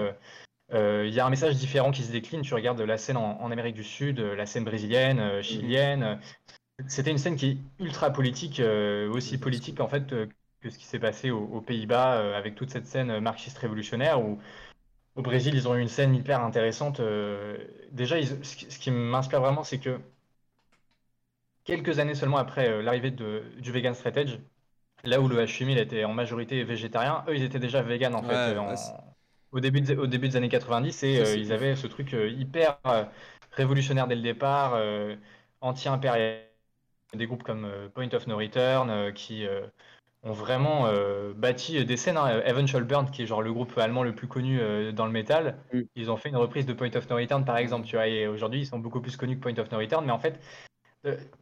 il 0.73 1.13
y 1.13 1.19
a 1.19 1.25
un 1.25 1.29
message 1.29 1.55
différent 1.55 1.91
qui 1.91 2.03
se 2.03 2.11
décline. 2.11 2.41
Tu 2.41 2.53
regardes 2.53 2.81
la 2.81 2.97
scène 2.97 3.17
en, 3.17 3.39
en 3.41 3.51
Amérique 3.51 3.75
du 3.75 3.83
Sud, 3.83 4.19
euh, 4.19 4.35
la 4.35 4.45
scène 4.45 4.63
brésilienne, 4.63 5.19
euh, 5.19 5.41
chilienne. 5.41 6.03
euh, 6.03 6.15
C'était 6.87 7.11
une 7.11 7.17
scène 7.19 7.35
qui 7.37 7.47
est 7.79 7.83
ultra 7.83 8.11
politique, 8.11 8.59
euh, 8.59 9.09
aussi 9.11 9.37
politique 9.39 9.79
en 9.81 9.87
fait 9.87 10.13
euh, 10.13 10.27
que 10.61 10.69
ce 10.69 10.77
qui 10.77 10.85
s'est 10.85 10.99
passé 10.99 11.31
aux, 11.31 11.43
aux 11.45 11.61
Pays-Bas 11.61 12.15
euh, 12.17 12.37
avec 12.37 12.55
toute 12.55 12.71
cette 12.71 12.87
scène 12.87 13.19
marxiste 13.19 13.57
révolutionnaire 13.59 14.21
où 14.21 14.39
au 15.15 15.21
Brésil 15.23 15.55
ils 15.55 15.67
ont 15.67 15.75
eu 15.75 15.81
une 15.81 15.87
scène 15.89 16.15
hyper 16.15 16.41
intéressante. 16.43 16.99
euh, 17.01 17.57
déjà, 17.91 18.19
ils- 18.19 18.45
ce 18.45 18.55
qui, 18.55 18.71
ce 18.71 18.79
qui 18.79 18.91
m'inspire 18.91 19.41
vraiment, 19.41 19.63
c'est 19.63 19.79
que 19.79 19.99
quelques 21.63 21.99
années 21.99 22.15
seulement 22.15 22.37
après 22.37 22.69
euh, 22.69 22.81
l'arrivée 22.81 23.11
du 23.11 23.71
vegan 23.71 23.93
straight 23.93 24.17
edge, 24.17 24.39
là 25.03 25.21
où 25.21 25.27
le 25.27 25.37
H8000 25.45 25.77
était 25.79 26.03
en 26.05 26.13
majorité 26.13 26.63
végétarien, 26.63 27.23
eux 27.27 27.35
ils 27.35 27.43
étaient 27.43 27.59
déjà 27.59 27.81
vegan 27.81 28.15
en 28.15 28.21
fait 28.21 28.27
Ouais, 28.27 28.35
euh, 28.35 28.59
en- 28.59 29.12
au 29.53 29.59
début, 29.59 29.81
de- 29.81 29.95
au 29.95 30.07
début 30.07 30.27
des 30.29 30.35
années 30.35 30.49
90 30.49 31.03
et 31.03 31.19
euh, 31.19 31.35
ils 31.37 31.53
avaient 31.53 31.75
ce 31.75 31.87
truc 31.87 32.13
euh, 32.13 32.29
hyper 32.29 32.79
euh, 32.85 33.05
révolutionnaire 33.51 34.07
dès 34.07 34.15
le 34.15 34.21
départ, 34.21 34.77
anti-impérial. 35.61 36.41
Des 37.13 37.27
groupes 37.27 37.43
comme 37.43 37.67
Point 37.93 38.09
of 38.13 38.25
No 38.25 38.37
Return 38.37 39.13
qui 39.13 39.45
ont 40.23 40.31
vraiment 40.31 40.87
bâti 41.35 41.85
des 41.85 41.97
scènes. 41.97 42.17
hein. 42.17 42.41
Eventual 42.43 42.83
Burn, 42.85 43.11
qui 43.11 43.21
est 43.21 43.27
genre 43.27 43.43
le 43.43 43.53
groupe 43.53 43.77
allemand 43.77 44.03
le 44.03 44.15
plus 44.15 44.27
connu 44.27 44.59
dans 44.93 45.05
le 45.05 45.11
métal, 45.11 45.57
Mm. 45.71 45.81
ils 45.95 46.09
ont 46.09 46.17
fait 46.17 46.29
une 46.29 46.37
reprise 46.37 46.65
de 46.65 46.73
Point 46.73 46.89
of 46.95 47.07
No 47.11 47.17
Return 47.17 47.45
par 47.45 47.57
exemple. 47.57 47.85
Tu 47.85 47.95
vois, 47.97 48.07
et 48.07 48.27
aujourd'hui 48.27 48.61
ils 48.61 48.65
sont 48.65 48.79
beaucoup 48.79 48.99
plus 48.99 49.15
connus 49.15 49.37
que 49.37 49.41
Point 49.43 49.57
of 49.59 49.71
No 49.71 49.77
Return, 49.77 50.03
mais 50.05 50.11
en 50.11 50.19
fait. 50.19 50.39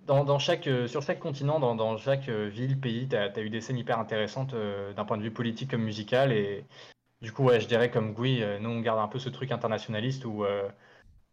Dans, 0.08 0.24
dans 0.26 0.40
chaque, 0.40 0.68
sur 0.88 1.02
chaque 1.04 1.20
continent, 1.20 1.60
dans, 1.60 1.76
dans 1.76 1.96
chaque 1.98 2.28
ville, 2.30 2.80
pays, 2.80 3.08
tu 3.08 3.16
as, 3.16 3.40
eu 3.40 3.50
des 3.50 3.62
scènes 3.62 3.78
hyper 3.78 4.00
intéressantes 4.00 4.56
d'un 4.56 5.06
point 5.06 5.18
de 5.18 5.24
vue 5.24 5.32
politique 5.32 5.72
comme 5.72 5.84
musical. 5.84 6.32
Et 6.32 6.66
du 7.22 7.32
coup, 7.32 7.44
ouais, 7.44 7.60
je 7.60 7.68
dirais 7.68 7.92
comme 7.92 8.14
Gui, 8.14 8.44
euh, 8.44 8.60
nous 8.60 8.70
on 8.70 8.80
garde 8.82 9.00
un 9.00 9.08
peu 9.08 9.20
ce 9.20 9.30
truc 9.30 9.52
internationaliste 9.52 10.26
où, 10.26 10.44
euh, 10.46 10.70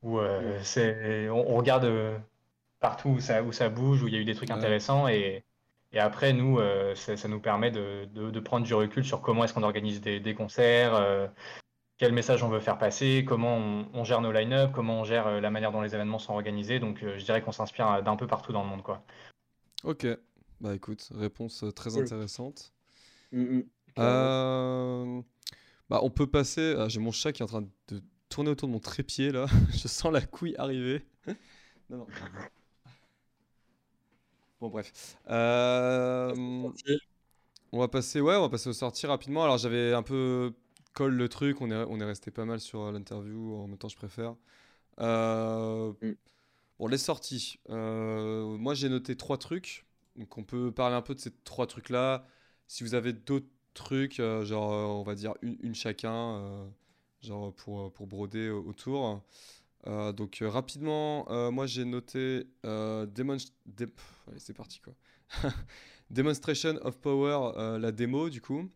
où 0.02 0.18
euh, 0.18 0.58
c'est, 0.62 1.28
on, 1.30 1.52
on 1.52 1.56
regarde 1.56 1.84
euh, 1.86 2.18
partout 2.80 3.10
où 3.10 3.20
ça, 3.20 3.42
où 3.42 3.52
ça 3.52 3.68
bouge, 3.70 4.02
où 4.02 4.08
il 4.08 4.14
y 4.14 4.16
a 4.18 4.20
eu 4.20 4.24
des 4.24 4.34
trucs 4.34 4.50
Ouais. 4.50 4.56
intéressants. 4.56 5.08
Et, 5.08 5.44
et 5.92 6.00
après, 6.00 6.32
nous, 6.34 6.58
euh, 6.60 6.94
ça, 6.94 7.16
ça 7.16 7.28
nous 7.28 7.40
permet 7.40 7.70
de, 7.70 8.06
de- 8.14 8.30
de 8.30 8.40
prendre 8.40 8.66
du 8.66 8.74
recul 8.74 9.04
sur 9.04 9.20
comment 9.22 9.44
est-ce 9.44 9.54
qu'on 9.54 9.62
organise 9.62 10.00
des, 10.00 10.20
des 10.20 10.34
concerts, 10.34 10.94
euh, 10.94 11.26
quel 11.98 12.12
message 12.12 12.42
on 12.44 12.48
veut 12.48 12.60
faire 12.60 12.78
passer, 12.78 13.24
comment 13.26 13.56
on, 13.56 13.88
on 13.94 14.04
gère 14.04 14.20
nos 14.20 14.32
line-up, 14.32 14.72
comment 14.74 15.00
on 15.00 15.04
gère 15.04 15.26
euh, 15.26 15.40
la 15.40 15.50
manière 15.50 15.72
dont 15.72 15.80
les 15.80 15.94
événements 15.94 16.18
sont 16.20 16.34
organisés. 16.34 16.78
Donc, 16.80 17.02
euh, 17.02 17.18
je 17.18 17.24
dirais 17.24 17.42
qu'on 17.42 17.52
s'inspire 17.52 18.02
d'un 18.02 18.16
peu 18.16 18.26
partout 18.26 18.52
dans 18.52 18.62
le 18.62 18.68
monde, 18.68 18.82
quoi. 18.82 19.02
Ok. 19.84 20.06
Bah 20.60 20.74
écoute, 20.74 21.08
réponse 21.14 21.64
très 21.74 21.96
intéressante. 21.96 22.72
Mm, 23.32 23.42
mm. 23.42 23.62
Euh, 23.98 25.22
Bah 25.90 26.00
on 26.02 26.10
peut 26.10 26.26
passer. 26.26 26.74
ah, 26.78 26.88
J'ai 26.88 27.00
mon 27.00 27.12
chat 27.12 27.32
qui 27.32 27.42
est 27.42 27.44
en 27.44 27.48
train 27.48 27.62
de 27.88 28.02
tourner 28.28 28.50
autour 28.50 28.68
de 28.68 28.72
mon 28.74 28.80
trépied 28.80 29.30
là. 29.32 29.46
Je 29.72 29.88
sens 29.88 30.12
la 30.12 30.20
couille 30.20 30.54
arriver. 30.58 31.06
non 31.90 31.98
non. 31.98 32.06
Bon 34.60 34.68
bref. 34.68 35.16
Euh. 35.30 36.34
On 37.72 37.78
va 37.80 37.88
passer, 37.88 38.20
ouais, 38.20 38.34
on 38.36 38.40
va 38.42 38.48
passer 38.48 38.68
aux 38.70 38.72
sorties 38.72 39.06
rapidement. 39.06 39.44
Alors 39.44 39.58
j'avais 39.58 39.92
un 39.92 40.02
peu 40.02 40.54
colle 40.94 41.14
le 41.14 41.28
truc, 41.28 41.60
on 41.60 41.70
est, 41.70 41.74
on 41.88 42.00
est 42.00 42.04
resté 42.04 42.30
pas 42.30 42.44
mal 42.44 42.60
sur 42.60 42.80
euh, 42.82 42.92
l'interview, 42.92 43.54
en 43.56 43.68
même 43.68 43.78
temps 43.78 43.88
je 43.88 43.96
préfère. 43.96 44.34
Euh, 45.00 45.92
Mm. 46.02 46.12
Bon, 46.80 46.88
les 46.88 46.98
sorties. 46.98 47.58
Euh, 47.70 48.56
moi 48.58 48.74
j'ai 48.74 48.88
noté 48.90 49.16
trois 49.16 49.38
trucs, 49.38 49.86
donc 50.16 50.36
on 50.38 50.44
peut 50.44 50.72
parler 50.72 50.96
un 50.96 51.02
peu 51.02 51.14
de 51.14 51.20
ces 51.20 51.32
trois 51.44 51.66
trucs-là. 51.68 52.26
Si 52.68 52.84
vous 52.84 52.94
avez 52.94 53.12
d'autres 53.14 53.46
trucs, 53.78 54.20
euh, 54.20 54.44
genre 54.44 54.72
euh, 54.72 54.84
on 54.84 55.02
va 55.02 55.14
dire 55.14 55.34
une, 55.42 55.74
chacun, 55.74 56.36
euh, 56.36 56.66
genre 57.22 57.54
pour, 57.54 57.92
pour 57.92 58.06
broder 58.06 58.50
autour. 58.50 59.22
Donc 59.86 60.42
rapidement, 60.42 61.24
moi 61.50 61.66
j'ai 61.66 61.86
noté 61.86 62.46
c'est 64.36 64.54
parti 64.54 64.80
quoi. 64.80 64.92
Demonstration 66.10 66.76
of 66.82 66.98
Power, 66.98 67.78
la 67.78 67.90
démo 67.90 68.28
du 68.28 68.42
coup. 68.42 68.68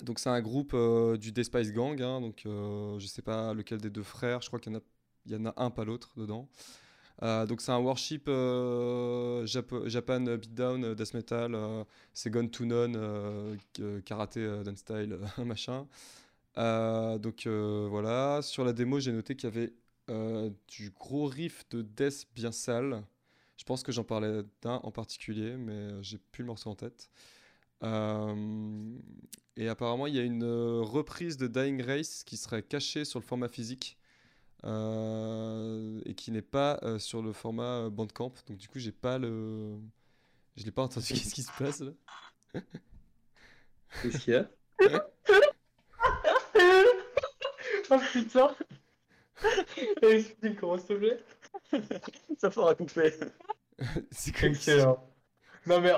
Donc 0.00 0.18
c'est 0.18 0.30
un 0.30 0.40
groupe 0.40 0.74
du 1.18 1.32
Despice 1.32 1.72
Gang, 1.72 2.00
hein, 2.00 2.22
donc 2.22 2.42
je 2.46 3.06
sais 3.06 3.20
pas 3.20 3.52
lequel 3.52 3.78
des 3.78 3.90
deux 3.90 4.02
frères, 4.02 4.40
je 4.40 4.46
crois 4.46 4.58
qu'il 4.58 4.72
y 4.72 5.32
y 5.32 5.36
en 5.36 5.44
a 5.44 5.52
un 5.58 5.70
pas 5.70 5.84
l'autre 5.84 6.12
dedans. 6.16 6.48
Euh, 7.22 7.46
donc 7.46 7.60
c'est 7.60 7.72
un 7.72 7.78
worship 7.78 8.24
euh, 8.28 9.46
Japan 9.46 10.20
Beatdown, 10.20 10.84
euh, 10.84 10.94
Death 10.94 11.14
Metal, 11.14 11.56
c'est 12.12 12.30
Gone 12.30 12.50
to 12.50 12.64
None, 12.64 13.58
Karaté 14.04 14.62
Dance 14.64 14.78
Style, 14.78 15.18
machin. 15.38 15.86
Donc 16.56 17.46
voilà, 17.46 18.40
sur 18.42 18.64
la 18.64 18.72
démo 18.72 19.00
j'ai 19.00 19.12
noté 19.12 19.36
qu'il 19.36 19.50
y 19.50 19.52
avait 19.52 19.72
du 20.68 20.90
gros 20.90 21.26
riff 21.26 21.68
de 21.70 21.82
death 21.82 22.26
bien 22.34 22.52
sale. 22.52 23.02
Je 23.56 23.64
pense 23.64 23.82
que 23.82 23.92
j'en 23.92 24.04
parlais 24.04 24.42
d'un 24.62 24.80
en 24.82 24.90
particulier, 24.90 25.56
mais 25.56 26.02
j'ai 26.02 26.18
plus 26.18 26.42
le 26.42 26.48
morceau 26.48 26.70
en 26.70 26.74
tête. 26.74 27.10
Et 29.56 29.68
apparemment, 29.68 30.06
il 30.06 30.14
y 30.14 30.18
a 30.18 30.22
une 30.22 30.44
reprise 30.44 31.36
de 31.36 31.46
Dying 31.46 31.82
Race 31.82 32.24
qui 32.24 32.36
serait 32.36 32.62
cachée 32.62 33.04
sur 33.04 33.20
le 33.20 33.24
format 33.24 33.48
physique 33.48 33.96
et 34.64 36.14
qui 36.14 36.30
n'est 36.30 36.42
pas 36.42 36.78
euh, 36.82 36.98
sur 36.98 37.22
le 37.22 37.32
format 37.32 37.84
euh, 37.84 37.90
Bandcamp. 37.90 38.32
Donc 38.48 38.58
du 38.58 38.68
coup, 38.68 38.78
j'ai 38.78 38.92
pas 38.92 39.18
le, 39.18 39.76
je 40.56 40.64
l'ai 40.64 40.70
pas 40.70 40.82
entendu. 40.82 41.06
Qu'est-ce 41.08 41.34
qui 41.34 41.42
se 41.42 41.52
passe 41.52 41.80
là? 41.80 41.92
Qu'est-ce 44.02 44.18
qu'il 44.18 44.34
y 44.34 44.36
a? 44.36 44.48
Oh 47.90 47.98
putain 48.12 48.56
Explique-moi, 50.02 50.78
s'il 50.78 50.86
te 50.88 50.92
plaît. 50.94 51.20
Ça 52.38 52.50
fera 52.50 52.74
couper. 52.74 53.12
C'est 54.10 54.32
comme 54.32 54.50
Excellent. 54.50 55.06
Non 55.66 55.80
mais 55.80 55.92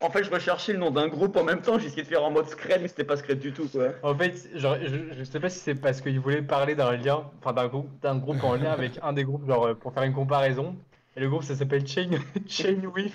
En 0.00 0.10
fait, 0.10 0.24
je 0.24 0.30
recherchais 0.30 0.72
le 0.74 0.78
nom 0.78 0.90
d'un 0.90 1.08
groupe 1.08 1.36
en 1.36 1.44
même 1.44 1.62
temps, 1.62 1.78
j'ai 1.78 1.86
essayé 1.86 2.02
de 2.02 2.08
faire 2.08 2.22
en 2.22 2.30
mode 2.30 2.48
scred, 2.48 2.82
mais 2.82 2.88
c'était 2.88 3.04
pas 3.04 3.16
scred 3.16 3.38
du 3.38 3.52
tout, 3.52 3.66
quoi. 3.68 3.88
En 4.02 4.14
fait, 4.14 4.34
genre, 4.54 4.76
je, 4.80 5.14
je 5.16 5.24
sais 5.24 5.40
pas 5.40 5.48
si 5.48 5.58
c'est 5.58 5.74
parce 5.74 6.00
qu'il 6.02 6.20
voulait 6.20 6.42
parler 6.42 6.74
d'un 6.74 6.92
lien, 6.96 7.30
enfin 7.38 7.52
d'un 7.54 7.66
groupe, 7.68 7.88
d'un 8.02 8.16
groupe 8.18 8.42
en 8.44 8.54
lien 8.56 8.72
avec 8.72 8.98
un 9.02 9.12
des 9.14 9.24
groupes, 9.24 9.46
genre 9.46 9.66
euh, 9.68 9.74
pour 9.74 9.94
faire 9.94 10.02
une 10.02 10.12
comparaison. 10.12 10.76
Et 11.16 11.20
le 11.20 11.30
groupe, 11.30 11.44
ça 11.44 11.56
s'appelle 11.56 11.86
Chain, 11.86 12.10
Chain 12.46 12.82
Whip. 12.94 13.14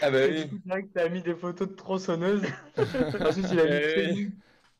Ah 0.00 0.10
bah 0.10 0.18
oui. 0.28 0.50
c'est 0.66 0.92
t'as 0.94 1.08
mis 1.08 1.22
des 1.22 1.34
photos 1.34 1.68
de 1.68 1.74
tronçonneuses. 1.74 2.42
Ensuite, 3.24 3.46
il 3.52 3.60
a 3.60 3.66
mis 3.66 3.70
Ouais, 3.72 3.92
Chain, 3.94 4.30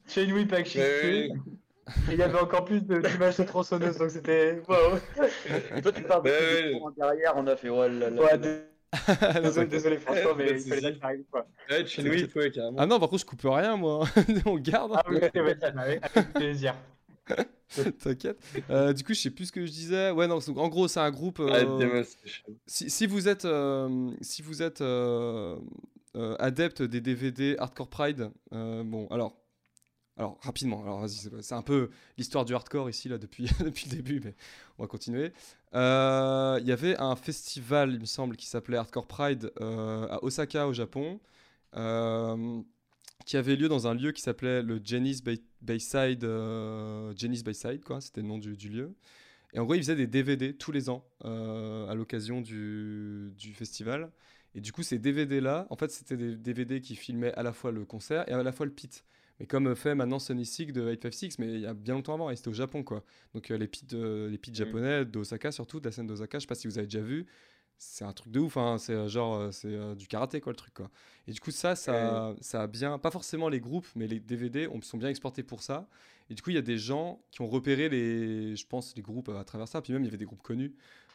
Chain 0.08 0.32
Whip 0.32 0.52
avec 0.52 0.74
Ouais, 0.74 0.82
XP. 0.82 1.04
Et 2.08 2.14
il 2.14 2.18
y 2.18 2.22
avait 2.22 2.38
encore 2.40 2.64
plus 2.64 2.80
de- 2.80 3.00
d'images 3.00 3.36
de 3.36 3.44
tronçonneuses, 3.44 3.98
donc 3.98 4.10
c'était. 4.10 4.60
Waouh! 4.68 4.98
Et 5.76 5.82
toi, 5.82 5.92
tu 5.92 6.02
parles 6.02 6.24
de 6.24 6.30
discours 6.30 6.92
derrière, 6.92 7.34
on 7.36 7.46
a 7.46 7.56
fait, 7.56 7.68
ouais, 7.70 7.88
là, 7.88 8.10
là, 8.10 8.22
Ouais, 8.22 8.38
là. 8.38 8.71
désolé, 9.42 9.66
désolé, 9.66 9.96
François, 9.98 10.34
mais 10.36 10.50
il 10.50 10.60
fallait 10.60 10.80
soucis. 10.80 11.00
que 11.00 11.04
arrive, 11.04 11.24
quoi. 11.30 11.46
Ouais, 11.70 12.50
carrément. 12.50 12.76
Ah 12.78 12.86
non, 12.86 13.00
par 13.00 13.08
contre, 13.08 13.22
je 13.22 13.26
coupe 13.26 13.42
rien, 13.44 13.76
moi. 13.76 14.06
On 14.46 14.56
garde. 14.56 14.92
Ah 14.94 15.04
oui, 15.08 15.18
avec, 15.22 16.00
plaisir. 16.34 16.74
T'inquiète. 18.02 18.38
Euh, 18.68 18.92
du 18.92 19.02
coup, 19.02 19.14
je 19.14 19.20
sais 19.20 19.30
plus 19.30 19.46
ce 19.46 19.52
que 19.52 19.64
je 19.64 19.70
disais. 19.70 20.10
Ouais, 20.10 20.26
non, 20.26 20.38
en 20.56 20.68
gros, 20.68 20.88
c'est 20.88 21.00
un 21.00 21.10
groupe. 21.10 21.40
Ah, 21.40 21.54
euh, 21.56 21.78
Demonstration. 21.78 22.44
si, 22.66 22.90
si 22.90 23.06
vous 23.06 23.28
êtes, 23.28 23.44
euh, 23.46 24.10
si 24.20 24.42
vous 24.42 24.62
êtes 24.62 24.82
euh, 24.82 25.56
euh, 26.16 26.36
adepte 26.38 26.82
des 26.82 27.00
DVD 27.00 27.56
Hardcore 27.58 27.88
Pride, 27.88 28.30
euh, 28.52 28.82
bon, 28.84 29.06
alors, 29.10 29.41
alors 30.22 30.38
rapidement, 30.42 30.82
alors 30.82 31.08
c'est- 31.08 31.52
un 31.54 31.62
peu 31.62 31.90
l'histoire 32.16 32.44
du 32.44 32.54
hardcore 32.54 32.88
ici 32.88 33.08
là 33.08 33.18
depuis 33.18 33.44
depuis 33.60 33.88
le 33.90 33.96
début, 33.96 34.20
mais 34.24 34.34
on 34.78 34.82
va 34.84 34.86
continuer. 34.88 35.32
Euh, 35.74 36.58
Il 36.60 36.66
y 36.66 36.72
avait 36.72 36.96
un 36.98 37.16
festival, 37.16 37.92
il 37.92 38.00
me 38.00 38.04
semble, 38.06 38.36
qui 38.36 38.46
s'appelait 38.46 38.76
Hardcore 38.76 39.06
Pride 39.06 39.52
euh, 39.60 40.06
à 40.08 40.22
Osaka 40.24 40.66
au 40.68 40.72
Japon. 40.72 41.20
euh, 41.76 42.60
qui 43.24 43.36
avait 43.36 43.54
lieu 43.56 43.68
dans 43.68 43.86
un 43.86 43.94
lieu 43.94 44.10
qui 44.12 44.20
s'appelait 44.20 44.62
le 44.62 44.80
Jenny's 44.84 45.22
Bay- 45.22 45.40
Bayside, 45.60 46.24
Jenny's 47.16 47.44
Bayside, 47.44 47.84
quoi, 47.84 48.00
c'était 48.00 48.20
le 48.20 48.26
nom 48.26 48.38
du, 48.38 48.54
lieu. 48.68 48.94
Et 49.54 49.60
en 49.60 49.64
gros, 49.64 49.74
ils 49.74 49.78
faisaient 49.82 49.94
des 49.96 50.08
DVD 50.08 50.54
tous 50.56 50.72
les 50.72 50.90
ans 50.90 51.04
à 51.24 51.94
l'occasion 51.94 52.40
du 52.40 53.32
festival. 53.54 54.10
Et 54.54 54.60
du 54.60 54.72
coup, 54.72 54.82
ces 54.82 54.98
DVD-là, 54.98 55.66
en 55.70 55.76
fait, 55.76 55.90
c'était 55.90 56.16
des 56.16 56.36
DVD 56.36 56.80
qui 56.80 56.96
filmaient 56.96 57.32
à 57.34 57.42
la 57.44 57.52
fois 57.52 57.70
le 57.72 57.84
concert 57.84 58.28
et 58.28 58.32
à 58.32 58.42
la 58.42 58.52
fois 58.52 58.66
le 58.66 58.72
pit. 58.72 59.04
Mais 59.42 59.46
comme 59.48 59.66
euh, 59.66 59.74
fait 59.74 59.94
maintenant 59.94 60.20
Sonny 60.20 60.46
Sick 60.46 60.72
de 60.72 60.82
856, 60.90 61.38
mais 61.40 61.48
il 61.52 61.60
y 61.60 61.66
a 61.66 61.74
bien 61.74 61.94
longtemps 61.94 62.14
avant, 62.14 62.30
et 62.30 62.36
c'était 62.36 62.48
au 62.48 62.54
Japon, 62.54 62.82
quoi. 62.84 63.04
Donc 63.34 63.50
euh, 63.50 63.58
les 63.58 63.68
pits, 63.68 63.86
les 63.92 64.38
pits 64.38 64.54
japonais 64.54 65.04
d'Osaka, 65.04 65.52
surtout, 65.52 65.80
de 65.80 65.84
la 65.86 65.92
scène 65.92 66.06
d'Osaka, 66.06 66.38
je 66.38 66.42
sais 66.42 66.46
pas 66.46 66.54
si 66.54 66.68
vous 66.68 66.78
avez 66.78 66.86
déjà 66.86 67.02
vu, 67.02 67.26
c'est 67.78 68.04
un 68.04 68.12
truc 68.12 68.30
de 68.32 68.38
ouf, 68.38 68.56
hein. 68.56 68.78
c'est 68.78 68.92
euh, 68.94 69.08
genre, 69.08 69.52
c'est 69.52 69.74
euh, 69.74 69.96
du 69.96 70.06
karaté, 70.06 70.40
quoi, 70.40 70.52
le 70.52 70.56
truc, 70.56 70.72
quoi. 70.74 70.90
Et 71.26 71.32
du 71.32 71.40
coup, 71.40 71.50
ça, 71.50 71.74
ça, 71.74 72.34
ça 72.40 72.62
a 72.62 72.66
bien, 72.68 72.98
pas 72.98 73.10
forcément 73.10 73.48
les 73.48 73.60
groupes, 73.60 73.88
mais 73.96 74.06
les 74.06 74.20
DVD 74.20 74.68
ont- 74.68 74.80
sont 74.82 74.98
bien 74.98 75.08
exportés 75.08 75.42
pour 75.42 75.62
ça. 75.62 75.88
Et 76.30 76.34
du 76.34 76.42
coup, 76.42 76.50
il 76.50 76.54
y 76.54 76.58
a 76.58 76.62
des 76.62 76.78
gens 76.78 77.20
qui 77.32 77.40
ont 77.42 77.48
repéré 77.48 77.88
les, 77.88 78.54
je 78.56 78.66
pense, 78.66 78.94
les 78.96 79.02
groupes 79.02 79.28
à 79.30 79.44
travers 79.44 79.66
ça. 79.68 79.82
Puis 79.82 79.92
même, 79.92 80.02
il 80.02 80.06
y 80.06 80.08
avait 80.08 80.16
des 80.18 80.24
groupes 80.24 80.42
connus, 80.42 80.74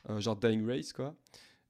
euh, 0.10 0.20
genre 0.20 0.36
Dying 0.36 0.68
Race, 0.68 0.92
quoi. 0.94 1.16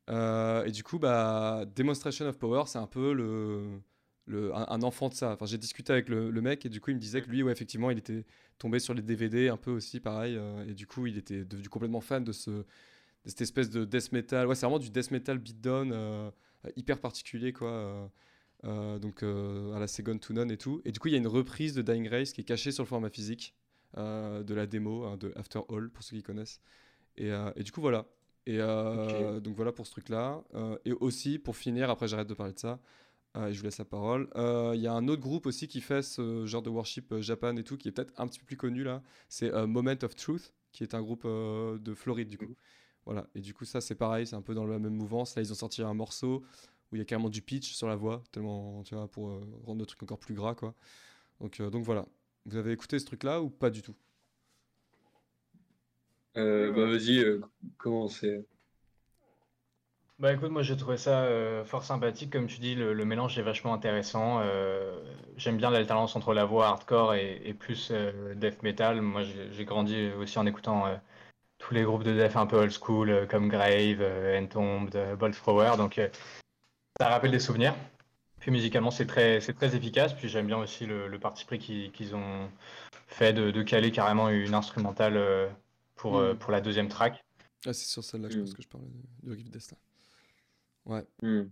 Euh, 0.10 0.66
et 0.66 0.72
du 0.72 0.84
coup, 0.84 1.00
bah, 1.00 1.66
Demonstration 1.76 2.26
of 2.28 2.38
Power, 2.40 2.64
c'est 2.68 2.80
un 2.80 2.88
peu 2.88 3.14
le, 3.14 3.80
le, 4.28 4.54
un, 4.56 4.66
un 4.70 4.82
enfant 4.84 5.10
de 5.10 5.14
ça. 5.16 5.32
Enfin, 5.34 5.46
j'ai 5.46 5.58
discuté 5.58 5.92
avec 5.94 6.10
le, 6.10 6.30
le 6.30 6.42
mec 6.42 6.66
et 6.66 6.70
du 6.70 6.80
coup, 6.82 6.92
il 6.92 6.96
me 6.96 7.00
disait 7.00 7.22
que 7.22 7.30
lui, 7.30 7.44
ouais, 7.44 7.52
effectivement, 7.52 7.90
il 7.92 7.98
était 7.98 8.26
tombé 8.60 8.80
sur 8.80 8.94
les 8.94 9.02
DVD 9.02 9.50
un 9.50 9.58
peu 9.58 9.72
aussi, 9.72 10.00
pareil. 10.00 10.36
euh, 10.38 10.66
et 10.68 10.74
du 10.74 10.86
coup, 10.88 11.08
il 11.08 11.18
était 11.18 11.46
devenu 11.46 11.70
complètement 11.70 12.02
fan 12.02 12.24
de, 12.24 12.32
ce, 12.32 12.52
de 12.52 12.66
cette 13.26 13.42
espèce 13.42 13.70
de 13.70 13.86
death 13.86 14.12
metal. 14.12 14.48
Ouais, 14.48 14.56
c'est 14.56 14.66
vraiment 14.66 14.80
du 14.80 14.90
death 14.90 15.12
metal 15.12 15.38
beatdown 15.40 15.92
euh, 15.94 16.30
hyper 16.76 17.00
particulier, 17.00 17.54
quoi. 17.54 18.12
euh, 18.66 19.00
donc 19.00 19.24
à 19.24 19.80
la 19.80 19.88
Second 19.88 20.18
to 20.18 20.34
None 20.34 20.52
et 20.52 20.58
tout. 20.58 20.82
Et 20.86 20.92
du 20.92 21.00
coup, 21.00 21.08
il 21.08 21.12
y 21.12 21.16
a 21.16 21.20
une 21.20 21.28
reprise 21.28 21.74
de 21.74 21.82
Dying 21.82 22.10
Race 22.10 22.34
qui 22.34 22.42
est 22.42 22.46
cachée 22.46 22.72
sur 22.72 22.84
le 22.84 22.88
format 22.88 23.10
physique 23.10 23.56
de 23.96 24.54
la 24.54 24.68
démo 24.68 25.06
hein, 25.06 25.18
de 25.18 25.32
After 25.36 25.62
All, 25.70 25.90
pour 25.90 26.04
ceux 26.04 26.18
qui 26.18 26.24
connaissent. 26.24 26.60
Et, 27.16 27.30
et 27.56 27.64
du 27.64 27.72
coup, 27.72 27.82
voilà. 27.82 28.06
Et 28.46 28.58
donc 28.58 29.56
voilà 29.56 29.72
pour 29.72 29.86
ce 29.88 29.92
truc-là. 29.92 30.44
Et 30.86 30.92
aussi, 30.94 31.40
pour 31.40 31.56
finir, 31.56 31.90
après 31.90 32.08
j'arrête 32.08 32.28
de 32.28 32.34
parler 32.34 32.54
de 32.54 32.60
ça, 32.60 32.80
et 33.46 33.54
je 33.54 33.60
vous 33.60 33.66
laisse 33.66 33.78
la 33.78 33.86
parole. 33.86 34.30
euh, 34.36 34.74
Il 34.76 34.82
y 34.82 34.88
a 34.88 34.94
un 34.94 35.08
autre 35.08 35.22
groupe 35.22 35.46
aussi 35.46 35.68
qui 35.68 35.82
fait 35.82 36.02
ce 36.02 36.46
genre 36.46 36.62
de 36.62 36.70
worship 36.70 37.12
euh, 37.12 37.22
Japan 37.22 37.56
et 37.58 37.64
tout, 37.64 37.78
qui 37.78 37.88
est 37.90 37.92
peut-être 37.92 38.14
un 38.18 38.28
petit 38.28 38.40
peu 38.40 38.46
plus 38.46 38.58
connu 38.58 38.84
là. 38.84 39.04
C'est 39.30 39.54
euh, 39.54 39.68
Moment 39.68 39.96
of 40.04 40.16
Truth, 40.16 40.54
qui 40.72 40.84
est 40.84 40.96
un 40.96 41.02
groupe 41.02 41.26
de 41.26 41.94
Floride 41.94 42.30
du 42.30 42.38
coup. 42.38 42.56
Voilà. 43.06 43.28
Et 43.36 43.42
du 43.42 43.54
coup, 43.54 43.66
ça 43.66 43.82
c'est 43.82 43.96
pareil, 43.96 44.28
c'est 44.28 44.36
un 44.36 44.42
peu 44.42 44.54
dans 44.54 44.66
la 44.66 44.80
même 44.80 44.94
mouvance. 44.94 45.36
Là, 45.36 45.42
ils 45.42 45.52
ont 45.52 45.56
sorti 45.56 45.82
un 45.82 45.94
morceau 45.94 46.44
où 46.92 46.96
il 46.96 47.00
y 47.00 47.02
a 47.02 47.06
carrément 47.06 47.30
du 47.30 47.42
pitch 47.42 47.74
sur 47.74 47.88
la 47.88 47.96
voix, 47.96 48.24
tellement, 48.32 48.84
tu 48.84 48.96
vois, 48.96 49.08
pour 49.10 49.42
rendre 49.66 49.80
le 49.80 49.86
truc 49.86 50.02
encore 50.04 50.20
plus 50.20 50.34
gras, 50.36 50.56
quoi. 50.56 50.74
Donc, 51.40 51.60
voilà. 51.84 52.06
Vous 52.46 52.56
avez 52.58 52.72
écouté 52.72 52.98
ce 53.00 53.06
truc-là 53.06 53.42
ou 53.42 53.50
pas 53.50 53.70
du 53.70 53.82
tout? 53.82 53.96
Bah 56.36 56.72
vas-y, 56.72 57.26
comment 57.78 58.08
c'est 58.08 58.46
Bah 60.20 60.34
écoute, 60.34 60.50
moi 60.50 60.64
j'ai 60.64 60.76
trouvé 60.76 60.98
ça 60.98 61.22
euh, 61.26 61.64
fort 61.64 61.84
sympathique, 61.84 62.32
comme 62.32 62.48
tu 62.48 62.60
dis, 62.60 62.74
le, 62.74 62.94
le 62.94 63.06
mélange 63.06 63.38
est 63.38 63.44
vachement 63.44 63.74
intéressant. 63.74 64.40
euh, 64.42 65.00
j'aime 65.36 65.58
bien 65.58 65.70
l'alternance 65.70 66.16
entre 66.16 66.34
la 66.34 66.44
voix 66.44 66.68
hardcore 66.70 67.14
et, 67.14 67.40
et 67.46 67.54
plus 67.54 67.90
euh, 67.92 68.34
death 68.34 68.64
metal. 68.64 69.02
Moi 69.02 69.22
j'ai 69.24 69.66
grandi 69.66 70.10
aussi 70.20 70.40
en 70.40 70.48
écoutant 70.48 70.88
euh, 70.88 70.96
tous 71.60 71.74
les 71.76 71.84
groupes 71.84 72.04
de 72.04 72.14
death 72.14 72.38
un 72.38 72.48
peu 72.48 72.58
old 72.58 72.72
school, 72.72 73.10
euh, 73.12 73.26
comme 73.28 73.50
Grave, 73.50 74.02
euh, 74.02 74.40
Entombed, 74.42 74.96
euh, 74.96 75.16
Bolt 75.16 75.36
Thrower, 75.36 75.74
donc 75.78 76.00
euh, 76.00 76.10
ça 77.00 77.10
rappelle 77.10 77.32
des 77.32 77.40
souvenirs. 77.40 77.76
Puis 78.40 78.52
musicalement 78.52 78.92
c'est 78.92 79.08
très, 79.08 79.42
c'est 79.42 79.54
très 79.54 79.76
efficace, 79.76 80.14
puis 80.14 80.30
j'aime 80.30 80.48
bien 80.48 80.58
aussi 80.58 80.86
le, 80.88 81.08
le 81.08 81.20
parti 81.20 81.46
pris 81.46 81.60
qu'ils 81.60 82.16
ont 82.16 82.50
fait 83.08 83.34
de, 83.34 83.52
de 83.52 83.64
caler 83.64 83.92
carrément 83.92 84.30
une 84.30 84.56
instrumentale 84.56 85.50
pour, 85.96 86.18
euh, 86.18 86.34
Mm. 86.34 86.38
pour 86.38 86.52
la 86.52 86.62
deuxième 86.62 86.90
track. 86.90 87.24
Ah, 87.66 87.74
c'est 87.74 87.86
sur 87.86 88.04
celle-là, 88.04 88.30
je 88.30 88.38
pense 88.38 88.52
Mm. 88.52 88.56
que 88.56 88.62
je 88.64 88.68
parlais 88.68 88.88
du, 89.24 89.44
Death, 89.44 89.72
là. 89.72 89.78
Ouais. 90.88 91.06
Hmm. 91.22 91.44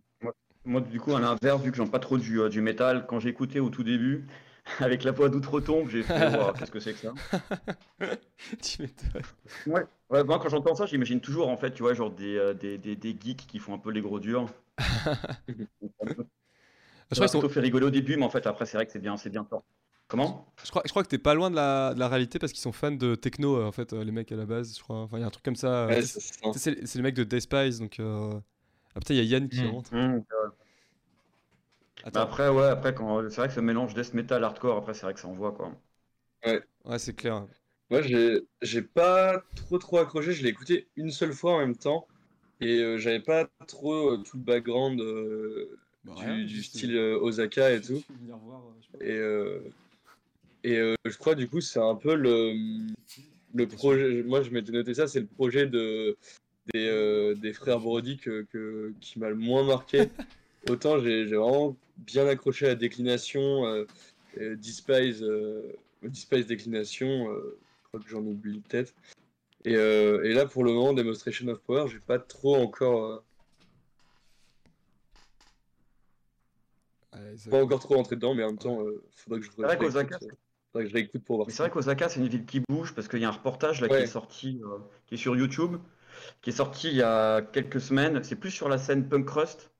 Moi, 0.65 0.81
du 0.81 0.99
coup, 0.99 1.15
à 1.15 1.19
l'inverse, 1.19 1.61
vu 1.63 1.71
que 1.71 1.77
j'aime 1.77 1.91
pas 1.91 1.99
trop 1.99 2.17
du, 2.17 2.39
euh, 2.41 2.49
du 2.49 2.61
métal, 2.61 3.05
quand 3.07 3.19
écouté 3.25 3.59
au 3.59 3.69
tout 3.69 3.83
début, 3.83 4.27
avec 4.81 5.03
la 5.03 5.11
voix 5.11 5.29
d'outre-tombe, 5.29 5.89
j'ai 5.89 6.03
fait, 6.03 6.27
Ouah, 6.27 6.55
qu'est-ce 6.57 6.71
que 6.71 6.79
c'est 6.79 6.93
que 6.93 6.99
ça? 7.01 7.13
Tu 8.61 8.81
m'étonnes. 8.81 9.21
Ouais, 9.65 9.83
ouais, 10.09 10.23
moi 10.23 10.39
quand 10.39 10.49
j'entends 10.49 10.75
ça, 10.75 10.86
j'imagine 10.86 11.19
toujours 11.21 11.47
en 11.49 11.57
fait, 11.57 11.71
tu 11.73 11.81
vois, 11.83 11.93
genre 11.93 12.11
des, 12.11 12.36
euh, 12.38 12.53
des, 12.53 12.77
des, 12.77 12.95
des 12.95 13.15
geeks 13.19 13.47
qui 13.47 13.59
font 13.59 13.73
un 13.73 13.79
peu 13.79 13.91
les 13.91 14.01
gros 14.01 14.19
durs. 14.19 14.47
Je 15.49 15.65
Ça 17.11 17.27
crois, 17.27 17.41
sont- 17.41 17.49
fait 17.49 17.59
rigoler 17.59 17.86
au 17.86 17.89
début, 17.89 18.17
mais 18.17 18.25
en 18.25 18.29
fait 18.29 18.45
après 18.47 18.65
c'est 18.65 18.77
vrai 18.77 18.86
que 18.86 18.91
c'est 18.91 18.99
bien, 18.99 19.17
c'est 19.17 19.29
bien 19.29 19.43
fort. 19.45 19.63
Comment? 20.07 20.45
Je 20.63 20.69
crois, 20.69 20.81
je 20.86 20.89
crois 20.91 21.03
que 21.03 21.07
t'es 21.09 21.17
pas 21.17 21.33
loin 21.33 21.49
de 21.51 21.55
la, 21.55 21.93
de 21.93 21.99
la 21.99 22.07
réalité 22.07 22.39
parce 22.39 22.51
qu'ils 22.51 22.61
sont 22.61 22.71
fans 22.71 22.91
de 22.91 23.15
techno, 23.15 23.57
euh, 23.57 23.65
en 23.65 23.71
fait, 23.71 23.93
euh, 23.93 24.03
les 24.03 24.11
mecs 24.11 24.31
à 24.31 24.36
la 24.36 24.45
base, 24.45 24.75
je 24.77 24.81
crois. 24.83 24.97
Enfin, 25.01 25.17
il 25.17 25.21
y 25.21 25.23
a 25.23 25.27
un 25.27 25.29
truc 25.29 25.43
comme 25.43 25.55
ça. 25.55 25.88
euh, 25.89 25.95
Ouais, 25.95 26.01
c'est 26.53 26.95
les 26.95 27.01
mecs 27.01 27.15
de 27.15 27.23
Despice, 27.23 27.79
donc. 27.79 27.99
euh, 27.99 28.39
Ah 28.95 28.99
putain, 28.99 29.13
il 29.13 29.17
y 29.17 29.19
a 29.21 29.23
Yann 29.23 29.49
qui 29.49 29.65
Mm. 29.65 29.71
rentre. 29.71 29.91
Bah 32.13 32.21
Après, 32.21 32.49
ouais, 32.49 32.63
après, 32.65 32.95
quand 32.95 33.29
c'est 33.29 33.35
vrai 33.35 33.47
que 33.47 33.53
ce 33.53 33.59
mélange 33.59 33.93
death 33.93 34.13
metal 34.13 34.43
hardcore, 34.43 34.77
après 34.77 34.93
c'est 34.93 35.03
vrai 35.03 35.13
que 35.13 35.19
ça 35.19 35.27
envoie 35.27 35.51
quoi. 35.51 35.71
Ouais, 36.85 36.99
c'est 36.99 37.15
clair. 37.15 37.47
Moi, 37.89 38.01
j'ai 38.01 38.41
j'ai 38.61 38.81
pas 38.81 39.43
trop 39.55 39.77
trop 39.77 39.97
accroché. 39.99 40.33
Je 40.33 40.43
l'ai 40.43 40.49
écouté 40.49 40.87
une 40.95 41.11
seule 41.11 41.33
fois 41.33 41.53
en 41.55 41.59
même 41.59 41.75
temps. 41.75 42.07
Et 42.61 42.79
euh, 42.79 42.97
j'avais 42.97 43.19
pas 43.19 43.47
trop 43.67 44.13
euh, 44.13 44.17
tout 44.17 44.37
le 44.37 44.43
background 44.43 44.99
euh, 45.01 45.77
Bah, 46.03 46.13
du, 46.15 46.23
rien, 46.23 46.37
du 46.45 46.47
juste, 46.47 46.75
style 46.75 46.95
euh, 46.95 47.15
euh, 47.15 47.19
Osaka 47.19 47.71
et 47.73 47.81
tout. 47.81 48.01
voir. 48.19 48.61
Et, 49.01 49.11
euh, 49.11 49.59
et 50.63 50.77
euh, 50.77 50.95
je 51.05 51.17
crois 51.17 51.35
du 51.35 51.47
coup 51.47 51.61
c'est 51.61 51.79
un 51.79 51.95
peu 51.95 52.15
le, 52.15 52.53
le 53.53 53.67
projet. 53.67 54.23
Moi 54.23 54.41
je 54.43 54.49
m'étais 54.51 54.71
noté 54.71 54.93
ça, 54.93 55.07
c'est 55.07 55.19
le 55.21 55.27
projet 55.27 55.65
de, 55.67 56.17
des, 56.74 56.88
euh, 56.88 57.36
des 57.36 57.53
frères 57.53 57.80
Brody 57.80 58.18
que, 58.18 58.43
que- 58.51 58.93
qui 59.01 59.20
m'a 59.20 59.30
le 59.30 59.36
moins 59.36 59.63
marqué. 59.63 59.97
Autant 60.70 60.99
j'ai 60.99 61.26
vraiment 61.26 61.78
bien 61.97 62.28
accroché 62.28 62.66
à 62.66 62.70
la 62.70 62.76
déclination, 62.76 63.66
euh, 63.66 63.86
euh, 64.39 64.55
Despise, 64.55 65.22
euh, 65.24 65.74
Despise 66.01 66.47
déclination, 66.47 67.30
euh, 67.32 67.57
je 67.84 67.88
crois 67.88 67.99
que 67.99 68.09
j'en 68.09 68.24
oublie 68.24 68.59
peut-être. 68.61 68.93
Et, 69.63 69.76
euh, 69.76 70.24
et 70.24 70.34
là 70.34 70.45
pour 70.45 70.63
le 70.63 70.74
moment, 70.74 70.93
Demonstration 70.93 71.47
of 71.49 71.59
Power, 71.61 71.88
j'ai 71.89 71.99
pas 71.99 72.20
trop 72.20 72.55
encore, 72.55 73.05
euh, 73.05 73.20
Allez, 77.11 77.36
pas 77.49 77.63
encore 77.63 77.80
trop 77.80 77.95
rentré 77.95 78.16
dedans, 78.16 78.36
mais 78.36 78.43
en 78.43 78.47
même 78.47 78.57
temps, 78.57 78.82
euh, 78.82 79.01
faudrait 79.11 79.39
que 79.39 79.45
je, 79.45 79.51
vrai 80.74 80.84
que 80.84 80.89
je 80.89 80.93
réécoute 80.93 81.24
pour 81.24 81.38
voir 81.38 81.49
c'est 81.49 81.63
vrai 81.63 81.70
qu'Osaka 81.70 82.09
c'est 82.09 82.20
une 82.20 82.28
ville 82.28 82.45
qui 82.45 82.59
bouge 82.68 82.93
parce 82.93 83.07
qu'il 83.07 83.20
y 83.20 83.26
a 83.26 83.30
un 83.30 83.32
reportage 83.32 83.80
là 83.82 83.88
qui 83.88 83.93
est 84.03 84.07
sorti, 84.07 84.61
euh, 84.63 84.80
qui 85.07 85.13
est 85.16 85.18
sur 85.18 85.36
YouTube, 85.36 85.78
qui 86.41 86.49
est 86.51 86.53
sorti 86.53 86.89
il 86.89 86.95
y 86.97 87.01
a 87.03 87.41
quelques 87.41 87.82
semaines. 87.82 88.23
C'est 88.23 88.36
plus 88.38 88.51
sur 88.51 88.69
la 88.69 88.78
scène 88.78 89.07
punk 89.09 89.26
crust, 89.26 89.71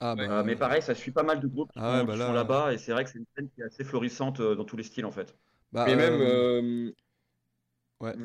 Ah, 0.00 0.16
bah, 0.16 0.28
euh, 0.28 0.42
mais 0.44 0.56
pareil, 0.56 0.82
ça 0.82 0.94
suit 0.94 1.10
pas 1.10 1.22
mal 1.22 1.40
de 1.40 1.46
groupes 1.48 1.72
qui, 1.72 1.80
Ah 1.80 1.98
ouais, 1.98 2.04
sont- 2.04 2.06
bah 2.06 2.16
qui 2.16 2.16
là- 2.16 2.26
sont 2.26 2.32
là-bas 2.32 2.72
et 2.72 2.78
c'est 2.78 2.92
vrai 2.92 3.04
que 3.04 3.10
c'est 3.10 3.18
une 3.18 3.26
scène 3.36 3.48
qui 3.50 3.60
est 3.62 3.64
assez 3.64 3.84
florissante 3.84 4.40
euh, 4.40 4.54
dans 4.54 4.64
tous 4.64 4.76
les 4.76 4.82
styles 4.82 5.06
en 5.06 5.10
fait. 5.12 5.36
bah, 5.72 5.84
Mais 5.86 5.96
même, 5.96 6.20
euh, 6.20 6.92
ouais. 8.00 8.16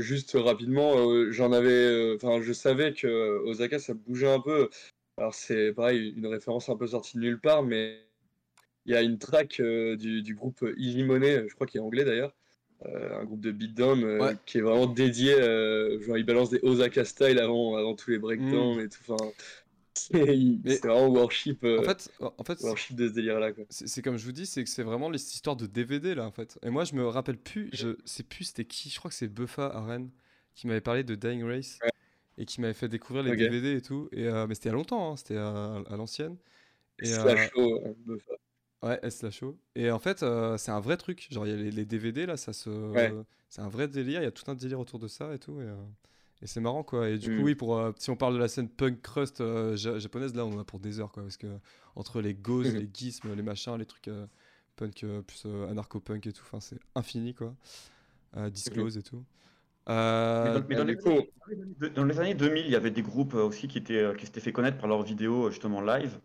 juste 0.00 0.32
rapidement, 0.34 0.96
euh, 0.98 1.30
j'en 1.32 1.52
avais, 1.52 1.68
euh, 1.70 2.16
enfin, 2.16 2.40
je 2.42 2.52
savais 2.52 2.92
que 2.92 3.38
Osaka 3.44 3.78
ça 3.78 3.94
bougeait 3.94 4.30
un 4.32 4.40
peu. 4.40 4.68
Alors 5.16 5.34
c'est 5.34 5.72
pareil, 5.72 6.12
une 6.16 6.26
référence 6.26 6.68
un 6.68 6.76
peu 6.76 6.86
sortie 6.86 7.16
de 7.16 7.22
nulle 7.22 7.40
part, 7.40 7.62
mais 7.62 8.02
il 8.86 8.92
y 8.94 8.96
a 8.96 9.02
une 9.02 9.18
track 9.18 9.60
euh, 9.60 9.96
du, 9.96 10.22
du 10.22 10.34
groupe 10.34 10.64
Easy 10.76 11.04
Money, 11.04 11.44
je 11.48 11.54
crois 11.54 11.66
qu'il 11.66 11.80
est 11.80 11.84
anglais 11.84 12.04
d'ailleurs, 12.04 12.34
euh, 12.34 12.45
un 12.84 13.24
groupe 13.24 13.40
de 13.40 13.50
beatdown 13.52 14.02
euh, 14.04 14.18
Ouais. 14.20 14.36
qui 14.46 14.58
est 14.58 14.60
vraiment 14.60 14.86
dédié, 14.86 15.32
euh, 15.34 16.00
genre 16.02 16.18
il 16.18 16.24
balance 16.26 16.50
des 16.50 16.60
Osaka 16.62 17.04
style 17.04 17.38
avant, 17.38 17.76
avant 17.76 17.94
tous 17.94 18.10
les 18.10 18.18
breakdowns 18.18 18.80
et 18.80 18.88
tout. 18.88 19.00
Enfin, 19.08 19.30
c'est 19.94 20.36
Mm. 20.36 20.60
Vraiment 20.84 21.08
worship, 21.08 21.64
euh, 21.64 21.78
En 21.80 21.82
fait, 21.82 22.10
en 22.20 22.44
fait 22.44 22.58
c'est- 22.58 22.66
worship 22.66 22.96
de 22.96 23.08
ce 23.08 23.14
délire-là. 23.14 23.52
Quoi. 23.52 23.64
c'est 23.70 24.02
comme 24.02 24.18
je 24.18 24.24
vous 24.26 24.32
dis, 24.32 24.44
c'est 24.46 24.62
que 24.62 24.68
c'est 24.70 24.82
vraiment 24.82 25.08
les 25.08 25.20
histoires 25.22 25.56
de 25.56 25.66
DVD 25.66 26.14
là 26.14 26.26
en 26.26 26.30
fait. 26.32 26.58
Et 26.62 26.68
moi 26.70 26.84
je 26.84 26.94
me 26.94 27.06
rappelle 27.06 27.38
plus, 27.38 27.70
je 27.72 27.96
sais 28.04 28.22
plus 28.22 28.44
c'était 28.44 28.66
qui, 28.66 28.90
je 28.90 28.98
crois 28.98 29.08
que 29.10 29.14
c'est 29.16 29.26
Buffa 29.28 29.66
à 29.66 29.84
Rennes 29.84 30.10
qui 30.54 30.66
m'avait 30.66 30.82
parlé 30.82 31.02
de 31.02 31.14
Dying 31.14 31.42
Race 31.44 31.78
Ouais. 31.82 31.90
et 32.38 32.44
qui 32.44 32.60
m'avait 32.60 32.74
fait 32.74 32.88
découvrir 32.88 33.24
les. 33.24 33.36
DVD 33.36 33.76
et 33.76 33.80
tout. 33.82 34.08
Et, 34.12 34.26
euh, 34.26 34.46
mais 34.46 34.54
c'était 34.54 34.68
il 34.68 34.72
y 34.72 34.74
a 34.74 34.76
longtemps, 34.76 35.12
hein, 35.12 35.16
c'était 35.16 35.36
à, 35.38 35.82
à 35.88 35.96
l'ancienne. 35.96 36.36
Et, 37.02 37.12
euh, 37.12 37.34
euh, 37.58 37.78
Buffa. 38.06 38.32
Ouais, 38.82 38.98
S 39.02 39.22
la 39.22 39.30
show. 39.30 39.58
Et 39.74 39.90
en 39.90 39.98
fait, 39.98 40.22
euh, 40.22 40.56
c'est 40.58 40.70
un 40.70 40.80
vrai 40.80 40.96
truc. 40.96 41.26
Genre, 41.30 41.46
il 41.46 41.50
y 41.50 41.52
a 41.52 41.56
les, 41.56 41.70
les 41.70 41.84
DVD 41.86 42.26
là, 42.26 42.36
ça 42.36 42.52
se. 42.52 42.68
Ouais. 42.70 43.12
C'est 43.48 43.62
un 43.62 43.68
vrai 43.68 43.88
délire. 43.88 44.20
Il 44.20 44.24
y 44.24 44.28
a 44.28 44.30
tout 44.32 44.48
un 44.50 44.54
délire 44.54 44.78
autour 44.80 44.98
de 44.98 45.08
ça 45.08 45.34
et 45.34 45.38
tout. 45.38 45.60
Et, 45.60 45.64
euh, 45.64 45.74
et 46.42 46.46
c'est 46.46 46.60
marrant 46.60 46.82
quoi. 46.82 47.08
Et 47.08 47.18
du 47.18 47.30
coup, 47.36 47.42
Mm. 47.42 47.44
oui, 47.44 47.54
pour, 47.54 47.76
euh, 47.78 47.92
si 47.98 48.10
on 48.10 48.16
parle 48.16 48.34
de 48.34 48.38
la 48.38 48.48
scène 48.48 48.68
punk 48.68 49.00
crust 49.00 49.42
ja- 49.76 49.98
japonaise, 49.98 50.34
là, 50.34 50.44
on 50.44 50.52
en 50.54 50.60
a 50.60 50.64
pour 50.64 50.78
des 50.80 51.00
heures 51.00 51.10
quoi. 51.12 51.22
Parce 51.22 51.36
que 51.38 51.46
entre 51.94 52.20
les 52.20 52.34
gauze, 52.34 52.72
Mhm. 52.74 52.80
les 52.80 52.90
gizms, 52.92 53.34
les 53.34 53.42
machins, 53.42 53.76
les 53.78 53.86
trucs 53.86 54.10
punk 54.76 55.06
plus 55.26 55.46
anarcho-punk 55.70 56.26
et 56.26 56.32
tout, 56.32 56.42
enfin, 56.44 56.60
c'est 56.60 56.78
infini 56.94 57.34
quoi. 57.34 57.54
Disclose 58.50 58.98
et 58.98 59.02
tout. 59.02 59.24
Mais 59.88 59.94
dans, 59.94 60.64
mais 60.68 60.74
dans 60.76 60.84
du 60.84 60.98
les, 61.78 61.90
dans 61.90 62.04
les 62.04 62.18
années 62.20 62.34
2000, 62.34 62.64
il 62.66 62.72
y 62.72 62.74
avait 62.76 62.90
des 62.90 63.02
groupes 63.02 63.34
aussi 63.34 63.68
qui 63.68 63.78
étaient, 63.78 64.12
qui 64.18 64.26
s'étaient 64.26 64.40
fait 64.40 64.52
connaître 64.52 64.76
par 64.78 64.88
leurs 64.88 65.02
vidéos 65.02 65.48
justement 65.50 65.80
live. 65.80 66.18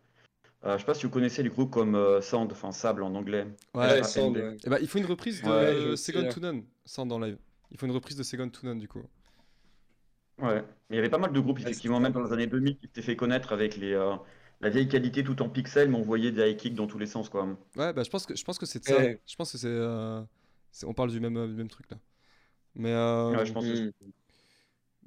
Euh, 0.64 0.74
je 0.74 0.80
sais 0.80 0.86
pas 0.86 0.94
si 0.94 1.04
vous 1.06 1.12
connaissez 1.12 1.42
les 1.42 1.50
groupes 1.50 1.72
comme 1.72 1.96
euh, 1.96 2.22
Sand, 2.22 2.52
enfin 2.52 2.72
Sable 2.72 3.02
en 3.04 3.16
anglais. 3.16 3.48
ouais, 3.74 3.82
Ouais, 3.94 4.04
Sand, 4.04 4.38
ouais. 4.38 4.58
Et 4.64 4.70
bah, 4.70 4.78
il 4.80 4.88
faut 4.88 5.00
une 5.00 5.06
reprise 5.06 5.42
de 5.42 5.50
Ouais, 5.50 5.76
je 5.92 5.96
Second 5.96 6.30
to 6.30 6.40
None, 6.40 6.64
sans 6.86 7.06
dans 7.06 7.20
live. 7.20 7.38
Il 7.72 7.78
faut 7.80 7.86
une 7.88 7.92
reprise 7.94 8.16
de 8.18 8.24
Second 8.24 8.50
to 8.50 8.66
None 8.68 8.78
du 8.80 8.88
coup. 8.88 9.02
Ouais. 10.40 10.62
Mais 10.90 10.96
il 10.96 10.96
y 10.96 11.00
avait 11.00 11.10
pas 11.10 11.18
mal 11.18 11.32
de 11.32 11.40
groupes 11.40 11.58
Ouais, 11.58 11.64
effectivement, 11.64 12.00
même 12.00 12.12
dans 12.12 12.22
les 12.24 12.32
années 12.34 12.48
2000, 12.48 12.76
qui 12.78 12.88
s'étaient 12.88 13.02
fait 13.02 13.16
connaître 13.16 13.54
avec 13.54 13.78
les, 13.78 13.94
euh, 13.94 14.16
la 14.60 14.70
vieille 14.70 14.88
qualité 14.88 15.24
tout 15.24 15.42
en 15.42 15.50
pixels, 15.50 15.90
mais 15.90 15.98
on 15.98 16.02
voyait 16.04 16.32
des 16.32 16.50
high 16.52 16.58
kicks 16.58 16.76
dans 16.76 16.88
tous 16.88 17.00
les 17.00 17.06
sens 17.08 17.30
quoi. 17.30 17.46
Ouais, 17.76 17.94
bah 17.94 18.04
je 18.04 18.10
pense 18.10 18.26
que 18.26 18.36
je 18.36 18.44
pense 18.44 18.58
que 18.60 18.66
c'est 18.66 18.80
de 18.80 18.86
ça. 18.86 18.98
Ouais. 18.98 19.20
Je 19.28 19.36
pense 19.36 19.52
que 19.52 19.58
c'est, 19.58 19.68
euh, 19.68 20.22
c'est- 20.72 20.86
on 20.86 20.94
parle 20.94 21.10
du 21.12 21.20
même 21.20 21.38
euh, 21.38 21.48
du 21.48 21.54
même 21.56 21.68
truc 21.70 21.90
là. 21.90 21.98
Mais 22.76 22.92
euh, 22.92 23.32
Ouais, 23.36 23.46
je 23.46 23.52
pense 23.54 23.66
Mm. 23.66 23.92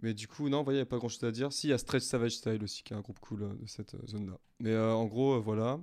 Mais 0.04 0.12
du 0.12 0.28
coup 0.28 0.50
non, 0.50 0.58
vous 0.58 0.64
voyez, 0.64 0.80
il 0.80 0.80
y 0.80 0.82
a 0.82 0.86
pas 0.86 0.98
grand 0.98 1.08
chose 1.08 1.24
à 1.24 1.30
dire. 1.30 1.50
Si 1.50 1.66
il 1.66 1.70
y 1.70 1.72
a 1.72 1.78
Stretch 1.78 2.02
Savage 2.02 2.32
Style 2.32 2.62
aussi 2.62 2.82
qui 2.82 2.92
est 2.92 2.96
un 2.96 3.00
groupe 3.00 3.18
cool 3.20 3.42
euh, 3.42 3.54
de 3.54 3.66
cette 3.66 3.96
zone 4.06 4.26
là. 4.26 4.38
Mais 4.60 4.72
euh, 4.72 4.92
en 4.92 5.06
gros 5.06 5.36
euh, 5.36 5.38
voilà. 5.38 5.80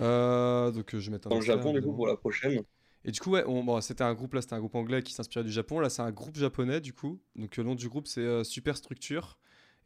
Euh, 0.00 0.70
donc 0.70 0.94
euh, 0.94 1.00
je 1.00 1.06
vais 1.06 1.12
mettre 1.16 1.28
un 1.28 1.30
Dans 1.30 1.36
le 1.36 1.42
Japon, 1.42 1.72
du 1.72 1.82
coup, 1.82 1.92
pour 1.94 2.06
la 2.06 2.16
prochaine. 2.16 2.62
Et 3.04 3.12
du 3.12 3.20
coup, 3.20 3.30
ouais, 3.30 3.44
on- 3.46 3.62
bon, 3.62 3.80
c'était 3.80 4.02
un 4.04 4.14
groupe 4.14 4.34
là, 4.34 4.42
c'était 4.42 4.54
un 4.54 4.58
groupe 4.58 4.74
anglais 4.74 5.02
qui 5.02 5.12
s'inspirait 5.12 5.44
du 5.44 5.52
Japon. 5.52 5.78
Là, 5.80 5.88
c'est 5.90 6.02
un 6.02 6.10
groupe 6.10 6.36
japonais 6.36 6.80
du 6.80 6.92
coup. 6.92 7.20
Donc 7.36 7.56
le 7.56 7.62
nom 7.64 7.74
du 7.74 7.88
groupe 7.88 8.06
c'est 8.06 8.20
euh, 8.20 8.42
Superstructure. 8.44 9.38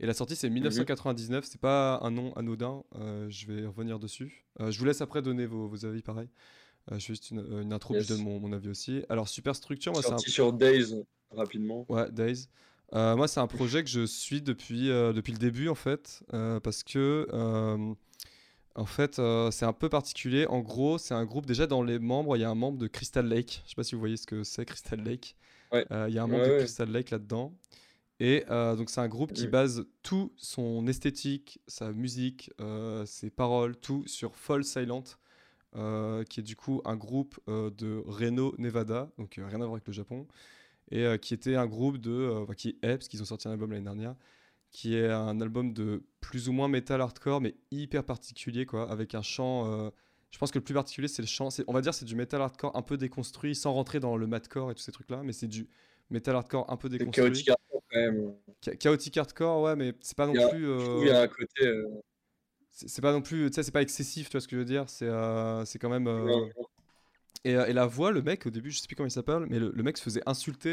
Et 0.03 0.07
la 0.07 0.15
sortie 0.15 0.37
c'est 0.37 0.49
1999. 0.49 1.45
C'est 1.45 1.61
pas 1.61 1.99
un 2.03 2.11
nom 2.11 2.33
anodin. 2.35 2.83
euh, 2.97 3.27
je 3.29 3.47
vais 3.47 3.67
revenir 3.67 3.99
dessus. 3.99 4.47
Euh, 4.61 4.71
je 4.71 4.79
vous 4.79 4.87
laisse 4.87 5.03
après 5.03 5.21
donner 5.21 5.45
vos, 5.47 5.69
vos 5.69 5.85
avis 5.85 6.01
pareil. 6.03 6.29
Euh, 6.91 6.99
je 6.99 7.05
fais 7.07 7.13
juste 7.13 7.31
une, 7.31 7.41
euh, 7.41 7.61
une 7.63 7.75
intro 7.75 7.93
puis 7.95 8.03
je 8.05 8.09
donne 8.09 8.23
mon, 8.25 8.41
mon 8.41 8.53
avis 8.53 8.71
aussi. 8.71 9.05
Alors 9.11 9.29
Superstructure, 9.29 9.93
moi 9.93 10.03
c'est 10.03 10.13
un 10.13 10.19
sur 10.19 10.53
Days, 10.55 11.05
rapidement. 11.31 11.85
Ouais, 11.91 12.11
Days. 12.11 12.47
Euh, 12.93 13.15
moi, 13.15 13.29
c'est 13.29 13.39
un 13.39 13.47
projet 13.47 13.85
que 13.85 13.89
je 13.91 14.05
suis 14.05 14.43
depuis, 14.43 14.91
euh, 14.91 15.13
depuis 15.13 15.33
le 15.33 15.39
début, 15.39 15.69
en 15.69 15.77
fait, 15.77 16.25
euh, 16.35 16.59
parce 16.59 16.83
que, 16.83 17.29
euh, 17.33 17.95
en 18.75 18.87
fait, 18.87 19.19
euh, 19.19 19.51
c'est 19.51 19.65
un 19.65 19.73
peu 19.73 19.89
particulier. 19.89 20.47
En 20.47 20.61
gros, 20.61 20.99
c'est 20.99 21.15
un 21.15 21.25
groupe, 21.25 21.47
déjà, 21.47 21.67
dans 21.67 21.83
les 21.83 21.99
membres, 21.99 22.37
il 22.37 22.41
y 22.41 22.45
a 22.45 22.51
un 22.51 22.55
membre 22.55 22.79
de 22.79 22.87
Crystal 22.87 23.27
Lake. 23.27 23.63
Je 23.65 23.71
sais 23.71 23.75
pas 23.77 23.85
si 23.85 23.95
vous 23.95 24.01
voyez 24.01 24.17
ce 24.17 24.27
que 24.27 24.45
c'est, 24.45 24.65
Crystal 24.65 25.01
Lake. 25.03 25.37
Ouais. 25.73 25.87
Euh, 25.93 26.07
Il 26.09 26.15
y 26.15 26.19
a 26.19 26.23
un 26.23 26.27
membre 26.27 26.43
Ouais, 26.43 26.49
de 26.49 26.53
ouais. 26.55 26.59
Crystal 26.61 26.91
Lake 26.91 27.11
là-dedans. 27.11 27.55
Et 28.21 28.45
euh, 28.51 28.77
donc, 28.77 28.91
c'est 28.91 29.01
un 29.01 29.09
groupe 29.09 29.33
qui 29.33 29.47
base 29.47 29.87
tout 30.03 30.33
son 30.37 30.87
esthétique, 30.87 31.61
sa 31.67 31.91
musique, 31.93 32.51
ses 33.07 33.31
paroles, 33.31 33.77
tout 33.77 34.05
sur 34.07 34.37
Fall 34.37 34.63
Silent. 34.65 35.05
qui 36.29 36.41
est 36.41 36.43
du 36.43 36.57
coup 36.57 36.83
un 36.85 36.97
groupe 36.97 37.41
de 37.49 38.03
Reno, 38.07 38.55
Nevada, 38.59 39.11
donc 39.19 39.35
rien 39.37 39.55
à 39.61 39.65
voir 39.65 39.73
avec 39.73 39.87
le 39.87 39.93
Japon, 39.93 40.27
et 40.91 41.07
qui 41.23 41.33
était 41.33 41.55
un 41.57 41.67
groupe 41.67 41.97
de, 41.99 42.31
enfin, 42.43 42.55
qui 42.55 42.71
est, 42.83 42.97
parce 42.97 43.09
qu'ils 43.09 43.23
ont 43.23 43.27
sorti 43.27 43.49
un 43.49 43.53
album 43.53 43.71
l'année 43.71 43.85
dernière, 43.85 44.15
qui 44.71 44.97
est 44.97 45.09
un 45.11 45.41
album 45.41 45.73
de 45.73 46.03
plus 46.21 46.49
ou 46.49 46.53
moins 46.53 46.69
metal 46.69 47.01
hardcore, 47.01 47.41
mais 47.41 47.55
hyper 47.71 48.05
particulier, 48.05 48.67
quoi, 48.67 48.91
avec 48.91 49.15
un 49.15 49.23
chant. 49.23 49.73
euh, 49.73 49.91
je 50.31 50.39
pense 50.39 50.53
que 50.53 50.59
le 50.59 50.65
plus 50.65 50.75
particulier, 50.75 51.09
c'est 51.09 51.23
le 51.23 51.29
chant. 51.29 51.49
On 51.67 51.73
va 51.73 51.81
dire 51.81 51.93
c'est 51.93 52.05
du 52.05 52.15
metal 52.15 52.41
hardcore 52.41 52.77
un 52.77 52.83
peu 52.83 52.97
déconstruit, 52.97 53.55
sans 53.55 53.73
rentrer 53.73 53.99
dans 54.01 54.17
le 54.17 54.27
madcore 54.27 54.71
et 54.71 54.75
tous 54.75 54.83
ces 54.83 54.93
trucs-là, 54.93 55.23
mais 55.25 55.33
c'est 55.33 55.49
du 55.49 55.69
metal 56.11 56.37
hardcore 56.37 56.71
un 56.71 56.77
peu 56.77 56.89
déconstruit. 56.89 57.25
chaotique 57.25 57.49
hardcore, 57.49 57.83
quand 57.91 57.99
même. 57.99 58.35
Cha- 58.65 58.77
chaotique 58.77 59.17
hardcore, 59.17 59.63
ouais, 59.63 59.77
mais 59.77 59.93
c'est 60.01 60.17
pas 60.17 60.27
non 60.27 60.35
Il 60.35 60.49
plus. 60.49 60.69
Euh, 60.69 60.99
qu'il 60.99 61.07
y 61.09 61.11
a 61.11 61.21
un 61.23 61.29
côté. 61.29 61.67
euh, 61.67 61.85
c'est 62.71 63.03
pas 63.03 63.13
non 63.13 63.21
plus, 63.23 63.51
tu 63.51 63.57
sais, 63.57 63.63
c'est 63.65 63.73
pas 63.73 63.83
excessif, 63.83 64.29
tu 64.29 64.33
vois 64.33 64.41
ce 64.41 64.49
que 64.49 64.57
je 64.57 64.61
veux 64.61 64.65
dire. 64.65 64.89
C'est 64.89 65.07
euh, 65.09 65.65
c'est 65.65 65.79
quand 65.79 65.91
même. 65.91 66.07
Et, 67.45 67.53
et 67.53 67.73
la 67.73 67.87
voix, 67.87 68.11
le 68.13 68.23
mec, 68.23 68.47
au 68.47 68.51
début, 68.51 68.71
je 68.71 68.81
sais 68.81 68.87
plus 68.87 68.97
comment 68.97 69.07
il 69.07 69.11
s'appelle, 69.13 69.47
mais 69.49 69.59
le, 69.59 69.73
le 69.75 69.83
mec 69.83 69.97
se 69.97 70.03
faisait 70.03 70.23
insulter 70.27 70.69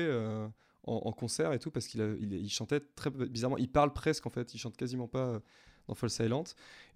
en, 0.87 1.01
en 1.07 1.11
concert 1.11 1.53
et 1.53 1.59
tout 1.59 1.69
parce 1.71 1.87
qu'il 1.87 2.01
il, 2.21 2.33
il 2.33 2.49
chantait 2.49 2.79
très 2.95 3.09
bizarrement. 3.11 3.57
Il 3.57 3.69
parle 3.69 3.93
presque 3.93 4.25
en 4.25 4.29
fait, 4.29 4.53
il 4.53 4.57
chante 4.57 4.75
quasiment 4.77 5.07
pas 5.07 5.27
euh, 5.27 5.39
dans 5.87 5.95
Fall 5.95 6.09
Silent. 6.09 6.43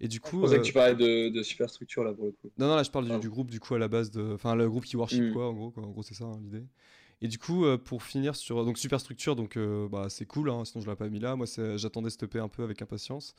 Et 0.00 0.08
du 0.08 0.20
coup. 0.20 0.44
euh, 0.44 0.58
que 0.58 0.62
tu 0.62 0.72
parlais 0.72 0.94
de, 0.94 1.28
de 1.28 1.42
superstructure 1.42 2.04
là 2.04 2.12
pour 2.12 2.26
le 2.26 2.32
coup. 2.32 2.50
non, 2.58 2.68
non, 2.68 2.76
là 2.76 2.82
je 2.82 2.90
parle 2.90 3.20
du, 3.20 3.28
groupe 3.30 3.50
du 3.50 3.60
coup 3.60 3.74
à 3.74 3.78
la 3.78 3.88
base 3.88 4.10
de. 4.10 4.32
Enfin, 4.34 4.54
le 4.54 4.68
groupe 4.68 4.84
qui 4.84 4.96
worship 4.96 5.22
Mm. 5.22 5.32
quoi, 5.32 5.48
en 5.48 5.52
gros, 5.52 5.70
quoi. 5.70 5.84
En 5.84 5.90
gros, 5.90 6.02
c'est 6.02 6.14
ça 6.14 6.24
hein, 6.24 6.38
l'idée. 6.42 6.64
Et 7.24 7.28
du 7.28 7.38
coup, 7.38 7.64
euh, 7.64 7.78
pour 7.78 8.02
finir 8.02 8.34
sur. 8.34 8.64
Donc, 8.64 8.78
Superstructure, 8.78 9.36
donc 9.36 9.56
euh, 9.56 9.88
bah, 9.88 10.08
c'est 10.08 10.26
cool, 10.26 10.50
hein, 10.50 10.64
sinon 10.64 10.80
je 10.82 10.86
l'aurais 10.86 10.96
pas 10.96 11.08
mis 11.08 11.20
là. 11.20 11.36
Moi, 11.36 11.46
j'attendais 11.76 12.10
cette 12.10 12.24
EP 12.24 12.38
un 12.40 12.48
peu 12.48 12.64
avec 12.64 12.82
impatience. 12.82 13.34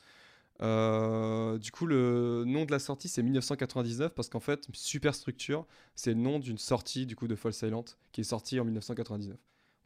Du 0.60 1.70
coup, 1.72 1.86
le 1.86 2.44
nom 2.46 2.64
de 2.64 2.70
la 2.70 2.78
sortie 2.78 3.08
c'est 3.08 3.22
1999 3.22 4.14
parce 4.14 4.28
qu'en 4.28 4.40
fait, 4.40 4.66
Superstructure, 4.72 5.66
c'est 5.94 6.14
le 6.14 6.20
nom 6.20 6.38
d'une 6.38 6.58
sortie 6.58 7.06
du 7.06 7.16
coup 7.16 7.28
de 7.28 7.34
Fall 7.34 7.52
Silent 7.52 7.84
qui 8.12 8.20
est 8.22 8.24
sortie 8.24 8.58
en 8.60 8.64
1999. 8.64 9.36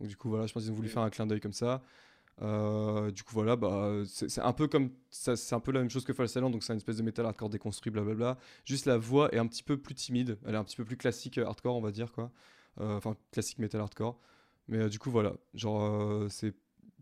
Donc, 0.01 0.09
du 0.09 0.17
coup, 0.17 0.29
voilà, 0.29 0.47
je 0.47 0.53
pense 0.53 0.63
qu'ils 0.63 0.73
ont 0.73 0.77
voulu 0.77 0.89
faire 0.89 1.03
un 1.03 1.11
clin 1.11 1.27
d'œil 1.27 1.41
comme 1.41 1.53
ça. 1.53 1.83
Euh, 2.41 3.11
du 3.11 3.25
coup 3.25 3.35
voilà 3.35 3.57
bah 3.57 4.03
c'est 4.07 4.41
un 4.41 4.53
peu 4.53 4.69
comme 4.69 4.91
ça 5.11 5.35
c'est 5.37 5.57
un 5.57 5.61
peu 5.61 5.73
la 5.73 5.81
même 5.81 5.91
chose 5.91 6.05
que 6.05 6.13
Fall 6.13 6.29
Silent 6.29 6.51
donc 6.51 6.63
c'est 6.63 6.73
une 6.73 6.77
espèce 6.77 6.97
de 6.99 7.03
métal 7.03 7.27
hardcore 7.27 7.49
déconstruit 7.51 7.91
blablabla 7.91 8.39
Juste 8.65 8.87
la 8.87 8.97
voix 8.97 9.35
est 9.35 9.39
un 9.39 9.47
petit 9.49 9.65
peu 9.65 9.77
plus 9.77 9.95
timide, 9.97 10.39
elle 10.47 10.55
est 10.55 10.59
un 10.59 10.63
petit 10.63 10.77
peu 10.77 10.85
plus 10.85 10.97
classique 10.97 11.39
euh, 11.39 11.47
hardcore, 11.47 11.75
on 11.77 11.81
va 11.81 11.91
dire 11.91 12.13
quoi. 12.13 12.31
Euh, 12.81 12.97
Enfin, 12.97 13.17
classique 13.33 13.59
metal 13.59 13.81
hardcore. 13.81 14.19
Mais 14.69 14.79
euh, 14.79 14.89
du 14.89 14.99
coup, 15.01 15.11
voilà. 15.11 15.35
Genre, 15.55 16.31
c'est 16.31 16.55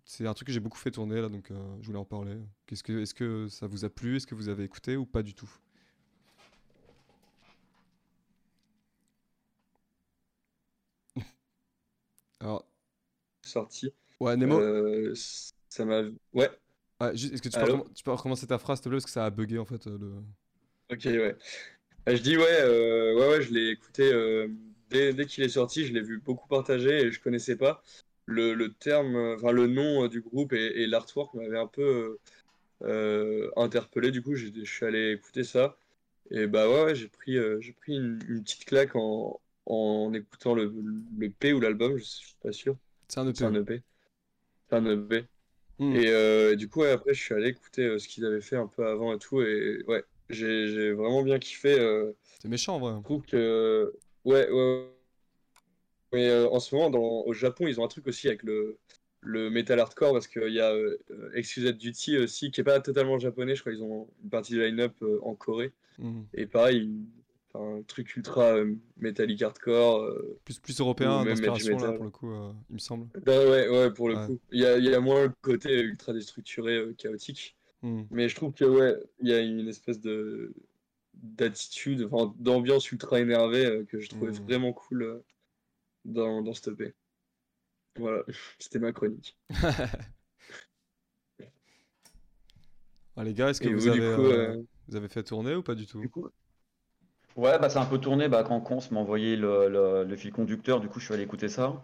c'est 0.06 0.26
un 0.26 0.34
truc 0.34 0.46
que 0.48 0.52
j'ai 0.54 0.60
beaucoup 0.60 0.78
fait 0.78 0.90
tourner 0.92 1.20
là, 1.20 1.28
donc 1.28 1.50
je 1.80 1.86
voulais 1.86 1.98
en 1.98 2.04
parler. 2.04 2.36
Qu'est-ce 2.66 2.82
que, 2.84 3.02
est-ce 3.02 3.12
que 3.14 3.48
ça 3.48 3.66
vous 3.66 3.84
a 3.84 3.90
plu? 3.90 4.16
Est-ce 4.16 4.26
que 4.26 4.34
vous 4.36 4.48
avez 4.48 4.64
écouté 4.64 4.96
ou 4.96 5.04
pas 5.06 5.22
du 5.22 5.34
tout? 5.34 5.50
Alors, 12.40 12.64
Sorti. 13.46 13.92
ouais, 14.20 14.36
Nemo, 14.36 14.60
Euh, 14.60 15.12
ça 15.68 15.84
m'a. 15.84 16.02
Ouais, 16.32 16.50
ah, 16.98 17.12
est-ce 17.12 17.42
que 17.42 17.48
tu 17.48 17.58
peux, 17.58 17.84
tu 17.94 18.08
recommencer 18.08 18.46
ta 18.46 18.58
phrase, 18.58 18.78
s'il 18.78 18.84
te 18.84 18.88
plaît, 18.88 18.96
parce 18.96 19.04
que 19.04 19.10
ça 19.10 19.26
a 19.26 19.30
bugué 19.30 19.58
en 19.58 19.64
fait. 19.66 19.86
euh, 19.86 19.98
le... 19.98 20.12
ok, 20.90 21.02
ouais. 21.04 21.36
Euh, 22.08 22.16
Je 22.16 22.22
dis 22.22 22.36
ouais, 22.36 22.44
euh, 22.60 23.14
ouais, 23.14 23.28
ouais, 23.28 23.42
je 23.42 23.52
l'ai 23.52 23.70
écouté 23.70 24.10
dès, 24.90 25.12
dès 25.12 25.26
qu'il 25.26 25.44
est 25.44 25.48
sorti, 25.48 25.84
je 25.86 25.92
l'ai 25.92 26.02
vu 26.02 26.18
beaucoup 26.20 26.48
partager 26.48 27.06
et 27.06 27.10
je 27.12 27.20
connaissais 27.20 27.56
pas. 27.56 27.82
Le, 28.26 28.54
le 28.54 28.72
terme, 28.72 29.16
enfin 29.36 29.52
le 29.52 29.66
nom 29.66 30.08
du 30.08 30.20
groupe 30.20 30.52
et, 30.52 30.82
et 30.82 30.86
l'artwork 30.86 31.34
m'avait 31.34 31.58
un 31.58 31.66
peu 31.68 32.18
interpellé. 33.56 34.10
Du 34.10 34.22
coup, 34.22 34.34
je 34.34 34.48
suis 34.64 34.86
allé 34.86 35.12
écouter 35.12 35.44
ça. 35.44 35.76
Et 36.30 36.46
bah 36.46 36.68
ouais, 36.68 36.84
ouais, 36.84 36.94
j'ai 36.94 37.08
pris, 37.08 37.36
euh, 37.38 37.60
j'ai 37.60 37.72
pris 37.72 37.96
une, 37.96 38.18
une 38.28 38.42
petite 38.42 38.64
claque 38.64 38.96
en, 38.96 39.40
en 39.66 40.12
écoutant 40.14 40.54
le, 40.54 40.72
le 41.18 41.30
P 41.30 41.52
ou 41.52 41.60
l'album, 41.60 41.96
je 41.98 42.04
suis 42.04 42.34
pas 42.42 42.52
sûr. 42.52 42.76
C'est 43.08 43.20
un 43.20 43.26
EP. 43.28 43.34
C'est 43.36 43.44
un 43.44 43.54
EP. 43.54 43.82
C'est 44.68 44.76
un 44.76 44.86
EP. 44.86 45.24
Hmm. 45.78 45.94
Et 45.94 46.08
euh, 46.08 46.56
du 46.56 46.68
coup, 46.68 46.80
ouais, 46.80 46.90
après, 46.90 47.12
je 47.14 47.22
suis 47.22 47.34
allé 47.34 47.48
écouter 47.48 47.84
euh, 47.84 47.98
ce 47.98 48.08
qu'ils 48.08 48.24
avaient 48.24 48.40
fait 48.40 48.56
un 48.56 48.66
peu 48.66 48.86
avant 48.86 49.12
et 49.14 49.18
tout. 49.18 49.42
Et 49.42 49.82
ouais, 49.86 50.04
j'ai 50.30 50.92
vraiment 50.92 51.22
bien 51.22 51.38
kiffé. 51.38 51.78
euh, 51.78 52.12
C'est 52.40 52.48
méchant 52.48 52.76
en 52.76 52.78
vrai. 52.80 52.94
je 52.98 53.02
trouve 53.04 53.22
que. 53.26 53.94
Ouais, 54.24 54.50
ouais. 54.50 54.86
Mais 56.12 56.28
euh, 56.28 56.48
en 56.48 56.60
ce 56.60 56.74
moment, 56.74 56.90
dans, 56.90 57.22
au 57.26 57.32
Japon, 57.32 57.66
ils 57.66 57.80
ont 57.80 57.84
un 57.84 57.88
truc 57.88 58.06
aussi 58.06 58.26
avec 58.28 58.42
le, 58.42 58.78
le 59.20 59.50
metal 59.50 59.78
hardcore 59.80 60.12
parce 60.12 60.28
qu'il 60.28 60.52
y 60.52 60.60
a 60.60 60.72
Excused 61.34 61.76
Duty 61.76 62.18
aussi, 62.18 62.50
qui 62.50 62.60
est 62.60 62.64
pas 62.64 62.80
totalement 62.80 63.18
japonais. 63.18 63.54
Je 63.54 63.60
crois 63.60 63.72
qu'ils 63.72 63.82
ont 63.82 64.08
une 64.22 64.30
partie 64.30 64.52
du 64.54 64.60
line-up 64.62 64.94
en 65.22 65.34
Corée. 65.34 65.72
Hmm. 65.98 66.22
Et 66.34 66.46
pareil, 66.46 66.78
ils- 66.84 67.06
enfin, 67.56 67.78
un 67.78 67.82
truc 67.82 68.16
ultra 68.16 68.56
euh, 68.56 68.74
metallic 68.98 69.42
hardcore. 69.42 70.02
euh, 70.02 70.38
Plus, 70.44 70.58
plus 70.58 70.80
européen 70.80 71.24
d'inspiration 71.24 71.70
là 71.72 71.76
metal. 71.78 71.96
pour 71.96 72.04
le 72.04 72.10
coup, 72.10 72.30
euh, 72.32 72.52
il 72.70 72.74
me 72.74 72.78
semble. 72.78 73.06
bah 73.24 73.38
ouais, 73.38 73.68
ouais, 73.68 73.92
pour 73.92 74.08
le 74.08 74.16
Ouais. 74.16 74.26
coup. 74.26 74.38
Il 74.52 74.60
y 74.60 74.66
a, 74.66 74.78
il 74.78 74.84
y 74.84 74.94
a 74.94 75.00
moins 75.00 75.24
le 75.24 75.32
côté 75.42 75.80
ultra 75.80 76.12
déstructuré, 76.12 76.76
euh, 76.76 76.94
chaotique. 76.94 77.56
Hmm. 77.82 78.02
Mais 78.10 78.28
je 78.28 78.34
trouve 78.36 78.52
que 78.54 78.64
ouais, 78.64 78.94
il 79.20 79.28
y 79.28 79.32
a 79.32 79.40
une 79.40 79.68
espèce 79.68 80.00
de 80.00 80.54
d'attitude, 81.14 82.08
d'ambiance 82.38 82.92
ultra 82.92 83.20
énervée 83.20 83.64
euh, 83.64 83.84
que 83.84 84.00
je 84.00 84.08
trouvais 84.10 84.32
Mhm. 84.32 84.44
vraiment 84.44 84.72
cool 84.74 85.02
euh, 85.02 85.24
dans, 86.04 86.42
dans 86.42 86.54
cette 86.54 86.68
EP. 86.68 86.94
Voilà, 87.98 88.22
c'était 88.58 88.78
ma 88.78 88.92
chronique. 88.92 89.36
Ah, 93.16 93.24
les 93.24 93.32
gars, 93.34 93.48
est-ce 93.50 93.60
que 93.60 93.68
vous, 93.68 93.86
avez, 93.88 94.14
coup, 94.14 94.26
euh, 94.26 94.52
euh, 94.52 94.62
vous 94.88 94.96
avez 94.96 95.08
fait 95.08 95.22
tourner 95.22 95.54
ou 95.54 95.62
pas 95.62 95.74
du 95.74 95.86
tout? 95.86 96.00
Du 96.00 96.10
coup, 96.10 96.28
ouais, 97.36 97.58
bah 97.58 97.68
c'est 97.70 97.78
un 97.78 97.86
peu 97.86 97.98
tourné. 97.98 98.28
Bah, 98.28 98.42
quand 98.44 98.60
Conce 98.60 98.90
m'a 98.90 99.00
envoyé 99.00 99.36
le, 99.36 99.68
le- 99.68 100.04
le 100.04 100.16
fil 100.16 100.32
conducteur, 100.32 100.80
du 100.80 100.88
coup, 100.88 100.98
je 101.00 101.04
suis 101.06 101.14
allé 101.14 101.22
écouter 101.22 101.48
ça. 101.48 101.82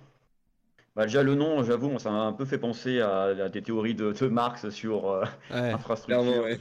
Bah, 0.96 1.04
déjà, 1.06 1.22
le 1.22 1.34
nom, 1.34 1.62
j'avoue, 1.64 1.98
ça 1.98 2.10
m'a 2.10 2.22
un 2.24 2.32
peu 2.32 2.44
fait 2.44 2.58
penser 2.58 3.00
à, 3.00 3.22
à 3.24 3.48
des 3.48 3.62
théories 3.62 3.94
de, 3.94 4.12
de 4.12 4.28
Marx 4.28 4.68
sur 4.70 5.08
euh, 5.10 5.24
Ouais. 5.50 5.84
infrastructure, 6.06 6.42
ouais. 6.42 6.60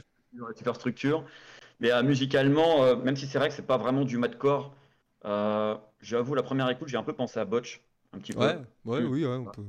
superstructure. 0.56 1.24
Mais 1.80 1.92
euh, 1.92 2.02
musicalement, 2.04 2.84
euh, 2.84 2.96
même 2.96 3.16
si 3.16 3.26
c'est 3.26 3.38
vrai 3.38 3.48
que 3.50 3.54
c'est 3.54 3.66
pas 3.66 3.78
vraiment 3.78 4.04
du 4.04 4.18
madcore, 4.18 4.74
euh, 5.26 5.76
j'avoue, 6.00 6.34
la 6.34 6.42
première 6.44 6.70
écoute, 6.70 6.88
j'ai 6.88 6.98
un 6.98 7.04
peu 7.04 7.14
pensé 7.14 7.40
à 7.40 7.44
Botch, 7.46 7.82
un 8.14 8.18
petit 8.20 8.34
peu. 8.34 8.54
Ouais, 8.54 8.58
ouais, 8.84 9.04
Mm. 9.04 9.06
oui, 9.06 9.24
ouais, 9.24 9.36
on 9.36 9.48
peut. 9.48 9.64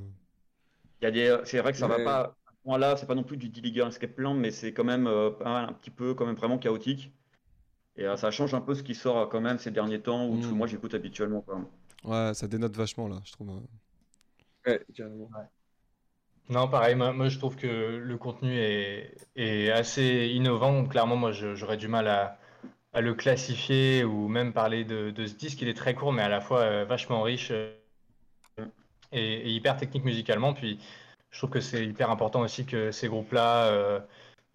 Il 1.02 1.06
y 1.06 1.08
a 1.08 1.12
des, 1.12 1.38
c'est 1.45 1.60
vrai 1.60 1.72
que 1.72 1.78
ça 1.78 1.88
va 1.88 2.00
Ouais. 2.00 2.00
pas 2.00 2.22
à 2.48 2.52
ce 2.52 2.64
point-là, 2.64 2.98
c'est 2.98 3.06
pas 3.08 3.16
non 3.16 3.24
plus 3.24 3.38
du 3.38 3.50
Dillinger 3.50 3.88
Escape 3.88 4.16
Plan, 4.16 4.34
mais 4.34 4.52
c'est 4.52 4.74
quand 4.74 4.84
même 4.84 5.08
un 5.08 5.74
petit 5.74 5.91
peu, 5.91 6.14
quand 6.16 6.26
même 6.26 6.36
vraiment 6.36 6.58
chaotique. 6.58 7.14
Et 7.98 8.06
euh, 8.06 8.15
ça 8.18 8.32
change 8.32 8.53
un 8.53 8.61
peu 8.61 8.74
ce 8.76 8.84
qui 8.84 8.95
sort 8.95 9.18
euh, 9.18 9.26
quand 9.28 9.41
même 9.41 9.60
ces 9.60 9.72
derniers 9.72 10.02
temps, 10.02 10.28
ou 10.28 10.41
ce 10.41 10.48
que 10.48 10.53
Mm. 10.53 10.57
moi 10.57 10.68
j'écoute 10.68 10.94
habituellement. 10.94 11.41
Quoi. 11.41 11.61
Ouais, 12.03 12.34
ça 12.34 12.48
dénote 12.48 12.76
vachement 12.76 13.07
là, 13.07 13.22
je 13.26 13.32
trouve. 13.32 13.49
euh. 13.49 14.72
Ouais, 14.72 14.82
carrément. 14.95 15.30
Non, 16.49 16.68
pareil, 16.68 16.95
moi, 16.95 17.14
moi, 17.14 17.30
je 17.30 17.38
trouve 17.38 17.56
que 17.56 17.68
le 17.68 18.18
contenu 18.18 18.53
est, 18.57 19.15
est 19.36 19.70
assez 19.72 20.28
innovant. 20.34 20.86
Clairement, 20.86 21.15
moi 21.15 21.32
j'aurais 21.32 21.78
du 21.78 21.88
mal 21.88 22.07
à, 22.07 22.38
à 22.94 23.02
le 23.02 23.14
classifier 23.14 24.03
ou 24.03 24.28
même 24.28 24.52
parler 24.53 24.84
de, 24.84 25.11
de 25.11 25.26
ce 25.26 25.36
disque. 25.36 25.61
Il 25.61 25.70
est 25.70 25.74
très 25.74 25.95
court, 25.95 26.11
mais 26.14 26.22
à 26.22 26.30
la 26.30 26.41
fois 26.41 26.60
euh, 26.61 26.86
vachement 26.86 27.22
riche 27.22 27.52
euh, 27.52 27.76
et, 29.11 29.22
et 29.36 29.49
hyper 29.52 29.78
technique 29.78 30.03
musicalement. 30.03 30.53
Puis 30.53 30.80
je 31.32 31.38
trouve 31.38 31.49
que 31.49 31.61
c'est 31.61 31.86
hyper 31.86 32.10
important 32.11 32.41
aussi 32.41 32.65
que 32.65 32.91
ces 32.91 33.07
groupes-là, 33.07 34.02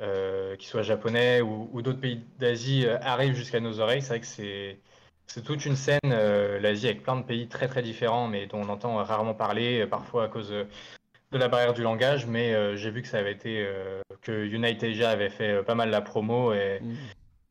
euh, 0.01 0.57
qu'ils 0.57 0.69
soient 0.69 0.83
japonais 0.83 1.41
ou, 1.41 1.69
ou 1.73 1.83
d'autres 1.83 2.01
pays 2.01 2.23
d'Asie, 2.39 2.87
euh, 2.87 2.99
arrivent 3.03 3.35
jusqu'à 3.35 3.61
nos 3.61 3.81
oreilles. 3.81 4.03
C'est 4.03 4.09
vrai 4.09 4.21
que 4.21 4.27
c'est 4.27 4.79
c'est 5.27 5.43
toute 5.45 5.67
une 5.67 5.77
scène, 5.77 5.99
euh, 6.07 6.59
l'Asie, 6.61 6.87
avec 6.89 7.03
plein 7.03 7.17
de 7.17 7.23
pays 7.25 7.49
très 7.49 7.69
très 7.69 7.83
différents, 7.83 8.29
mais 8.29 8.47
dont 8.47 8.61
on 8.63 8.69
entend 8.71 8.97
rarement 9.05 9.35
parler, 9.35 9.81
euh, 9.83 9.87
parfois 9.87 10.25
à 10.25 10.29
cause 10.29 10.51
de 10.51 11.39
la 11.39 11.49
barrière 11.49 11.75
du 11.75 11.83
langage. 11.83 12.27
Mais 12.27 12.55
euh, 12.55 12.77
j'ai 12.77 12.91
vu 12.91 13.03
que 13.03 13.09
ça 13.09 13.19
avait 13.19 13.33
été 13.33 13.65
euh, 13.67 14.03
que 14.23 14.33
Unite 14.47 14.83
Asia 14.85 15.11
avait 15.11 15.31
fait 15.31 15.63
pas 15.65 15.75
mal 15.75 15.91
la 15.91 16.01
promo 16.03 16.53
et 16.53 16.81
Mm. 16.83 16.95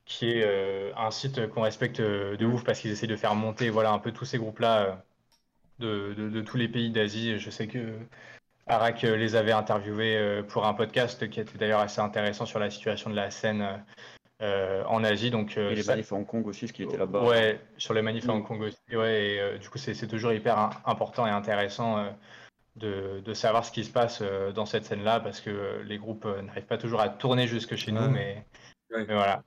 qui 0.06 0.30
est 0.30 0.94
un 0.95 1.11
site 1.11 1.48
qu'on 1.49 1.61
respecte 1.64 1.99
de 2.02 2.45
ouf 2.45 2.64
parce 2.64 2.80
qu'ils 2.80 2.91
essaient 2.91 3.07
de 3.07 3.15
faire 3.18 3.36
monter 3.36 3.69
voilà 3.69 3.91
un 3.91 3.99
peu 3.99 4.11
tous 4.14 4.26
ces 4.26 4.38
groupes-là 4.38 5.02
euh, 5.82 6.14
de, 6.14 6.14
de- 6.15 6.30
de 6.30 6.41
tous 6.41 6.57
les 6.57 6.68
pays 6.68 6.91
d'Asie. 6.91 7.40
Je 7.40 7.49
sais 7.49 7.68
que 7.68 7.99
Arak 8.68 9.03
euh, 9.03 9.15
les 9.15 9.35
avait 9.35 9.52
interviewés 9.52 10.18
euh, 10.18 10.44
pour 10.44 10.65
un 10.65 10.73
podcast 10.73 11.30
qui 11.30 11.39
était 11.39 11.57
d'ailleurs 11.57 11.80
assez 11.80 12.02
intéressant 12.02 12.45
sur 12.45 12.60
la 12.60 12.69
situation 12.69 13.10
de 13.10 13.15
la 13.15 13.30
scène 13.31 13.84
euh, 14.41 14.84
en 14.85 15.03
Asie. 15.03 15.31
Donc 15.31 15.57
euh, 15.57 15.72
Et 15.72 15.76
les 15.76 15.84
ça- 15.84 15.94
manifs 15.94 16.11
à 16.11 16.15
Hong 16.15 16.26
Kong 16.26 16.45
aussi, 16.48 16.68
ce 16.68 16.73
qui 16.73 16.84
était 16.84 16.98
là-bas. 16.98 17.23
Ouais, 17.23 17.60
sur 17.77 17.94
les 17.94 18.02
manifs 18.02 18.27
à 18.30 18.34
Mm. 18.34 18.35
Hong 18.35 18.45
Kong 18.48 18.61
aussi. 18.61 18.77
Ouais, 18.95 19.26
et 19.26 19.39
euh, 19.39 19.57
du 19.57 19.69
coup, 19.69 19.77
c'est 19.77 19.94
toujours 20.07 20.31
hyper 20.34 20.57
im- 20.57 20.69
important 20.85 21.26
et 21.26 21.31
intéressant 21.31 21.98
euh, 21.99 22.10
de, 22.76 23.22
de 23.22 23.34
savoir 23.34 23.65
ce 23.65 23.72
qui 23.72 23.84
se 23.84 23.91
passe 23.91 24.19
euh, 24.22 24.52
dans 24.52 24.65
cette 24.65 24.85
scène-là 24.85 25.19
parce 25.19 25.41
que 25.41 25.49
euh, 25.49 25.84
les 25.84 25.98
groupes 25.98 26.26
euh, 26.26 26.41
n'arrivent 26.41 26.65
pas 26.68 26.77
toujours 26.77 27.02
à 27.02 27.10
tourner 27.10 27.48
jusque 27.48 27.76
chez 27.76 27.91
Ouais. 27.91 27.99
nous, 27.99 28.10
mais, 28.10 28.45
Ouais. 28.91 29.06
mais 29.07 29.15
voilà. 29.15 29.44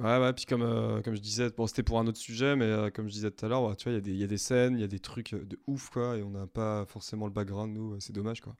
Ouais. 0.00 0.18
Ouais, 0.18 0.32
puis 0.32 0.44
comme, 0.44 0.62
euh, 0.62 1.02
comme 1.02 1.14
je 1.14 1.20
disais, 1.20 1.50
bon, 1.56 1.66
c'était 1.68 1.84
pour 1.84 2.00
un 2.00 2.06
autre 2.06 2.18
sujet, 2.18 2.56
mais 2.56 2.64
euh, 2.64 2.90
comme 2.90 3.06
je 3.06 3.12
disais 3.12 3.30
tout 3.30 3.46
à 3.46 3.48
l'heure, 3.48 3.76
tu 3.76 3.88
vois, 3.88 3.98
il 3.98 4.08
y, 4.08 4.18
y 4.18 4.24
a 4.24 4.26
des 4.26 4.38
scènes, 4.38 4.74
il 4.74 4.80
y 4.80 4.84
a 4.84 4.88
des 4.88 4.98
trucs 4.98 5.34
euh, 5.34 5.44
de 5.44 5.58
ouf, 5.68 5.88
quoi, 5.90 6.16
et 6.16 6.22
on 6.22 6.30
n'a 6.30 6.48
pas 6.48 6.84
forcément 6.86 7.26
le 7.26 7.32
background, 7.32 7.72
nous, 7.72 8.00
c'est 8.00 8.12
dommage, 8.12 8.40
quoi. 8.40 8.56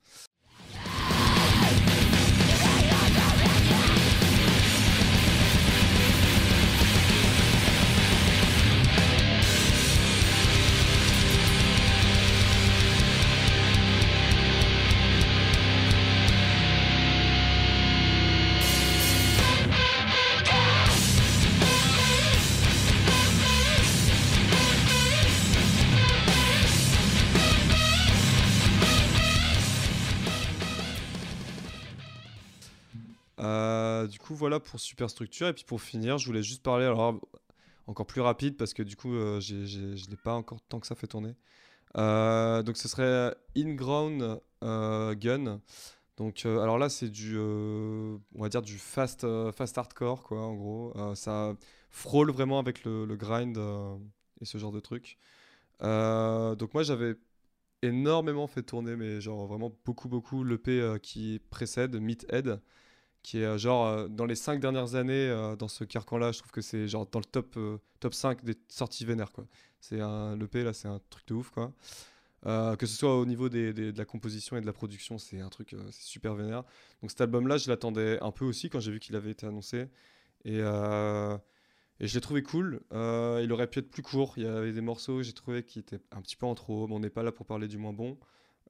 Voilà 34.45 34.61
pour 34.61 34.79
Superstructure. 34.79 35.49
Et 35.49 35.55
puis 35.55 35.65
pour 35.65 35.81
finir, 35.81 36.19
je 36.19 36.27
voulais 36.27 36.43
juste 36.43 36.63
parler, 36.63 36.85
alors 36.85 37.19
encore 37.87 38.05
plus 38.05 38.21
rapide, 38.21 38.59
parce 38.59 38.75
que 38.75 38.83
du 38.83 38.95
coup, 38.95 39.15
euh, 39.15 39.41
je 39.41 39.55
ne 39.55 40.11
l'ai 40.11 40.19
pas 40.23 40.35
encore 40.35 40.61
tant 40.69 40.81
que 40.81 40.87
ça 40.87 40.95
fait 40.95 41.07
tourner. 41.07 41.35
Euh, 41.97 42.63
donc 42.63 42.77
ce 42.77 42.87
serait 42.87 43.35
In-Ground 43.57 44.39
euh, 44.63 45.15
Gun. 45.15 45.63
Donc 46.19 46.45
alors 46.45 46.77
là, 46.77 46.91
c'est 46.91 47.09
du, 47.09 47.39
on 47.39 48.21
va 48.35 48.51
dire 48.51 48.61
du 48.61 48.77
fast, 48.77 49.27
fast 49.53 49.79
hardcore, 49.79 50.23
quoi, 50.23 50.43
en 50.43 50.55
gros. 50.55 51.15
Ça 51.15 51.57
frôle 51.89 52.31
vraiment 52.31 52.59
avec 52.59 52.85
le, 52.85 53.17
grind 53.17 53.59
et 54.43 54.45
ce 54.45 54.59
genre 54.59 54.73
de 54.73 54.81
truc. 54.81 55.17
Donc 55.81 56.75
moi, 56.75 56.83
j'avais 56.83 57.15
énormément 57.81 58.47
fait 58.47 58.63
tourner, 58.63 58.95
mais 58.95 59.23
genre 59.23 59.47
vraiment 59.47 59.75
beaucoup, 59.87 60.11
beaucoup, 60.11 60.45
l'EP 60.45 60.97
qui 61.03 61.41
précède, 61.49 61.97
Meathead 61.97 62.61
qui 63.25 63.39
est 63.41 63.45
euh, 63.45 63.59
genre 63.59 63.87
euh, 63.87 64.07
dans 64.07 64.27
les 64.27 64.37
5 64.37 64.61
dernières 64.61 64.95
années 64.95 65.29
euh, 65.29 65.57
dans 65.57 65.67
ce 65.67 65.83
carcan-là, 65.83 66.31
je 66.31 66.39
trouve 66.39 66.53
que 66.53 66.61
c'est 66.61 66.87
genre 66.87 67.07
dans 67.11 67.19
le 67.19 67.25
top, 67.25 67.59
top 67.99 68.15
5 68.15 68.45
des 68.45 68.55
sorties 68.69 69.05
vénères 69.05 69.33
quoi. 69.33 69.47
C'est 69.81 70.01
un 70.01 70.37
l'EP 70.37 70.63
là, 70.63 70.73
c'est 70.73 70.89
un 70.89 71.01
truc 71.11 71.27
de 71.27 71.35
ouf 71.35 71.51
quoi. 71.51 71.73
Que 72.45 72.87
ce 72.87 72.95
soit 72.95 73.19
au 73.19 73.25
niveau 73.25 73.49
de 73.49 73.93
la 73.97 74.05
composition 74.05 74.59
et 74.59 74.61
de 74.61 74.67
la 74.67 74.75
production, 74.75 75.17
c'est 75.17 75.41
un 75.41 75.49
truc, 75.49 75.73
euh, 75.73 75.89
super 75.91 76.35
vénère. 76.35 76.63
Donc 77.01 77.11
cet 77.11 77.23
album-là, 77.23 77.57
je 77.57 77.71
l'attendais 77.71 78.19
un 78.21 78.31
peu 78.31 78.45
aussi 78.45 78.69
quand 78.69 78.81
j'ai 78.81 78.93
vu 78.93 79.01
qu'il 79.01 79.17
avait 79.17 79.31
été 79.31 79.47
annoncé. 79.47 79.89
Et, 80.45 80.59
je 82.01 82.15
l'ai 82.15 82.21
trouvé 82.21 82.43
cool. 82.43 82.83
Il 82.93 83.51
aurait 83.51 83.67
pu 83.67 83.79
être 83.79 83.91
plus 83.91 84.03
court. 84.03 84.35
Il 84.37 84.43
y 84.43 84.47
avait 84.47 84.73
des 84.73 84.83
morceaux, 84.83 85.23
j'ai 85.23 85.33
trouvé 85.33 85.63
qui 85.63 85.79
étaient 85.79 86.01
un 86.13 86.21
petit 86.21 86.37
peu 86.37 86.45
en 86.45 86.55
trop. 86.55 86.87
Mais 86.87 86.95
on 86.95 87.01
n'est 87.01 87.09
pas 87.09 87.23
là 87.23 87.33
pour 87.33 87.47
parler 87.47 87.69
du 87.69 87.79
moins 87.79 87.95
bon. 87.95 88.19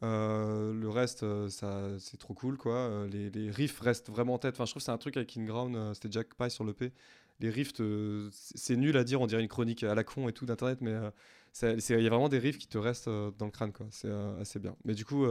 Euh, 0.05 0.74
le 0.74 0.89
reste, 0.90 1.22
euh, 1.22 1.48
ça, 1.48 1.89
c'est 1.98 2.18
trop 2.18 2.35
cool, 2.35 2.59
quoi. 2.59 2.74
Euh, 2.74 3.09
les, 3.09 3.31
les 3.31 3.51
riffs 3.51 3.81
restent 3.81 4.10
vraiment 4.10 4.35
en 4.35 4.39
tête. 4.39 4.55
Enfin, 4.55 4.66
je 4.66 4.72
trouve 4.72 4.82
que 4.82 4.85
c'est 4.85 4.93
un 4.93 4.98
truc 4.98 5.16
avec 5.16 5.36
Inground, 5.36 5.94
c'était 5.94 6.10
Jack 6.12 6.35
Pye 6.35 6.51
sur 6.51 6.64
l'EP. 6.64 6.93
Les 7.40 7.51
riffs, 7.51 7.72
c'est 8.31 8.76
nul 8.76 8.97
à 8.97 9.05
dire, 9.05 9.20
on 9.20 9.26
dirait 9.26 9.43
une 9.43 9.48
chronique 9.48 9.82
à 9.82 9.94
la 9.94 10.05
con 10.05 10.28
et 10.28 10.32
tout 10.32 10.47
d'internet, 10.47 10.81
mais 10.81 10.93
il 11.62 12.02
y 12.02 12.06
a 12.06 12.10
vraiment 12.10 12.28
des 12.28 12.39
riffs 12.39 12.59
qui 12.59 12.68
te 12.68 12.78
restent 12.78 13.09
dans 13.09 13.47
le 13.47 13.51
crâne, 13.51 13.72
quoi. 13.72 13.86
C'est 13.90 14.10
assez 14.40 14.59
bien. 14.60 14.76
Mais 14.85 14.94
du 14.94 15.05
coup, 15.05 15.26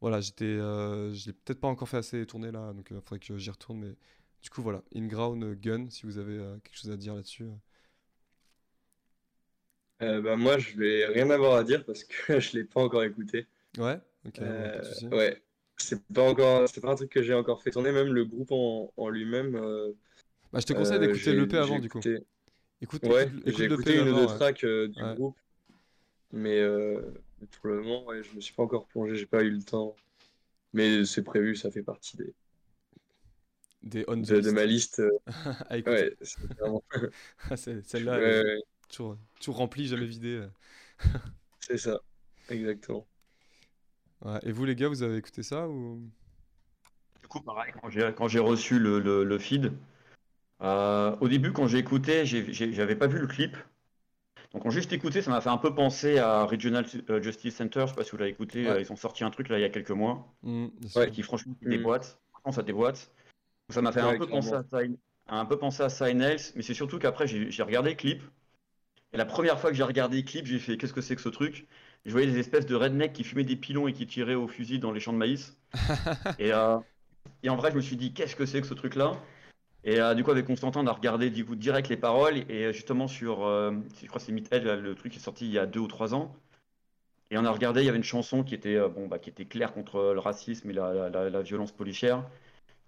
voilà, 0.00 0.20
j'étais, 0.20 0.46
je 0.56 1.26
l'ai 1.26 1.32
peut-être 1.32 1.60
pas 1.60 1.68
encore 1.68 1.88
fait 1.88 1.98
assez 1.98 2.24
tourner 2.26 2.52
là, 2.52 2.72
donc 2.72 2.88
il 2.90 2.96
faudrait 2.96 3.18
que 3.18 3.36
j'y 3.36 3.50
retourne. 3.50 3.80
Mais 3.80 3.94
du 4.42 4.50
coup, 4.50 4.62
voilà, 4.62 4.82
Inground 4.94 5.60
Gun, 5.60 5.88
si 5.90 6.06
vous 6.06 6.18
avez 6.18 6.38
quelque 6.64 6.76
chose 6.76 6.90
à 6.90 6.96
dire 6.96 7.14
là-dessus. 7.14 7.44
bah, 10.00 10.36
moi, 10.36 10.58
je 10.58 10.76
vais 10.78 11.06
rien 11.06 11.28
avoir 11.30 11.56
à 11.56 11.64
dire 11.64 11.84
parce 11.84 12.04
que 12.04 12.40
je 12.40 12.56
l'ai 12.56 12.64
pas 12.64 12.80
encore 12.82 13.04
écouté. 13.04 13.46
Ouais, 13.78 14.00
ok, 14.24 14.38
ouais, 14.40 14.70
Euh, 14.70 15.10
ouais, 15.12 15.42
c'est 15.76 16.02
pas 16.08 16.22
encore, 16.30 16.68
c'est 16.68 16.80
pas 16.80 16.92
un 16.92 16.94
truc 16.96 17.10
que 17.10 17.22
j'ai 17.22 17.34
encore 17.34 17.62
fait 17.62 17.70
tourner. 17.70 17.92
Même 17.92 18.12
le 18.12 18.24
groupe 18.24 18.52
en, 18.52 18.92
en 18.96 19.08
lui-même. 19.08 19.56
euh, 19.56 19.92
Bah, 20.52 20.60
je 20.60 20.66
te 20.66 20.72
conseille 20.72 20.98
euh, 20.98 21.00
d'écouter 21.00 21.32
j'ai- 21.32 21.36
l'EP 21.36 21.56
avant, 21.56 21.78
du 21.78 21.88
coup. 21.88 22.00
Écoute, 22.80 23.04
Ouais, 23.04 23.26
écoute, 23.46 23.54
j'ai 23.56 23.64
écouté 23.66 23.98
une 23.98 24.08
ou 24.08 24.14
deux 24.14 24.26
tracks 24.26 24.64
euh, 24.64 24.88
du 24.88 25.04
Ouais. 25.04 25.14
groupe, 25.14 25.38
mais 26.32 26.60
euh, 26.60 27.00
pour 27.52 27.68
le 27.70 27.82
moment, 27.82 28.04
ouais, 28.06 28.22
je 28.22 28.34
me 28.34 28.40
suis 28.40 28.54
pas 28.54 28.62
encore 28.64 28.86
plongé, 28.88 29.16
j'ai 29.16 29.26
pas 29.26 29.42
eu 29.42 29.50
le 29.50 29.62
temps. 29.62 29.96
mais 30.74 31.04
c'est 31.06 31.24
prévu, 31.24 31.56
ça 31.56 31.70
fait 31.72 31.82
partie 31.84 32.16
des, 32.18 32.34
Des 33.82 34.04
on 34.08 34.16
de, 34.16 34.40
de 34.40 34.50
ma 34.50 34.64
liste. 34.64 35.02
écouter. 35.72 35.86
ouais, 35.86 36.16
c'est 36.22 36.38
vraiment- 36.58 36.84
Ah, 37.50 37.56
Celle-là, 37.56 38.20
ouais, 38.20 38.42
ouais, 38.42 38.58
toujours, 38.88 39.18
toujours 39.40 39.56
remplie, 39.56 39.86
jamais 39.86 40.06
vidée. 40.06 40.46
c'est 41.60 41.76
ça, 41.78 42.00
exactement. 42.48 43.06
Ouais. 44.26 44.38
Et 44.42 44.52
vous, 44.52 44.64
les 44.66 44.74
gars, 44.74 44.88
vous 44.88 45.02
avez 45.02 45.16
écouté 45.16 45.42
ça 45.42 45.68
ou... 45.68 46.02
Du 47.22 47.28
coup, 47.28 47.40
pareil, 47.40 47.72
quand 47.80 48.28
j'ai, 48.28 48.38
reçu 48.38 48.78
le, 48.78 49.00
le- 49.00 49.24
le 49.24 49.38
feed, 49.38 49.72
euh, 50.62 51.16
au 51.20 51.28
début, 51.28 51.52
quand 51.52 51.68
j'ai 51.68 51.78
écouté, 51.78 52.26
j'avais 52.26 52.96
pas 52.96 53.08
vu 53.08 53.18
le 53.20 53.26
clip. 53.28 53.56
Donc, 54.52 54.62
quand 54.62 54.70
j'ai 54.70 54.80
juste 54.80 54.92
écouté, 54.92 55.22
ça 55.22 55.30
m'a 55.30 55.40
fait 55.40 55.50
un 55.50 55.58
peu 55.58 55.74
penser 55.74 56.18
à 56.18 56.44
Regional 56.44 56.86
euh, 57.10 57.22
Justice 57.22 57.56
Center. 57.56 57.82
Je 57.82 57.90
sais 57.90 57.94
pas 57.96 58.04
si 58.04 58.12
vous 58.12 58.18
l'avez 58.18 58.30
écouté. 58.32 58.66
Ouais. 58.66 58.72
euh, 58.72 58.80
Ils 58.80 58.92
ont 58.92 58.96
sorti 58.96 59.24
un 59.24 59.30
truc 59.30 59.48
là 59.48 59.58
il 59.58 59.62
y 59.62 59.64
a 59.64 59.70
quelques 59.70 59.90
mois 59.92 60.34
Ouais. 60.42 60.88
sûr. 60.88 61.12
qui, 61.12 61.22
franchement, 61.22 61.54
Mhm. 61.62 61.70
déboîte. 61.70 62.20
Franchement, 62.32 62.52
ça 62.52 62.62
déboîte. 62.62 63.10
Donc, 63.68 63.74
ça 63.74 63.82
m'a 63.82 63.92
fait 63.92 64.00
un 64.00 64.14
peu 64.14 64.26
penser 64.28 64.54
à 64.54 64.64
ça, 64.70 64.78
un 65.28 65.46
peu 65.46 65.58
penser 65.58 65.82
à 65.82 65.88
Sign 65.90 66.22
Else, 66.22 66.52
mais 66.56 66.62
c'est 66.62 66.74
surtout 66.74 66.98
qu'après, 66.98 67.26
j'ai, 67.26 67.50
j'ai 67.50 67.62
regardé 67.64 67.90
le 67.90 67.96
clip. 67.96 68.22
Et 69.12 69.16
la 69.16 69.24
première 69.26 69.58
fois 69.60 69.70
que 69.70 69.76
j'ai 69.76 69.82
regardé 69.82 70.18
le 70.18 70.22
clip, 70.22 70.46
j'ai 70.46 70.58
fait 70.60 70.76
qu'est-ce 70.76 70.92
que 70.92 71.00
c'est 71.00 71.16
que 71.16 71.22
ce 71.22 71.28
truc? 71.28 71.66
Je 72.06 72.12
voyais 72.12 72.26
des 72.28 72.38
espèces 72.38 72.66
de 72.66 72.74
rednecks 72.76 73.12
qui 73.12 73.24
fumaient 73.24 73.44
des 73.44 73.56
pilons 73.56 73.88
et 73.88 73.92
qui 73.92 74.06
tiraient 74.06 74.34
au 74.36 74.48
fusil 74.48 74.78
dans 74.78 74.92
les 74.92 75.00
champs 75.00 75.12
de 75.12 75.18
maïs. 75.18 75.58
et, 76.38 76.52
euh, 76.52 76.78
et 77.42 77.50
en 77.50 77.56
vrai, 77.56 77.70
je 77.72 77.76
me 77.76 77.82
suis 77.82 77.96
dit 77.96 78.14
qu'est-ce 78.14 78.36
que 78.36 78.46
c'est 78.46 78.60
que 78.60 78.66
ce 78.66 78.74
truc-là? 78.74 79.14
Et 79.84 80.00
euh, 80.00 80.14
du 80.14 80.24
coup, 80.24 80.32
avec 80.32 80.46
Constantin, 80.46 80.80
on 80.80 80.86
a 80.88 80.92
regardé 80.92 81.30
du 81.30 81.44
coup, 81.44 81.56
direct 81.56 81.88
les 81.90 81.96
paroles. 81.98 82.38
Et 82.50 82.66
euh, 82.66 82.72
justement, 82.72 83.08
sur, 83.08 83.46
euh, 83.46 83.72
je 84.02 84.06
crois 84.08 84.20
que 84.20 84.26
c'est 84.26 84.32
Meathead, 84.32 84.64
le 84.64 84.94
truc 84.96 85.12
qui 85.12 85.18
est 85.18 85.22
sorti 85.22 85.46
il 85.46 85.52
y 85.52 85.58
a 85.58 85.66
deux 85.66 85.80
ou 85.80 85.88
trois 85.88 86.14
ans. 86.14 86.34
Et 87.30 87.38
on 87.38 87.44
a 87.44 87.50
regardé, 87.50 87.82
il 87.82 87.86
y 87.86 87.88
avait 87.88 87.98
une 87.98 88.04
chanson 88.04 88.44
qui 88.44 88.54
était, 88.54 88.76
euh, 88.76 88.88
bon, 88.88 89.08
bah, 89.08 89.18
qui 89.18 89.30
était 89.30 89.46
claire 89.46 89.72
contre 89.72 90.12
le 90.14 90.20
racisme 90.20 90.70
et 90.70 90.72
la, 90.72 90.92
la- 90.92 91.10
la- 91.10 91.30
la 91.30 91.42
violence 91.42 91.72
policière. 91.72 92.24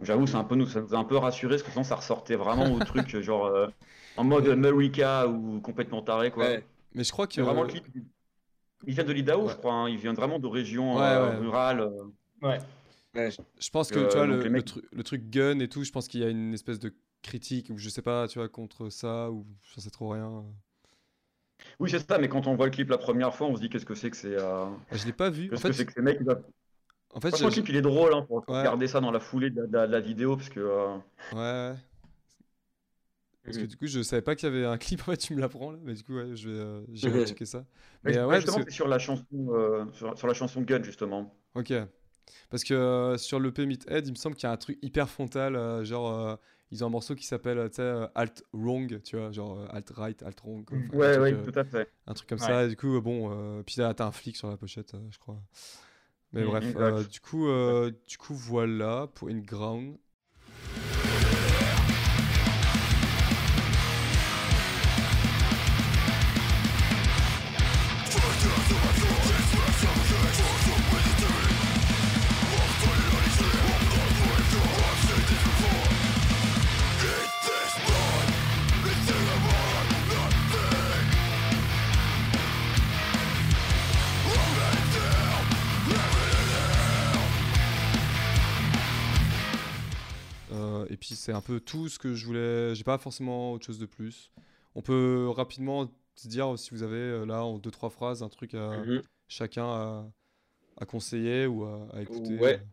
J'avoue, 0.03 0.27
c'est 0.27 0.37
un 0.37 0.45
peu, 0.45 0.57
nous, 0.57 0.67
ça 0.67 0.81
nous 0.81 0.95
a 0.95 0.99
un 0.99 1.05
peu 1.05 1.17
rassuré 1.17 1.57
parce 1.57 1.65
que 1.65 1.71
sinon, 1.73 1.85
ça 1.85 1.97
ressortait 1.97 2.37
vraiment 2.37 2.73
au 2.73 2.81
truc, 2.81 3.09
genre 3.23 3.47
euh, 3.47 3.69
en 4.17 4.25
mode 4.25 4.49
America 4.49 5.29
ou 5.29 5.61
complètement 5.61 6.03
taré, 6.03 6.31
quoi. 6.31 6.45
Ouais. 6.45 6.65
Mais 6.95 7.05
je 7.05 7.13
crois 7.13 7.27
que... 7.27 7.41
Vraiment 7.41 7.63
le 7.65 7.69
clip. 7.69 7.87
Il 8.87 8.95
vient 8.95 9.05
de 9.05 9.13
l'Idaho, 9.13 9.45
Ouais. 9.47 9.53
je 9.53 9.57
crois. 9.57 9.73
hein. 9.75 9.89
Il 9.89 9.97
vient 9.99 10.13
vraiment 10.13 10.39
de 10.39 10.47
régions 10.47 10.97
Ouais, 10.97 11.03
euh, 11.05 11.31
ouais. 11.31 11.37
rurales. 11.37 11.81
euh. 11.81 11.91
Ouais. 12.43 12.59
Ouais. 13.15 13.31
Je 13.59 13.71
pense 13.71 13.91
que 13.91 13.99
Euh, 13.99 14.09
tu 14.09 14.17
vois, 14.17 14.27
donc 14.27 14.37
le, 14.37 14.39
les 14.39 14.45
le 14.45 14.51
mecs- 14.51 14.67
tru- 14.67 14.83
le 14.93 15.03
truc 15.03 15.29
gun 15.31 15.59
et 15.59 15.69
tout, 15.69 15.83
je 15.83 15.91
pense 15.91 16.07
qu'il 16.09 16.21
y 16.21 16.25
a 16.25 16.29
une 16.29 16.55
espèce 16.55 16.79
de 16.79 16.95
critique 17.23 17.71
ou 17.71 17.79
je 17.79 17.89
sais 17.89 18.03
pas, 18.03 18.29
tu 18.29 18.39
vois, 18.39 18.49
contre 18.49 18.91
ça 18.91 19.31
ou 19.31 19.45
je 19.75 19.81
sais 19.81 19.91
trop 19.91 20.11
rien. 20.11 20.45
Oui, 21.81 21.91
c'est 21.91 21.99
ça, 21.99 22.19
mais 22.19 22.29
quand 22.29 22.47
on 22.47 22.55
voit 22.55 22.67
le 22.67 22.71
clip 22.71 22.89
la 22.91 22.99
première 22.99 23.35
fois, 23.35 23.49
on 23.49 23.57
se 23.57 23.61
dit 23.61 23.69
qu'est-ce 23.69 23.87
que 23.87 23.95
c'est 23.97 24.11
que 24.11 24.17
c'est. 24.17 24.37
Euh... 24.39 24.67
Ah, 24.91 24.97
Je 24.97 25.05
l'ai 25.07 25.13
pas 25.13 25.29
vu. 25.31 25.47
En 25.47 25.51
Qu'est-ce 25.51 25.63
que 25.63 25.69
fait, 25.69 25.75
c'est 25.75 25.87
que 25.87 25.93
ces 25.95 26.03
mecs. 26.03 26.23
doivent- 26.23 26.45
en 27.15 27.21
fait, 27.21 27.31
Franchement, 27.31 27.49
le 27.49 27.53
clip, 27.55 27.69
il 27.71 27.77
est 27.77 27.83
drôle. 27.83 28.15
Hein, 28.15 28.23
pour 28.29 28.49
Ouais. 28.49 28.59
regarder 28.59 28.87
ça 28.87 29.01
dans 29.01 29.11
la 29.11 29.19
foulée 29.19 29.51
la- 29.51 29.87
de 29.87 29.93
la 29.93 30.01
vidéo, 30.01 30.37
parce 30.37 30.51
que. 30.51 30.61
euh, 30.61 30.97
ouais. 31.33 31.77
Parce 33.49 33.59
que 33.59 33.67
Mhm. 33.67 33.69
du 33.69 33.77
coup, 33.77 33.87
je 33.87 34.03
savais 34.03 34.23
pas 34.23 34.37
qu'il 34.37 34.49
y 34.49 34.53
avait 34.53 34.67
un 34.67 34.79
clip. 34.79 35.01
En 35.03 35.05
fait, 35.13 35.17
tu 35.19 35.35
me 35.35 35.41
l'apprends 35.41 35.73
là. 35.73 35.79
Mais 35.83 35.95
du 35.95 36.03
coup, 36.05 36.15
ouais, 36.17 36.37
je 36.37 36.49
vais, 36.51 36.59
euh, 36.59 36.83
j'irai 36.93 37.21
checker 37.23 37.47
ça. 37.47 37.65
Mais 38.05 38.13
Mais 38.13 38.19
euh, 38.19 38.27
ouais, 38.29 38.37
justement, 38.37 38.61
que- 38.61 38.63
c'est 38.65 38.71
sur 38.71 38.89
la 38.89 38.99
chanson, 38.99 39.25
euh, 39.51 39.87
sur, 39.93 40.17
sur 40.19 40.27
la 40.29 40.35
chanson 40.35 40.63
Gun, 40.63 40.83
justement. 40.83 41.35
Ok. 41.55 41.73
Parce 42.51 42.65
que 42.65 42.75
euh, 42.75 43.19
sur 43.19 43.41
le 43.41 43.53
Meathead, 43.67 44.07
il 44.07 44.13
me 44.13 44.17
semble 44.17 44.37
qu'il 44.37 44.45
y 44.49 44.51
a 44.51 44.53
un 44.53 44.57
truc 44.59 44.79
hyper 44.83 45.09
frontal. 45.11 45.85
genre, 45.85 46.39
ils 46.73 46.85
ont 46.85 46.89
un 46.89 46.91
morceau 46.91 47.15
qui 47.17 47.27
s'appelle, 47.27 47.59
Alt 48.17 48.45
Wrong, 48.53 49.03
tu 49.03 49.17
vois, 49.19 49.33
genre 49.33 49.67
Alt 49.75 49.91
Right, 49.91 50.23
Alt 50.23 50.41
Wrong. 50.43 50.65
quoi. 50.65 50.79
Enfin, 50.79 51.09
un 51.09 51.11
Ouais, 51.11 51.11
truc, 51.11 51.27
ouais, 51.37 51.43
tout 51.43 51.53
à 51.59 51.65
fait. 51.65 51.91
un 52.07 52.15
truc 52.15 52.29
comme 52.29 52.39
Ouais. 52.39 52.47
ça. 52.47 52.65
Et 52.65 52.69
du 52.71 52.77
coup, 52.77 53.01
bon, 53.03 53.63
puis 53.65 53.77
là, 53.81 53.95
t'as 53.95 54.07
un 54.07 54.13
flic 54.13 54.37
sur 54.37 54.49
la 54.51 54.57
pochette, 54.57 54.95
je 55.11 55.19
crois. 55.19 55.43
Mais 56.33 56.45
Mhm, 56.45 56.45
bref, 56.45 56.75
euh, 56.77 57.05
du 57.05 57.21
coup, 57.21 57.47
du 58.09 58.19
coup, 58.19 58.35
voilà 58.35 59.09
pour 59.15 59.29
In 59.31 59.39
Ground. 59.41 59.99
Et 90.89 90.97
puis 90.97 91.15
c'est 91.15 91.33
un 91.33 91.41
peu 91.41 91.61
tout 91.61 91.89
ce 91.89 91.99
que 91.99 92.15
je 92.15 92.27
voulais. 92.27 92.75
J'ai 92.75 92.85
pas 92.85 92.99
forcément 92.99 93.53
autre 93.53 93.67
chose 93.67 93.79
de 93.79 93.87
plus. 93.87 94.31
On 94.75 94.83
peut 94.83 95.29
rapidement 95.29 95.91
dire 96.25 96.59
si 96.59 96.71
vous 96.71 96.83
avez 96.83 96.97
euh, 96.97 97.25
là 97.25 97.45
en 97.45 97.59
deux 97.59 97.71
trois 97.71 97.91
phrases 97.91 98.23
un 98.23 98.29
truc 98.29 98.55
à 98.55 98.71
Mhm. 98.79 99.03
chacun 99.29 99.65
à, 99.67 100.11
à 100.79 100.87
conseiller 100.87 101.47
ou 101.47 101.65
à, 101.65 101.87
à 101.93 102.03
écouter. 102.03 102.37
Ouais. 102.39 102.55
euh. 102.61 102.65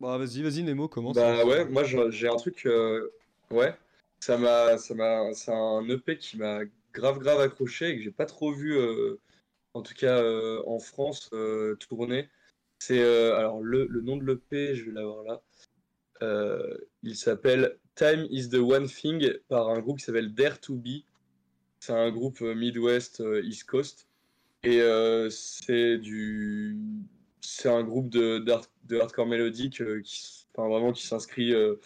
Bah 0.00 0.16
vas-y, 0.16 0.42
vas-y 0.42 0.62
Nemo, 0.62 0.88
commence. 0.88 1.16
Bah 1.16 1.44
ouais, 1.44 1.66
moi 1.66 1.84
j'ai 1.84 2.28
un 2.28 2.36
truc, 2.36 2.64
euh, 2.64 3.10
ouais, 3.50 3.76
ça 4.20 4.38
m'a, 4.38 4.78
ça 4.78 4.94
m'a, 4.94 5.32
c'est 5.34 5.52
un 5.52 5.86
EP 5.88 6.16
qui 6.16 6.38
m'a 6.38 6.60
grave 6.94 7.18
grave 7.18 7.40
accroché 7.40 7.90
et 7.90 7.96
que 7.96 8.02
j'ai 8.02 8.10
pas 8.10 8.24
trop 8.24 8.50
vu, 8.50 8.78
euh, 8.78 9.20
en 9.74 9.82
tout 9.82 9.92
cas 9.92 10.16
euh, 10.22 10.62
en 10.66 10.78
France, 10.78 11.28
tourner. 11.80 12.28
C'est 12.80 13.00
euh, 13.00 13.36
alors 13.36 13.60
le, 13.62 13.86
le 13.86 14.00
nom 14.00 14.16
de 14.16 14.24
l'EP, 14.26 14.74
je 14.74 14.86
vais 14.86 14.92
l'avoir 14.92 15.22
là. 15.24 15.42
Euh, 16.22 16.76
il 17.02 17.16
s'appelle 17.16 17.78
Time 17.94 18.26
is 18.30 18.48
the 18.48 18.54
One 18.56 18.88
Thing 18.88 19.32
par 19.48 19.68
un 19.68 19.80
groupe 19.80 19.98
qui 19.98 20.04
s'appelle 20.04 20.34
Dare 20.34 20.60
to 20.60 20.74
Be. 20.76 21.04
C'est 21.80 21.92
un 21.92 22.10
groupe 22.10 22.42
euh, 22.42 22.54
Midwest 22.54 23.22
East 23.44 23.64
Coast 23.64 24.08
et 24.64 24.80
euh, 24.82 25.30
c'est 25.30 25.98
du 25.98 26.78
c'est 27.42 27.68
un 27.70 27.84
groupe 27.84 28.10
de, 28.10 28.38
de 28.84 28.98
hardcore 29.00 29.26
mélodique 29.26 29.82
qui, 30.02 30.46
enfin, 30.54 30.68
vraiment 30.68 30.92
qui 30.92 31.06
s'inscrit. 31.06 31.54
euh, 31.54 31.76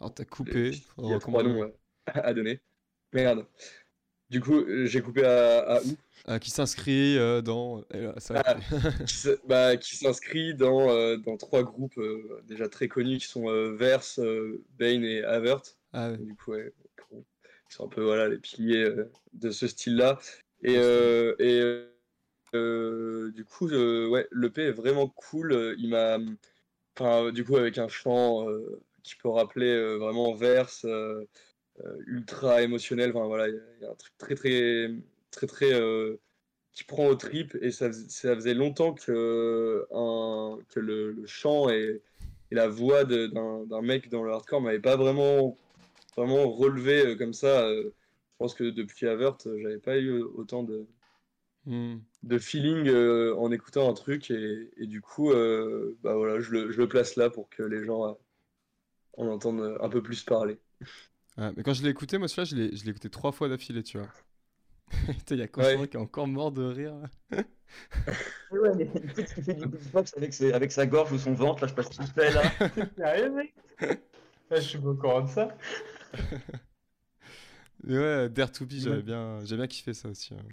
Alors 0.00 0.14
t'as 0.14 0.24
coupé. 0.24 0.70
il 0.98 1.08
y 1.08 1.12
a 1.12 1.18
trois 1.18 1.42
noms 1.42 1.72
à 2.06 2.32
donner. 2.34 2.60
Merde. 3.12 3.46
Du 4.30 4.40
coup, 4.40 4.54
euh, 4.56 4.86
j'ai 4.86 5.00
coupé 5.00 5.24
à, 5.24 5.58
à 5.60 5.82
où? 5.82 5.96
Ah, 6.26 6.38
qui 6.38 6.50
s'inscrit 6.50 7.16
euh, 7.16 7.40
dans. 7.40 7.82
là, 7.90 8.14
ça 8.18 8.42
Ah. 8.44 8.56
Qui 9.06 9.28
bah, 9.46 9.76
qui 9.76 9.96
s'inscrit 9.96 10.54
dans, 10.54 10.90
euh, 10.90 11.16
dans 11.16 11.36
trois 11.38 11.62
groupes 11.62 11.96
euh, 11.98 12.42
déjà 12.46 12.68
très 12.68 12.88
connus 12.88 13.18
qui 13.18 13.26
sont 13.26 13.48
euh, 13.48 13.74
Verse, 13.74 14.18
euh, 14.18 14.62
Bane 14.78 15.04
et 15.04 15.22
Avert. 15.24 15.62
Ah, 15.92 16.10
ouais. 16.10 16.18
Du 16.18 16.34
coup, 16.34 16.52
ouais, 16.52 16.72
ils 17.12 17.74
sont 17.74 17.86
un 17.86 17.88
peu 17.88 18.02
voilà, 18.02 18.28
les 18.28 18.38
piliers 18.38 18.84
euh, 18.84 19.10
de 19.32 19.50
ce 19.50 19.66
style-là. 19.66 20.18
Et, 20.62 20.76
euh, 20.76 21.34
et 21.38 21.60
euh, 21.60 21.86
euh, 22.54 23.30
du 23.32 23.44
coup, 23.44 23.68
euh, 23.68 24.08
ouais, 24.08 24.28
l'EP 24.32 24.62
est 24.62 24.72
vraiment 24.72 25.08
cool. 25.08 25.52
Euh, 25.52 25.74
Il 25.78 25.88
m'a. 25.90 26.18
Enfin, 26.98 27.30
du 27.32 27.44
coup, 27.44 27.56
avec 27.56 27.78
un 27.78 27.88
chant 27.88 28.48
euh, 28.48 28.80
qui 29.04 29.14
peut 29.16 29.28
rappeler 29.28 29.68
euh, 29.68 29.96
vraiment 29.98 30.34
verse, 30.34 30.84
euh, 30.84 31.24
euh, 31.24 31.24
ultra 32.06 32.62
émotionnel. 32.62 33.10
Enfin, 33.14 33.26
voilà, 33.26 33.48
il 33.48 33.54
y, 33.82 33.84
a- 33.84 33.90
un 33.90 33.94
truc 33.94 34.16
très, 34.18 34.34
très, 34.34 34.90
très, 35.30 35.46
très. 35.46 35.72
euh, 35.74 36.16
qui 36.72 36.84
prend 36.84 37.08
au 37.08 37.14
trip. 37.16 37.56
Et 37.62 37.70
ça, 37.72 37.88
fais- 37.92 38.08
ça 38.10 38.34
faisait 38.36 38.54
longtemps 38.54 38.94
que, 38.94 39.86
un, 39.92 40.58
que 40.70 40.80
le, 40.80 41.12
le 41.12 41.26
chant 41.26 41.70
et, 41.70 42.02
et 42.50 42.54
la 42.54 42.68
voix 42.68 43.04
d'un 43.04 43.82
mec 43.82 44.08
dans 44.10 44.22
le 44.24 44.32
hardcore 44.32 44.60
m'avait 44.62 44.80
pas 44.80 44.96
vraiment, 44.96 45.56
vraiment 46.16 46.50
relevé 46.50 47.06
euh, 47.06 47.16
comme 47.16 47.32
ça. 47.34 47.66
euh. 47.68 47.84
je 48.32 48.36
pense 48.38 48.54
que 48.54 48.64
depuis 48.64 49.06
Avert, 49.08 49.36
euh, 49.46 49.58
j'avais 49.62 49.78
pas 49.80 49.98
eu 49.98 50.22
autant 50.22 50.62
de, 50.64 50.86
Hmm. 51.64 51.98
de 52.22 52.38
feeling 52.38 52.88
euh, 52.88 53.34
en 53.36 53.50
écoutant 53.52 53.88
un 53.90 53.94
truc. 53.94 54.30
Et, 54.30 54.70
et 54.76 54.86
du 54.86 55.00
coup, 55.00 55.30
euh, 55.32 55.96
bah 56.02 56.14
voilà, 56.16 56.40
je 56.40 56.50
le, 56.52 56.70
je 56.70 56.78
le 56.78 56.88
place 56.88 57.16
là 57.16 57.30
pour 57.30 57.48
que 57.48 57.62
les 57.62 57.84
gens 57.84 58.06
euh, 58.08 58.12
en 59.18 59.26
entendent 59.28 59.76
un 59.80 59.88
peu 59.90 60.02
plus 60.02 60.22
parler. 60.24 60.58
Ouais, 61.38 61.52
mais 61.56 61.62
quand 61.62 61.72
je 61.74 61.82
l'ai 61.82 61.90
écouté, 61.90 62.18
moi 62.18 62.28
celui-là, 62.28 62.44
je 62.44 62.56
l'ai, 62.56 62.76
je 62.76 62.84
l'ai 62.84 62.90
écouté 62.90 63.08
trois 63.10 63.32
fois 63.32 63.48
d'affilée, 63.48 63.82
tu 63.82 63.98
vois. 63.98 64.08
Il 65.30 65.36
y 65.38 65.42
a 65.42 65.48
Constantin 65.48 65.82
Ouais. 65.82 65.88
qui 65.88 65.96
est 65.96 66.00
encore 66.00 66.26
mort 66.28 66.52
de 66.52 66.64
rire. 66.64 66.94
là. 67.30 67.42
Ouais, 68.50 68.74
mais 68.74 68.84
écoute, 68.94 69.26
il 69.36 69.42
fait 69.44 69.54
du 69.54 69.66
beatbox 69.66 70.14
avec, 70.16 70.32
ses- 70.32 70.52
avec 70.52 70.72
sa 70.72 70.86
gorge 70.86 71.12
ou 71.12 71.18
son 71.18 71.34
ventre, 71.34 71.60
là, 71.62 71.66
je 71.66 71.72
sais 71.72 71.76
pas 71.76 71.82
ce 71.82 71.90
qu'il 71.90 72.06
fait 72.06 72.30
là. 72.32 72.42
Sérieux, 72.96 73.30
mec? 73.30 73.54
Ah, 74.50 74.56
Je 74.56 74.60
suis 74.60 74.78
pas 74.78 74.88
au 74.88 74.94
courant 74.94 75.22
de 75.22 75.28
ça. 75.28 75.56
Mais 77.84 77.98
ouais, 77.98 78.28
Dare 78.28 78.50
to 78.52 78.66
Be, 78.66 78.72
j'avais 78.74 79.02
bien, 79.02 79.40
j'ai 79.44 79.56
bien 79.56 79.66
kiffé 79.66 79.94
ça 79.94 80.08
aussi. 80.08 80.34
hein. 80.34 80.44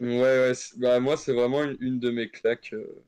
Ouais, 0.00 0.18
ouais, 0.18 0.54
c'est- 0.54 0.78
bah, 0.78 0.98
moi, 1.00 1.16
c'est 1.16 1.32
vraiment 1.32 1.62
une, 1.62 1.76
une 1.80 1.98
de 2.00 2.10
mes 2.10 2.28
claques. 2.30 2.70
euh. 2.72 3.04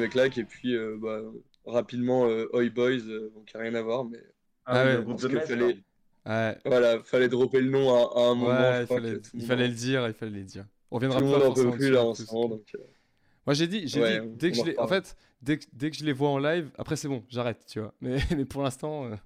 Mes 0.00 0.08
claques. 0.08 0.38
Et 0.38 0.44
puis, 0.44 0.74
euh, 0.76 0.96
bah, 1.00 1.20
rapidement, 1.66 2.26
euh, 2.28 2.48
Oi 2.54 2.70
Boys, 2.70 3.00
euh, 3.08 3.30
donc 3.34 3.50
rien 3.54 3.74
à 3.74 3.82
voir, 3.82 4.04
mais 4.04 4.18
Ah 4.64 4.84
ouais, 4.84 4.98
le 4.98 5.02
groupe 5.02 5.18
parce 5.18 5.24
de 5.24 5.28
que 5.28 5.36
Metz, 5.36 5.40
fallait. 5.40 5.78
Ouais, 6.26 6.58
voilà, 6.66 7.02
fallait 7.04 7.28
dropper 7.28 7.60
le 7.62 7.70
nom 7.70 7.94
à, 7.94 8.20
à 8.20 8.24
un 8.32 8.34
moment. 8.36 8.72
ouais 8.72 8.82
je 8.82 8.84
il, 8.84 8.86
crois 8.86 9.00
fallait, 9.02 9.20
il 9.34 9.42
le 9.42 9.46
fallait 9.46 9.68
monde- 9.68 9.68
le 9.68 9.74
dire, 9.74 10.06
il 10.08 10.14
fallait 10.14 10.32
le 10.38 10.44
dire. 10.44 10.66
On 10.90 10.96
Tout 11.08 11.22
reviendra 11.22 11.26
pas 11.26 11.38
en 11.40 11.52
peut 11.52 11.70
plus 11.70 11.90
là 11.90 12.04
en 12.04 12.14
dessus, 12.14 12.26
ce 12.26 12.32
moment. 12.32 12.48
Donc, 12.48 12.74
euh, 12.74 12.78
Moi 13.46 13.54
j'ai 13.54 13.66
dit, 13.66 13.88
j'ai 13.88 14.02
Ouais, 14.02 14.20
dit 14.20 14.22
dès 14.32 14.50
que 14.52 14.56
je 14.56 14.64
en 14.64 14.66
les, 14.66 14.78
en 14.78 14.86
fait, 14.86 15.16
dès 15.42 15.58
que, 15.58 15.64
dès 15.72 15.90
que 15.90 15.96
je 15.96 16.04
les 16.04 16.12
vois 16.12 16.30
en 16.30 16.38
live, 16.38 16.70
après 16.78 16.96
c'est 16.96 17.08
bon, 17.08 17.24
j'arrête, 17.28 17.64
tu 17.66 17.80
vois. 17.80 17.94
Mais, 18.00 18.18
mais 18.36 18.44
pour 18.44 18.62
l'instant, 18.62 19.06
euh, 19.06 19.16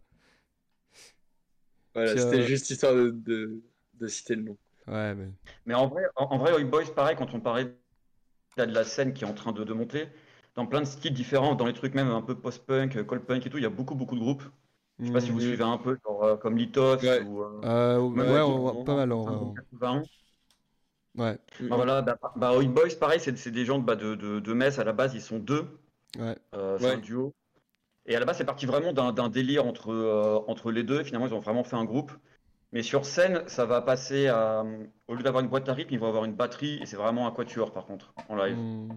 voilà, 1.94 2.16
c'était 2.16 2.42
euh, 2.46 2.46
juste 2.46 2.70
histoire 2.70 2.94
de, 2.94 3.10
de, 3.10 3.62
de 3.94 4.06
citer 4.08 4.34
le 4.36 4.42
nom. 4.42 4.58
ouais, 4.86 5.14
mais 5.14 5.32
Mais 5.66 5.74
en 5.74 5.88
vrai, 5.88 6.04
en, 6.16 6.24
en 6.26 6.38
vrai, 6.38 6.52
Oi 6.52 6.64
Boys, 6.64 6.86
pareil, 6.94 7.16
quand 7.16 7.34
on 7.34 7.40
parlait 7.40 7.64
de 8.58 8.64
la 8.64 8.84
scène 8.84 9.14
qui 9.14 9.24
est 9.24 9.28
en 9.28 9.34
train 9.34 9.52
de, 9.52 9.64
de 9.64 9.72
monter, 9.74 10.08
dans 10.54 10.66
plein 10.66 10.80
de 10.80 10.86
styles 10.86 11.12
différents, 11.14 11.54
dans 11.54 11.66
les 11.66 11.72
trucs 11.72 11.94
même 11.94 12.08
un 12.10 12.22
peu 12.22 12.34
post-punk, 12.34 12.96
euh, 12.96 13.04
cold 13.04 13.24
punk 13.24 13.46
et 13.46 13.50
tout, 13.50 13.58
il 13.58 13.62
y 13.62 13.66
a 13.66 13.70
beaucoup, 13.70 13.94
beaucoup 13.94 14.14
de 14.14 14.20
groupes. 14.20 14.42
Je 15.00 15.06
sais 15.06 15.12
pas 15.12 15.20
si 15.20 15.30
vous 15.32 15.40
Mhm. 15.40 15.48
suivez 15.48 15.64
un 15.64 15.78
peu, 15.78 15.98
genre, 16.04 16.24
euh, 16.24 16.36
comme 16.36 16.56
Litos 16.56 16.98
Ouais. 17.02 17.20
ou 17.20 17.42
euh, 17.42 17.60
Euh, 17.64 18.00
ouais, 18.00 18.40
on- 18.42 18.84
pas 18.84 18.94
mal 18.94 19.12
en 19.12 19.24
un 19.26 19.32
vrai, 19.32 19.38
groupe. 19.38 19.56
81. 19.56 20.02
Ouais, 21.16 21.38
Bah 21.60 21.76
voilà, 21.76 22.02
bah, 22.02 22.18
bah, 22.36 22.56
Oi 22.56 22.66
Boys, 22.66 22.96
pareil, 23.00 23.20
c'est 23.20 23.50
des 23.50 23.64
gens 23.64 23.78
de, 23.78 23.84
bah, 23.84 23.96
de, 23.96 24.14
de, 24.14 24.40
de 24.40 24.52
Metz, 24.52 24.78
à 24.78 24.84
la 24.84 24.92
base, 24.92 25.14
ils 25.14 25.22
sont 25.22 25.38
deux, 25.38 25.78
ouais. 26.18 26.36
euh, 26.54 26.78
c'est 26.78 26.86
Ouais. 26.86 26.92
un 26.92 26.98
duo. 26.98 27.34
Et 28.06 28.16
à 28.16 28.20
la 28.20 28.26
base, 28.26 28.38
c'est 28.38 28.44
parti 28.44 28.66
vraiment 28.66 28.92
d'un 28.92 29.28
délire 29.30 29.66
entre, 29.66 29.90
euh, 29.92 30.40
entre 30.48 30.72
les 30.72 30.84
deux, 30.84 31.04
finalement, 31.04 31.26
ils 31.28 31.34
ont 31.34 31.40
vraiment 31.40 31.64
fait 31.64 31.76
un 31.76 31.84
groupe. 31.84 32.12
Mais 32.74 32.82
sur 32.82 33.06
scène, 33.06 33.42
ça 33.48 33.64
va 33.64 33.80
passer 33.80 34.26
à. 34.28 34.64
Au 35.08 35.14
lieu 35.14 35.22
d'avoir 35.22 35.42
une 35.42 35.48
boîte 35.48 35.66
à 35.70 35.72
rythme, 35.74 35.94
ils 35.94 35.98
vont 35.98 36.08
avoir 36.08 36.26
une 36.26 36.34
batterie, 36.34 36.78
et 36.82 36.86
c'est 36.86 36.96
vraiment 36.96 37.26
un 37.26 37.30
quatuor 37.30 37.72
par 37.72 37.86
contre, 37.86 38.12
en 38.28 38.36
live. 38.36 38.56
Hmm. 38.56 38.88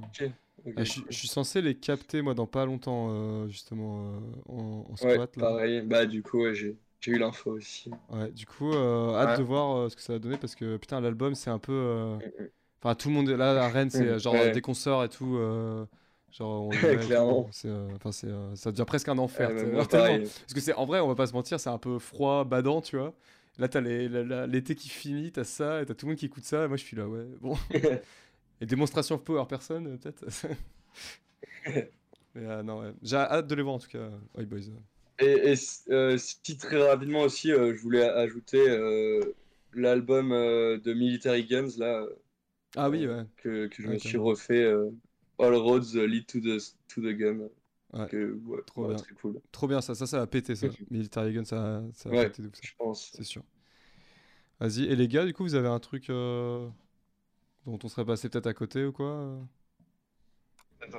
Ah, 0.75 0.83
je, 0.83 0.91
suis- 0.91 1.05
je 1.09 1.17
suis 1.17 1.27
censé 1.27 1.61
les 1.61 1.75
capter 1.79 2.21
moi 2.21 2.33
dans 2.35 2.47
pas 2.47 2.65
longtemps 2.65 3.09
euh, 3.11 3.47
justement 3.49 4.15
euh, 4.15 4.19
en, 4.49 4.85
en 4.91 4.95
Ouais, 5.01 5.17
squat 5.17 5.35
là. 5.37 5.47
pareil. 5.47 5.81
Bah, 5.81 6.05
du 6.05 6.21
coup, 6.23 6.43
ouais, 6.43 6.53
j'ai 6.55 6.77
j'ai 6.99 7.11
eu 7.11 7.17
l'info 7.19 7.51
aussi. 7.51 7.89
Ouais, 8.09 8.31
du 8.31 8.45
coup, 8.45 8.71
euh, 8.73 9.15
hâte 9.15 9.31
Ouais. 9.31 9.37
de 9.37 9.43
voir 9.43 9.75
euh, 9.77 9.89
ce 9.89 9.95
que 9.97 10.01
ça 10.01 10.13
va 10.13 10.19
donner 10.19 10.37
parce 10.37 10.55
que 10.55 10.77
putain, 10.77 11.01
l'album 11.01 11.35
c'est 11.35 11.49
un 11.49 11.59
peu. 11.59 11.73
euh, 11.73 12.17
Mhm. 12.19 12.49
Enfin, 12.81 12.95
tout 12.95 13.09
le 13.09 13.15
monde 13.15 13.29
est 13.29 13.37
là 13.37 13.65
à 13.65 13.69
Rennes, 13.69 13.89
c'est 13.91 14.05
euh, 14.07 14.19
genre 14.19 14.35
Ouais. 14.35 14.51
des 14.51 14.61
concerts 14.61 15.03
et 15.03 15.09
tout. 15.09 15.37
euh, 15.37 15.85
Genre, 16.31 16.63
on 16.63 16.71
Ouais, 16.83 16.97
clairement. 16.97 17.49
C'est, 17.51 17.69
euh, 17.69 17.89
enfin, 17.95 18.11
c'est, 18.11 18.27
euh, 18.27 18.55
ça 18.55 18.71
devient 18.71 18.85
presque 18.87 19.09
un 19.09 19.17
enfer. 19.19 19.51
Ouais, 19.51 19.85
bah. 19.91 20.17
Parce 20.41 20.53
que 20.55 20.61
c'est 20.61 20.73
en 20.75 20.85
vrai, 20.85 20.99
on 21.01 21.07
va 21.09 21.15
pas 21.15 21.27
se 21.27 21.33
mentir, 21.33 21.59
c'est 21.59 21.69
un 21.71 21.77
peu 21.79 21.99
froid, 21.99 22.43
badant, 22.45 22.81
tu 22.81 22.97
vois. 22.97 23.13
Là, 23.57 23.67
t'as 23.67 23.81
l'été 23.81 24.75
qui 24.75 24.89
finit, 24.89 25.31
t'as 25.31 25.43
ça, 25.43 25.81
et 25.81 25.85
t'as 25.85 25.95
tout 25.95 26.05
le 26.05 26.11
monde 26.11 26.19
qui 26.19 26.25
écoute 26.25 26.43
ça. 26.43 26.65
Et 26.65 26.67
moi, 26.67 26.77
je 26.77 26.84
suis 26.84 26.95
là, 26.95 27.07
ouais, 27.07 27.25
bon. 27.41 27.55
et 28.61 28.65
démonstration 28.65 29.15
of 29.15 29.23
power, 29.23 29.45
personne, 29.47 29.97
peut-être. 29.97 30.25
Mais 32.35 32.45
euh, 32.45 32.61
non, 32.61 32.81
ouais. 32.81 32.93
J'ai 33.01 33.15
hâte 33.15 33.47
de 33.47 33.55
les 33.55 33.63
voir 33.63 33.75
en 33.75 33.79
tout 33.79 33.88
cas, 33.88 34.09
Oi 34.35 34.45
Boys. 34.45 34.61
Et, 35.19 35.51
et 35.51 35.55
euh, 35.89 36.17
si 36.17 36.57
très 36.57 36.88
rapidement 36.88 37.21
aussi, 37.21 37.51
euh, 37.51 37.75
je 37.75 37.81
voulais 37.81 38.07
ajouter 38.07 38.63
l'album 39.73 40.29
de 40.29 40.93
Military 40.93 41.45
Guns 41.45 41.69
là 41.79 42.05
Ah 42.75 42.89
oui, 42.89 43.07
ouais. 43.07 43.23
que, 43.38 43.67
que 43.67 43.81
je 43.81 43.88
me 43.88 43.97
suis 43.97 44.17
refait 44.17 44.71
All 45.39 45.55
Roads 45.55 45.95
Lead 45.95 46.27
to 46.27 46.39
the 46.39 46.61
to 46.88 47.01
the 47.01 47.15
Gun. 47.15 47.49
Ouais, 47.93 48.09
Que, 48.09 48.34
ouais, 48.45 48.61
trop 48.65 48.85
ouais, 48.85 48.88
bien. 48.88 48.97
très 48.97 49.14
cool, 49.15 49.41
Trop 49.51 49.68
bien, 49.68 49.81
ça, 49.81 49.95
ça, 49.95 50.07
ça 50.07 50.19
va 50.19 50.27
péter 50.27 50.55
ça. 50.55 50.68
Military 50.91 51.34
Gun, 51.34 51.45
ça, 51.45 51.84
ça 51.93 52.09
va 52.09 52.15
Ouais. 52.15 52.26
péter 52.26 52.41
de 52.43 52.47
ouf, 52.49 52.55
ça. 52.55 52.64
je 52.64 52.73
pense. 52.77 53.11
C'est 53.14 53.23
sûr. 53.23 53.43
Vas-y, 54.59 54.85
et 54.85 54.95
les 54.95 55.07
gars, 55.07 55.26
du 55.26 55.34
coup, 55.34 55.43
vous 55.43 55.55
avez 55.55 55.68
un 55.68 55.80
truc 55.80 56.09
euh, 56.09 56.68
dont 57.65 57.80
on 57.84 57.89
serait 57.89 58.05
passé 58.05 58.30
peut-être 58.30 58.47
à 58.47 58.53
côté 58.55 58.85
ou 58.85 58.91
quoi 58.93 59.07
euh 59.07 59.39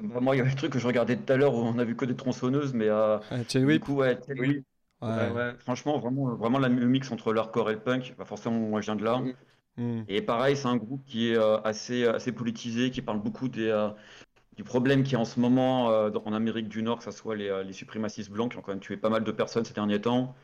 moi, 0.02 0.34
il 0.34 0.38
y 0.38 0.40
avait 0.40 0.50
le 0.50 0.56
truc 0.56 0.72
que 0.72 0.78
je 0.78 0.86
regardais 0.86 1.16
tout 1.16 1.32
à 1.32 1.36
l'heure 1.36 1.54
où 1.54 1.58
on 1.58 1.78
a 1.78 1.84
vu 1.84 1.96
que 1.96 2.04
des 2.04 2.16
tronçonneuses, 2.16 2.74
mais 2.74 2.88
euh, 2.88 3.18
Ah, 3.30 3.42
Chain 3.48 3.64
du 3.66 3.66
Whip 3.66 3.80
coup, 3.80 3.94
ouais, 3.96 4.18
Oui. 4.28 4.48
Whip, 4.48 4.66
Ouais. 5.00 5.08
ouais, 5.08 5.30
ouais. 5.30 5.54
Franchement, 5.58 5.98
vraiment, 5.98 6.34
vraiment 6.36 6.58
la- 6.58 6.68
le 6.68 6.86
mix 6.88 7.10
entre 7.12 7.32
l'hardcore 7.32 7.70
et 7.70 7.74
le 7.74 7.80
punk. 7.82 8.14
Bah, 8.18 8.24
forcément, 8.24 8.58
moi, 8.58 8.80
je 8.80 8.86
viens 8.86 8.96
de 8.96 9.04
là. 9.04 9.22
Mhm. 9.22 9.36
Hmm. 9.76 10.02
Et 10.08 10.22
pareil, 10.22 10.56
c'est 10.56 10.66
un 10.68 10.76
groupe 10.76 11.04
qui 11.06 11.30
est 11.30 11.36
euh, 11.38 11.60
assez, 11.62 12.06
assez 12.06 12.32
politisé, 12.32 12.90
qui 12.90 13.02
parle 13.02 13.22
beaucoup 13.22 13.48
des, 13.48 13.68
euh, 13.68 13.90
du 14.58 14.64
problème 14.64 15.04
qu'il 15.04 15.12
y 15.12 15.16
a 15.16 15.20
en 15.20 15.24
ce 15.24 15.38
moment 15.38 15.88
euh, 15.92 16.10
en 16.24 16.32
Amérique 16.32 16.68
du 16.68 16.82
Nord, 16.82 16.98
que 16.98 17.04
ce 17.04 17.12
soit 17.12 17.36
les, 17.36 17.48
euh, 17.48 17.62
les 17.62 17.72
suprémacistes 17.72 18.28
blancs 18.28 18.50
qui 18.50 18.58
ont 18.58 18.60
quand 18.60 18.72
même 18.72 18.80
tué 18.80 18.96
pas 18.96 19.08
mal 19.08 19.22
de 19.22 19.30
personnes 19.30 19.64
ces 19.64 19.72
derniers 19.72 20.00
temps, 20.00 20.34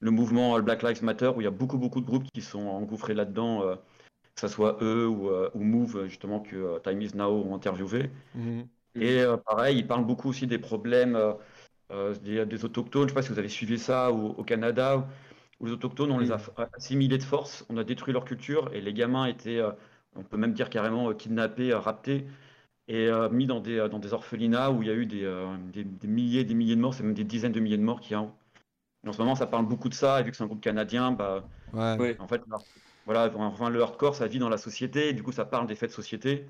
le 0.00 0.10
mouvement 0.10 0.56
euh, 0.56 0.62
Black 0.62 0.82
Lives 0.82 1.04
Matter, 1.04 1.28
où 1.28 1.40
il 1.40 1.44
y 1.44 1.46
a 1.46 1.52
beaucoup, 1.52 1.78
beaucoup 1.78 2.00
de 2.00 2.06
groupes 2.06 2.24
qui 2.34 2.42
sont 2.42 2.58
engouffrés 2.58 3.14
là-dedans, 3.14 3.62
euh, 3.62 3.76
que 4.34 4.40
ce 4.40 4.48
soit 4.48 4.78
eux 4.82 5.06
ou, 5.06 5.28
euh, 5.28 5.48
ou 5.54 5.62
Move, 5.62 6.08
justement, 6.08 6.40
que 6.40 6.80
Time 6.80 7.00
Is 7.02 7.12
Now 7.14 7.30
ont 7.30 7.54
interviewé. 7.54 8.10
Mhm. 8.34 8.66
Et 8.96 9.22
pareil, 9.46 9.78
ils 9.78 9.86
parlent 9.86 10.04
beaucoup 10.04 10.28
aussi 10.28 10.48
des 10.48 10.58
problèmes 10.58 11.16
des, 12.22 12.44
des 12.44 12.64
autochtones. 12.64 13.02
Je 13.02 13.04
ne 13.04 13.08
sais 13.10 13.14
pas 13.14 13.22
si 13.22 13.30
vous 13.30 13.38
avez 13.38 13.48
suivi 13.48 13.78
ça 13.78 14.10
au, 14.10 14.30
au 14.30 14.44
Canada, 14.44 15.08
où, 15.60 15.66
les 15.66 15.72
autochtones, 15.72 16.10
on 16.10 16.18
les 16.18 16.32
a 16.32 16.38
assimilés 16.76 17.16
de 17.16 17.22
force, 17.22 17.64
on 17.70 17.76
a 17.78 17.84
détruit 17.84 18.12
leur 18.12 18.24
culture, 18.26 18.70
et 18.74 18.80
les 18.82 18.92
gamins 18.92 19.26
étaient, 19.26 19.62
on 20.14 20.24
peut 20.24 20.36
même 20.36 20.52
dire 20.52 20.68
carrément, 20.68 21.14
kidnappés, 21.14 21.72
raptés, 21.72 22.26
et 22.88 23.06
euh, 23.08 23.28
mis 23.30 23.46
dans 23.46 23.60
des, 23.60 23.78
euh, 23.78 23.88
dans 23.88 23.98
des 23.98 24.12
orphelinats 24.12 24.70
où 24.72 24.82
il 24.82 24.88
y 24.88 24.90
a 24.90 24.94
eu 24.94 25.06
des, 25.06 25.24
euh, 25.24 25.56
des, 25.72 25.84
des 25.84 26.08
milliers 26.08 26.44
des 26.44 26.54
milliers 26.54 26.76
de 26.76 26.80
morts, 26.80 26.94
c'est 26.94 27.02
même 27.02 27.14
des 27.14 27.24
dizaines 27.24 27.52
de 27.52 27.60
milliers 27.60 27.78
de 27.78 27.82
morts 27.82 28.00
qu'il 28.00 28.12
y 28.12 28.14
a. 28.14 28.28
Et 29.04 29.08
en 29.08 29.12
ce 29.12 29.18
moment, 29.18 29.34
ça 29.34 29.46
parle 29.46 29.66
beaucoup 29.66 29.88
de 29.88 29.94
ça, 29.94 30.20
et 30.20 30.24
vu 30.24 30.30
que 30.30 30.36
c'est 30.36 30.44
un 30.44 30.46
groupe 30.48 30.60
canadien, 30.62 31.12
bah, 31.12 31.44
Ouais. 31.98 32.16
En 32.20 32.28
fait, 32.28 32.42
voilà, 33.04 33.30
enfin, 33.34 33.70
le 33.70 33.82
hardcore, 33.82 34.14
ça 34.14 34.26
vit 34.28 34.38
dans 34.38 34.48
la 34.48 34.58
société, 34.58 35.08
et 35.08 35.12
du 35.12 35.22
coup, 35.22 35.32
ça 35.32 35.44
parle 35.44 35.66
des 35.66 35.74
faits 35.74 35.90
de 35.90 35.94
société. 35.94 36.46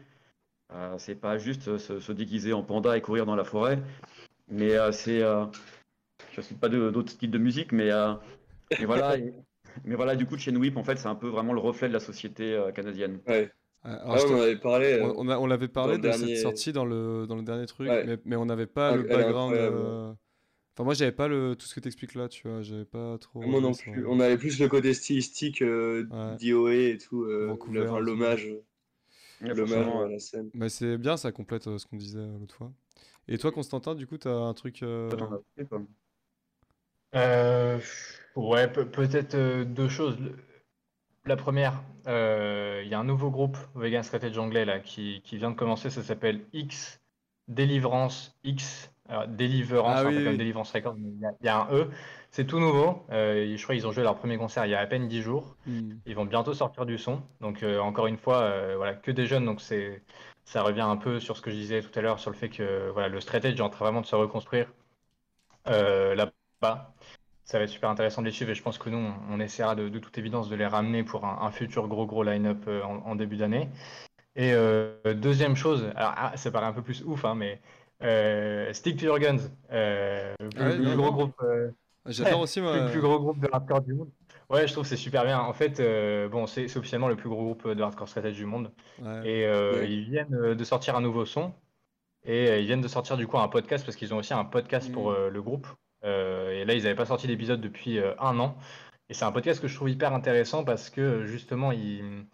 Euh, 0.72 0.96
c'est 0.98 1.16
pas 1.16 1.38
juste 1.38 1.68
euh, 1.68 1.78
se, 1.78 2.00
se 2.00 2.12
déguiser 2.12 2.52
en 2.52 2.62
panda 2.62 2.96
et 2.96 3.02
courir 3.02 3.26
dans 3.26 3.36
la 3.36 3.44
forêt, 3.44 3.78
mais 4.48 4.74
euh, 4.76 4.92
c'est. 4.92 5.22
euh, 5.22 5.46
je 6.32 6.40
ne 6.40 6.42
cite 6.42 6.60
pas 6.60 6.68
d'autres 6.68 7.12
styles 7.12 7.30
de 7.30 7.38
musique, 7.38 7.72
mais, 7.72 7.90
euh, 7.90 8.14
mais 8.78 8.86
voilà. 8.86 9.18
et- 9.18 9.34
mais 9.84 9.94
voilà, 9.94 10.16
du 10.16 10.26
coup, 10.26 10.36
Chain 10.38 10.56
Whip, 10.56 10.76
en 10.76 10.84
fait, 10.84 10.96
c'est 10.96 11.08
un 11.08 11.14
peu 11.14 11.28
vraiment 11.28 11.52
le 11.52 11.60
reflet 11.60 11.88
de 11.88 11.92
la 11.92 12.00
société 12.00 12.54
euh, 12.54 12.72
canadienne. 12.72 13.20
Ouais. 13.26 13.50
Alors 13.84 14.12
Ah, 14.14 14.18
je 14.18 14.26
on 14.26 14.40
avait 14.40 14.56
parlé. 14.56 14.92
euh, 14.92 15.04
on, 15.16 15.26
on 15.26 15.28
a- 15.28 15.38
on 15.38 15.46
l'avait 15.46 15.68
parlé 15.68 15.92
le 15.94 15.98
de 15.98 16.02
dernier- 16.02 16.36
cette 16.36 16.42
sortie 16.42 16.72
dans 16.72 16.84
le, 16.84 17.26
dans 17.26 17.34
le 17.36 17.42
dernier 17.42 17.66
truc, 17.66 17.88
Ouais. 17.88 18.04
mais, 18.04 18.18
mais 18.24 18.36
on 18.36 18.46
n'avait 18.46 18.66
pas 18.66 18.90
Ah, 18.90 18.96
le 18.96 19.02
background. 19.02 19.54
euh, 19.54 20.12
Enfin, 20.74 20.84
moi, 20.84 20.94
j'avais 20.94 21.12
pas 21.12 21.28
le, 21.28 21.54
tout 21.54 21.66
ce 21.66 21.74
que 21.74 21.80
t'expliques 21.80 22.14
là, 22.14 22.28
tu 22.28 22.48
vois. 22.48 22.62
J'avais 22.62 22.86
pas 22.86 23.18
trop. 23.18 23.42
Moi 23.42 23.60
non 23.60 23.74
plus. 23.74 24.06
On 24.06 24.20
avait 24.20 24.38
plus 24.38 24.58
le 24.58 24.68
côté 24.68 24.94
stylistique 24.94 25.60
euh, 25.60 26.06
Ouais. 26.10 26.36
d'IOE 26.36 26.68
et 26.70 26.98
tout. 26.98 27.24
euh. 27.24 27.54
L'hommage 28.00 28.48
l'hommage 29.40 29.86
à 29.86 30.08
la 30.08 30.18
scène. 30.18 30.48
Mais 30.54 30.68
c'est 30.68 30.96
bien, 30.96 31.16
ça 31.16 31.32
complète 31.32 31.66
euh, 31.66 31.76
ce 31.76 31.86
qu'on 31.86 31.96
disait 31.96 32.20
euh, 32.20 32.38
l'autre 32.38 32.54
fois. 32.54 32.72
Et 33.28 33.36
toi, 33.38 33.50
Constantin, 33.52 33.94
du 33.94 34.06
coup, 34.06 34.16
t'as 34.16 34.32
un 34.34 34.54
truc. 34.54 34.82
euh. 34.82 35.10
Euh, 37.14 37.78
ouais, 38.36 38.72
pe- 38.72 38.84
peut-être 38.84 39.34
euh, 39.34 39.64
deux 39.64 39.88
choses. 39.88 40.16
La 41.24 41.36
première, 41.36 41.82
euh, 42.08 42.82
il 42.84 42.90
y 42.90 42.94
a 42.94 42.98
un 42.98 43.04
nouveau 43.04 43.30
groupe 43.30 43.56
Vegan 43.76 44.02
Strategy 44.02 44.38
anglais 44.38 44.64
là, 44.64 44.80
qui, 44.80 45.20
qui 45.24 45.36
vient 45.36 45.50
de 45.50 45.56
commencer, 45.56 45.88
ça 45.90 46.02
s'appelle 46.02 46.44
X 46.52 47.00
Délivrance 47.48 48.36
X. 48.44 48.90
Alors, 49.08 49.28
Délivrance, 49.28 49.98
Ah 49.98 50.04
oui, 50.04 50.16
oui, 50.18 50.24
comme. 50.24 50.36
Délivrance 50.36 50.72
Records, 50.72 50.94
mais 50.96 51.08
il 51.10 51.20
y, 51.20 51.26
a- 51.26 51.32
il 51.40 51.46
y 51.46 51.48
a 51.48 51.58
un 51.62 51.72
E. 51.72 51.90
C'est 52.30 52.46
tout 52.46 52.58
nouveau. 52.60 53.04
Euh, 53.10 53.56
je 53.56 53.62
crois 53.62 53.74
qu'ils 53.74 53.86
ont 53.86 53.92
joué 53.92 54.02
leur 54.02 54.16
premier 54.16 54.38
concert 54.38 54.64
il 54.66 54.70
y 54.70 54.74
a 54.74 54.80
à 54.80 54.86
peine 54.86 55.06
10 55.08 55.22
jours. 55.22 55.56
hmm. 55.66 56.02
Ils 56.06 56.14
vont 56.16 56.24
bientôt 56.24 56.54
sortir 56.54 56.86
du 56.86 56.98
son. 56.98 57.22
Donc, 57.40 57.62
euh, 57.62 57.78
encore 57.78 58.06
une 58.06 58.16
fois, 58.18 58.76
voilà, 58.76 58.94
que 58.94 59.10
des 59.10 59.26
jeunes. 59.26 59.44
Donc, 59.44 59.60
c'est, 59.60 60.02
ça 60.44 60.62
revient 60.62 60.80
un 60.80 60.96
peu 60.96 61.20
sur 61.20 61.36
ce 61.36 61.42
que 61.42 61.50
je 61.50 61.56
disais 61.56 61.82
tout 61.82 61.96
à 61.98 62.02
l'heure, 62.02 62.18
sur 62.18 62.30
le 62.30 62.36
fait 62.36 62.48
que 62.48 62.90
voilà, 62.90 63.08
le 63.08 63.20
strategy 63.20 63.58
est 63.58 63.60
en 63.60 63.70
train 63.70 63.84
vraiment 63.84 64.00
de 64.00 64.06
se 64.06 64.16
reconstruire 64.16 64.66
là-bas. 65.66 66.91
Ça 67.52 67.58
va 67.58 67.64
être 67.64 67.70
super 67.70 67.90
intéressant 67.90 68.22
de 68.22 68.26
les 68.26 68.32
suivre 68.32 68.50
et 68.50 68.54
je 68.54 68.62
pense 68.62 68.78
que 68.78 68.88
nous, 68.88 68.96
on, 68.96 69.12
on 69.30 69.38
essaiera 69.38 69.74
de, 69.74 69.90
de 69.90 69.98
toute 69.98 70.16
évidence 70.16 70.48
de 70.48 70.56
les 70.56 70.66
ramener 70.66 71.02
pour 71.04 71.26
un, 71.26 71.38
un 71.42 71.50
futur 71.50 71.86
gros, 71.86 72.06
gros 72.06 72.22
line-up 72.24 72.64
euh, 72.66 72.82
en, 72.82 72.96
en 73.10 73.14
début 73.14 73.36
d'année. 73.36 73.68
Et 74.36 74.52
euh, 74.54 74.94
deuxième 75.14 75.56
chose, 75.56 75.90
alors 75.94 76.14
ah, 76.16 76.36
ça 76.36 76.50
paraît 76.50 76.66
un 76.66 76.72
peu 76.72 76.82
plus 76.82 77.02
ouf, 77.04 77.24
hein, 77.26 77.34
mais 77.34 77.60
euh, 78.02 78.72
Stick 78.72 78.98
to 78.98 79.04
Your 79.06 79.18
Guns, 79.18 79.38
euh, 79.70 80.34
le 80.40 80.48
plus, 80.48 80.62
Ah 80.62 80.68
ouais, 80.70 80.76
plus 80.76 80.96
gros 80.96 81.12
groupe. 81.12 81.34
euh, 81.42 81.70
J'adore 82.06 82.40
aussi, 82.40 82.60
moi. 82.62 82.76
le 82.86 82.90
plus 82.90 83.00
gros 83.02 83.20
groupe 83.20 83.40
de 83.40 83.48
hardcore 83.52 83.82
du 83.82 83.92
monde. 83.94 84.10
Ouais, 84.48 84.66
je 84.66 84.72
trouve 84.72 84.84
que 84.84 84.88
c'est 84.88 84.96
super 84.96 85.24
bien. 85.24 85.38
En 85.40 85.52
fait, 85.52 85.78
euh, 85.80 86.28
bon, 86.28 86.46
c'est 86.46 86.64
officiellement 86.76 87.08
le 87.08 87.16
plus 87.16 87.28
gros 87.28 87.42
groupe 87.44 87.68
de 87.68 87.82
hardcore 87.82 88.08
strategy 88.08 88.38
du 88.38 88.46
monde. 88.46 88.72
Ouais. 88.98 89.28
Et 89.28 89.46
euh, 89.46 89.80
Ouais. 89.80 89.92
ils 89.92 90.04
viennent 90.10 90.54
de 90.54 90.64
sortir 90.64 90.96
un 90.96 91.00
nouveau 91.02 91.26
son. 91.26 91.52
Et 92.24 92.60
ils 92.60 92.66
viennent 92.66 92.80
de 92.80 92.88
sortir 92.88 93.16
du 93.16 93.26
coup 93.26 93.38
un 93.38 93.48
podcast 93.48 93.84
parce 93.84 93.96
qu'ils 93.96 94.14
ont 94.14 94.18
aussi 94.18 94.34
un 94.34 94.44
podcast 94.44 94.90
pour 94.92 95.10
Mm. 95.10 95.14
euh, 95.14 95.30
le 95.30 95.42
groupe. 95.42 95.66
Euh, 96.04 96.50
et 96.52 96.64
là, 96.64 96.74
ils 96.74 96.82
n'avaient 96.84 96.94
pas 96.96 97.06
sorti 97.06 97.26
d'épisode 97.26 97.60
depuis 97.60 97.98
euh, 97.98 98.14
un 98.20 98.38
an. 98.40 98.56
Et 99.08 99.14
c'est 99.14 99.24
un 99.24 99.32
podcast 99.32 99.60
que 99.60 99.68
je 99.68 99.74
trouve 99.76 99.90
hyper 99.90 100.12
intéressant 100.14 100.64
parce 100.64 100.90
que 100.90 101.24
justement, 101.26 101.72
il... 101.72 102.26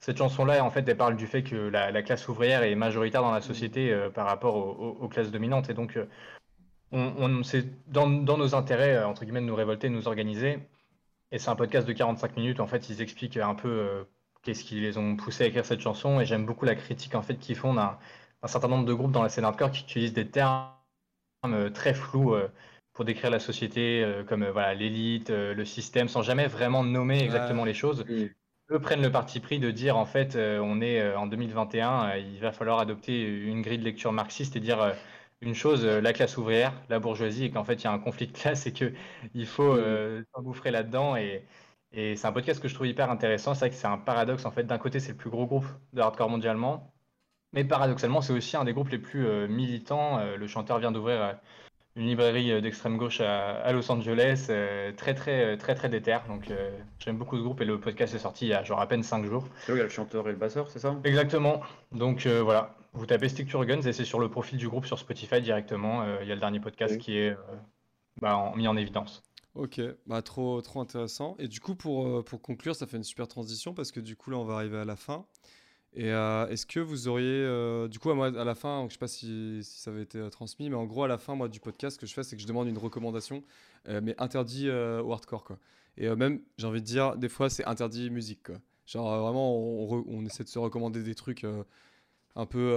cette 0.00 0.18
chanson-là, 0.18 0.64
en 0.64 0.70
fait, 0.70 0.88
elle 0.88 0.96
parle 0.96 1.16
du 1.16 1.26
fait 1.26 1.42
que 1.42 1.56
la, 1.56 1.90
la 1.92 2.02
classe 2.02 2.28
ouvrière 2.28 2.62
est 2.62 2.74
majoritaire 2.74 3.22
dans 3.22 3.32
la 3.32 3.40
société 3.40 3.92
euh, 3.92 4.10
par 4.10 4.26
rapport 4.26 4.56
aux, 4.56 4.72
aux- 4.72 5.04
aux 5.04 5.08
classes 5.08 5.30
dominantes. 5.30 5.70
Et 5.70 5.74
donc, 5.74 5.96
euh, 5.96 6.06
on, 6.92 7.00
on- 7.18 7.42
c'est 7.42 7.66
dans, 7.90 8.08
dans 8.08 8.38
nos 8.38 8.54
intérêts, 8.54 8.96
euh, 8.96 9.06
entre 9.08 9.24
guillemets, 9.24 9.40
de 9.40 9.46
nous 9.46 9.54
révolter, 9.54 9.88
de 9.88 9.94
nous 9.94 10.08
organiser. 10.08 10.60
Et 11.32 11.38
c'est 11.38 11.50
un 11.50 11.56
podcast 11.56 11.86
de 11.88 11.92
45 11.92 12.36
minutes. 12.36 12.60
En 12.60 12.66
fait, 12.66 12.88
ils 12.90 13.02
expliquent 13.02 13.36
un 13.38 13.54
peu 13.54 13.68
euh, 13.68 14.04
qu'est-ce 14.42 14.64
qui 14.64 14.80
les 14.80 14.98
ont 14.98 15.16
poussés 15.16 15.44
à 15.44 15.46
écrire 15.48 15.66
cette 15.66 15.80
chanson. 15.80 16.20
Et 16.20 16.26
j'aime 16.26 16.46
beaucoup 16.46 16.64
la 16.66 16.74
critique 16.76 17.14
en 17.14 17.22
fait 17.22 17.36
qu'ils 17.38 17.56
font 17.56 17.74
d'un 17.74 17.98
un 18.42 18.48
certain 18.48 18.68
nombre 18.68 18.84
de 18.86 18.92
groupes 18.94 19.12
dans 19.12 19.22
la 19.22 19.28
scène 19.30 19.44
hardcore 19.44 19.70
qui 19.72 19.82
utilisent 19.84 20.12
des 20.12 20.30
termes 20.30 20.70
euh, 21.46 21.70
très 21.70 21.94
flous 21.94 22.34
euh, 22.34 22.48
pour 22.96 23.04
décrire 23.04 23.30
la 23.30 23.38
société, 23.38 24.02
euh, 24.02 24.24
comme 24.24 24.42
euh, 24.42 24.50
voilà 24.50 24.72
l'élite, 24.72 25.28
euh, 25.28 25.52
le 25.54 25.64
système, 25.66 26.08
sans 26.08 26.22
jamais 26.22 26.46
vraiment 26.46 26.82
nommer 26.82 27.22
exactement 27.22 27.66
les 27.66 27.74
choses. 27.74 28.06
Mm. 28.08 28.24
Eux 28.72 28.80
prennent 28.80 29.02
le 29.02 29.12
parti 29.12 29.38
pris 29.38 29.60
de 29.60 29.70
dire 29.70 29.98
en 29.98 30.06
fait, 30.06 30.34
on 30.34 30.80
est 30.80 31.14
en 31.14 31.26
2021, 31.26 32.08
euh, 32.08 32.18
il 32.18 32.40
va 32.40 32.50
falloir 32.50 32.80
adopter 32.80 33.22
une 33.22 33.62
grille 33.62 33.78
de 33.78 33.84
lecture 33.84 34.10
marxiste 34.10 34.56
et 34.56 34.60
dire 34.60 34.94
une 35.40 35.54
chose, 35.54 35.84
la 35.84 36.12
classe 36.12 36.36
ouvrière, 36.36 36.72
la 36.88 36.98
bourgeoisie, 36.98 37.44
et 37.44 37.50
qu'en 37.50 37.62
fait 37.62 37.74
il 37.74 37.84
y 37.84 37.86
a 37.86 37.92
un 37.92 37.98
conflit 38.00 38.26
de 38.26 38.32
classe 38.32 38.66
et 38.66 38.72
que 38.72 38.92
il 39.34 39.46
faut 39.46 39.74
euh, 39.74 40.24
s'engouffrer 40.34 40.72
là-dedans. 40.72 41.16
Et, 41.16 41.44
et 41.92 42.16
c'est 42.16 42.26
un 42.26 42.32
podcast 42.32 42.60
que 42.60 42.66
je 42.66 42.74
trouve 42.74 42.88
hyper 42.88 43.10
intéressant. 43.10 43.54
C'est 43.54 43.60
vrai 43.60 43.70
que 43.70 43.76
c'est 43.76 43.86
un 43.86 43.98
paradoxe 43.98 44.46
en 44.46 44.50
fait. 44.50 44.64
D'un 44.64 44.78
côté, 44.78 44.98
c'est 45.00 45.12
le 45.12 45.18
plus 45.18 45.30
gros 45.30 45.46
groupe 45.46 45.66
de 45.92 46.00
hardcore 46.00 46.30
mondialement, 46.30 46.92
mais 47.52 47.62
paradoxalement, 47.62 48.22
c'est 48.22 48.32
aussi 48.32 48.56
un 48.56 48.64
des 48.64 48.72
groupes 48.72 48.88
les 48.88 48.98
plus 48.98 49.46
militants. 49.48 50.18
Le 50.34 50.46
chanteur 50.48 50.80
vient 50.80 50.90
d'ouvrir 50.90 51.36
une 51.96 52.06
librairie 52.06 52.52
euh, 52.52 52.60
d'extrême 52.60 52.96
gauche 52.98 53.20
à, 53.20 53.56
à 53.62 53.72
Los 53.72 53.90
Angeles, 53.90 54.46
euh, 54.50 54.92
très 54.92 55.14
très 55.14 55.56
très 55.56 55.74
très 55.74 55.88
déter. 55.88 56.18
Donc 56.28 56.50
euh, 56.50 56.70
j'aime 56.98 57.16
beaucoup 57.16 57.36
ce 57.36 57.42
groupe 57.42 57.60
et 57.60 57.64
le 57.64 57.80
podcast 57.80 58.14
est 58.14 58.18
sorti 58.18 58.46
il 58.46 58.48
y 58.50 58.54
a 58.54 58.62
genre 58.62 58.80
à 58.80 58.86
peine 58.86 59.02
5 59.02 59.24
jours. 59.24 59.46
C'est 59.60 59.68
là 59.68 59.74
où 59.74 59.76
il 59.76 59.78
y 59.78 59.80
a 59.80 59.84
le 59.84 59.90
chanteur 59.90 60.28
et 60.28 60.32
le 60.32 60.38
basseur, 60.38 60.68
c'est 60.70 60.78
ça 60.78 60.96
Exactement. 61.04 61.60
Donc 61.92 62.26
euh, 62.26 62.42
voilà, 62.42 62.76
vous 62.92 63.06
tapez 63.06 63.28
Stick 63.28 63.50
to 63.50 63.64
Guns 63.64 63.80
et 63.82 63.92
c'est 63.92 64.04
sur 64.04 64.20
le 64.20 64.28
profil 64.28 64.58
du 64.58 64.68
groupe 64.68 64.86
sur 64.86 64.98
Spotify 64.98 65.40
directement. 65.40 66.02
Euh, 66.02 66.18
Il 66.22 66.28
y 66.28 66.32
a 66.32 66.34
le 66.34 66.40
dernier 66.40 66.60
podcast 66.60 66.94
Oui. 66.94 67.00
qui 67.00 67.16
est 67.18 67.30
euh, 67.30 67.36
bah, 68.20 68.36
en- 68.36 68.54
mis 68.56 68.68
en 68.68 68.76
évidence. 68.76 69.22
Ok, 69.54 69.80
bah 70.06 70.20
trop, 70.20 70.60
trop 70.60 70.80
intéressant. 70.82 71.34
Et 71.38 71.48
du 71.48 71.60
coup, 71.60 71.74
pour, 71.74 72.06
euh, 72.06 72.22
pour 72.22 72.42
conclure, 72.42 72.76
ça 72.76 72.86
fait 72.86 72.98
une 72.98 73.04
super 73.04 73.26
transition 73.26 73.72
parce 73.72 73.90
que 73.90 74.00
du 74.00 74.14
coup, 74.14 74.28
là, 74.30 74.36
on 74.36 74.44
va 74.44 74.56
arriver 74.56 74.76
à 74.76 74.84
la 74.84 74.96
fin. 74.96 75.24
Et 75.98 76.12
euh, 76.12 76.46
est-ce 76.48 76.66
que 76.66 76.78
vous 76.78 77.08
auriez, 77.08 77.24
euh, 77.26 77.88
du 77.88 77.98
coup, 77.98 78.10
à, 78.10 78.26
à 78.26 78.44
la 78.44 78.54
fin, 78.54 78.84
je 78.86 78.92
sais 78.92 78.98
pas 78.98 79.08
si, 79.08 79.60
ça 79.62 79.90
avait 79.90 80.02
été 80.02 80.18
euh, 80.18 80.28
transmis, 80.28 80.68
mais 80.68 80.76
en 80.76 80.84
gros, 80.84 81.04
à 81.04 81.08
la 81.08 81.16
fin, 81.16 81.34
moi, 81.34 81.48
du 81.48 81.58
podcast, 81.58 81.96
ce 81.96 82.00
que 82.00 82.06
je 82.06 82.12
fais, 82.12 82.22
c'est 82.22 82.36
que 82.36 82.42
je 82.42 82.46
demande 82.46 82.68
une 82.68 82.76
recommandation, 82.76 83.42
mais 83.88 84.14
interdit 84.18 84.68
au 84.68 85.12
hardcore, 85.12 85.44
quoi. 85.44 85.58
Et 85.96 86.14
même, 86.14 86.42
j'ai 86.58 86.66
envie 86.66 86.82
de 86.82 86.86
dire, 86.86 87.16
des 87.16 87.30
fois, 87.30 87.48
c'est 87.48 87.64
interdit 87.64 88.10
musique. 88.10 88.50
Genre, 88.84 89.22
vraiment, 89.22 89.56
on, 89.56 90.24
essaie 90.26 90.44
de 90.44 90.48
se 90.48 90.58
recommander 90.58 91.02
des 91.02 91.14
trucs 91.14 91.46
un 92.34 92.46
peu, 92.46 92.76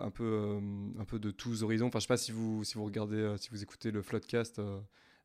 un 0.00 0.10
peu, 0.10 0.60
un 0.98 1.04
peu 1.04 1.18
de 1.18 1.30
tous 1.30 1.62
horizons. 1.62 1.88
Enfin, 1.88 1.98
je 1.98 2.04
sais 2.04 2.08
pas 2.08 2.16
si 2.16 2.32
vous, 2.32 2.64
si 2.64 2.74
vous 2.74 2.84
regardez, 2.84 3.34
si 3.38 3.50
vous 3.50 3.62
écoutez 3.62 3.90
le 3.90 4.00
Floodcast 4.00 4.60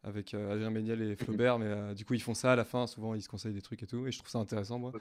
avec 0.03 0.33
euh, 0.33 0.53
Adrien 0.53 0.69
Méniel 0.69 1.01
et 1.01 1.15
Flaubert, 1.15 1.59
mais 1.59 1.93
du 1.93 2.05
coup, 2.05 2.13
ils 2.13 2.21
font 2.21 2.33
ça 2.33 2.53
à 2.53 2.55
la 2.55 2.65
fin. 2.65 2.87
Souvent, 2.87 3.13
ils 3.15 3.21
se 3.21 3.29
conseillent 3.29 3.53
des 3.53 3.61
trucs 3.61 3.83
et 3.83 3.87
tout, 3.87 4.07
et 4.07 4.11
je 4.11 4.17
trouve 4.17 4.29
ça 4.29 4.39
intéressant, 4.39 4.79
moi. 4.79 4.91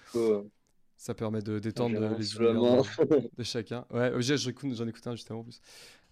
Ça 0.98 1.14
permet 1.14 1.40
de 1.42 1.60
détendre 1.60 1.96
euh, 1.96 2.16
les 2.18 2.52
main. 2.54 2.82
de, 2.82 3.30
de 3.38 3.42
chacun. 3.44 3.86
Ouais, 3.90 4.10
euh, 4.12 4.20
j'en 4.20 4.86
écoute 4.88 5.06
un 5.06 5.14
juste 5.14 5.30
avant 5.30 5.40
en 5.40 5.44
plus. 5.44 5.60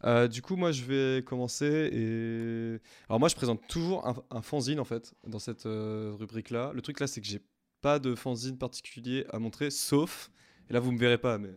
Euh, 0.04 0.28
du 0.28 0.42
coup, 0.42 0.54
moi, 0.54 0.70
je 0.70 0.84
vais 0.84 1.24
commencer 1.24 1.90
et 1.92 2.78
alors 3.08 3.18
moi, 3.18 3.28
je 3.28 3.34
présente 3.34 3.66
toujours 3.66 4.06
un, 4.06 4.14
un 4.30 4.42
fanzine 4.42 4.78
en 4.78 4.84
fait 4.84 5.12
dans 5.26 5.40
cette 5.40 5.66
euh, 5.66 6.12
rubrique-là. 6.16 6.70
Le 6.72 6.82
truc 6.82 7.00
là, 7.00 7.08
c'est 7.08 7.20
que 7.20 7.26
j'ai 7.26 7.40
pas 7.80 7.98
de 7.98 8.14
fanzine 8.14 8.58
particulier 8.58 9.26
à 9.30 9.40
montrer, 9.40 9.70
sauf 9.70 10.30
et 10.70 10.72
là, 10.72 10.78
vous 10.78 10.92
me 10.92 10.98
verrez 10.98 11.18
pas, 11.18 11.36
mais 11.38 11.50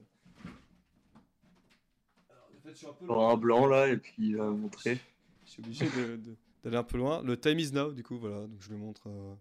Alors, 2.31 2.49
en 2.57 2.61
fait, 2.63 2.71
je 2.71 2.77
suis 2.77 2.87
un 2.87 2.93
peu 2.93 3.05
Genre 3.05 3.29
un 3.29 3.37
blanc 3.37 3.67
là, 3.67 3.87
et 3.89 3.97
puis 3.97 4.33
va 4.33 4.49
montrer. 4.49 4.97
je 5.45 5.51
suis 5.51 5.61
obligé 5.61 5.85
de- 5.85 6.15
de- 6.17 6.35
d'aller 6.63 6.77
un 6.77 6.83
peu 6.83 6.97
loin. 6.97 7.21
Le 7.21 7.39
time 7.39 7.59
is 7.59 7.71
now, 7.73 7.91
du 7.93 8.01
coup, 8.03 8.17
voilà. 8.17 8.47
Donc 8.47 8.59
je 8.59 8.69
le 8.71 8.77
montre. 8.77 9.07
euh, 9.07 9.35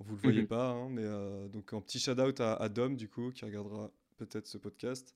vous 0.00 0.14
le 0.16 0.20
voyez 0.20 0.42
Mhm. 0.42 0.46
pas, 0.46 0.70
hein, 0.70 0.88
mais 0.90 1.02
euh, 1.04 1.48
donc 1.48 1.72
un 1.72 1.80
petit 1.80 1.98
shout 1.98 2.18
out 2.20 2.40
à, 2.40 2.54
à 2.54 2.68
Dom, 2.68 2.96
du 2.96 3.08
coup, 3.08 3.30
qui 3.30 3.44
regardera 3.44 3.90
peut-être 4.16 4.46
ce 4.46 4.58
podcast. 4.58 5.14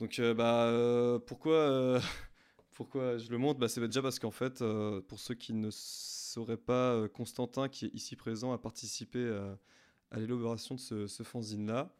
Donc, 0.00 0.18
euh, 0.18 0.34
bah, 0.34 0.64
euh, 0.66 1.18
pourquoi, 1.18 2.00
pourquoi 2.72 3.18
je 3.18 3.30
le 3.30 3.38
montre? 3.38 3.60
Bah, 3.60 3.68
C'est 3.68 3.80
déjà 3.86 4.02
parce 4.02 4.18
qu'en 4.18 4.30
fait, 4.30 4.62
pour 5.08 5.20
ceux 5.20 5.34
qui 5.34 5.52
ne 5.52 5.68
sauraient 5.70 6.56
pas, 6.56 7.08
Constantin, 7.10 7.68
qui 7.68 7.86
est 7.86 7.94
ici 7.94 8.16
présent, 8.16 8.52
a 8.52 8.58
participé 8.58 9.28
à 10.10 10.18
l'élaboration 10.18 10.74
de 10.74 10.80
ce, 10.80 11.06
ce 11.06 11.22
fanzine-là. 11.22 11.94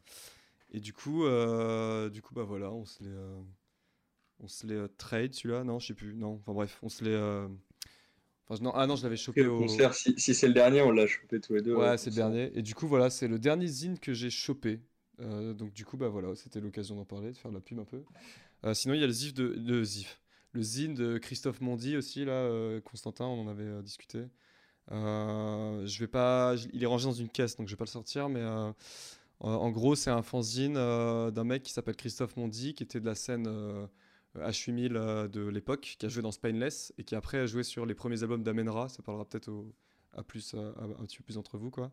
Et 0.70 0.81
du 0.81 0.93
coup, 0.94 1.24
du 2.10 2.23
coup, 2.23 2.35
bah 2.35 2.44
voilà, 2.44 2.73
on 2.73 2.85
se 2.86 3.02
les, 3.05 3.14
on 4.40 4.48
se 4.48 4.66
les 4.66 4.86
trade, 4.97 5.35
celui-là 5.35 5.64
Non, 5.64 5.78
je 5.78 5.89
sais 5.89 5.94
plus. 5.94 6.14
Non, 6.14 6.35
enfin 6.40 6.52
bref, 6.55 6.78
on 6.82 6.89
se 6.89 7.05
les. 7.05 7.47
Enfin, 8.48 8.59
je- 8.59 8.62
non, 8.64 8.73
ah 8.74 8.86
non, 8.86 8.97
je 8.97 9.02
l'avais 9.02 9.16
chopé 9.16 9.47
au. 9.47 9.59
concert, 9.60 9.94
si, 9.94 10.14
si 10.19 10.35
c'est 10.35 10.48
le 10.48 10.55
dernier, 10.55 10.82
on 10.82 10.90
l'a 10.90 11.06
chopé 11.06 11.40
tous 11.40 11.55
les 11.55 11.62
deux. 11.62 11.74
Ouais, 11.74 11.97
c'est 11.97 12.10
le 12.10 12.16
dernier. 12.16 12.51
Et 12.55 12.62
du 12.62 12.74
coup, 12.74 12.86
voilà, 12.86 13.10
c'est 13.10 13.28
le 13.28 13.39
dernier 13.39 13.66
zine 13.66 13.98
que 13.98 14.12
j'ai 14.12 14.31
chopé. 14.31 14.81
Euh, 15.20 15.55
donc, 15.55 15.73
du 15.73 15.85
coup, 15.85 15.97
bah 15.97 16.09
voilà, 16.09 16.35
c'était 16.35 16.60
l'occasion 16.60 16.97
d'en 16.97 17.05
parler, 17.05 17.31
de 17.32 17.36
faire 17.36 17.51
de 17.51 17.56
la 17.56 17.60
pub 17.62 17.78
un 17.78 17.85
peu. 17.85 18.02
Euh, 18.64 18.74
sinon, 18.74 18.94
il 18.94 19.01
y 19.01 19.05
a 19.05 19.06
le 19.06 19.12
zif 19.12 19.35
de. 19.35 19.44
Le 19.44 19.85
zif. 19.85 20.20
Le 20.52 20.62
zine 20.62 20.94
de 20.94 21.16
Christophe 21.19 21.60
Mondy 21.62 21.97
aussi, 21.97 22.24
là, 22.27 22.32
euh, 22.32 22.81
Constantin, 22.81 23.24
on 23.24 23.43
en 23.43 23.48
avait 23.48 23.82
discuté. 23.82 24.24
Je 24.90 25.98
vais 25.98 26.09
pas. 26.09 26.56
je- 26.56 26.69
Il 26.73 26.82
est 26.82 26.86
rangé 26.86 27.06
dans 27.06 27.12
une 27.12 27.28
caisse, 27.28 27.56
donc 27.56 27.69
je 27.69 27.73
vais 27.73 27.78
pas 27.78 27.85
le 27.85 27.90
sortir, 27.90 28.28
mais. 28.28 28.43
en- 29.40 29.70
gros, 29.70 29.94
c'est 29.94 30.10
un 30.10 30.23
fanzine 30.23 30.74
d'un 30.74 31.44
mec 31.44 31.62
qui 31.62 31.73
s'appelle 31.73 31.97
Christophe 31.97 32.36
Mondy, 32.36 32.74
qui 32.74 32.82
était 32.85 33.01
de 33.01 33.06
la 33.06 33.14
scène 33.14 33.48
H8000 34.37 34.97
euh, 34.97 35.29
de 35.29 35.47
l'époque, 35.47 35.97
qui 35.99 36.07
a 36.07 36.09
joué 36.09 36.23
dans 36.23 36.33
Spineless 36.33 36.93
et 36.99 37.05
qui 37.05 37.15
après 37.15 37.39
a 37.39 37.47
joué 37.47 37.63
sur 37.63 37.87
les 37.87 37.95
premiers 37.95 38.23
albums 38.23 38.43
d'Amenra. 38.43 38.89
Ça 38.89 39.03
parlera 39.03 39.25
peut-être 39.25 39.51
à 40.15 40.23
plus, 40.23 40.55
euh, 40.55 40.73
un 40.99 41.05
petit 41.05 41.19
peu 41.19 41.25
plus 41.25 41.39
entre 41.39 41.59
vous, 41.59 41.71
quoi. 41.71 41.93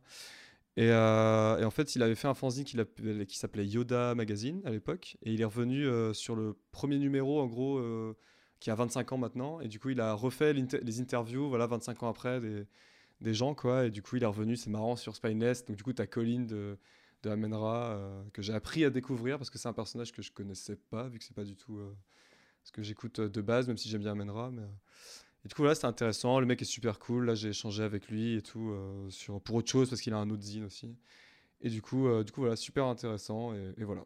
Et, 0.78 0.92
euh, 0.92 1.66
en 1.66 1.72
fait, 1.72 1.96
il 1.96 2.04
avait 2.04 2.16
fait 2.16 2.28
un 2.28 2.34
fanzine 2.34 2.64
qui 2.64 3.38
s'appelait 3.38 3.66
Yoda 3.66 4.16
Magazine 4.16 4.62
à 4.66 4.72
l'époque, 4.72 5.18
et 5.24 5.34
il 5.34 5.42
est 5.42 5.46
revenu 5.46 5.86
euh, 5.86 6.14
sur 6.14 6.36
le 6.36 6.56
premier 6.72 6.98
numéro, 6.98 7.42
en 7.42 7.48
gros, 7.48 7.80
euh, 7.80 8.16
qui 8.60 8.72
a 8.72 8.76
25 8.76 9.12
ans 9.12 9.18
maintenant, 9.18 9.60
et 9.60 9.68
du 9.68 9.80
coup, 9.80 9.90
il 9.90 10.00
a 10.00 10.14
refait 10.14 10.54
les 10.54 11.02
interviews, 11.02 11.50
voilà, 11.50 11.68
25 11.68 12.04
ans 12.04 12.10
après, 12.10 12.40
des, 13.20 13.34
gens, 13.34 13.56
quoi, 13.56 13.88
et 13.88 13.92
du 13.92 14.02
coup, 14.02 14.16
il 14.16 14.24
est 14.24 14.28
revenu, 14.28 14.56
c'est 14.56 14.70
marrant, 14.70 14.96
sur 14.96 15.16
Spineless, 15.16 15.66
donc 15.66 15.76
du 15.76 15.84
coup, 15.84 15.92
t'as 15.92 16.08
Colin 16.08 16.46
de, 16.46 16.78
de 17.24 17.30
Amenra, 17.30 17.92
euh, 17.92 18.24
que 18.32 18.42
j'ai 18.42 18.54
appris 18.54 18.86
à 18.86 18.90
découvrir, 18.90 19.38
parce 19.38 19.50
que 19.50 19.58
c'est 19.58 19.68
un 19.68 19.74
personnage 19.74 20.14
que 20.14 20.22
je 20.22 20.32
connaissais 20.32 20.78
pas, 20.78 21.10
vu 21.10 21.20
que 21.20 21.26
c'est 21.26 21.36
pas 21.36 21.44
du 21.44 21.56
tout 21.58 21.78
euh, 21.78 21.94
ce 22.70 22.72
que 22.72 22.84
j'écoute 22.84 23.20
euh, 23.20 23.30
de 23.30 23.42
base, 23.42 23.68
même 23.68 23.78
si 23.78 23.90
j'aime 23.90 24.02
bien 24.02 24.12
Amenra, 24.12 24.52
mais... 24.52 24.62
euh, 24.62 24.66
et 25.44 25.48
du 25.48 25.56
coup, 25.56 25.64
là, 25.64 25.74
c'était 25.74 25.88
intéressant. 25.88 26.40
Le 26.40 26.46
mec 26.46 26.62
est 26.62 26.66
super 26.66 27.00
cool. 27.00 27.26
Là, 27.26 27.34
j'ai 27.34 27.50
échangé 27.50 27.82
avec 27.82 28.10
lui 28.10 28.36
et 28.36 28.42
tout 28.42 28.72
euh, 28.72 29.10
sur, 29.10 29.42
pour 29.42 29.56
autre 29.56 29.70
chose 29.70 29.90
parce 29.90 30.02
qu'il 30.02 30.14
a 30.14 30.18
un 30.18 30.30
autre 30.30 30.44
zine 30.44 30.66
aussi. 30.66 30.98
Et 31.62 31.70
du 31.70 31.82
coup, 31.82 32.08
euh, 32.08 32.26
du 32.26 32.32
coup 32.34 32.42
voilà, 32.42 32.58
super 32.58 32.86
intéressant. 32.86 33.54
Et, 33.54 33.84
voilà. 33.86 34.04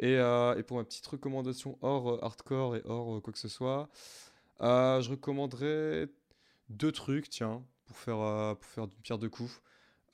Et, 0.00 0.14
et 0.14 0.62
pour 0.64 0.78
ma 0.78 0.84
petite 0.84 1.06
recommandation 1.06 1.78
hors 1.82 2.22
hardcore 2.24 2.74
et 2.74 2.82
hors 2.84 3.22
quoi 3.22 3.32
que 3.32 3.38
ce 3.38 3.46
soit, 3.46 3.88
je 4.60 5.08
recommanderais 5.08 6.08
deux 6.68 6.90
trucs, 6.90 7.28
tiens, 7.30 7.64
pour 7.84 7.96
faire, 7.96 8.56
pour 8.56 8.68
faire 8.68 8.88
d'une 8.88 9.00
pierre 9.00 9.18
deux 9.18 9.30
coups. 9.30 9.62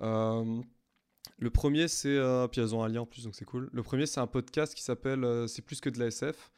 Le 0.00 1.50
premier, 1.50 1.88
c'est. 1.88 2.18
puis 2.52 2.60
elles 2.60 2.74
ont 2.74 2.82
un 2.82 2.88
lien 2.88 3.00
en 3.00 3.06
plus, 3.06 3.24
donc 3.24 3.34
c'est 3.34 3.46
cool. 3.46 3.70
Le 3.72 3.82
premier, 3.82 4.04
c'est 4.04 4.20
un 4.20 4.26
podcast 4.26 4.74
qui 4.74 4.82
s'appelle 4.82 5.48
C'est 5.48 5.62
plus 5.62 5.80
que 5.80 5.88
de 5.88 5.98
la 5.98 6.08
SF. 6.08 6.50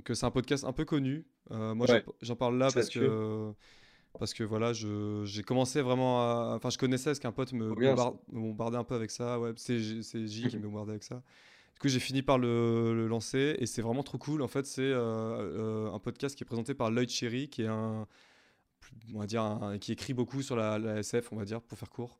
Donc, 0.00 0.10
euh, 0.10 0.14
c'est 0.14 0.24
un 0.24 0.30
podcast 0.30 0.64
un 0.64 0.72
peu 0.72 0.86
connu. 0.86 1.26
Euh, 1.50 1.74
moi, 1.74 1.86
j'en- 1.86 1.92
Ouais. 1.94 2.04
j'en 2.22 2.36
parle 2.36 2.56
là 2.56 2.70
parce 2.72 2.88
que. 2.88 3.52
Parce 4.18 4.32
que 4.34 4.42
voilà, 4.42 4.72
je- 4.72 5.22
j'ai 5.26 5.42
commencé 5.42 5.82
vraiment 5.82 6.20
à. 6.22 6.54
Enfin, 6.56 6.70
je 6.70 6.78
connaissais 6.78 7.10
parce 7.10 7.18
qu'un 7.20 7.32
pote 7.32 7.52
me, 7.52 7.68
me 7.68 8.40
bombardait 8.40 8.78
un 8.78 8.82
peu 8.84 8.94
avec 8.94 9.10
ça. 9.10 9.38
Ouais, 9.38 9.52
c'est 9.56 9.78
J- 9.78 10.00
qui 10.48 10.56
me 10.58 10.62
bombardait 10.68 10.92
avec 10.92 11.04
ça. 11.04 11.16
Du 11.74 11.80
coup, 11.80 11.88
j'ai 11.88 12.00
fini 12.00 12.22
par 12.22 12.38
le, 12.38 12.94
le 12.94 13.06
lancer 13.08 13.56
et 13.58 13.66
c'est 13.66 13.82
vraiment 13.82 14.02
trop 14.02 14.16
cool. 14.18 14.40
En 14.42 14.48
fait, 14.48 14.64
c'est 14.66 14.80
euh, 14.82 15.92
un 15.92 15.98
podcast 15.98 16.34
qui 16.34 16.44
est 16.44 16.46
présenté 16.46 16.72
par 16.74 16.90
Lloyd 16.90 17.08
Cherry, 17.10 17.48
qui 17.50 17.62
est 17.62 17.66
un. 17.68 18.06
On 19.14 19.18
va 19.20 19.26
dire, 19.26 19.42
un- 19.42 19.76
qui 19.78 19.92
écrit 19.92 20.14
beaucoup 20.14 20.40
sur 20.42 20.56
la, 20.56 20.78
la 20.78 20.96
SF, 21.00 21.30
on 21.32 21.36
va 21.36 21.44
dire, 21.44 21.60
pour 21.60 21.76
faire 21.78 21.90
court. 21.90 22.18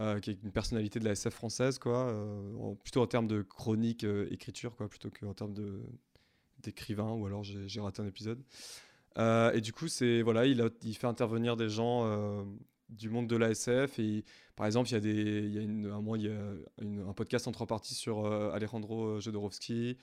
euh, 0.00 0.20
qui 0.20 0.30
est 0.30 0.38
une 0.44 0.52
personnalité 0.52 1.00
de 1.00 1.04
la 1.04 1.10
SF 1.12 1.34
française, 1.34 1.78
quoi. 1.80 2.08
euh, 2.08 2.74
plutôt 2.84 3.02
en 3.02 3.06
termes 3.08 3.26
de 3.26 3.42
chronique, 3.42 4.04
écriture, 4.30 4.76
quoi, 4.76 4.88
plutôt 4.88 5.10
qu'en 5.10 5.34
termes 5.34 5.54
de 5.54 5.82
d'écrivain, 6.60 7.12
ou 7.12 7.26
alors 7.26 7.44
j'ai 7.44 7.80
raté 7.80 8.02
un 8.02 8.06
épisode. 8.06 8.42
Euh, 9.18 9.52
et 9.52 9.60
du 9.60 9.72
coup, 9.72 9.88
c'est 9.88 10.22
voilà, 10.22 10.46
il, 10.46 10.60
a- 10.60 10.70
fait 10.94 11.06
intervenir 11.06 11.56
des 11.56 11.68
gens 11.68 12.04
euh, 12.04 12.44
du 12.88 13.10
monde 13.10 13.26
de 13.26 13.36
l'ASF. 13.36 13.98
Et 13.98 14.24
par 14.56 14.66
exemple, 14.66 14.88
il 14.88 14.92
y 14.92 14.96
a 14.96 15.00
des, 15.00 15.40
il 15.46 15.52
y 15.52 15.58
a 15.58 15.62
un 15.94 16.16
il 16.16 16.22
y 16.22 16.28
a 17.00 17.08
un 17.08 17.12
podcast 17.12 17.48
en 17.48 17.52
trois 17.52 17.66
parties 17.66 17.94
sur 17.94 18.26
euh, 18.26 18.50
Alejandro 18.52 19.20
Jodorowsky. 19.20 19.96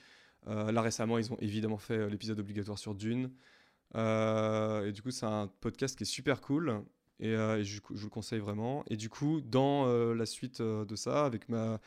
Là 0.46 0.80
récemment, 0.80 1.18
ils 1.18 1.32
ont 1.32 1.38
évidemment 1.40 1.78
fait 1.78 2.08
l'épisode 2.08 2.38
obligatoire 2.38 2.78
sur 2.78 2.94
Dune. 2.94 3.32
Et 3.96 4.92
du 4.92 5.02
coup, 5.02 5.10
c'est 5.10 5.26
un 5.26 5.48
podcast 5.60 5.96
qui 5.96 6.04
est 6.04 6.06
super 6.06 6.40
cool. 6.40 6.84
Et, 7.18 7.32
je, 7.32 7.80
vous 7.90 8.04
le 8.04 8.10
conseille 8.10 8.38
vraiment. 8.38 8.84
Et 8.88 8.96
du 8.96 9.08
coup, 9.08 9.40
dans 9.40 9.86
la 10.14 10.26
suite 10.26 10.62
de 10.62 10.94
ça, 10.94 11.26
avec 11.26 11.48
ma, 11.48 11.80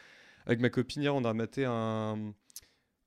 avec 0.46 0.60
ma 0.60 0.70
copine, 0.70 1.04
hier, 1.04 1.16
on 1.16 1.24
a 1.24 1.34
maté 1.34 1.64
un, 1.64 2.34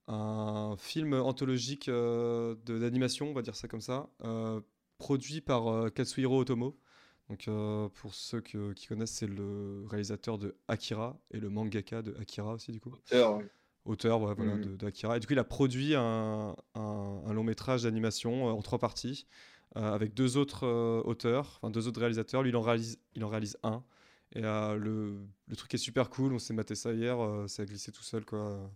un 0.09 0.75
film 0.79 1.15
anthologique 1.15 1.89
euh, 1.89 2.55
d'animation, 2.67 3.31
on 3.31 3.35
va 3.35 3.43
dire 3.43 3.57
ça 3.57 3.69
comme 3.69 3.81
ça, 3.81 4.09
euh, 4.25 4.61
produit 4.99 5.41
par 5.41 5.69
euh, 5.69 5.89
Katsuhiro 5.91 6.41
Otomo. 6.41 6.79
Donc, 7.29 7.49
euh, 7.49 7.89
pour 7.95 8.15
ceux 8.15 8.41
que- 8.41 8.73
qui 8.73 8.87
connaissent, 8.89 9.13
c'est 9.13 9.27
le 9.29 9.85
réalisateur 9.89 10.39
de 10.39 10.57
Akira 10.69 11.19
et 11.31 11.39
le 11.41 11.49
mangaka 11.49 12.03
de 12.03 12.15
Akira 12.21 12.53
aussi, 12.55 12.73
du 12.73 12.81
coup. 12.81 12.91
Auteur, 12.91 13.37
ouais. 13.39 13.49
auteur 13.85 14.21
ouais, 14.23 14.35
voilà, 14.35 14.57
Mhm. 14.57 14.61
de, 14.65 14.77
de 14.77 14.87
Akira. 14.87 15.17
Et 15.17 15.21
du 15.21 15.27
coup, 15.27 15.33
il 15.33 15.39
a 15.39 15.45
produit 15.45 15.95
un, 15.95 16.55
un- 16.75 17.23
un 17.27 17.33
long 17.33 17.45
métrage 17.45 17.85
d'animation 17.85 18.49
euh, 18.49 18.53
en 18.53 18.61
trois 18.63 18.79
parties 18.79 19.27
avec 19.75 20.13
deux 20.13 20.37
autres 20.37 20.67
auteurs, 21.07 21.59
enfin 21.63 21.71
deux 21.71 21.89
autres 21.89 22.01
réalisateurs. 22.01 22.43
Lui, 22.43 22.51
il 22.51 22.57
en 22.57 22.61
réalise, 22.61 22.99
il 23.15 23.25
en 23.25 23.29
réalise 23.29 23.57
un. 23.63 23.83
Et 24.35 24.43
le, 24.43 25.17
le 25.47 25.57
truc 25.57 25.73
est 25.73 25.79
super 25.79 26.11
cool. 26.11 26.35
On 26.35 26.39
s'est 26.39 26.53
maté 26.53 26.75
ça 26.75 26.93
hier. 26.93 27.17
ça 27.49 27.63
a 27.63 27.65
glissé 27.65 27.91
tout 27.91 28.03
seul, 28.03 28.27
quoi. 28.27 28.71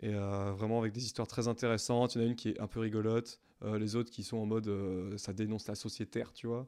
Et 0.00 0.14
euh, 0.14 0.52
vraiment 0.52 0.78
avec 0.80 0.92
des 0.92 1.04
histoires 1.04 1.26
très 1.28 1.48
intéressantes. 1.48 2.14
Il 2.14 2.20
y 2.20 2.24
en 2.24 2.26
a 2.26 2.30
une 2.30 2.36
qui 2.36 2.50
est 2.50 2.60
un 2.60 2.66
peu 2.68 2.80
rigolote. 2.80 3.40
euh, 3.64 3.78
les 3.78 3.96
autres 3.96 4.10
qui 4.10 4.22
sont 4.22 4.36
en 4.38 4.46
mode 4.46 4.68
euh, 4.68 5.18
ça 5.18 5.32
dénonce 5.32 5.66
la 5.66 5.74
sociétaire, 5.74 6.32
tu 6.32 6.46
vois. 6.46 6.66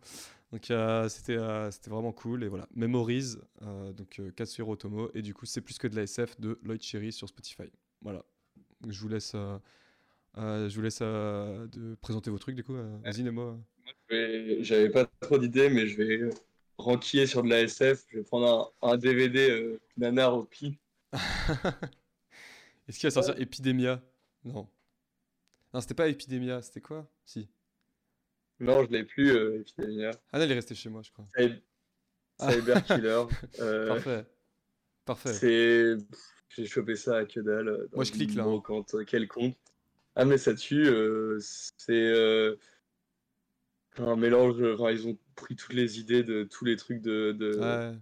Donc 0.53 0.71
euh, 0.73 1.09
c'était 1.09 1.39
c'était 1.71 1.91
vraiment 1.91 2.13
cool. 2.13 2.43
Et 2.45 2.49
voilà, 2.49 2.67
Memories, 2.75 3.37
donc 3.97 4.21
Katsuhiro 4.37 4.73
Otomo. 4.73 5.11
Et 5.15 5.23
du 5.23 5.33
coup, 5.35 5.47
c'est 5.47 5.61
plus 5.61 5.79
que 5.79 5.87
de 5.89 5.95
la 5.97 6.03
SF 6.03 6.41
de 6.41 6.59
Lloyd 6.65 6.83
Cherry 6.83 7.13
sur 7.13 7.29
Spotify. 7.29 7.71
Voilà. 8.03 8.25
Donc, 8.81 8.93
je 8.93 9.01
vous 9.01 9.09
laisse, 9.09 9.33
je 10.37 10.75
vous 10.75 10.83
laisse 10.83 11.01
de 11.01 11.95
présenter 12.01 12.31
vos 12.31 12.39
trucs, 12.39 12.57
du 12.57 12.65
coup. 12.65 12.75
Vas-y, 13.05 13.23
Nemo. 13.23 13.59
Je 14.09 14.17
vais- 14.17 14.65
J'avais 14.65 14.91
pas 14.91 15.07
trop 15.21 15.39
d'idées, 15.39 15.69
mais 15.71 15.87
je 15.87 15.97
vais 15.97 16.31
renquiller 16.79 17.27
sur 17.27 17.43
de 17.45 17.49
la 17.49 17.61
SF. 17.61 18.05
Je 18.11 18.19
vais 18.19 18.25
prendre 18.25 18.73
un, 18.83 18.91
un 18.93 18.97
DVD 18.97 19.79
nanar 19.97 20.37
au. 20.37 20.49
Est-ce 22.91 22.99
qu'il 22.99 23.07
va 23.09 23.11
sortir 23.13 23.41
Epidemia? 23.41 24.03
Non. 24.45 24.69
Non, 25.73 25.81
c'était 25.81 25.95
pas 25.95 26.09
Epidemia, 26.09 26.61
c'était 26.61 26.81
quoi? 26.81 27.09
Si. 27.25 27.49
Non, 28.59 28.85
je 28.85 28.91
l'ai 28.91 29.05
plus, 29.05 29.31
euh, 29.31 29.61
Epidemia. 29.61 30.11
Ah 30.33 30.39
non, 30.41 30.45
il 30.45 30.51
est 30.51 30.55
resté 30.55 30.75
chez 30.75 30.89
moi, 30.89 31.03
je 31.03 31.13
crois. 31.13 31.27
Cyber 31.37 31.61
Ah. 32.41 32.53
Cyber 32.53 32.85
Killer. 32.85 33.25
euh, 33.61 33.89
Parfait. 33.89 34.27
Parfait. 35.05 35.33
C'est. 35.33 35.95
J'ai 36.49 36.67
chopé 36.67 36.97
ça 36.97 37.19
à 37.19 37.25
que 37.27 37.39
dalle. 37.39 37.69
euh, 37.69 37.87
dans 37.93 37.97
Moi, 37.99 38.05
je 38.05 38.11
clique, 38.11 38.35
là, 38.35 38.43
hein. 38.45 38.61
euh, 38.95 39.05
quelconque. 39.05 39.57
Ah, 40.17 40.25
mais 40.25 40.37
ça 40.37 40.53
tue. 40.55 40.89
c'est 41.41 42.57
un 43.99 44.17
mélange. 44.17 44.61
Enfin, 44.75 44.91
ils 44.91 45.07
ont 45.07 45.17
pris 45.37 45.55
toutes 45.55 45.75
les 45.75 46.01
idées 46.01 46.25
de 46.25 46.43
tous 46.43 46.65
les 46.65 46.77
trucs 46.77 47.01
de, 47.03 47.31
de, 47.33 47.57
Ouais. 47.57 47.97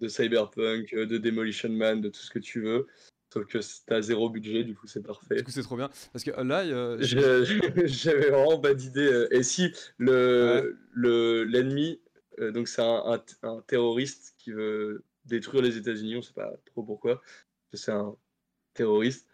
de 0.00 0.06
Cyberpunk, 0.08 0.94
de 0.94 1.18
Demolition 1.18 1.70
Man, 1.70 2.00
de 2.00 2.08
tout 2.08 2.20
ce 2.20 2.30
que 2.30 2.38
tu 2.38 2.60
veux. 2.60 2.86
Sauf 3.32 3.46
que 3.46 3.58
t'as 3.86 4.02
zéro 4.02 4.28
budget, 4.28 4.62
du 4.62 4.74
coup, 4.74 4.86
c'est 4.86 5.02
parfait. 5.02 5.36
Du 5.36 5.44
coup, 5.44 5.50
c'est 5.50 5.62
trop 5.62 5.76
bien. 5.76 5.88
Parce 6.12 6.22
que 6.22 6.30
là, 6.42 6.64
J'avais 7.86 8.28
vraiment 8.30 8.60
pas 8.60 8.74
d'idée. 8.74 9.26
Et 9.30 9.42
si 9.42 9.72
le 9.96 10.78
le 10.90 11.44
l'ennemi, 11.44 11.98
euh, 12.40 12.52
donc 12.52 12.68
c'est 12.68 12.82
un, 12.82 13.02
un, 13.14 13.22
un 13.48 13.62
terroriste 13.62 14.34
qui 14.36 14.50
veut 14.52 15.02
détruire 15.24 15.62
les 15.62 15.78
États-Unis, 15.78 16.16
on 16.16 16.22
sait 16.22 16.34
pas 16.34 16.52
trop 16.66 16.82
pourquoi. 16.82 17.22
C'est 17.72 17.92
un 17.92 18.14
terroriste 18.74 19.26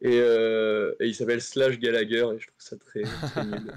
et, 0.00 0.18
euh, 0.20 0.92
et 0.98 1.06
il 1.06 1.14
s'appelle 1.14 1.40
Slash 1.40 1.78
Gallagher 1.78 2.26
et 2.34 2.40
je 2.40 2.46
trouve 2.48 2.58
ça 2.58 2.76
très, 2.76 3.02
très 3.02 3.44
nul. 3.46 3.72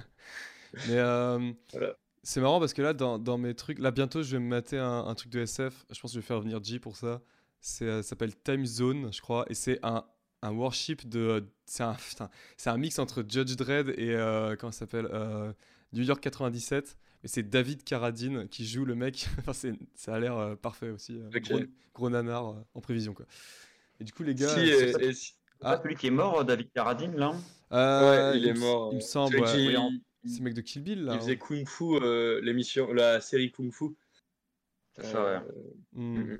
Mais 0.87 0.97
euh, 0.99 1.51
Voilà. 1.71 1.97
c'est 2.23 2.41
marrant 2.41 2.59
parce 2.59 2.73
que 2.73 2.81
là, 2.81 2.93
dans, 2.93 3.19
dans 3.19 3.37
mes 3.37 3.53
trucs, 3.53 3.77
là 3.79 3.91
bientôt, 3.91 4.23
je 4.23 4.31
vais 4.37 4.41
me 4.41 4.47
mater 4.47 4.79
un, 4.79 5.05
un 5.05 5.13
truc 5.15 5.31
de 5.31 5.39
SF. 5.41 5.85
Je 5.91 5.99
pense 5.99 6.11
que 6.11 6.15
je 6.15 6.19
vais 6.19 6.25
faire 6.25 6.41
venir 6.41 6.63
G 6.63 6.79
pour 6.79 6.95
ça. 6.95 7.21
C'est, 7.59 7.85
euh, 7.85 8.01
ça 8.01 8.09
s'appelle 8.09 8.35
Time 8.35 8.65
Zone, 8.65 9.11
je 9.11 9.21
crois, 9.21 9.45
et 9.49 9.53
c'est 9.53 9.79
un, 9.83 10.05
un 10.41 10.51
worship 10.51 11.07
de. 11.07 11.45
C'est 11.65 11.83
un, 11.83 11.97
un 12.65 12.77
mix 12.77 12.97
entre 12.99 13.23
Judge 13.27 13.55
Dredd 13.55 13.89
et 13.97 14.15
euh, 14.15 14.55
comment 14.55 14.71
ça 14.71 14.79
s'appelle 14.79 15.07
euh, 15.11 15.51
New 15.93 16.03
York 16.03 16.21
97. 16.21 16.97
Mais 17.23 17.29
c'est 17.29 17.43
David 17.43 17.83
Carradine 17.83 18.47
qui 18.47 18.65
joue 18.65 18.85
le 18.85 18.95
mec. 18.95 19.27
enfin, 19.39 19.53
c'est, 19.53 19.73
ça 19.95 20.13
a 20.15 20.19
l'air 20.19 20.37
euh, 20.37 20.55
parfait 20.55 20.89
aussi. 20.91 21.19
euh, 21.19 21.29
Ok. 21.35 21.41
gros, 21.49 21.59
gros 21.95 22.09
nanar 22.09 22.49
euh, 22.51 22.55
en 22.75 22.79
prévision 22.81 23.13
quoi. 23.13 23.25
Et 23.99 24.03
du 24.03 24.13
coup, 24.13 24.23
les 24.23 24.35
gars. 24.35 24.47
Si, 24.49 24.59
euh, 24.71 24.97
et- 24.99 25.05
et 25.07 25.13
si- 25.13 25.33
Ah. 25.61 25.79
Celui 25.81 25.95
qui 25.95 26.05
est 26.05 26.11
mort, 26.11 26.45
David 26.45 26.71
Carradine, 26.71 27.15
là 27.15 27.33
euh, 27.71 28.31
ouais, 28.31 28.37
il 28.39 28.47
est 28.47 28.53
mort. 28.53 28.89
Il 28.91 28.97
me 28.97 29.01
euh, 29.01 29.05
semble. 29.05 29.39
ouais. 29.39 29.51
qui- 29.51 29.67
Oui, 29.69 29.75
en- 29.77 29.89
il, 30.23 30.29
C'est 30.29 30.37
le 30.37 30.43
mec 30.43 30.53
de 30.53 30.61
Kill 30.61 30.83
Bill 30.83 31.03
là. 31.03 31.13
il 31.13 31.15
hein. 31.15 31.19
faisait 31.19 31.37
Kung 31.37 31.67
Fu, 31.67 31.83
euh, 31.95 32.39
l'émission, 32.43 32.93
la 32.93 33.19
série 33.21 33.51
Kung 33.51 33.71
Fu. 33.73 33.85
C'est 34.95 35.05
ça, 35.05 35.23
ouais. 35.23 35.39
Hmm. 35.93 36.37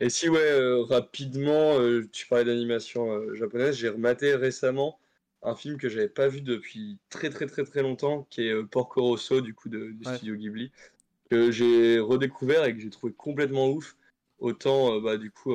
Et 0.00 0.10
si, 0.10 0.28
ouais, 0.28 0.38
euh, 0.38 0.82
rapidement, 0.82 1.78
euh, 1.80 2.08
tu 2.12 2.26
parlais 2.26 2.44
d'animation 2.44 3.10
euh, 3.10 3.34
japonaise, 3.34 3.76
j'ai 3.76 3.88
rematé 3.88 4.34
récemment 4.34 4.98
un 5.42 5.54
film 5.54 5.76
que 5.76 5.88
j'avais 5.88 6.08
pas 6.08 6.28
vu 6.28 6.40
depuis 6.40 6.98
très 7.10 7.30
très 7.30 7.46
très 7.46 7.64
très 7.64 7.82
longtemps, 7.82 8.26
qui 8.30 8.42
est 8.42 8.64
Porco 8.64 9.02
Rosso, 9.02 9.40
du 9.40 9.54
coup, 9.54 9.68
de, 9.68 9.90
du 9.90 10.04
Ouais. 10.04 10.14
studio 10.16 10.36
Ghibli, 10.36 10.72
que 11.30 11.50
j'ai 11.50 11.98
redécouvert 11.98 12.64
et 12.64 12.74
que 12.74 12.80
j'ai 12.80 12.90
trouvé 12.90 13.12
complètement 13.12 13.68
ouf. 13.70 13.96
Autant, 14.38 15.00
bah, 15.00 15.16
du 15.16 15.32
coup, 15.32 15.52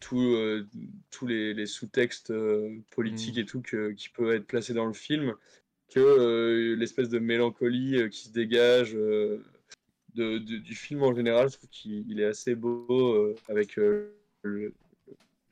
tout, 0.00 0.36
tous 1.10 1.26
les, 1.26 1.54
les 1.54 1.66
sous-textes 1.66 2.32
politiques 2.90 3.36
Mm. 3.36 3.40
et 3.40 3.44
tout 3.44 3.60
que, 3.60 3.90
qui 3.92 4.08
peuvent 4.08 4.32
être 4.34 4.46
placés 4.46 4.74
dans 4.74 4.86
le 4.86 4.92
film, 4.92 5.34
que 5.92 6.74
l'espèce 6.76 7.08
de 7.08 7.18
mélancolie 7.18 8.08
qui 8.10 8.24
se 8.28 8.32
dégage 8.32 8.96
de, 10.14 10.38
de- 10.38 10.58
du 10.58 10.74
film 10.74 11.02
en 11.02 11.14
général, 11.14 11.50
je 11.50 11.56
trouve 11.58 11.70
qu'il 11.70 12.04
il 12.10 12.20
est 12.20 12.24
assez 12.26 12.54
beau 12.54 12.86
euh, 13.14 13.34
avec 13.48 13.78
euh, 13.78 14.14
le, 14.42 14.74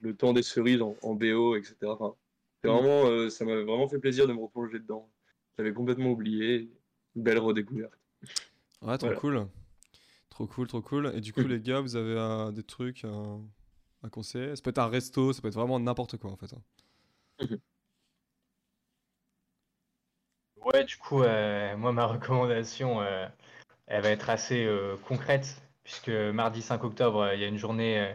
le 0.01 0.17
temps 0.17 0.33
des 0.33 0.43
cerises 0.43 0.83
en, 0.83 0.97
en 1.03 1.15
BO, 1.15 1.57
etc. 1.57 1.95
Enfin, 1.95 2.15
c'est 2.63 2.71
Mm. 2.71 2.73
vraiment, 2.73 3.07
euh, 3.11 3.31
ça 3.31 3.45
m'a 3.45 3.55
vraiment 3.57 3.89
fait 3.89 3.99
plaisir 4.01 4.27
de 4.29 4.33
me 4.33 4.41
replonger 4.43 4.79
dedans. 4.81 5.11
J'avais 5.59 5.73
complètement 5.75 6.11
oublié. 6.13 6.71
Une 7.17 7.23
belle 7.25 7.39
redécouverte. 7.39 7.95
Ouais, 8.83 8.99
trop 8.99 9.07
Voilà. 9.07 9.21
cool. 9.21 9.49
Trop 10.31 10.47
cool, 10.49 10.69
trop 10.69 10.83
cool. 10.83 11.13
Et 11.15 11.21
du 11.23 11.33
coup, 11.35 11.47
les 11.49 11.61
gars, 11.61 11.81
vous 11.81 11.97
avez 11.97 12.15
euh, 12.17 12.53
des 12.53 12.63
trucs 12.65 13.05
euh, 13.05 13.39
à 14.05 14.11
conseiller 14.11 14.57
Ça 14.57 14.63
peut 14.63 14.71
être 14.71 14.79
un 14.79 14.89
resto, 14.89 15.33
ça 15.35 15.43
peut 15.43 15.49
être 15.49 15.55
vraiment 15.55 15.81
n'importe 15.81 16.17
quoi 16.19 16.31
en 16.33 16.37
fait. 16.37 16.53
hein. 16.55 16.63
Ouais, 20.65 20.85
du 20.85 20.97
coup, 20.97 21.23
euh, 21.23 21.77
moi, 21.77 21.93
ma 21.93 22.07
recommandation, 22.07 23.01
euh, 23.01 23.27
elle 23.89 24.03
va 24.03 24.11
être 24.11 24.31
assez 24.31 24.65
euh, 24.65 24.97
concrète, 25.07 25.61
puisque 25.83 26.11
mardi 26.11 26.63
5 26.63 26.85
octobre, 26.85 27.23
euh, 27.23 27.35
il 27.35 27.41
y 27.41 27.45
a 27.45 27.49
une 27.49 27.57
journée 27.59 27.99
euh, 28.01 28.13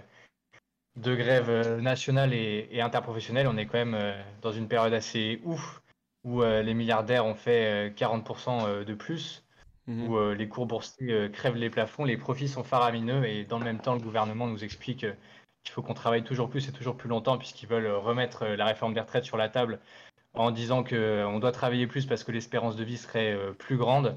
de 0.95 1.15
grève 1.15 1.79
nationale 1.81 2.33
et, 2.33 2.67
et 2.71 2.81
interprofessionnelle. 2.81 3.47
On 3.47 3.57
est 3.57 3.65
quand 3.65 3.83
même 3.83 4.15
dans 4.41 4.51
une 4.51 4.67
période 4.67 4.93
assez 4.93 5.41
ouf, 5.43 5.81
où 6.23 6.43
les 6.43 6.73
milliardaires 6.73 7.25
ont 7.25 7.35
fait 7.35 7.89
euh, 7.89 7.89
40% 7.89 8.67
euh, 8.67 8.83
de 8.83 8.93
plus, 8.93 9.43
Mhm. 9.85 10.07
où 10.07 10.31
les 10.31 10.47
cours 10.47 10.65
boursiers 10.65 11.29
crèvent 11.33 11.57
les 11.57 11.69
plafonds, 11.69 12.05
les 12.05 12.15
profits 12.15 12.47
sont 12.47 12.63
faramineux, 12.63 13.25
et 13.25 13.43
dans 13.43 13.59
le 13.59 13.65
même 13.65 13.81
temps, 13.81 13.95
le 13.95 13.99
gouvernement 13.99 14.47
nous 14.47 14.63
explique 14.63 14.99
qu'il 14.99 15.73
faut 15.73 15.81
qu'on 15.81 15.93
travaille 15.93 16.23
toujours 16.23 16.49
plus 16.49 16.69
et 16.69 16.71
toujours 16.71 16.95
plus 16.95 17.09
longtemps, 17.09 17.37
puisqu'ils 17.37 17.67
veulent 17.67 17.91
remettre 17.91 18.45
la 18.45 18.63
réforme 18.63 18.93
des 18.93 19.01
retraites 19.01 19.25
sur 19.25 19.35
la 19.35 19.49
table 19.49 19.81
en 20.35 20.51
disant 20.51 20.85
qu'on 20.85 21.37
doit 21.39 21.51
travailler 21.51 21.85
plus 21.85 22.05
parce 22.05 22.23
que 22.23 22.31
l'espérance 22.31 22.77
de 22.77 22.85
vie 22.85 22.95
serait 22.95 23.37
plus 23.59 23.75
grande. 23.75 24.15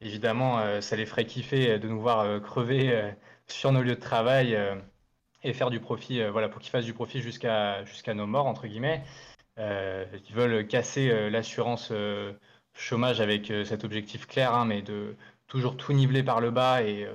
Évidemment, 0.00 0.58
euh, 0.58 0.80
ça 0.80 0.96
les 0.96 1.06
ferait 1.06 1.24
kiffer 1.26 1.70
euh, 1.72 1.78
de 1.78 1.88
nous 1.88 2.00
voir 2.00 2.20
euh, 2.20 2.40
crever 2.40 3.12
sur 3.46 3.72
nos 3.72 3.82
lieux 3.82 3.94
de 3.94 4.00
travail 4.00 4.58
et 5.44 5.52
faire 5.52 5.70
du 5.70 5.78
profit, 5.80 6.20
voilà, 6.30 6.48
pour 6.48 6.60
qu'ils 6.60 6.70
fassent 6.70 6.84
du 6.84 6.94
profit 6.94 7.20
jusqu'à 7.20 7.84
jusqu'à 7.84 8.12
nos 8.14 8.26
morts, 8.26 8.46
entre 8.46 8.66
guillemets. 8.66 9.04
Ils 9.58 10.34
veulent 10.34 10.66
casser 10.66 11.30
l'assurance 11.30 11.92
chômage 12.74 13.20
avec 13.20 13.52
cet 13.64 13.84
objectif 13.84 14.26
clair, 14.26 14.52
hein, 14.52 14.64
mais 14.64 14.82
de 14.82 15.14
toujours 15.46 15.76
tout 15.76 15.92
niveler 15.92 16.24
par 16.24 16.40
le 16.40 16.50
bas 16.50 16.82
et 16.82 17.06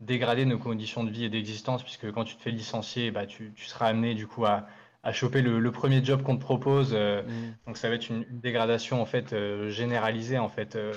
dégrader 0.00 0.46
nos 0.46 0.58
conditions 0.58 1.04
de 1.04 1.10
vie 1.10 1.24
et 1.24 1.28
d'existence, 1.28 1.82
puisque 1.82 2.10
quand 2.12 2.24
tu 2.24 2.34
te 2.36 2.40
fais 2.42 2.50
licencier, 2.50 3.10
bah, 3.10 3.26
tu, 3.26 3.52
tu 3.54 3.66
seras 3.66 3.88
amené 3.88 4.14
du 4.14 4.26
coup 4.26 4.46
à, 4.46 4.66
à 5.02 5.12
choper 5.12 5.42
le, 5.42 5.58
le 5.60 5.70
premier 5.72 6.02
job 6.02 6.22
qu'on 6.22 6.36
te 6.36 6.40
propose. 6.42 6.92
euh, 6.94 7.22
Mhm. 7.22 7.54
donc 7.66 7.76
ça 7.76 7.90
va 7.90 7.96
être 7.96 8.08
une, 8.08 8.24
une 8.30 8.40
dégradation 8.40 9.02
en 9.02 9.06
fait 9.06 9.34
euh, 9.34 9.68
généralisée 9.68 10.38
en 10.38 10.48
fait 10.48 10.76
euh, 10.76 10.94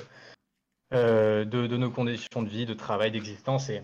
de, 0.92 1.68
de 1.68 1.78
nos 1.78 1.90
conditions 1.92 2.44
de 2.44 2.50
vie, 2.50 2.66
de 2.66 2.74
travail, 2.74 3.12
d'existence 3.12 3.70
et 3.70 3.84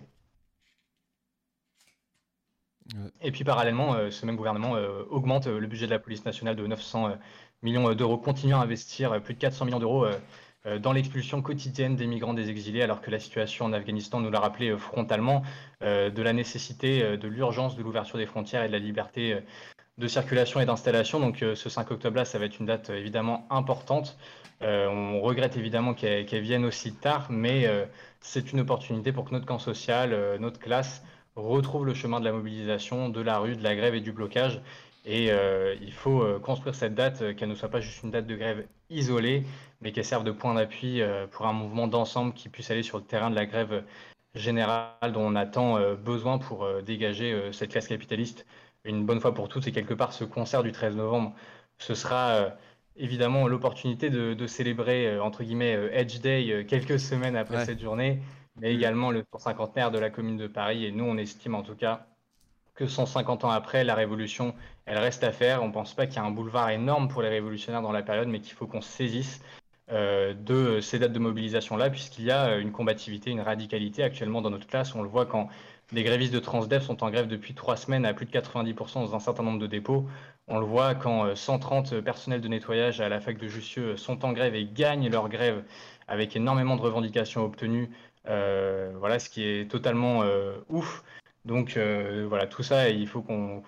Ouais. 2.94 3.10
et 3.20 3.30
puis 3.32 3.44
parallèlement, 3.44 3.94
euh, 3.94 4.10
ce 4.10 4.24
même 4.24 4.36
gouvernement 4.36 4.76
euh, 4.76 5.02
augmente 5.10 5.46
euh, 5.46 5.58
le 5.60 5.66
budget 5.66 5.86
de 5.86 5.90
la 5.90 5.98
police 5.98 6.24
nationale 6.24 6.56
de 6.56 6.66
900 6.66 7.08
euh, 7.08 7.14
millions 7.62 7.92
d'euros, 7.94 8.16
continue 8.18 8.54
à 8.54 8.58
investir 8.58 9.12
euh, 9.12 9.20
plus 9.20 9.34
de 9.34 9.38
400 9.38 9.66
millions 9.66 9.78
d'euros 9.78 10.04
euh, 10.06 10.18
euh, 10.66 10.78
dans 10.78 10.92
l'expulsion 10.92 11.42
quotidienne 11.42 11.96
des 11.96 12.06
migrants 12.06 12.32
des 12.34 12.48
exilés, 12.48 12.80
alors 12.82 13.02
que 13.02 13.10
la 13.10 13.20
situation 13.20 13.66
en 13.66 13.72
Afghanistan 13.74 14.20
nous 14.20 14.30
l'a 14.30 14.40
rappelé 14.40 14.70
euh, 14.70 14.78
frontalement, 14.78 15.42
euh, 15.82 16.08
de 16.10 16.22
la 16.22 16.32
nécessité, 16.32 17.02
euh, 17.02 17.16
de 17.18 17.28
l'urgence 17.28 17.76
de 17.76 17.82
l'ouverture 17.82 18.18
des 18.18 18.26
frontières 18.26 18.62
et 18.64 18.68
de 18.68 18.72
la 18.72 18.78
liberté 18.78 19.34
euh, 19.34 19.40
de 19.98 20.08
circulation 20.08 20.60
et 20.60 20.66
d'installation. 20.66 21.20
Donc 21.20 21.42
euh, 21.42 21.54
ce 21.54 21.68
5 21.68 21.90
octobre-là, 21.90 22.24
ça 22.24 22.38
va 22.38 22.46
être 22.46 22.58
une 22.58 22.66
date 22.66 22.88
euh, 22.90 22.96
évidemment 22.98 23.46
importante. 23.50 24.16
Euh, 24.62 24.88
on 24.88 25.20
regrette 25.20 25.56
évidemment 25.56 25.94
qu'elle 25.94 26.26
qu'elle 26.26 26.42
vienne 26.42 26.64
aussi 26.64 26.92
tard, 26.92 27.28
mais 27.30 27.66
euh, 27.66 27.86
c'est 28.20 28.52
une 28.52 28.60
opportunité 28.60 29.12
pour 29.12 29.24
que 29.24 29.30
notre 29.32 29.46
camp 29.46 29.58
social, 29.58 30.12
euh, 30.12 30.38
notre 30.38 30.58
classe, 30.58 31.04
retrouve 31.36 31.86
le 31.86 31.94
chemin 31.94 32.18
de 32.18 32.24
la 32.24 32.32
mobilisation, 32.32 33.08
de 33.08 33.20
la 33.20 33.38
rue, 33.38 33.56
de 33.56 33.62
la 33.62 33.76
grève 33.76 33.94
et 33.94 34.00
du 34.00 34.12
blocage. 34.12 34.60
Et 35.04 35.30
il 35.80 35.92
faut 35.92 36.22
construire 36.40 36.74
cette 36.74 36.94
date, 36.94 37.34
qu'elle 37.36 37.48
ne 37.48 37.54
soit 37.54 37.70
pas 37.70 37.80
juste 37.80 38.02
une 38.02 38.10
date 38.10 38.26
de 38.26 38.36
grève 38.36 38.66
isolée, 38.90 39.44
mais 39.80 39.92
qu'elle 39.92 40.04
serve 40.04 40.24
de 40.24 40.32
point 40.32 40.52
d'appui 40.54 41.00
pour 41.30 41.46
un 41.46 41.54
mouvement 41.54 41.86
d'ensemble 41.88 42.34
qui 42.34 42.50
puisse 42.50 42.70
aller 42.70 42.82
sur 42.82 42.98
le 42.98 43.04
terrain 43.04 43.30
de 43.30 43.34
la 43.34 43.46
grève 43.46 43.84
générale 44.34 45.12
dont 45.12 45.22
on 45.22 45.34
a 45.34 45.46
tant 45.46 45.78
besoin 45.94 46.38
pour 46.38 46.68
dégager 46.82 47.52
cette 47.52 47.70
classe 47.70 47.88
capitaliste 47.88 48.44
une 48.84 49.06
bonne 49.06 49.20
fois 49.20 49.32
pour 49.32 49.48
toutes. 49.48 49.66
Et 49.68 49.72
quelque 49.72 49.94
part, 49.94 50.12
ce 50.12 50.24
concert 50.24 50.62
du 50.62 50.72
13 50.72 50.96
novembre, 50.96 51.32
ce 51.78 51.94
sera 51.94 52.50
évidemment 52.98 53.48
l'opportunité 53.48 54.10
de, 54.10 54.34
de 54.34 54.46
célébrer, 54.46 55.06
euh, 55.06 55.22
entre 55.22 55.42
guillemets, 55.44 55.76
euh, 55.76 55.90
Edge 55.92 56.20
Day 56.20 56.50
euh, 56.50 56.64
quelques 56.64 56.98
semaines 57.00 57.36
après 57.36 57.56
Ouais. 57.58 57.64
cette 57.64 57.80
journée, 57.80 58.20
mais 58.60 58.74
également 58.74 59.10
le 59.10 59.24
150 59.32 59.92
de 59.92 59.98
la 59.98 60.10
commune 60.10 60.36
de 60.36 60.46
Paris. 60.46 60.84
Et 60.84 60.92
nous, 60.92 61.04
on 61.04 61.16
estime 61.16 61.54
en 61.54 61.62
tout 61.62 61.74
cas 61.76 62.06
que 62.74 62.86
150 62.86 63.44
ans 63.44 63.50
après, 63.50 63.82
la 63.84 63.94
révolution, 63.94 64.54
elle 64.86 64.98
reste 64.98 65.24
à 65.24 65.32
faire. 65.32 65.62
On 65.62 65.68
ne 65.68 65.72
pense 65.72 65.94
pas 65.94 66.06
qu'il 66.06 66.16
y 66.16 66.18
a 66.20 66.24
un 66.24 66.30
boulevard 66.30 66.70
énorme 66.70 67.08
pour 67.08 67.22
les 67.22 67.28
révolutionnaires 67.28 67.82
dans 67.82 67.92
la 67.92 68.02
période, 68.02 68.28
mais 68.28 68.40
qu'il 68.40 68.54
faut 68.54 68.66
qu'on 68.66 68.80
se 68.80 68.88
saisisse 68.90 69.40
euh, 69.90 70.34
de 70.34 70.80
ces 70.80 70.98
dates 70.98 71.12
de 71.12 71.18
mobilisation-là, 71.18 71.90
puisqu'il 71.90 72.24
y 72.26 72.30
a 72.30 72.56
une 72.56 72.70
combativité, 72.72 73.30
une 73.30 73.40
radicalité 73.40 74.02
actuellement 74.02 74.42
dans 74.42 74.50
notre 74.50 74.66
classe. 74.66 74.94
On 74.94 75.02
le 75.02 75.08
voit 75.08 75.26
quand 75.26 75.48
les 75.92 76.02
grévistes 76.04 76.32
de 76.34 76.38
Transdev 76.38 76.82
sont 76.82 77.02
en 77.02 77.10
grève 77.10 77.28
depuis 77.28 77.54
trois 77.54 77.76
semaines 77.76 78.04
à 78.04 78.12
plus 78.14 78.26
de 78.26 78.30
90% 78.30 79.00
dans 79.02 79.14
un 79.14 79.20
certain 79.20 79.42
nombre 79.42 79.58
de 79.58 79.66
dépôts. 79.66 80.06
On 80.46 80.58
le 80.58 80.66
voit 80.66 80.94
quand 80.94 81.24
euh, 81.26 81.34
130 81.34 82.00
personnels 82.00 82.40
de 82.40 82.48
nettoyage 82.48 83.00
à 83.00 83.08
la 83.08 83.20
fac 83.20 83.38
de 83.38 83.48
Jussieu 83.48 83.96
sont 83.96 84.24
en 84.24 84.32
grève 84.32 84.54
et 84.54 84.66
gagnent 84.66 85.08
leur 85.08 85.28
grève 85.28 85.64
avec 86.06 86.36
énormément 86.36 86.76
de 86.76 86.82
revendications 86.82 87.44
obtenues. 87.44 87.90
Euh, 88.26 88.92
voilà, 88.98 89.18
ce 89.18 89.30
qui 89.30 89.42
est 89.44 89.70
totalement 89.70 90.22
euh, 90.22 90.58
ouf. 90.68 91.02
Donc 91.44 91.76
euh, 91.76 92.26
voilà, 92.28 92.46
tout 92.46 92.62
ça, 92.62 92.90
il 92.90 93.06
faut 93.08 93.22
qu'on 93.22 93.62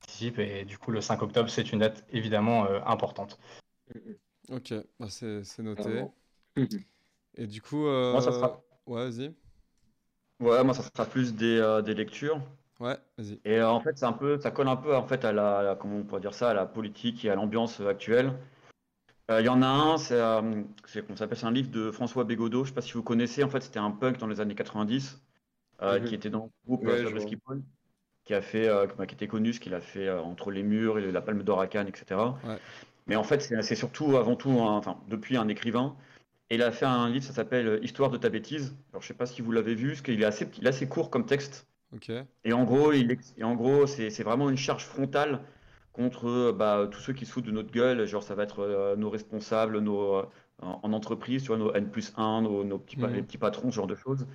participe 0.00 0.38
et 0.38 0.64
du 0.64 0.78
coup 0.78 0.92
le 0.92 1.00
5 1.00 1.22
octobre, 1.22 1.48
c'est 1.50 1.72
une 1.72 1.80
date 1.80 2.04
évidemment 2.12 2.66
euh, 2.66 2.80
importante. 2.86 3.38
Ok, 4.50 4.72
bah, 5.00 5.06
c'est 5.10 5.42
noté. 5.58 6.04
Et 7.34 7.46
du 7.46 7.60
coup, 7.60 7.86
euh, 7.86 8.12
Moi, 8.12 8.22
ça 8.22 8.32
sera- 8.32 8.62
ouais, 8.86 9.10
vas-y. 9.10 9.34
Ouais, 10.40 10.62
moi, 10.64 10.74
ça 10.74 10.82
sera 10.82 11.06
plus 11.06 11.34
des, 11.34 11.58
euh, 11.58 11.82
des 11.82 11.94
lectures. 11.94 12.40
Ouais, 12.78 12.96
vas-y. 13.16 13.40
Et 13.44 13.58
euh, 13.58 13.68
en 13.70 13.80
fait, 13.80 13.96
c'est 13.96 14.04
un 14.04 14.12
peu, 14.12 14.38
ça 14.40 14.50
colle 14.50 14.68
un 14.68 14.76
peu 14.76 14.94
en 14.94 15.06
fait 15.06 15.24
à 15.24 15.32
la, 15.32 15.58
à 15.58 15.62
la- 15.62 15.76
comment 15.76 15.96
on 15.98 16.04
pourrait 16.04 16.20
dire 16.20 16.34
ça, 16.34 16.50
à 16.50 16.54
la 16.54 16.66
politique 16.66 17.24
et 17.24 17.30
à 17.30 17.34
l'ambiance 17.34 17.80
euh, 17.80 17.88
actuelle. 17.88 18.32
Euh, 19.30 19.40
Il 19.40 19.46
y 19.46 19.48
en 19.48 19.62
a 19.62 19.66
un, 19.66 19.98
c'est, 19.98 20.14
euh, 20.20 20.62
c'est, 20.86 21.02
comment 21.02 21.16
ça 21.16 21.24
s'appelle, 21.24 21.38
c'est 21.38 21.46
un 21.46 21.52
livre 21.52 21.70
de 21.70 21.90
François 21.90 22.24
Bégodeau. 22.24 22.64
Je 22.64 22.70
sais 22.70 22.74
pas 22.74 22.82
si 22.82 22.92
vous 22.94 23.02
connaissez. 23.02 23.42
En 23.44 23.48
fait, 23.50 23.60
c'était 23.62 23.78
un 23.80 23.90
punk 23.90 24.18
dans 24.18 24.26
les 24.28 24.40
années 24.40 24.54
90 24.54 25.22
euh, 25.82 26.00
Mhm. 26.00 26.06
qui 26.06 26.14
était 26.14 26.30
dans 26.30 26.44
le 26.46 26.50
groupe 26.66 26.86
Ouais, 26.86 26.92
euh, 26.92 26.98
je 26.98 27.04
Zabriskie 27.06 27.36
vois. 27.36 27.42
Paul, 27.56 27.62
qui 28.24 28.34
a 28.34 28.42
fait, 28.42 28.68
euh, 28.68 28.86
qui 28.88 29.14
était 29.14 29.28
connu, 29.28 29.52
ce 29.54 29.60
qu'il 29.60 29.74
a 29.74 29.80
fait 29.80 30.08
euh, 30.08 30.22
entre 30.22 30.50
les 30.52 30.62
murs 30.64 30.98
et 30.98 31.12
la 31.12 31.22
Palme 31.22 31.42
d'Or 31.44 31.60
à 31.60 31.68
Cannes, 31.68 31.88
etc. 31.88 32.38
Ouais. 32.44 32.58
Mais 33.06 33.16
en 33.16 33.24
fait, 33.24 33.40
c'est, 33.42 33.62
c'est 33.62 33.76
surtout, 33.76 34.16
avant 34.16 34.36
tout, 34.36 34.50
un- 34.50 34.76
enfin, 34.78 34.98
depuis 35.08 35.36
un 35.36 35.48
écrivain. 35.48 35.96
Et 36.50 36.54
il 36.56 36.62
a 36.62 36.70
fait 36.70 36.86
un 36.86 37.08
livre, 37.08 37.24
ça 37.24 37.32
s'appelle 37.32 37.80
Histoire 37.82 38.10
de 38.10 38.16
ta 38.18 38.28
bêtise. 38.28 38.76
Alors, 38.92 39.02
je 39.02 39.08
sais 39.08 39.14
pas 39.14 39.26
si 39.26 39.42
vous 39.42 39.50
l'avez 39.52 39.74
vu, 39.74 39.88
parce 39.90 40.02
qu'il 40.02 40.20
est 40.22 40.24
assez, 40.24 40.48
il 40.58 40.64
est 40.66 40.68
assez 40.68 40.88
court 40.88 41.10
comme 41.10 41.26
texte. 41.26 41.66
Et 42.44 42.52
en 42.52 42.64
gros, 42.64 42.92
il 42.92 43.10
ex- 43.10 43.34
et 43.38 43.44
en 43.44 43.54
gros, 43.56 43.86
c'est 43.86 44.22
vraiment 44.22 44.48
une 44.50 44.56
charge 44.56 44.84
frontale 44.84 45.40
contre 45.92 46.52
bah, 46.52 46.88
tous 46.90 47.00
ceux 47.00 47.12
qui 47.14 47.26
se 47.26 47.32
foutent 47.32 47.46
de 47.46 47.50
notre 47.50 47.70
gueule. 47.72 48.06
Genre, 48.06 48.22
ça 48.22 48.34
va 48.34 48.42
être 48.44 48.60
euh, 48.60 48.96
nos 48.96 49.10
responsables, 49.10 49.78
nos, 49.80 50.14
euh, 50.16 50.26
en, 50.62 50.80
en 50.82 50.92
entreprise, 50.92 51.42
tu 51.42 51.48
vois, 51.48 51.56
nos 51.58 51.72
N 51.74 51.90
plus 51.90 52.12
1, 52.16 52.42
nos, 52.42 52.64
nos 52.64 52.78
petits, 52.78 52.96
Mhm. 52.98 53.14
les 53.14 53.22
petits 53.22 53.38
patrons, 53.38 53.70
ce 53.70 53.76
genre 53.76 53.86
de 53.86 53.94
choses. 53.96 54.26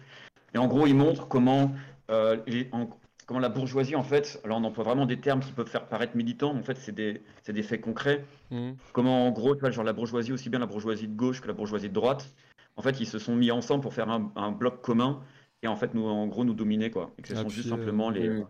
Et 0.53 0.57
en 0.57 0.67
gros, 0.67 0.87
il 0.87 0.95
montre 0.95 1.27
comment, 1.27 1.71
euh, 2.09 2.37
les- 2.47 2.67
en- 2.73 2.89
comment 3.25 3.39
la 3.39 3.49
bourgeoisie, 3.49 3.95
en 3.95 4.03
fait, 4.03 4.41
là 4.45 4.55
on 4.55 4.63
emploie 4.63 4.83
vraiment 4.83 5.05
des 5.05 5.19
termes 5.19 5.39
qui 5.41 5.51
peuvent 5.51 5.69
faire 5.69 5.87
paraître 5.87 6.15
militants, 6.15 6.53
mais 6.53 6.59
en 6.59 6.63
fait, 6.63 6.77
c'est 6.77 6.93
des, 6.93 7.63
faits 7.63 7.81
concrets. 7.81 8.23
Mhm. 8.51 8.75
Comment, 8.93 9.27
en 9.27 9.31
gros, 9.31 9.55
tu 9.55 9.61
vois, 9.61 9.71
genre 9.71 9.83
la 9.83 9.93
bourgeoisie, 9.93 10.31
aussi 10.31 10.49
bien 10.49 10.59
la 10.59 10.65
bourgeoisie 10.65 11.07
de 11.07 11.15
gauche 11.15 11.41
que 11.41 11.47
la 11.47 11.53
bourgeoisie 11.53 11.89
de 11.89 11.93
droite, 11.93 12.33
en 12.75 12.81
fait, 12.81 12.99
ils 12.99 13.07
se 13.07 13.19
sont 13.19 13.35
mis 13.35 13.51
ensemble 13.51 13.81
pour 13.81 13.93
faire 13.93 14.09
un, 14.09 14.31
un 14.35 14.51
bloc 14.51 14.81
commun 14.81 15.21
et 15.63 15.67
en 15.67 15.75
fait, 15.75 15.93
nous, 15.93 16.05
en 16.05 16.27
gros, 16.27 16.43
nous 16.43 16.53
dominer, 16.53 16.89
quoi. 16.89 17.11
Et 17.17 17.21
que 17.21 17.27
ce 17.27 17.35
sont 17.35 17.41
Appuyer, 17.41 17.55
juste 17.57 17.69
simplement 17.69 18.09
les, 18.09 18.27
euh, 18.27 18.43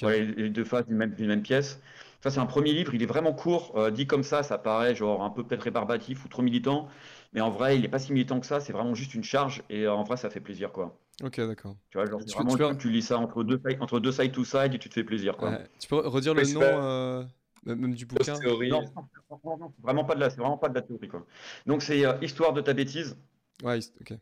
voilà, 0.00 0.18
les 0.18 0.50
deux 0.50 0.64
faces 0.64 0.86
d'une 0.86 0.96
même, 0.96 1.14
d'une 1.14 1.26
même 1.26 1.42
pièce. 1.42 1.80
Ça, 2.22 2.30
c'est 2.30 2.40
un 2.40 2.46
premier 2.46 2.72
livre, 2.72 2.94
il 2.94 3.02
est 3.02 3.06
vraiment 3.06 3.32
court. 3.32 3.72
euh, 3.76 3.90
dit 3.90 4.06
comme 4.06 4.22
ça, 4.22 4.42
ça 4.42 4.58
paraît 4.58 4.94
genre 4.94 5.22
un 5.22 5.30
peu 5.30 5.44
peut-être 5.44 5.62
rébarbatif 5.62 6.24
ou 6.24 6.28
trop 6.28 6.42
militant. 6.42 6.88
Mais 7.32 7.40
en 7.40 7.50
vrai, 7.50 7.76
il 7.76 7.82
n'est 7.82 7.88
pas 7.88 7.98
si 7.98 8.12
militant 8.12 8.40
que 8.40 8.46
ça, 8.46 8.60
c'est 8.60 8.72
vraiment 8.72 8.94
juste 8.94 9.14
une 9.14 9.24
charge. 9.24 9.62
Et 9.68 9.84
euh, 9.84 9.92
en 9.92 10.04
vrai, 10.04 10.16
ça 10.16 10.30
fait 10.30 10.40
plaisir, 10.40 10.72
quoi. 10.72 10.98
Ok, 11.22 11.40
d'accord. 11.40 11.76
Tu 11.90 11.98
vois, 11.98 12.06
genre, 12.06 12.20
Tu 12.20 12.34
peux- 12.36 12.44
peux- 12.76 12.88
lis 12.88 13.02
ça 13.02 13.18
entre 13.18 13.42
deux, 13.42 13.60
side- 13.66 13.78
entre 13.80 13.98
deux 13.98 14.12
side 14.12 14.32
to 14.32 14.44
side 14.44 14.74
et 14.74 14.78
tu 14.78 14.88
te 14.88 14.94
fais 14.94 15.04
plaisir, 15.04 15.36
quoi. 15.36 15.50
Ouais. 15.50 15.68
Tu 15.80 15.88
peux 15.88 15.96
redire 15.96 16.34
le 16.34 16.42
nom, 16.46 16.60
pas- 16.60 16.66
euh, 16.66 17.24
même 17.64 17.94
du 17.94 18.06
bouquin? 18.06 18.38
Théorie. 18.38 18.70
Non, 18.70 18.84
c'est 18.86 19.82
vraiment 19.82 20.04
pas 20.04 20.14
de 20.14 20.20
la, 20.20 20.30
c'est 20.30 20.38
vraiment 20.40 20.58
pas 20.58 20.68
de 20.68 20.74
la 20.74 20.82
théorie, 20.82 21.08
quoi. 21.08 21.26
Donc, 21.66 21.82
c'est 21.82 22.04
euh, 22.04 22.18
Histoire 22.22 22.52
de 22.52 22.60
ta 22.60 22.72
bêtise. 22.72 23.16
Ouais, 23.62 23.78
ok. 24.00 24.14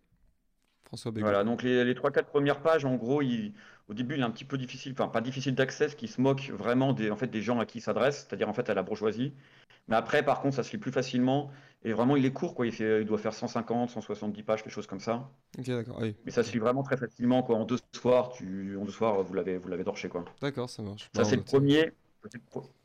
François 0.87 1.11
Bégaud. 1.11 1.27
Voilà, 1.27 1.45
donc 1.45 1.63
les, 1.63 1.85
les 1.85 1.95
3-4 1.95 2.25
premières 2.25 2.61
pages, 2.61 2.85
en 2.85 2.95
gros, 2.97 3.23
il- 3.23 3.53
au 3.89 3.95
début, 3.95 4.15
il 4.17 4.21
est 4.21 4.25
un 4.25 4.31
petit 4.31 4.45
peu 4.45 4.59
difficile, 4.59 4.93
enfin 4.93 5.09
pas 5.09 5.21
difficile 5.21 5.55
d'accès, 5.55 5.89
ce 5.89 5.97
qui 5.97 6.09
se 6.09 6.21
moque 6.21 6.51
vraiment 6.51 6.93
des, 6.93 7.11
en 7.11 7.17
fait, 7.17 7.29
des 7.29 7.43
gens 7.43 7.61
à 7.61 7.67
qui 7.67 7.79
il 7.79 7.81
s'adresse, 7.81 8.27
c'est-à-dire 8.29 8.49
en 8.49 8.53
fait 8.53 8.69
à 8.71 8.75
la 8.75 8.83
bourgeoisie. 8.83 9.33
Mais 9.89 9.95
après, 9.97 10.25
par 10.25 10.41
contre, 10.41 10.57
ça 10.57 10.65
se 10.65 10.73
lit 10.73 10.79
plus 10.79 10.91
facilement. 10.91 11.51
Et 11.85 11.93
vraiment, 11.93 12.17
il 12.17 12.25
est 12.25 12.33
court, 12.33 12.57
quoi. 12.57 12.67
Il, 12.67 12.73
fait, 12.73 13.03
il 13.03 13.07
doit 13.07 13.19
faire 13.19 13.33
150, 13.35 13.91
170 13.91 14.43
pages, 14.43 14.65
quelque 14.65 14.73
chose 14.73 14.89
comme 14.89 14.99
ça. 14.99 15.31
Ok, 15.57 15.67
d'accord. 15.69 15.99
Oui. 16.01 16.17
Mais 16.25 16.33
ça 16.33 16.43
se 16.43 16.53
lit 16.53 16.59
vraiment 16.59 16.83
très 16.83 16.97
facilement, 16.97 17.45
quoi. 17.45 17.57
En 17.57 17.65
deux 17.65 17.79
soirs, 17.95 18.31
tu, 18.31 18.77
en 18.77 18.85
deux 18.85 18.91
soirs, 18.91 19.23
vous 19.23 19.35
l'avez, 19.35 19.59
vous 19.59 19.69
l'avez 19.69 19.85
torché, 19.85 20.09
quoi. 20.09 20.25
D'accord, 20.41 20.69
ça 20.69 20.83
marche. 20.83 21.09
Ça, 21.15 21.23
c'est 21.23 21.37
le 21.37 21.43
premier. 21.43 21.93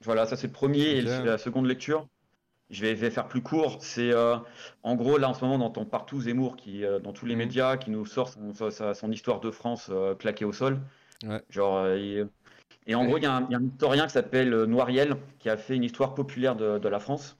Voilà, 0.01 0.27
ça, 0.27 0.35
c'est 0.37 0.47
le 0.47 0.53
premier. 0.53 0.97
Et 0.97 1.01
la 1.01 1.39
seconde 1.39 1.65
lecture, 1.65 2.07
je 2.71 2.81
vais, 2.81 2.95
je 2.95 3.01
vais 3.01 3.11
faire 3.11 3.27
plus 3.27 3.41
court. 3.43 3.77
C'est, 3.83 4.11
euh, 4.13 4.37
en 4.83 4.95
gros, 4.95 5.17
là, 5.17 5.29
en 5.29 5.33
ce 5.33 5.43
moment, 5.45 5.63
on 5.63 5.67
entend 5.67 5.85
partout 5.85 6.21
Zemmour, 6.21 6.55
qui, 6.57 6.85
euh, 6.85 6.99
dans 6.99 7.13
tous 7.13 7.25
les 7.25 7.35
Mhm. 7.35 7.37
médias, 7.37 7.77
qui 7.77 7.91
nous 7.91 8.05
sort 8.05 8.29
son, 8.29 9.11
histoire 9.11 9.39
de 9.41 9.51
France 9.51 9.89
euh, 9.91 10.15
claquée 10.15 10.45
au 10.45 10.53
sol. 10.53 10.79
Ouais. 11.23 11.41
Genre, 11.49 11.77
euh, 11.77 12.25
Et 12.87 12.95
en 12.95 13.05
gros, 13.05 13.17
il 13.17 13.23
y, 13.23 13.27
a 13.27 13.33
un 13.35 13.45
il 13.47 13.51
y 13.51 13.55
a 13.55 13.59
un 13.59 13.65
historien 13.65 14.05
qui 14.07 14.13
s'appelle 14.13 14.51
Noiriel, 14.65 15.17
qui 15.39 15.49
a 15.49 15.57
fait 15.57 15.75
une 15.75 15.83
histoire 15.85 16.15
populaire 16.15 16.55
de, 16.55 16.79
de 16.79 16.89
la 16.89 16.99
France. 16.99 17.37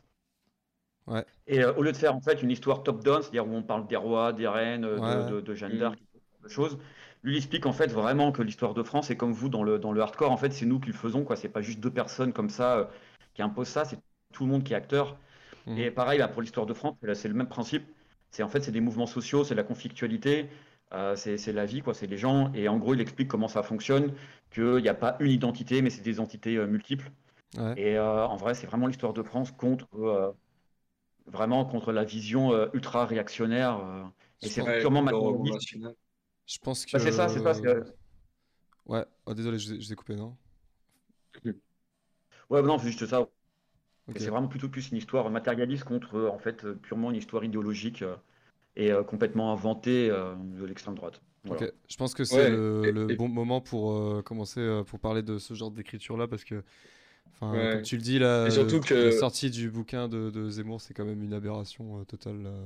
Ouais. 1.07 1.25
Et 1.47 1.59
euh, 1.63 1.73
au 1.75 1.81
lieu 1.83 1.91
de 1.91 1.97
faire 1.97 2.15
en 2.15 2.21
fait 2.21 2.41
une 2.43 2.51
histoire 2.51 2.83
top-down, 2.83 3.21
c'est-à-dire 3.21 3.47
où 3.47 3.53
on 3.55 3.63
parle 3.63 3.87
des 3.87 3.95
rois, 3.95 4.33
des 4.33 4.47
reines, 4.47 4.81
Ouais. 4.83 4.99
de, 4.99 5.23
de, 5.23 5.41
de 5.41 5.53
Jeanne 5.55 5.73
Mm. 5.73 5.79
d'Arc, 5.79 5.99
de 6.43 6.47
choses, 6.49 6.77
lui 7.23 7.33
il 7.33 7.37
explique 7.37 7.65
en 7.65 7.73
fait 7.73 7.87
vraiment 7.87 8.31
que 8.31 8.41
l'histoire 8.41 8.73
de 8.73 8.83
France, 8.83 9.09
et 9.11 9.17
comme 9.17 9.31
vous 9.33 9.49
dans 9.49 9.63
le, 9.63 9.79
dans 9.79 9.91
le 9.91 10.01
hardcore, 10.01 10.31
en 10.31 10.37
fait 10.37 10.51
c'est 10.51 10.65
nous 10.65 10.79
qui 10.79 10.87
le 10.87 10.93
faisons, 10.93 11.23
quoi. 11.23 11.35
C'est 11.35 11.49
pas 11.49 11.61
juste 11.61 11.79
deux 11.79 11.91
personnes 11.91 12.33
comme 12.33 12.49
ça 12.49 12.77
euh, 12.79 12.85
qui 13.33 13.41
imposent 13.41 13.67
ça, 13.69 13.85
c'est 13.85 13.99
tout 14.31 14.45
le 14.45 14.51
monde 14.51 14.63
qui 14.63 14.73
est 14.73 14.75
acteur. 14.75 15.17
Mhm. 15.65 15.77
Et 15.77 15.91
pareil, 15.91 16.19
bah, 16.19 16.27
pour 16.27 16.41
l'histoire 16.41 16.65
de 16.65 16.73
France, 16.73 16.95
c'est 17.15 17.27
le 17.27 17.33
même 17.35 17.47
principe. 17.49 17.85
C'est 18.31 18.43
en 18.43 18.49
fait 18.49 18.61
c'est 18.61 18.71
des 18.71 18.81
mouvements 18.81 19.07
sociaux, 19.07 19.43
c'est 19.43 19.55
la 19.55 19.63
conflictualité, 19.63 20.49
euh, 20.93 21.15
c'est 21.15 21.37
c'est 21.37 21.53
la 21.53 21.65
vie, 21.65 21.81
quoi. 21.81 21.93
C'est 21.93 22.07
les 22.07 22.17
gens. 22.17 22.51
Et 22.53 22.67
en 22.69 22.77
gros, 22.77 22.93
il 22.95 23.01
explique 23.01 23.27
comment 23.29 23.47
ça 23.49 23.63
fonctionne, 23.63 24.13
qu'il 24.51 24.77
n'y 24.77 24.89
a 24.89 24.93
pas 24.95 25.17
une 25.19 25.31
identité, 25.31 25.81
mais 25.81 25.89
c'est 25.89 26.01
des 26.01 26.19
entités 26.19 26.57
euh, 26.57 26.67
multiples. 26.67 27.11
Ouais. 27.57 27.77
Et 27.77 27.97
euh, 27.97 28.25
en 28.27 28.37
vrai, 28.37 28.53
c'est 28.55 28.67
vraiment 28.67 28.87
l'histoire 28.87 29.13
de 29.13 29.23
France 29.23 29.51
contre 29.51 29.87
euh, 29.95 30.31
vraiment 31.27 31.65
contre 31.65 31.91
la 31.93 32.03
vision 32.03 32.53
euh, 32.53 32.67
ultra 32.73 33.05
réactionnaire. 33.05 33.77
euh, 33.79 34.03
et 34.43 34.49
c'est 34.49 34.63
purement 34.77 35.01
matérialiste. 35.03 35.69
Je 36.45 36.57
pense 36.59 36.85
que. 36.85 36.91
Bah, 36.93 36.99
c'est 36.99 37.11
ça, 37.11 37.27
c'est 37.29 37.39
ça. 37.39 37.53
c'est, 37.53 37.67
euh, 37.67 37.83
Ouais. 38.85 39.05
Oh, 39.25 39.33
désolé, 39.33 39.57
je, 39.59 39.69
je 39.73 39.75
vous 39.87 39.93
ai 39.93 39.95
coupé, 39.95 40.15
non? 40.15 40.37
Ouais, 42.49 42.61
non, 42.61 42.77
c'est 42.79 42.87
juste 42.87 43.05
ça. 43.07 43.27
C'est 44.17 44.29
vraiment 44.29 44.47
plutôt 44.47 44.69
plus 44.69 44.91
une 44.91 44.97
histoire 44.97 45.29
matérialiste 45.29 45.83
contre 45.83 46.15
euh, 46.15 46.29
en 46.29 46.37
fait 46.39 46.65
euh, 46.65 46.75
purement 46.75 47.09
une 47.11 47.17
histoire 47.17 47.43
idéologique 47.43 48.01
euh, 48.01 48.15
et 48.75 48.91
euh, 48.91 49.03
complètement 49.03 49.51
inventée 49.51 50.09
euh, 50.09 50.35
de 50.35 50.65
l'extrême 50.65 50.95
droite. 50.95 51.21
Voilà. 51.43 51.67
Je 51.89 51.97
pense 51.97 52.13
que 52.13 52.23
c'est 52.23 52.37
Ouais, 52.37 52.49
le, 52.49 52.89
et- 52.89 52.91
le 52.91 53.07
et- 53.13 53.15
bon 53.15 53.27
moment 53.27 53.61
pour 53.61 53.93
euh, 53.93 54.21
commencer 54.21 54.59
euh, 54.59 54.83
pour 54.83 54.99
parler 54.99 55.23
de 55.23 55.37
ce 55.39 55.53
genre 55.53 55.71
d'écriture-là 55.71 56.27
parce 56.27 56.43
que, 56.43 56.63
enfin, 57.33 57.53
Ouais. 57.53 57.71
comme 57.71 57.81
tu 57.81 57.95
le 57.97 58.01
dis, 58.03 58.19
la, 58.19 58.49
surtout 58.51 58.79
que- 58.79 58.93
la 58.93 59.11
sortie 59.11 59.49
du 59.49 59.69
bouquin 59.71 60.07
de, 60.07 60.29
de 60.29 60.49
Zemmour, 60.49 60.81
c'est 60.81 60.93
quand 60.93 61.05
même 61.05 61.23
une 61.23 61.33
aberration 61.33 61.99
euh, 61.99 62.03
totale. 62.05 62.43
euh, 62.45 62.65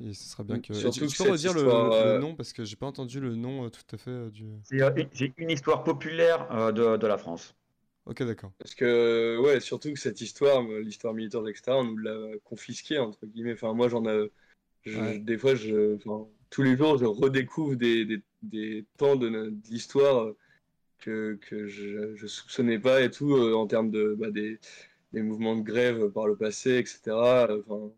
et 0.00 0.12
ce 0.14 0.24
serait 0.24 0.44
bien 0.44 0.60
que. 0.60 0.72
Surtout 0.74 1.00
tu, 1.00 1.06
que 1.06 1.10
tu 1.12 1.22
peux 1.22 1.30
redire 1.30 1.52
le, 1.52 1.58
histoire, 1.58 1.86
le 2.04 2.12
euh, 2.16 2.18
nom 2.20 2.34
parce 2.34 2.52
que 2.52 2.64
j'ai 2.64 2.76
pas 2.76 2.86
entendu 2.86 3.20
le 3.20 3.36
nom 3.36 3.64
euh, 3.66 3.68
tout 3.68 3.82
à 3.94 3.98
fait 3.98 4.10
euh, 4.10 4.30
du. 4.30 4.46
C'est, 4.62 4.82
euh, 4.82 4.90
une- 4.96 5.08
J'ai 5.12 5.32
une 5.36 5.50
histoire 5.50 5.84
populaire 5.84 6.50
euh, 6.52 6.72
de, 6.72 6.96
de 6.96 7.06
la 7.06 7.18
France. 7.18 7.54
Ok, 8.06 8.22
d'accord. 8.22 8.52
Parce 8.58 8.74
que, 8.74 9.38
ouais, 9.42 9.60
surtout 9.60 9.92
que 9.92 9.98
cette 9.98 10.20
histoire, 10.20 10.62
euh, 10.70 10.80
l'histoire 10.80 11.14
militaire, 11.14 11.46
etc., 11.48 11.78
on 11.78 11.84
nous 11.84 11.96
l'a 11.98 12.38
confisquée, 12.44 12.98
entre 12.98 13.26
guillemets. 13.26 13.54
Enfin, 13.54 13.72
moi, 13.74 13.88
j'en 13.88 14.04
ai. 14.06 14.30
je- 14.84 15.00
Ouais. 15.00 15.18
Des 15.20 15.38
fois, 15.38 15.54
je, 15.54 15.96
enfin, 15.96 16.28
tous 16.50 16.62
les 16.62 16.76
jours, 16.76 16.98
je 16.98 17.04
redécouvre 17.06 17.76
des, 17.76 18.04
des, 18.04 18.22
des 18.42 18.84
pans 18.98 19.16
de, 19.16 19.28
de 19.30 19.54
l'histoire 19.70 20.24
euh, 20.26 20.38
que, 21.00 21.38
que 21.42 21.66
je, 21.68 22.14
je 22.16 22.26
soupçonnais 22.26 22.78
pas 22.78 23.02
et 23.02 23.10
tout, 23.10 23.34
euh, 23.36 23.54
en 23.54 23.66
termes 23.66 23.90
de, 23.90 24.14
bah, 24.18 24.30
des, 24.30 24.60
des 25.12 25.22
mouvements 25.22 25.56
de 25.56 25.62
grève 25.62 26.10
par 26.10 26.26
le 26.28 26.36
passé, 26.36 26.78
etc. 26.78 27.48
Enfin, 27.66 27.92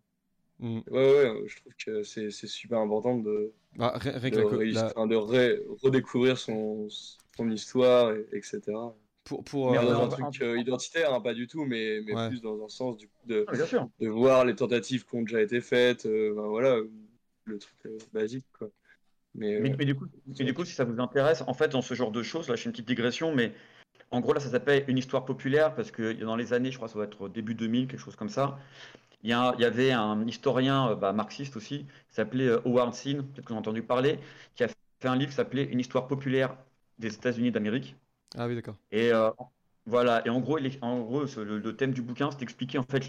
Mm. 0.59 0.81
ouais, 0.91 1.31
ouais, 1.33 1.49
je 1.49 1.57
trouve 1.57 1.73
que 1.85 2.03
c'est 2.03 2.31
c'est 2.31 2.47
super 2.47 2.78
important 2.78 3.19
de, 3.19 3.53
Bah, 3.77 3.99
que 4.01 4.37
de, 4.37 4.73
la 4.74 4.89
ré- 4.89 5.09
de 5.09 5.16
ré- 5.16 5.62
redécouvrir 5.83 6.39
son, 6.39 6.89
son 7.37 7.51
histoire, 7.51 8.12
et- 8.15 8.27
etc. 8.33 8.97
pour 9.27 9.44
pour 9.44 9.70
Mais 9.73 9.77
va- 9.78 10.03
un 10.03 10.09
truc 10.09 10.43
euh, 10.43 10.59
identitaire, 10.59 11.12
hein, 11.12 11.20
pas 11.20 11.35
du 11.35 11.47
tout, 11.47 11.65
mais, 11.65 12.01
mais 12.07 12.15
Ouais. 12.15 12.28
plus 12.28 12.40
dans 12.40 12.65
un 12.65 12.69
sens 12.69 12.97
du 12.97 13.09
coup 13.09 13.27
de, 13.27 13.44
Ah, 13.48 13.53
de 14.01 14.09
voir 14.09 14.44
les 14.44 14.55
tentatives 14.55 15.05
qui 15.05 15.15
ont 15.16 15.23
déjà 15.23 15.43
été 15.43 15.61
faites, 15.61 16.07
euh, 16.07 16.32
ben 16.35 16.47
voilà, 16.47 16.78
le 17.44 17.59
truc 17.59 17.74
euh, 17.86 17.98
basique 18.12 18.47
quoi. 18.59 18.69
Mais, 19.35 19.61
Mais, 19.61 19.70
euh, 19.73 19.77
mais 19.78 19.85
du 19.85 19.94
coup, 19.94 20.07
mais 20.39 20.44
du 20.44 20.55
coup, 20.55 20.65
si 20.65 20.73
ça 20.73 20.85
vous 20.85 21.01
intéresse, 21.01 21.43
en 21.47 21.55
fait, 21.55 21.69
dans 21.69 21.82
ce 21.82 21.94
genre 21.94 22.12
de 22.12 22.23
choses, 22.23 22.48
là, 22.48 22.57
je 22.57 22.62
fais 22.62 22.66
une 22.66 22.73
petite 22.73 22.89
digression, 22.89 23.35
mais 23.35 23.53
En 24.12 24.20
gros, 24.20 24.35
là, 24.35 24.40
ça 24.40 24.51
s'appelle 24.51 24.85
une 24.89 24.98
histoire 24.98 25.24
populaire 25.24 25.74
parce 25.74 25.90
que 25.90 26.12
dans 26.15 26.36
les 26.36 26.53
années, 26.55 26.70
je 26.73 26.77
crois 26.78 26.89
que 26.89 26.93
ça 26.93 26.98
doit 26.98 27.07
être 27.07 27.28
début 27.28 27.55
2000, 27.55 27.89
quelque 27.89 28.01
chose 28.01 28.16
comme 28.16 28.28
ça. 28.31 28.59
Il 29.24 29.31
y, 29.31 29.32
a- 29.35 29.55
il 29.59 29.62
y 29.62 29.65
avait 29.66 29.93
un 29.93 30.27
historien 30.27 30.90
euh, 30.90 30.97
bah, 30.97 31.12
marxiste 31.12 31.57
aussi, 31.57 31.86
qui 32.09 32.15
s'appelait 32.15 32.48
euh, 32.48 32.61
Howard 32.66 32.94
Zinn, 32.94 33.23
peut-être 33.24 33.44
que 33.47 33.48
vous 33.51 33.55
avez 33.55 33.61
entendu 33.61 33.82
parler, 33.82 34.19
qui 34.57 34.65
a 34.65 34.69
fait 34.69 34.77
un 35.09 35.16
livre 35.16 35.31
qui 35.31 35.36
s'appelait 35.36 35.65
Une 35.65 35.81
histoire 35.81 36.09
populaire 36.09 36.57
des 36.98 37.15
États-Unis 37.15 37.53
d'Amérique. 37.53 37.97
Ah 38.36 38.46
oui, 38.46 38.54
d'accord. 38.54 38.76
Et 38.90 39.12
euh, 39.12 39.30
voilà, 39.86 40.22
et 40.26 40.30
en 40.30 40.40
gros, 40.40 40.58
il 40.58 40.66
est- 40.66 40.82
en 40.82 41.00
gros 41.02 41.26
ce- 41.26 41.40
le, 41.40 41.58
le 41.58 41.76
thème 41.76 41.92
du 41.92 42.02
bouquin, 42.02 42.30
c'est 42.30 42.38
d'expliquer 42.38 42.78
en 42.78 42.82
fait 42.84 43.04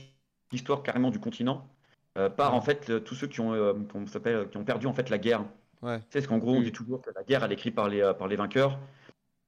l'histoire 0.51 0.83
carrément 0.83 1.11
du 1.11 1.19
continent 1.19 1.67
euh, 2.17 2.29
par 2.29 2.53
en 2.55 2.61
fait 2.61 3.03
tous 3.03 3.15
ceux 3.15 3.27
qui 3.27 3.41
ont, 3.41 3.53
euh, 3.53 3.73
s'appelle, 4.07 4.49
qui 4.49 4.57
ont 4.57 4.65
perdu 4.65 4.87
en 4.87 4.93
fait 4.93 5.09
la 5.09 5.17
guerre. 5.19 5.41
Ouais. 5.81 6.01
Sais, 6.09 6.19
parce 6.19 6.27
qu'en 6.27 6.37
gros, 6.39 6.55
on 6.57 6.61
dit 6.61 6.71
toujours 6.71 7.01
que 7.01 7.11
la 7.15 7.23
guerre, 7.23 7.43
elle 7.43 7.51
est 7.51 7.55
écrite 7.55 7.75
par 7.75 7.89
les, 7.89 8.13
par 8.17 8.27
les 8.27 8.35
vainqueurs. 8.37 8.79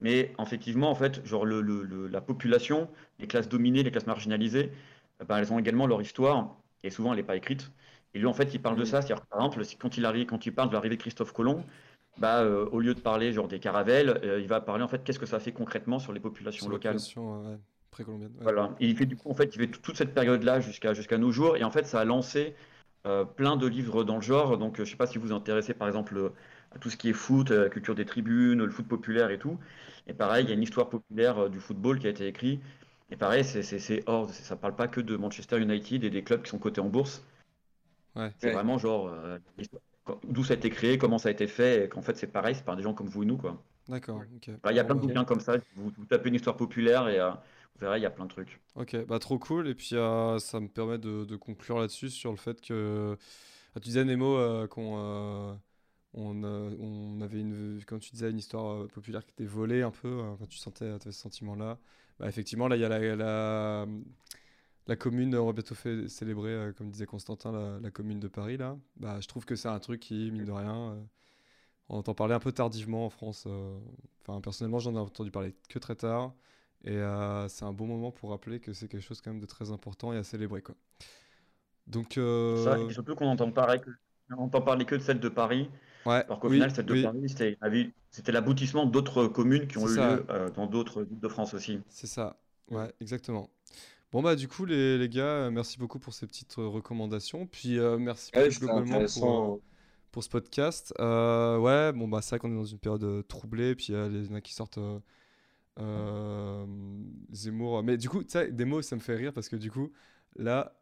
Mais 0.01 0.33
effectivement, 0.39 0.89
en 0.91 0.95
fait, 0.95 1.25
genre 1.25 1.45
le, 1.45 1.61
le- 1.61 2.07
la 2.07 2.21
population, 2.21 2.89
les 3.19 3.27
classes 3.27 3.49
dominées, 3.49 3.83
les 3.83 3.91
classes 3.91 4.07
marginalisées, 4.07 4.71
ben, 5.27 5.37
elles 5.37 5.51
ont 5.53 5.59
également 5.59 5.87
leur 5.87 6.01
histoire, 6.01 6.57
et 6.83 6.89
souvent 6.89 7.11
elle 7.13 7.17
n'est 7.19 7.23
pas 7.23 7.35
écrite. 7.35 7.71
Et 8.13 8.19
lui, 8.19 8.25
en 8.27 8.33
fait, 8.33 8.53
il 8.53 8.61
parle 8.61 8.77
de 8.77 8.85
ça, 8.85 9.01
c'est-à-dire, 9.01 9.25
par 9.27 9.39
exemple, 9.45 9.61
quand 9.79 9.97
il 9.97 10.05
arrive, 10.05 10.25
quand 10.27 10.45
il 10.45 10.53
parle 10.55 10.69
de 10.69 10.73
l'arrivée 10.73 10.95
de 10.97 11.01
Christophe 11.01 11.33
Colomb, 11.33 11.63
bah, 12.19 12.41
euh, 12.41 12.65
au 12.71 12.79
lieu 12.79 12.93
de 12.93 12.99
parler 12.99 13.33
genre 13.33 13.47
des 13.47 13.59
caravelles, 13.59 14.19
euh, 14.23 14.39
il 14.39 14.47
va 14.47 14.61
parler 14.61 14.83
en 14.83 14.87
fait 14.87 15.03
qu'est-ce 15.03 15.19
que 15.19 15.25
ça 15.25 15.39
fait 15.39 15.51
concrètement 15.51 15.99
sur 15.99 16.13
les 16.13 16.19
populations 16.19 16.65
Sur 16.65 16.71
locales. 16.71 16.93
population, 16.93 17.45
euh, 17.45 17.51
ouais. 17.53 17.59
Voilà. 18.41 18.75
Et 18.79 18.87
il 18.87 18.95
fait 18.95 19.05
du 19.05 19.15
coup, 19.15 19.29
en 19.29 19.33
fait, 19.33 19.55
il 19.55 19.59
fait 19.59 19.67
toute 19.67 19.97
cette 19.97 20.13
période-là 20.13 20.59
jusqu'à 20.59 20.93
jusqu'à 20.93 21.17
nos 21.17 21.31
jours. 21.31 21.57
Et 21.57 21.63
en 21.63 21.71
fait, 21.71 21.85
ça 21.85 21.99
a 21.99 22.05
lancé 22.05 22.55
euh, 23.05 23.25
plein 23.25 23.57
de 23.57 23.67
livres 23.67 24.03
dans 24.03 24.15
le 24.15 24.21
genre. 24.21 24.57
Donc, 24.57 24.79
euh, 24.79 24.85
je 24.85 24.91
sais 24.91 24.97
pas 24.97 25.07
si 25.07 25.17
vous 25.17 25.27
vous 25.27 25.33
intéressez, 25.33 25.73
par 25.73 25.87
exemple, 25.87 26.15
euh, 26.17 26.29
à 26.71 26.79
tout 26.79 26.89
ce 26.89 26.97
qui 26.97 27.09
est 27.09 27.13
foot, 27.13 27.51
euh, 27.51 27.63
la 27.63 27.69
culture 27.69 27.95
des 27.95 28.05
tribunes, 28.05 28.63
le 28.63 28.71
foot 28.71 28.87
populaire 28.87 29.31
et 29.31 29.39
tout. 29.39 29.57
Et 30.07 30.13
pareil, 30.13 30.45
il 30.45 30.49
y 30.49 30.51
a 30.51 30.55
une 30.55 30.63
histoire 30.63 30.89
populaire 30.89 31.37
euh, 31.45 31.49
du 31.49 31.59
football 31.59 31.99
qui 31.99 32.07
a 32.07 32.09
été 32.11 32.27
écrite. 32.27 32.61
Et 33.11 33.15
pareil, 33.15 33.43
c'est 33.43 34.03
hors, 34.07 34.29
ça 34.29 34.55
parle 34.55 34.75
pas 34.75 34.87
que 34.87 35.01
de 35.01 35.15
Manchester 35.17 35.59
United 35.59 36.03
et 36.03 36.09
des 36.11 36.23
clubs 36.23 36.43
qui 36.43 36.49
sont 36.51 36.59
cotés 36.59 36.81
en 36.81 36.89
bourse. 36.89 37.23
Ouais. 38.15 38.31
C'est 38.39 38.47
Ouais. 38.47 38.53
vraiment 38.53 38.77
genre 38.77 39.07
euh, 39.07 39.39
d'où 40.27 40.43
ça 40.43 40.53
a 40.53 40.57
été 40.57 40.69
créé, 40.69 40.97
comment 40.97 41.17
ça 41.17 41.29
a 41.29 41.31
été 41.31 41.47
fait, 41.47 41.85
et 41.85 41.89
qu'en 41.89 42.01
fait, 42.01 42.17
c'est 42.17 42.27
pareil, 42.27 42.55
c'est 42.55 42.65
par 42.65 42.75
des 42.75 42.83
gens 42.83 42.93
comme 42.93 43.07
vous 43.07 43.23
et 43.23 43.25
nous, 43.25 43.37
quoi. 43.37 43.61
D'accord, 43.87 44.21
il 44.69 44.75
y 44.75 44.79
a 44.79 44.83
plein 44.83 44.95
de 44.95 44.99
bouquins 44.99 45.25
comme 45.25 45.39
ça. 45.39 45.57
Vous, 45.75 45.91
vous 45.97 46.05
tapez 46.05 46.29
une 46.29 46.35
histoire 46.35 46.55
populaire 46.55 47.07
et 47.09 47.19
euh, 47.19 47.31
vous 47.31 47.79
verrez, 47.79 47.97
il 47.97 48.03
y 48.03 48.05
a 48.05 48.11
plein 48.11 48.25
de 48.25 48.29
trucs. 48.29 48.59
Ok, 48.75 48.95
bah 49.07 49.17
trop 49.19 49.39
cool. 49.39 49.67
Et 49.67 49.73
puis 49.73 49.95
euh, 49.95 50.37
ça 50.37 50.59
me 50.59 50.67
permet 50.67 50.99
de, 50.99 51.25
de 51.25 51.35
conclure 51.35 51.79
là-dessus 51.79 52.09
sur 52.09 52.31
le 52.31 52.37
fait 52.37 52.61
que. 52.61 53.17
Ah, 53.75 53.79
tu 53.79 53.89
disais 53.89 54.03
Nemo 54.05 54.35
euh, 54.37 54.67
qu'on 54.67 54.95
euh, 54.97 55.53
on, 56.13 56.43
euh, 56.43 56.75
on 56.79 57.21
avait 57.21 57.39
une, 57.39 57.81
comme 57.87 57.99
tu 57.99 58.11
disais, 58.11 58.29
une 58.29 58.37
histoire 58.39 58.83
euh, 58.83 58.87
populaire 58.87 59.25
qui 59.25 59.31
était 59.31 59.45
volée 59.45 59.81
un 59.81 59.91
peu. 59.91 60.07
euh, 60.07 60.35
quand 60.37 60.47
tu 60.47 60.57
sentais, 60.57 60.91
ce 61.03 61.11
sentiment-là. 61.11 61.79
Bah, 62.19 62.27
effectivement, 62.27 62.67
là 62.67 62.75
il 62.75 62.81
y 62.81 62.85
a 62.85 62.89
la, 62.89 63.15
la, 63.15 63.87
la 64.89 64.95
commune. 64.97 65.35
On 65.35 65.45
va 65.47 65.53
bientôt 65.53 65.75
fait, 65.75 66.07
célébrer, 66.09 66.51
euh, 66.51 66.73
comme 66.73 66.91
disait 66.91 67.05
Constantin, 67.07 67.51
la, 67.51 67.79
la 67.79 67.91
commune 67.91 68.19
de 68.19 68.27
Paris 68.27 68.57
là. 68.57 68.77
Bah, 68.97 69.19
je 69.21 69.27
trouve 69.27 69.45
que 69.45 69.55
c'est 69.55 69.69
un 69.69 69.79
truc 69.79 70.01
qui, 70.01 70.31
mine 70.31 70.45
de 70.45 70.51
rien, 70.51 70.93
euh, 70.93 71.01
on 71.89 71.97
entend 71.99 72.15
parler 72.15 72.35
un 72.35 72.39
peu 72.39 72.51
tardivement 72.51 73.05
en 73.05 73.09
France. 73.11 73.45
euh. 73.47 73.79
Enfin, 74.21 74.41
personnellement, 74.41 74.79
j'en 74.79 74.95
ai 74.95 74.99
entendu 74.99 75.31
parler 75.31 75.55
que 75.69 75.79
très 75.79 75.95
tard. 75.95 76.33
Et 76.85 76.97
c'est 77.49 77.65
un 77.65 77.73
bon 77.73 77.87
moment 77.87 78.11
pour 78.11 78.31
rappeler 78.31 78.59
que 78.61 78.73
c'est 78.73 78.87
quelque 78.89 79.01
chose 79.03 79.21
quand 79.21 79.31
même 79.31 79.41
de 79.41 79.45
très 79.47 79.71
important 79.71 80.13
et 80.13 80.17
à 80.17 80.23
célébrer 80.23 80.61
quoi. 80.61 80.75
Donc 81.87 82.17
Ça, 82.53 82.83
surtout 82.89 83.15
qu'on 83.15 83.27
entend 83.27 83.51
parler 83.51 83.79
que, 83.79 83.89
on 84.31 84.43
entend 84.43 84.61
parler 84.61 84.85
que 84.85 84.95
de 84.95 85.01
celle 85.01 85.19
de 85.19 85.29
Paris, 85.29 85.69
ouais, 86.05 86.25
alors 86.27 86.39
qu'au 86.39 86.49
oui, 86.49 86.51
final, 86.51 86.71
celle 86.75 86.85
de 86.85 86.93
oui, 86.93 87.11
Paris, 87.11 87.29
c'était 87.29 88.31
l'aboutissement 88.31 88.85
d'autres 88.85 89.27
communes 89.27 89.67
qui 89.67 89.77
ont 89.79 89.89
eu 89.89 89.97
ça. 89.97 89.99
lieu 89.99 90.25
euh, 90.29 90.49
dans 90.51 90.67
d'autres 90.67 91.03
villes 91.03 91.19
de 91.19 91.27
France 91.29 91.53
aussi. 91.55 91.81
c'est 91.87 92.07
ça. 92.07 92.39
Ouais, 92.69 92.93
exactement. 93.01 93.49
Bon 94.11 94.23
bah 94.23 94.35
du 94.35 94.47
coup 94.47 94.65
les, 94.65 94.97
les 94.97 95.07
gars, 95.09 95.21
euh, 95.45 95.51
merci 95.51 95.77
beaucoup 95.77 95.99
pour 95.99 96.13
ces 96.13 96.25
petites 96.25 96.57
euh, 96.57 96.67
recommandations. 96.67 97.45
Puis 97.45 97.77
euh, 97.77 97.97
merci 97.97 98.31
Ouais, 98.35 98.49
globalement 98.49 99.05
pour, 99.05 99.59
pour 100.11 100.23
ce 100.23 100.29
podcast. 100.29 100.93
Euh, 100.99 101.57
ouais, 101.59 101.91
bon 101.93 102.07
bah 102.07 102.21
c'est 102.21 102.31
vrai 102.31 102.39
qu'on 102.39 102.51
est 102.51 102.55
dans 102.55 102.65
une 102.65 102.79
période 102.79 103.27
troublée, 103.27 103.75
puis 103.75 103.87
il 103.93 104.25
y 104.25 104.31
en 104.31 104.35
a 104.35 104.41
qui 104.41 104.53
sortent 104.53 104.79
euh, 105.79 106.65
Zemmour. 107.31 107.83
Mais 107.83 107.97
du 107.97 108.09
coup, 108.09 108.23
tu 108.23 108.31
sais, 108.31 108.51
des 108.51 108.65
mots, 108.65 108.81
ça 108.81 108.95
me 108.95 109.01
fait 109.01 109.15
rire 109.15 109.33
parce 109.33 109.49
que 109.49 109.55
du 109.55 109.71
coup, 109.71 109.91
là, 110.35 110.75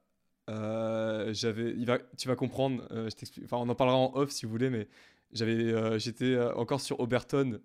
euh, 0.49 1.33
j'avais, 1.33 1.71
il 1.71 1.85
va, 1.85 1.99
tu 2.17 2.27
vas 2.27 2.35
comprendre. 2.35 2.87
euh, 2.91 3.09
je 3.09 3.15
t'explique. 3.15 3.45
Enfin, 3.45 3.57
on 3.57 3.69
en 3.69 3.75
parlera 3.75 3.97
en 3.97 4.11
off 4.15 4.31
si 4.31 4.45
vous 4.45 4.51
voulez, 4.51 4.69
mais 4.69 4.87
j'avais, 5.33 5.99
j'étais 5.99 6.39
encore 6.55 6.81
sur 6.81 6.99
Oberton. 6.99 7.59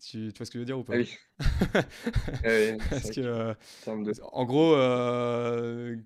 Tu, 0.00 0.32
tu 0.32 0.38
vois 0.38 0.46
ce 0.46 0.50
que 0.50 0.58
je 0.58 0.60
veux 0.60 0.64
dire 0.64 0.78
ou 0.78 0.84
pas 0.84 0.94
Ah 0.94 0.96
oui. 0.98 1.18
Parce 2.90 3.10
que, 3.10 3.20
vrai 3.20 3.28
euh, 3.28 3.54
de- 4.04 4.14
en 4.32 4.44
gros, 4.44 4.74
euh, 4.74 5.96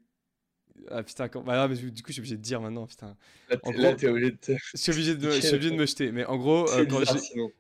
ah 0.91 1.03
putain, 1.03 1.29
quand- 1.29 1.43
bah, 1.43 1.55
là, 1.57 1.69
mais 1.69 1.77
du 1.77 2.03
coup, 2.03 2.09
je 2.09 2.13
suis 2.15 2.21
obligé 2.21 2.37
de 2.37 2.43
dire 2.43 2.61
maintenant, 2.61 2.87
putain. 2.87 3.17
Là, 3.49 3.57
en 3.63 3.73
t'es- 3.73 3.79
là, 3.79 3.89
gros- 3.91 3.97
t'es 3.97 4.09
obligé 4.09 4.31
de 4.33 4.37
te. 4.37 4.53
Je 4.75 4.79
suis 4.81 4.93
obligé 4.93 5.15
de, 5.17 5.27
me- 5.27 5.41
je 5.41 5.45
suis 5.47 5.55
obligé 5.55 5.71
de 5.71 5.77
me 5.77 5.87
jeter. 5.87 6.13
Mais 6.13 6.25
en 6.25 6.37
gros, 6.39 6.71
euh, 6.71 6.85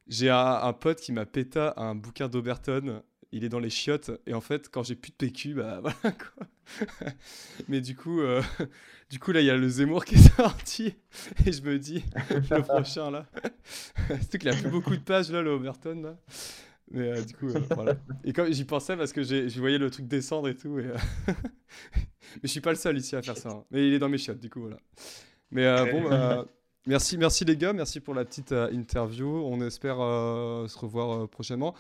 j'ai- 0.09 0.30
un, 0.30 0.36
un 0.62 0.72
pote 0.72 1.00
qui 1.00 1.12
m'a 1.12 1.26
péta 1.26 1.74
un 1.76 1.94
bouquin 1.94 2.28
d'Oberton. 2.28 3.02
Il 3.32 3.44
est 3.44 3.48
dans 3.48 3.59
les 3.59 3.70
chiottes. 3.70 4.10
Et 4.26 4.34
en 4.34 4.40
fait, 4.42 4.68
quand 4.70 4.82
j'ai 4.82 4.94
plus 4.94 5.10
de 5.10 5.16
PQ, 5.16 5.54
bah 5.54 5.80
voilà 5.82 6.16
quoi. 6.16 6.46
Mais 7.68 7.80
du 7.80 7.96
coup, 7.96 8.20
euh, 8.20 8.42
du 9.10 9.18
coup 9.18 9.32
là, 9.32 9.40
il 9.40 9.46
y 9.46 9.50
a 9.50 9.56
le 9.56 9.68
Zemmour 9.68 10.04
qui 10.04 10.16
est 10.16 10.18
sorti. 10.36 10.94
Et 11.46 11.52
je 11.52 11.62
me 11.62 11.78
dis, 11.78 12.04
le 12.50 12.62
prochain 12.62 13.10
là. 13.10 13.26
Surtout 14.20 14.38
qu'il 14.38 14.48
a 14.48 14.54
plus 14.54 14.70
beaucoup 14.70 14.94
de 14.96 15.00
pages 15.02 15.30
là, 15.32 15.40
le 15.42 15.50
Oberton 15.50 16.02
là. 16.02 16.16
Mais 16.90 17.09
euh, 17.09 17.22
du 17.24 17.32
coup, 17.34 17.48
euh, 17.48 17.60
voilà. 17.70 17.94
Et 18.22 18.34
quand 18.34 18.46
j'y 18.50 18.64
pensais 18.64 18.96
parce 18.98 19.14
que 19.14 19.22
je 19.22 19.59
voyais 19.60 19.78
le 19.78 19.90
truc 19.90 20.06
descendre 20.06 20.48
et 20.48 20.54
tout. 20.54 20.78
Et, 20.78 20.84
Mais 21.26 21.34
je 22.42 22.48
suis 22.48 22.60
pas 22.60 22.70
le 22.70 22.76
seul 22.76 22.98
ici 22.98 23.16
à 23.16 23.22
faire 23.22 23.36
ça. 23.36 23.48
hein. 23.48 23.64
Mais 23.70 23.88
il 23.88 23.94
est 23.94 23.98
dans 23.98 24.10
mes 24.10 24.18
chiottes, 24.18 24.40
du 24.40 24.50
coup, 24.50 24.60
voilà. 24.60 24.78
Mais 25.50 25.90
bon, 25.90 26.09
bah, 26.09 26.46
merci, 26.86 27.16
merci 27.16 27.46
les 27.46 27.56
gars, 27.56 27.72
merci 27.72 28.00
pour 28.00 28.12
la 28.12 28.26
petite 28.26 28.52
interview. 28.52 29.26
On 29.26 29.60
espère 29.62 29.96
se 29.96 30.78
revoir 30.78 31.28
prochainement. 31.30 31.74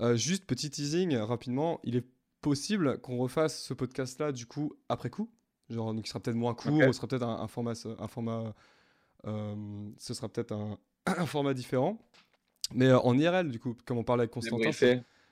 Euh, 0.00 0.16
juste 0.16 0.44
petit 0.46 0.70
teasing 0.70 1.16
rapidement, 1.16 1.80
il 1.84 1.96
est 1.96 2.04
possible 2.40 2.98
qu'on 3.00 3.16
refasse 3.16 3.62
ce 3.62 3.74
podcast-là 3.74 4.32
du 4.32 4.46
coup 4.46 4.74
après 4.88 5.10
coup? 5.10 5.30
Genre, 5.70 5.94
donc 5.94 6.04
il 6.06 6.08
sera 6.08 6.20
peut-être 6.20 6.36
moins 6.36 6.54
court, 6.54 6.72
ce 6.88 6.92
sera 6.92 7.06
peut-être 7.06 7.22
un, 7.22 7.40
un 7.40 7.48
format, 7.48 7.72
un 7.98 8.08
format, 8.08 8.54
euh, 9.26 9.54
ce 9.98 10.12
sera 10.14 10.28
peut-être 10.28 10.52
un, 10.52 10.78
un 11.06 11.26
format 11.26 11.54
différent. 11.54 11.98
Mais 12.74 12.86
euh, 12.86 12.98
en 13.00 13.18
IRL, 13.18 13.50
du 13.50 13.58
coup, 13.58 13.74
comme 13.86 13.98
on 13.98 14.04
parlait 14.04 14.22
avec 14.22 14.30
Constantin, 14.32 14.72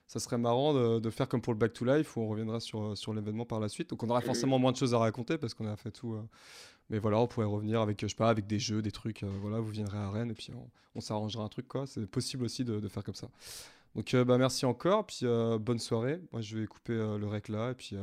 ça 0.07 0.21
serait 0.21 0.39
marrant 0.39 0.75
de, 0.75 1.01
de 1.01 1.11
faire 1.11 1.29
comme 1.29 1.41
pour 1.41 1.53
le 1.53 1.59
Back 1.59 1.73
to 1.73 1.85
Life 1.85 2.17
où 2.17 2.21
on 2.21 2.29
reviendra 2.29 2.61
sur, 2.61 2.97
sur 2.97 3.13
l'événement 3.15 3.45
par 3.47 3.61
la 3.61 3.69
suite. 3.69 3.91
Donc 3.91 4.03
on 4.03 4.11
aura 4.11 4.21
forcément 4.27 4.59
moins 4.59 4.73
de 4.73 4.77
choses 4.77 4.95
à 4.95 4.99
raconter 4.99 5.39
parce 5.39 5.55
qu'on 5.55 5.67
a 5.67 5.77
fait 5.77 5.91
tout. 5.91 6.17
Mais 6.91 6.99
voilà, 6.99 7.19
on 7.19 7.27
pourrait 7.27 7.47
revenir 7.47 7.81
avec, 7.81 8.01
je 8.03 8.07
sais 8.09 8.15
pas, 8.15 8.29
avec 8.29 8.47
des 8.47 8.59
jeux, 8.59 8.83
des 8.83 8.91
trucs. 8.91 9.23
voilà, 9.23 9.61
vous 9.61 9.71
viendrez 9.71 9.97
à 9.99 10.11
Rennes 10.11 10.31
et 10.31 10.35
puis 10.35 10.51
on, 10.55 10.69
on 10.95 11.01
s'arrangera 11.01 11.45
un 11.45 11.49
truc 11.49 11.67
quoi. 11.69 11.87
C'est 11.87 12.07
possible 12.07 12.45
aussi 12.45 12.65
de, 12.65 12.81
de 12.81 12.89
faire 12.89 13.05
comme 13.05 13.15
ça. 13.15 13.29
Donc 13.95 14.15
euh, 14.15 14.25
bah, 14.25 14.39
merci 14.39 14.65
encore, 14.67 15.07
puis 15.07 15.21
euh, 15.23 15.59
bonne 15.59 15.79
soirée. 15.79 16.21
Moi 16.33 16.41
je 16.41 16.57
vais 16.59 16.67
couper 16.67 16.95
euh, 16.95 17.19
le 17.19 17.27
rec 17.27 17.49
là 17.49 17.71
et 17.71 17.75
puis. 17.75 17.97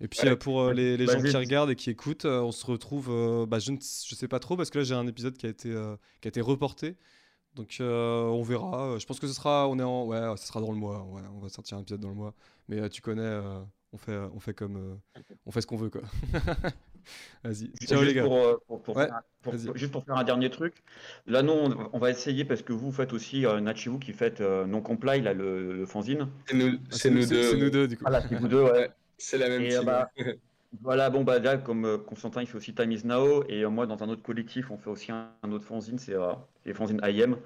Et 0.00 0.08
puis 0.08 0.20
Ouais. 0.28 0.36
pour 0.36 0.70
les, 0.72 0.96
les 0.96 1.06
Bah, 1.06 1.12
gens 1.18 1.22
qui 1.22 1.36
regardent 1.36 1.70
et 1.70 1.76
qui 1.76 1.88
écoutent, 1.90 2.24
on 2.24 2.52
se 2.52 2.66
retrouve. 2.66 3.46
bah, 3.46 3.58
je 3.58 3.72
ne 3.72 3.76
je 3.78 4.14
sais 4.14 4.28
pas 4.28 4.38
trop 4.40 4.56
parce 4.56 4.70
que 4.70 4.78
là 4.78 4.84
j'ai 4.84 4.94
un 4.94 5.06
épisode 5.06 5.36
qui 5.36 5.46
a 5.46 5.48
été, 5.48 5.70
qui 6.20 6.28
a 6.28 6.28
été 6.28 6.40
reporté. 6.40 6.96
Donc 7.54 7.76
euh, 7.80 8.24
on 8.24 8.42
verra. 8.42 8.98
Je 8.98 9.06
pense 9.06 9.20
que 9.20 9.28
ce 9.28 9.32
sera, 9.32 9.68
on 9.68 9.78
est 9.78 9.82
en, 9.84 10.06
ouais, 10.06 10.20
ce 10.36 10.46
sera 10.48 10.60
dans 10.60 10.72
le 10.72 10.78
mois. 10.78 11.04
Ouais, 11.04 11.22
on 11.34 11.38
va 11.38 11.48
sortir 11.48 11.78
un 11.78 11.82
épisode 11.82 12.00
dans 12.00 12.08
le 12.08 12.14
mois. 12.16 12.34
Mais 12.68 12.80
euh, 12.80 12.88
tu 12.88 13.00
connais, 13.00 13.22
euh, 13.22 13.60
on 13.94 13.96
fait, 13.96 14.18
on 14.34 14.40
fait 14.40 14.54
comme, 14.54 14.76
euh, 14.76 15.20
on 15.46 15.52
fait 15.52 15.60
ce 15.60 15.66
qu'on 15.68 15.76
veut 15.76 15.88
quoi. 15.90 16.02
Vas-y. 17.44 17.70
Ciao 17.86 18.02
Juste 18.02 18.02
les 18.02 18.14
gars. 18.14 18.24
Pour, 18.24 18.60
pour- 18.66 18.82
pour 18.82 18.96
Ouais, 18.96 19.06
faire, 19.06 19.20
pour- 19.42 19.52
vas-y. 19.52 19.78
juste 19.78 19.92
pour 19.92 20.04
faire 20.04 20.16
un 20.16 20.24
dernier 20.24 20.50
truc. 20.50 20.82
Là, 21.26 21.42
nous, 21.42 21.52
on, 21.52 21.90
on 21.92 21.98
va 21.98 22.10
essayer 22.10 22.44
parce 22.44 22.62
que 22.62 22.72
vous 22.72 22.90
faites 22.92 23.12
aussi, 23.12 23.46
euh, 23.46 23.60
Nachivu 23.60 23.98
qui 23.98 24.12
fait 24.12 24.40
euh, 24.40 24.66
non 24.66 24.80
comply, 24.80 25.20
là, 25.20 25.32
le, 25.34 25.74
le 25.76 25.86
fanzine. 25.86 26.28
C'est 26.46 26.56
nous, 26.56 26.78
Ah, 26.90 26.96
c'est 26.96 27.10
nous 27.10 27.22
C'est 27.22 27.34
deux. 27.34 27.56
nous 27.56 27.70
deux 27.70 27.88
du 27.88 27.96
coup. 27.96 28.04
Voilà, 28.04 28.20
c'est 28.22 28.34
vous 28.36 28.48
deux, 28.48 28.62
ouais. 28.62 28.90
C'est 29.18 29.38
la 29.38 29.48
même 29.48 29.62
Et, 29.62 29.68
team. 29.68 29.84
bah, 29.84 30.10
Voilà, 30.82 31.08
bon, 31.08 31.22
bah 31.22 31.38
là, 31.38 31.56
comme 31.56 31.84
euh, 31.84 31.98
Constantin, 31.98 32.40
il 32.40 32.48
fait 32.48 32.56
aussi 32.56 32.74
Time 32.74 32.90
is 32.90 33.02
Now, 33.04 33.44
et 33.48 33.62
euh, 33.64 33.70
moi, 33.70 33.86
dans 33.86 34.02
un 34.02 34.08
autre 34.08 34.22
collectif, 34.22 34.72
on 34.72 34.76
fait 34.76 34.90
aussi 34.90 35.12
un, 35.12 35.30
un 35.44 35.52
autre 35.52 35.64
fanzine, 35.64 35.98
c'est 35.98 36.14
euh, 36.14 36.32
c'est 36.62 36.70
les 36.70 36.74
fanzines 36.74 37.00
IM, 37.04 37.36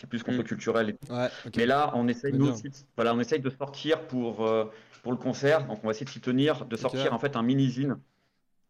c'est 0.00 0.06
plus 0.06 0.22
contre-culturel. 0.22 0.90
et- 0.90 1.12
Ouais. 1.12 1.28
ok. 1.46 1.52
Mais 1.56 1.66
là, 1.66 1.92
on 1.94 2.08
essaye, 2.08 2.32
nous 2.32 2.52
voilà, 2.96 3.14
on 3.14 3.20
essaye 3.20 3.40
de 3.40 3.50
sortir 3.50 4.06
pour, 4.06 4.46
euh, 4.46 4.64
pour 5.02 5.12
le 5.12 5.18
concert, 5.18 5.66
donc 5.66 5.80
on 5.82 5.86
va 5.86 5.90
essayer 5.92 6.06
de 6.06 6.10
s'y 6.10 6.20
tenir, 6.20 6.64
de 6.66 6.76
sortir 6.76 7.12
en 7.12 7.18
fait 7.18 7.36
un 7.36 7.42
mini-zine. 7.42 7.98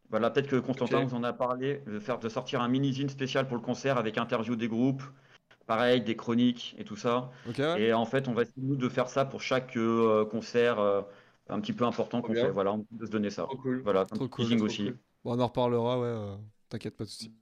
Voilà, 0.09 0.29
peut-être 0.29 0.47
que 0.49 0.57
Constantin 0.57 0.99
Ok. 0.99 1.09
vous 1.09 1.15
en 1.15 1.23
a 1.23 1.31
parlé, 1.31 1.81
de, 1.87 1.99
faire, 1.99 2.19
de 2.19 2.27
sortir 2.27 2.61
un 2.61 2.67
mini-zine 2.67 3.07
spécial 3.09 3.47
pour 3.47 3.55
le 3.55 3.63
concert 3.63 3.97
avec 3.97 4.17
interview 4.17 4.57
des 4.57 4.67
groupes, 4.67 5.03
pareil, 5.67 6.01
des 6.01 6.15
chroniques 6.17 6.75
et 6.77 6.83
tout 6.83 6.97
ça. 6.97 7.31
Et 7.77 7.93
en 7.93 8.05
fait, 8.05 8.27
on 8.27 8.33
va 8.33 8.41
essayer 8.41 8.61
nous 8.61 8.75
de 8.75 8.89
faire 8.89 9.07
ça 9.07 9.23
pour 9.23 9.41
chaque 9.41 9.77
euh, 9.77 10.25
concert 10.25 10.79
euh, 10.79 11.01
un 11.47 11.61
petit 11.61 11.71
peu 11.73 11.85
important 11.85 12.21
qu'on 12.21 12.33
fait. 12.33 12.49
Voilà, 12.49 12.73
on 12.73 12.85
de 12.91 13.05
se 13.05 13.11
donner 13.11 13.29
ça. 13.29 13.43
Trop 13.43 13.57
cool. 13.57 13.81
Voilà, 13.83 14.01
un 14.01 14.05
Trop 14.05 14.27
petit 14.27 14.55
cool, 14.55 14.63
aussi. 14.63 14.83
cool. 14.85 14.99
Bon, 15.23 15.37
on 15.37 15.39
en 15.39 15.47
reparlera. 15.47 15.99
Ouais. 15.99 16.07
euh, 16.07 16.35
T'inquiète 16.67 16.97
pas 16.97 17.05
de 17.05 17.09
soucis. 17.09 17.33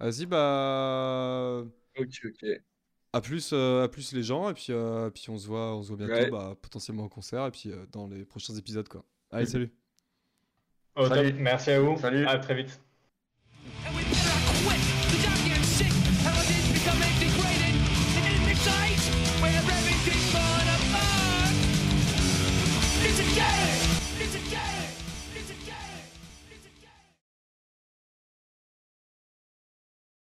Vas-y 0.00 0.26
bah. 0.26 1.62
Ok, 1.96 2.08
ok. 2.24 2.67
À 3.12 3.20
plus, 3.20 3.50
euh, 3.52 3.84
à 3.84 3.88
plus 3.88 4.12
les 4.12 4.22
gens, 4.22 4.50
et 4.50 4.54
puis, 4.54 4.66
euh, 4.70 5.10
puis 5.10 5.30
on 5.30 5.38
se 5.38 5.46
voit, 5.46 5.74
on 5.76 5.82
se 5.82 5.88
voit 5.88 5.96
bientôt, 5.96 6.12
Ouais. 6.14 6.30
bah, 6.30 6.54
potentiellement 6.60 7.04
au 7.04 7.08
concert, 7.08 7.46
et 7.46 7.50
puis 7.50 7.70
euh, 7.70 7.86
dans 7.92 8.06
les 8.06 8.24
prochains 8.24 8.54
épisodes, 8.54 8.88
quoi. 8.88 9.04
Allez, 9.30 9.46
salut. 9.46 9.72
Au 10.96 11.04
top. 11.08 11.16
Salut. 11.16 11.32
Merci 11.34 11.70
à 11.70 11.80
vous. 11.80 11.96
Salut. 11.98 12.26
À 12.26 12.38
très 12.38 12.54
vite. 12.54 12.80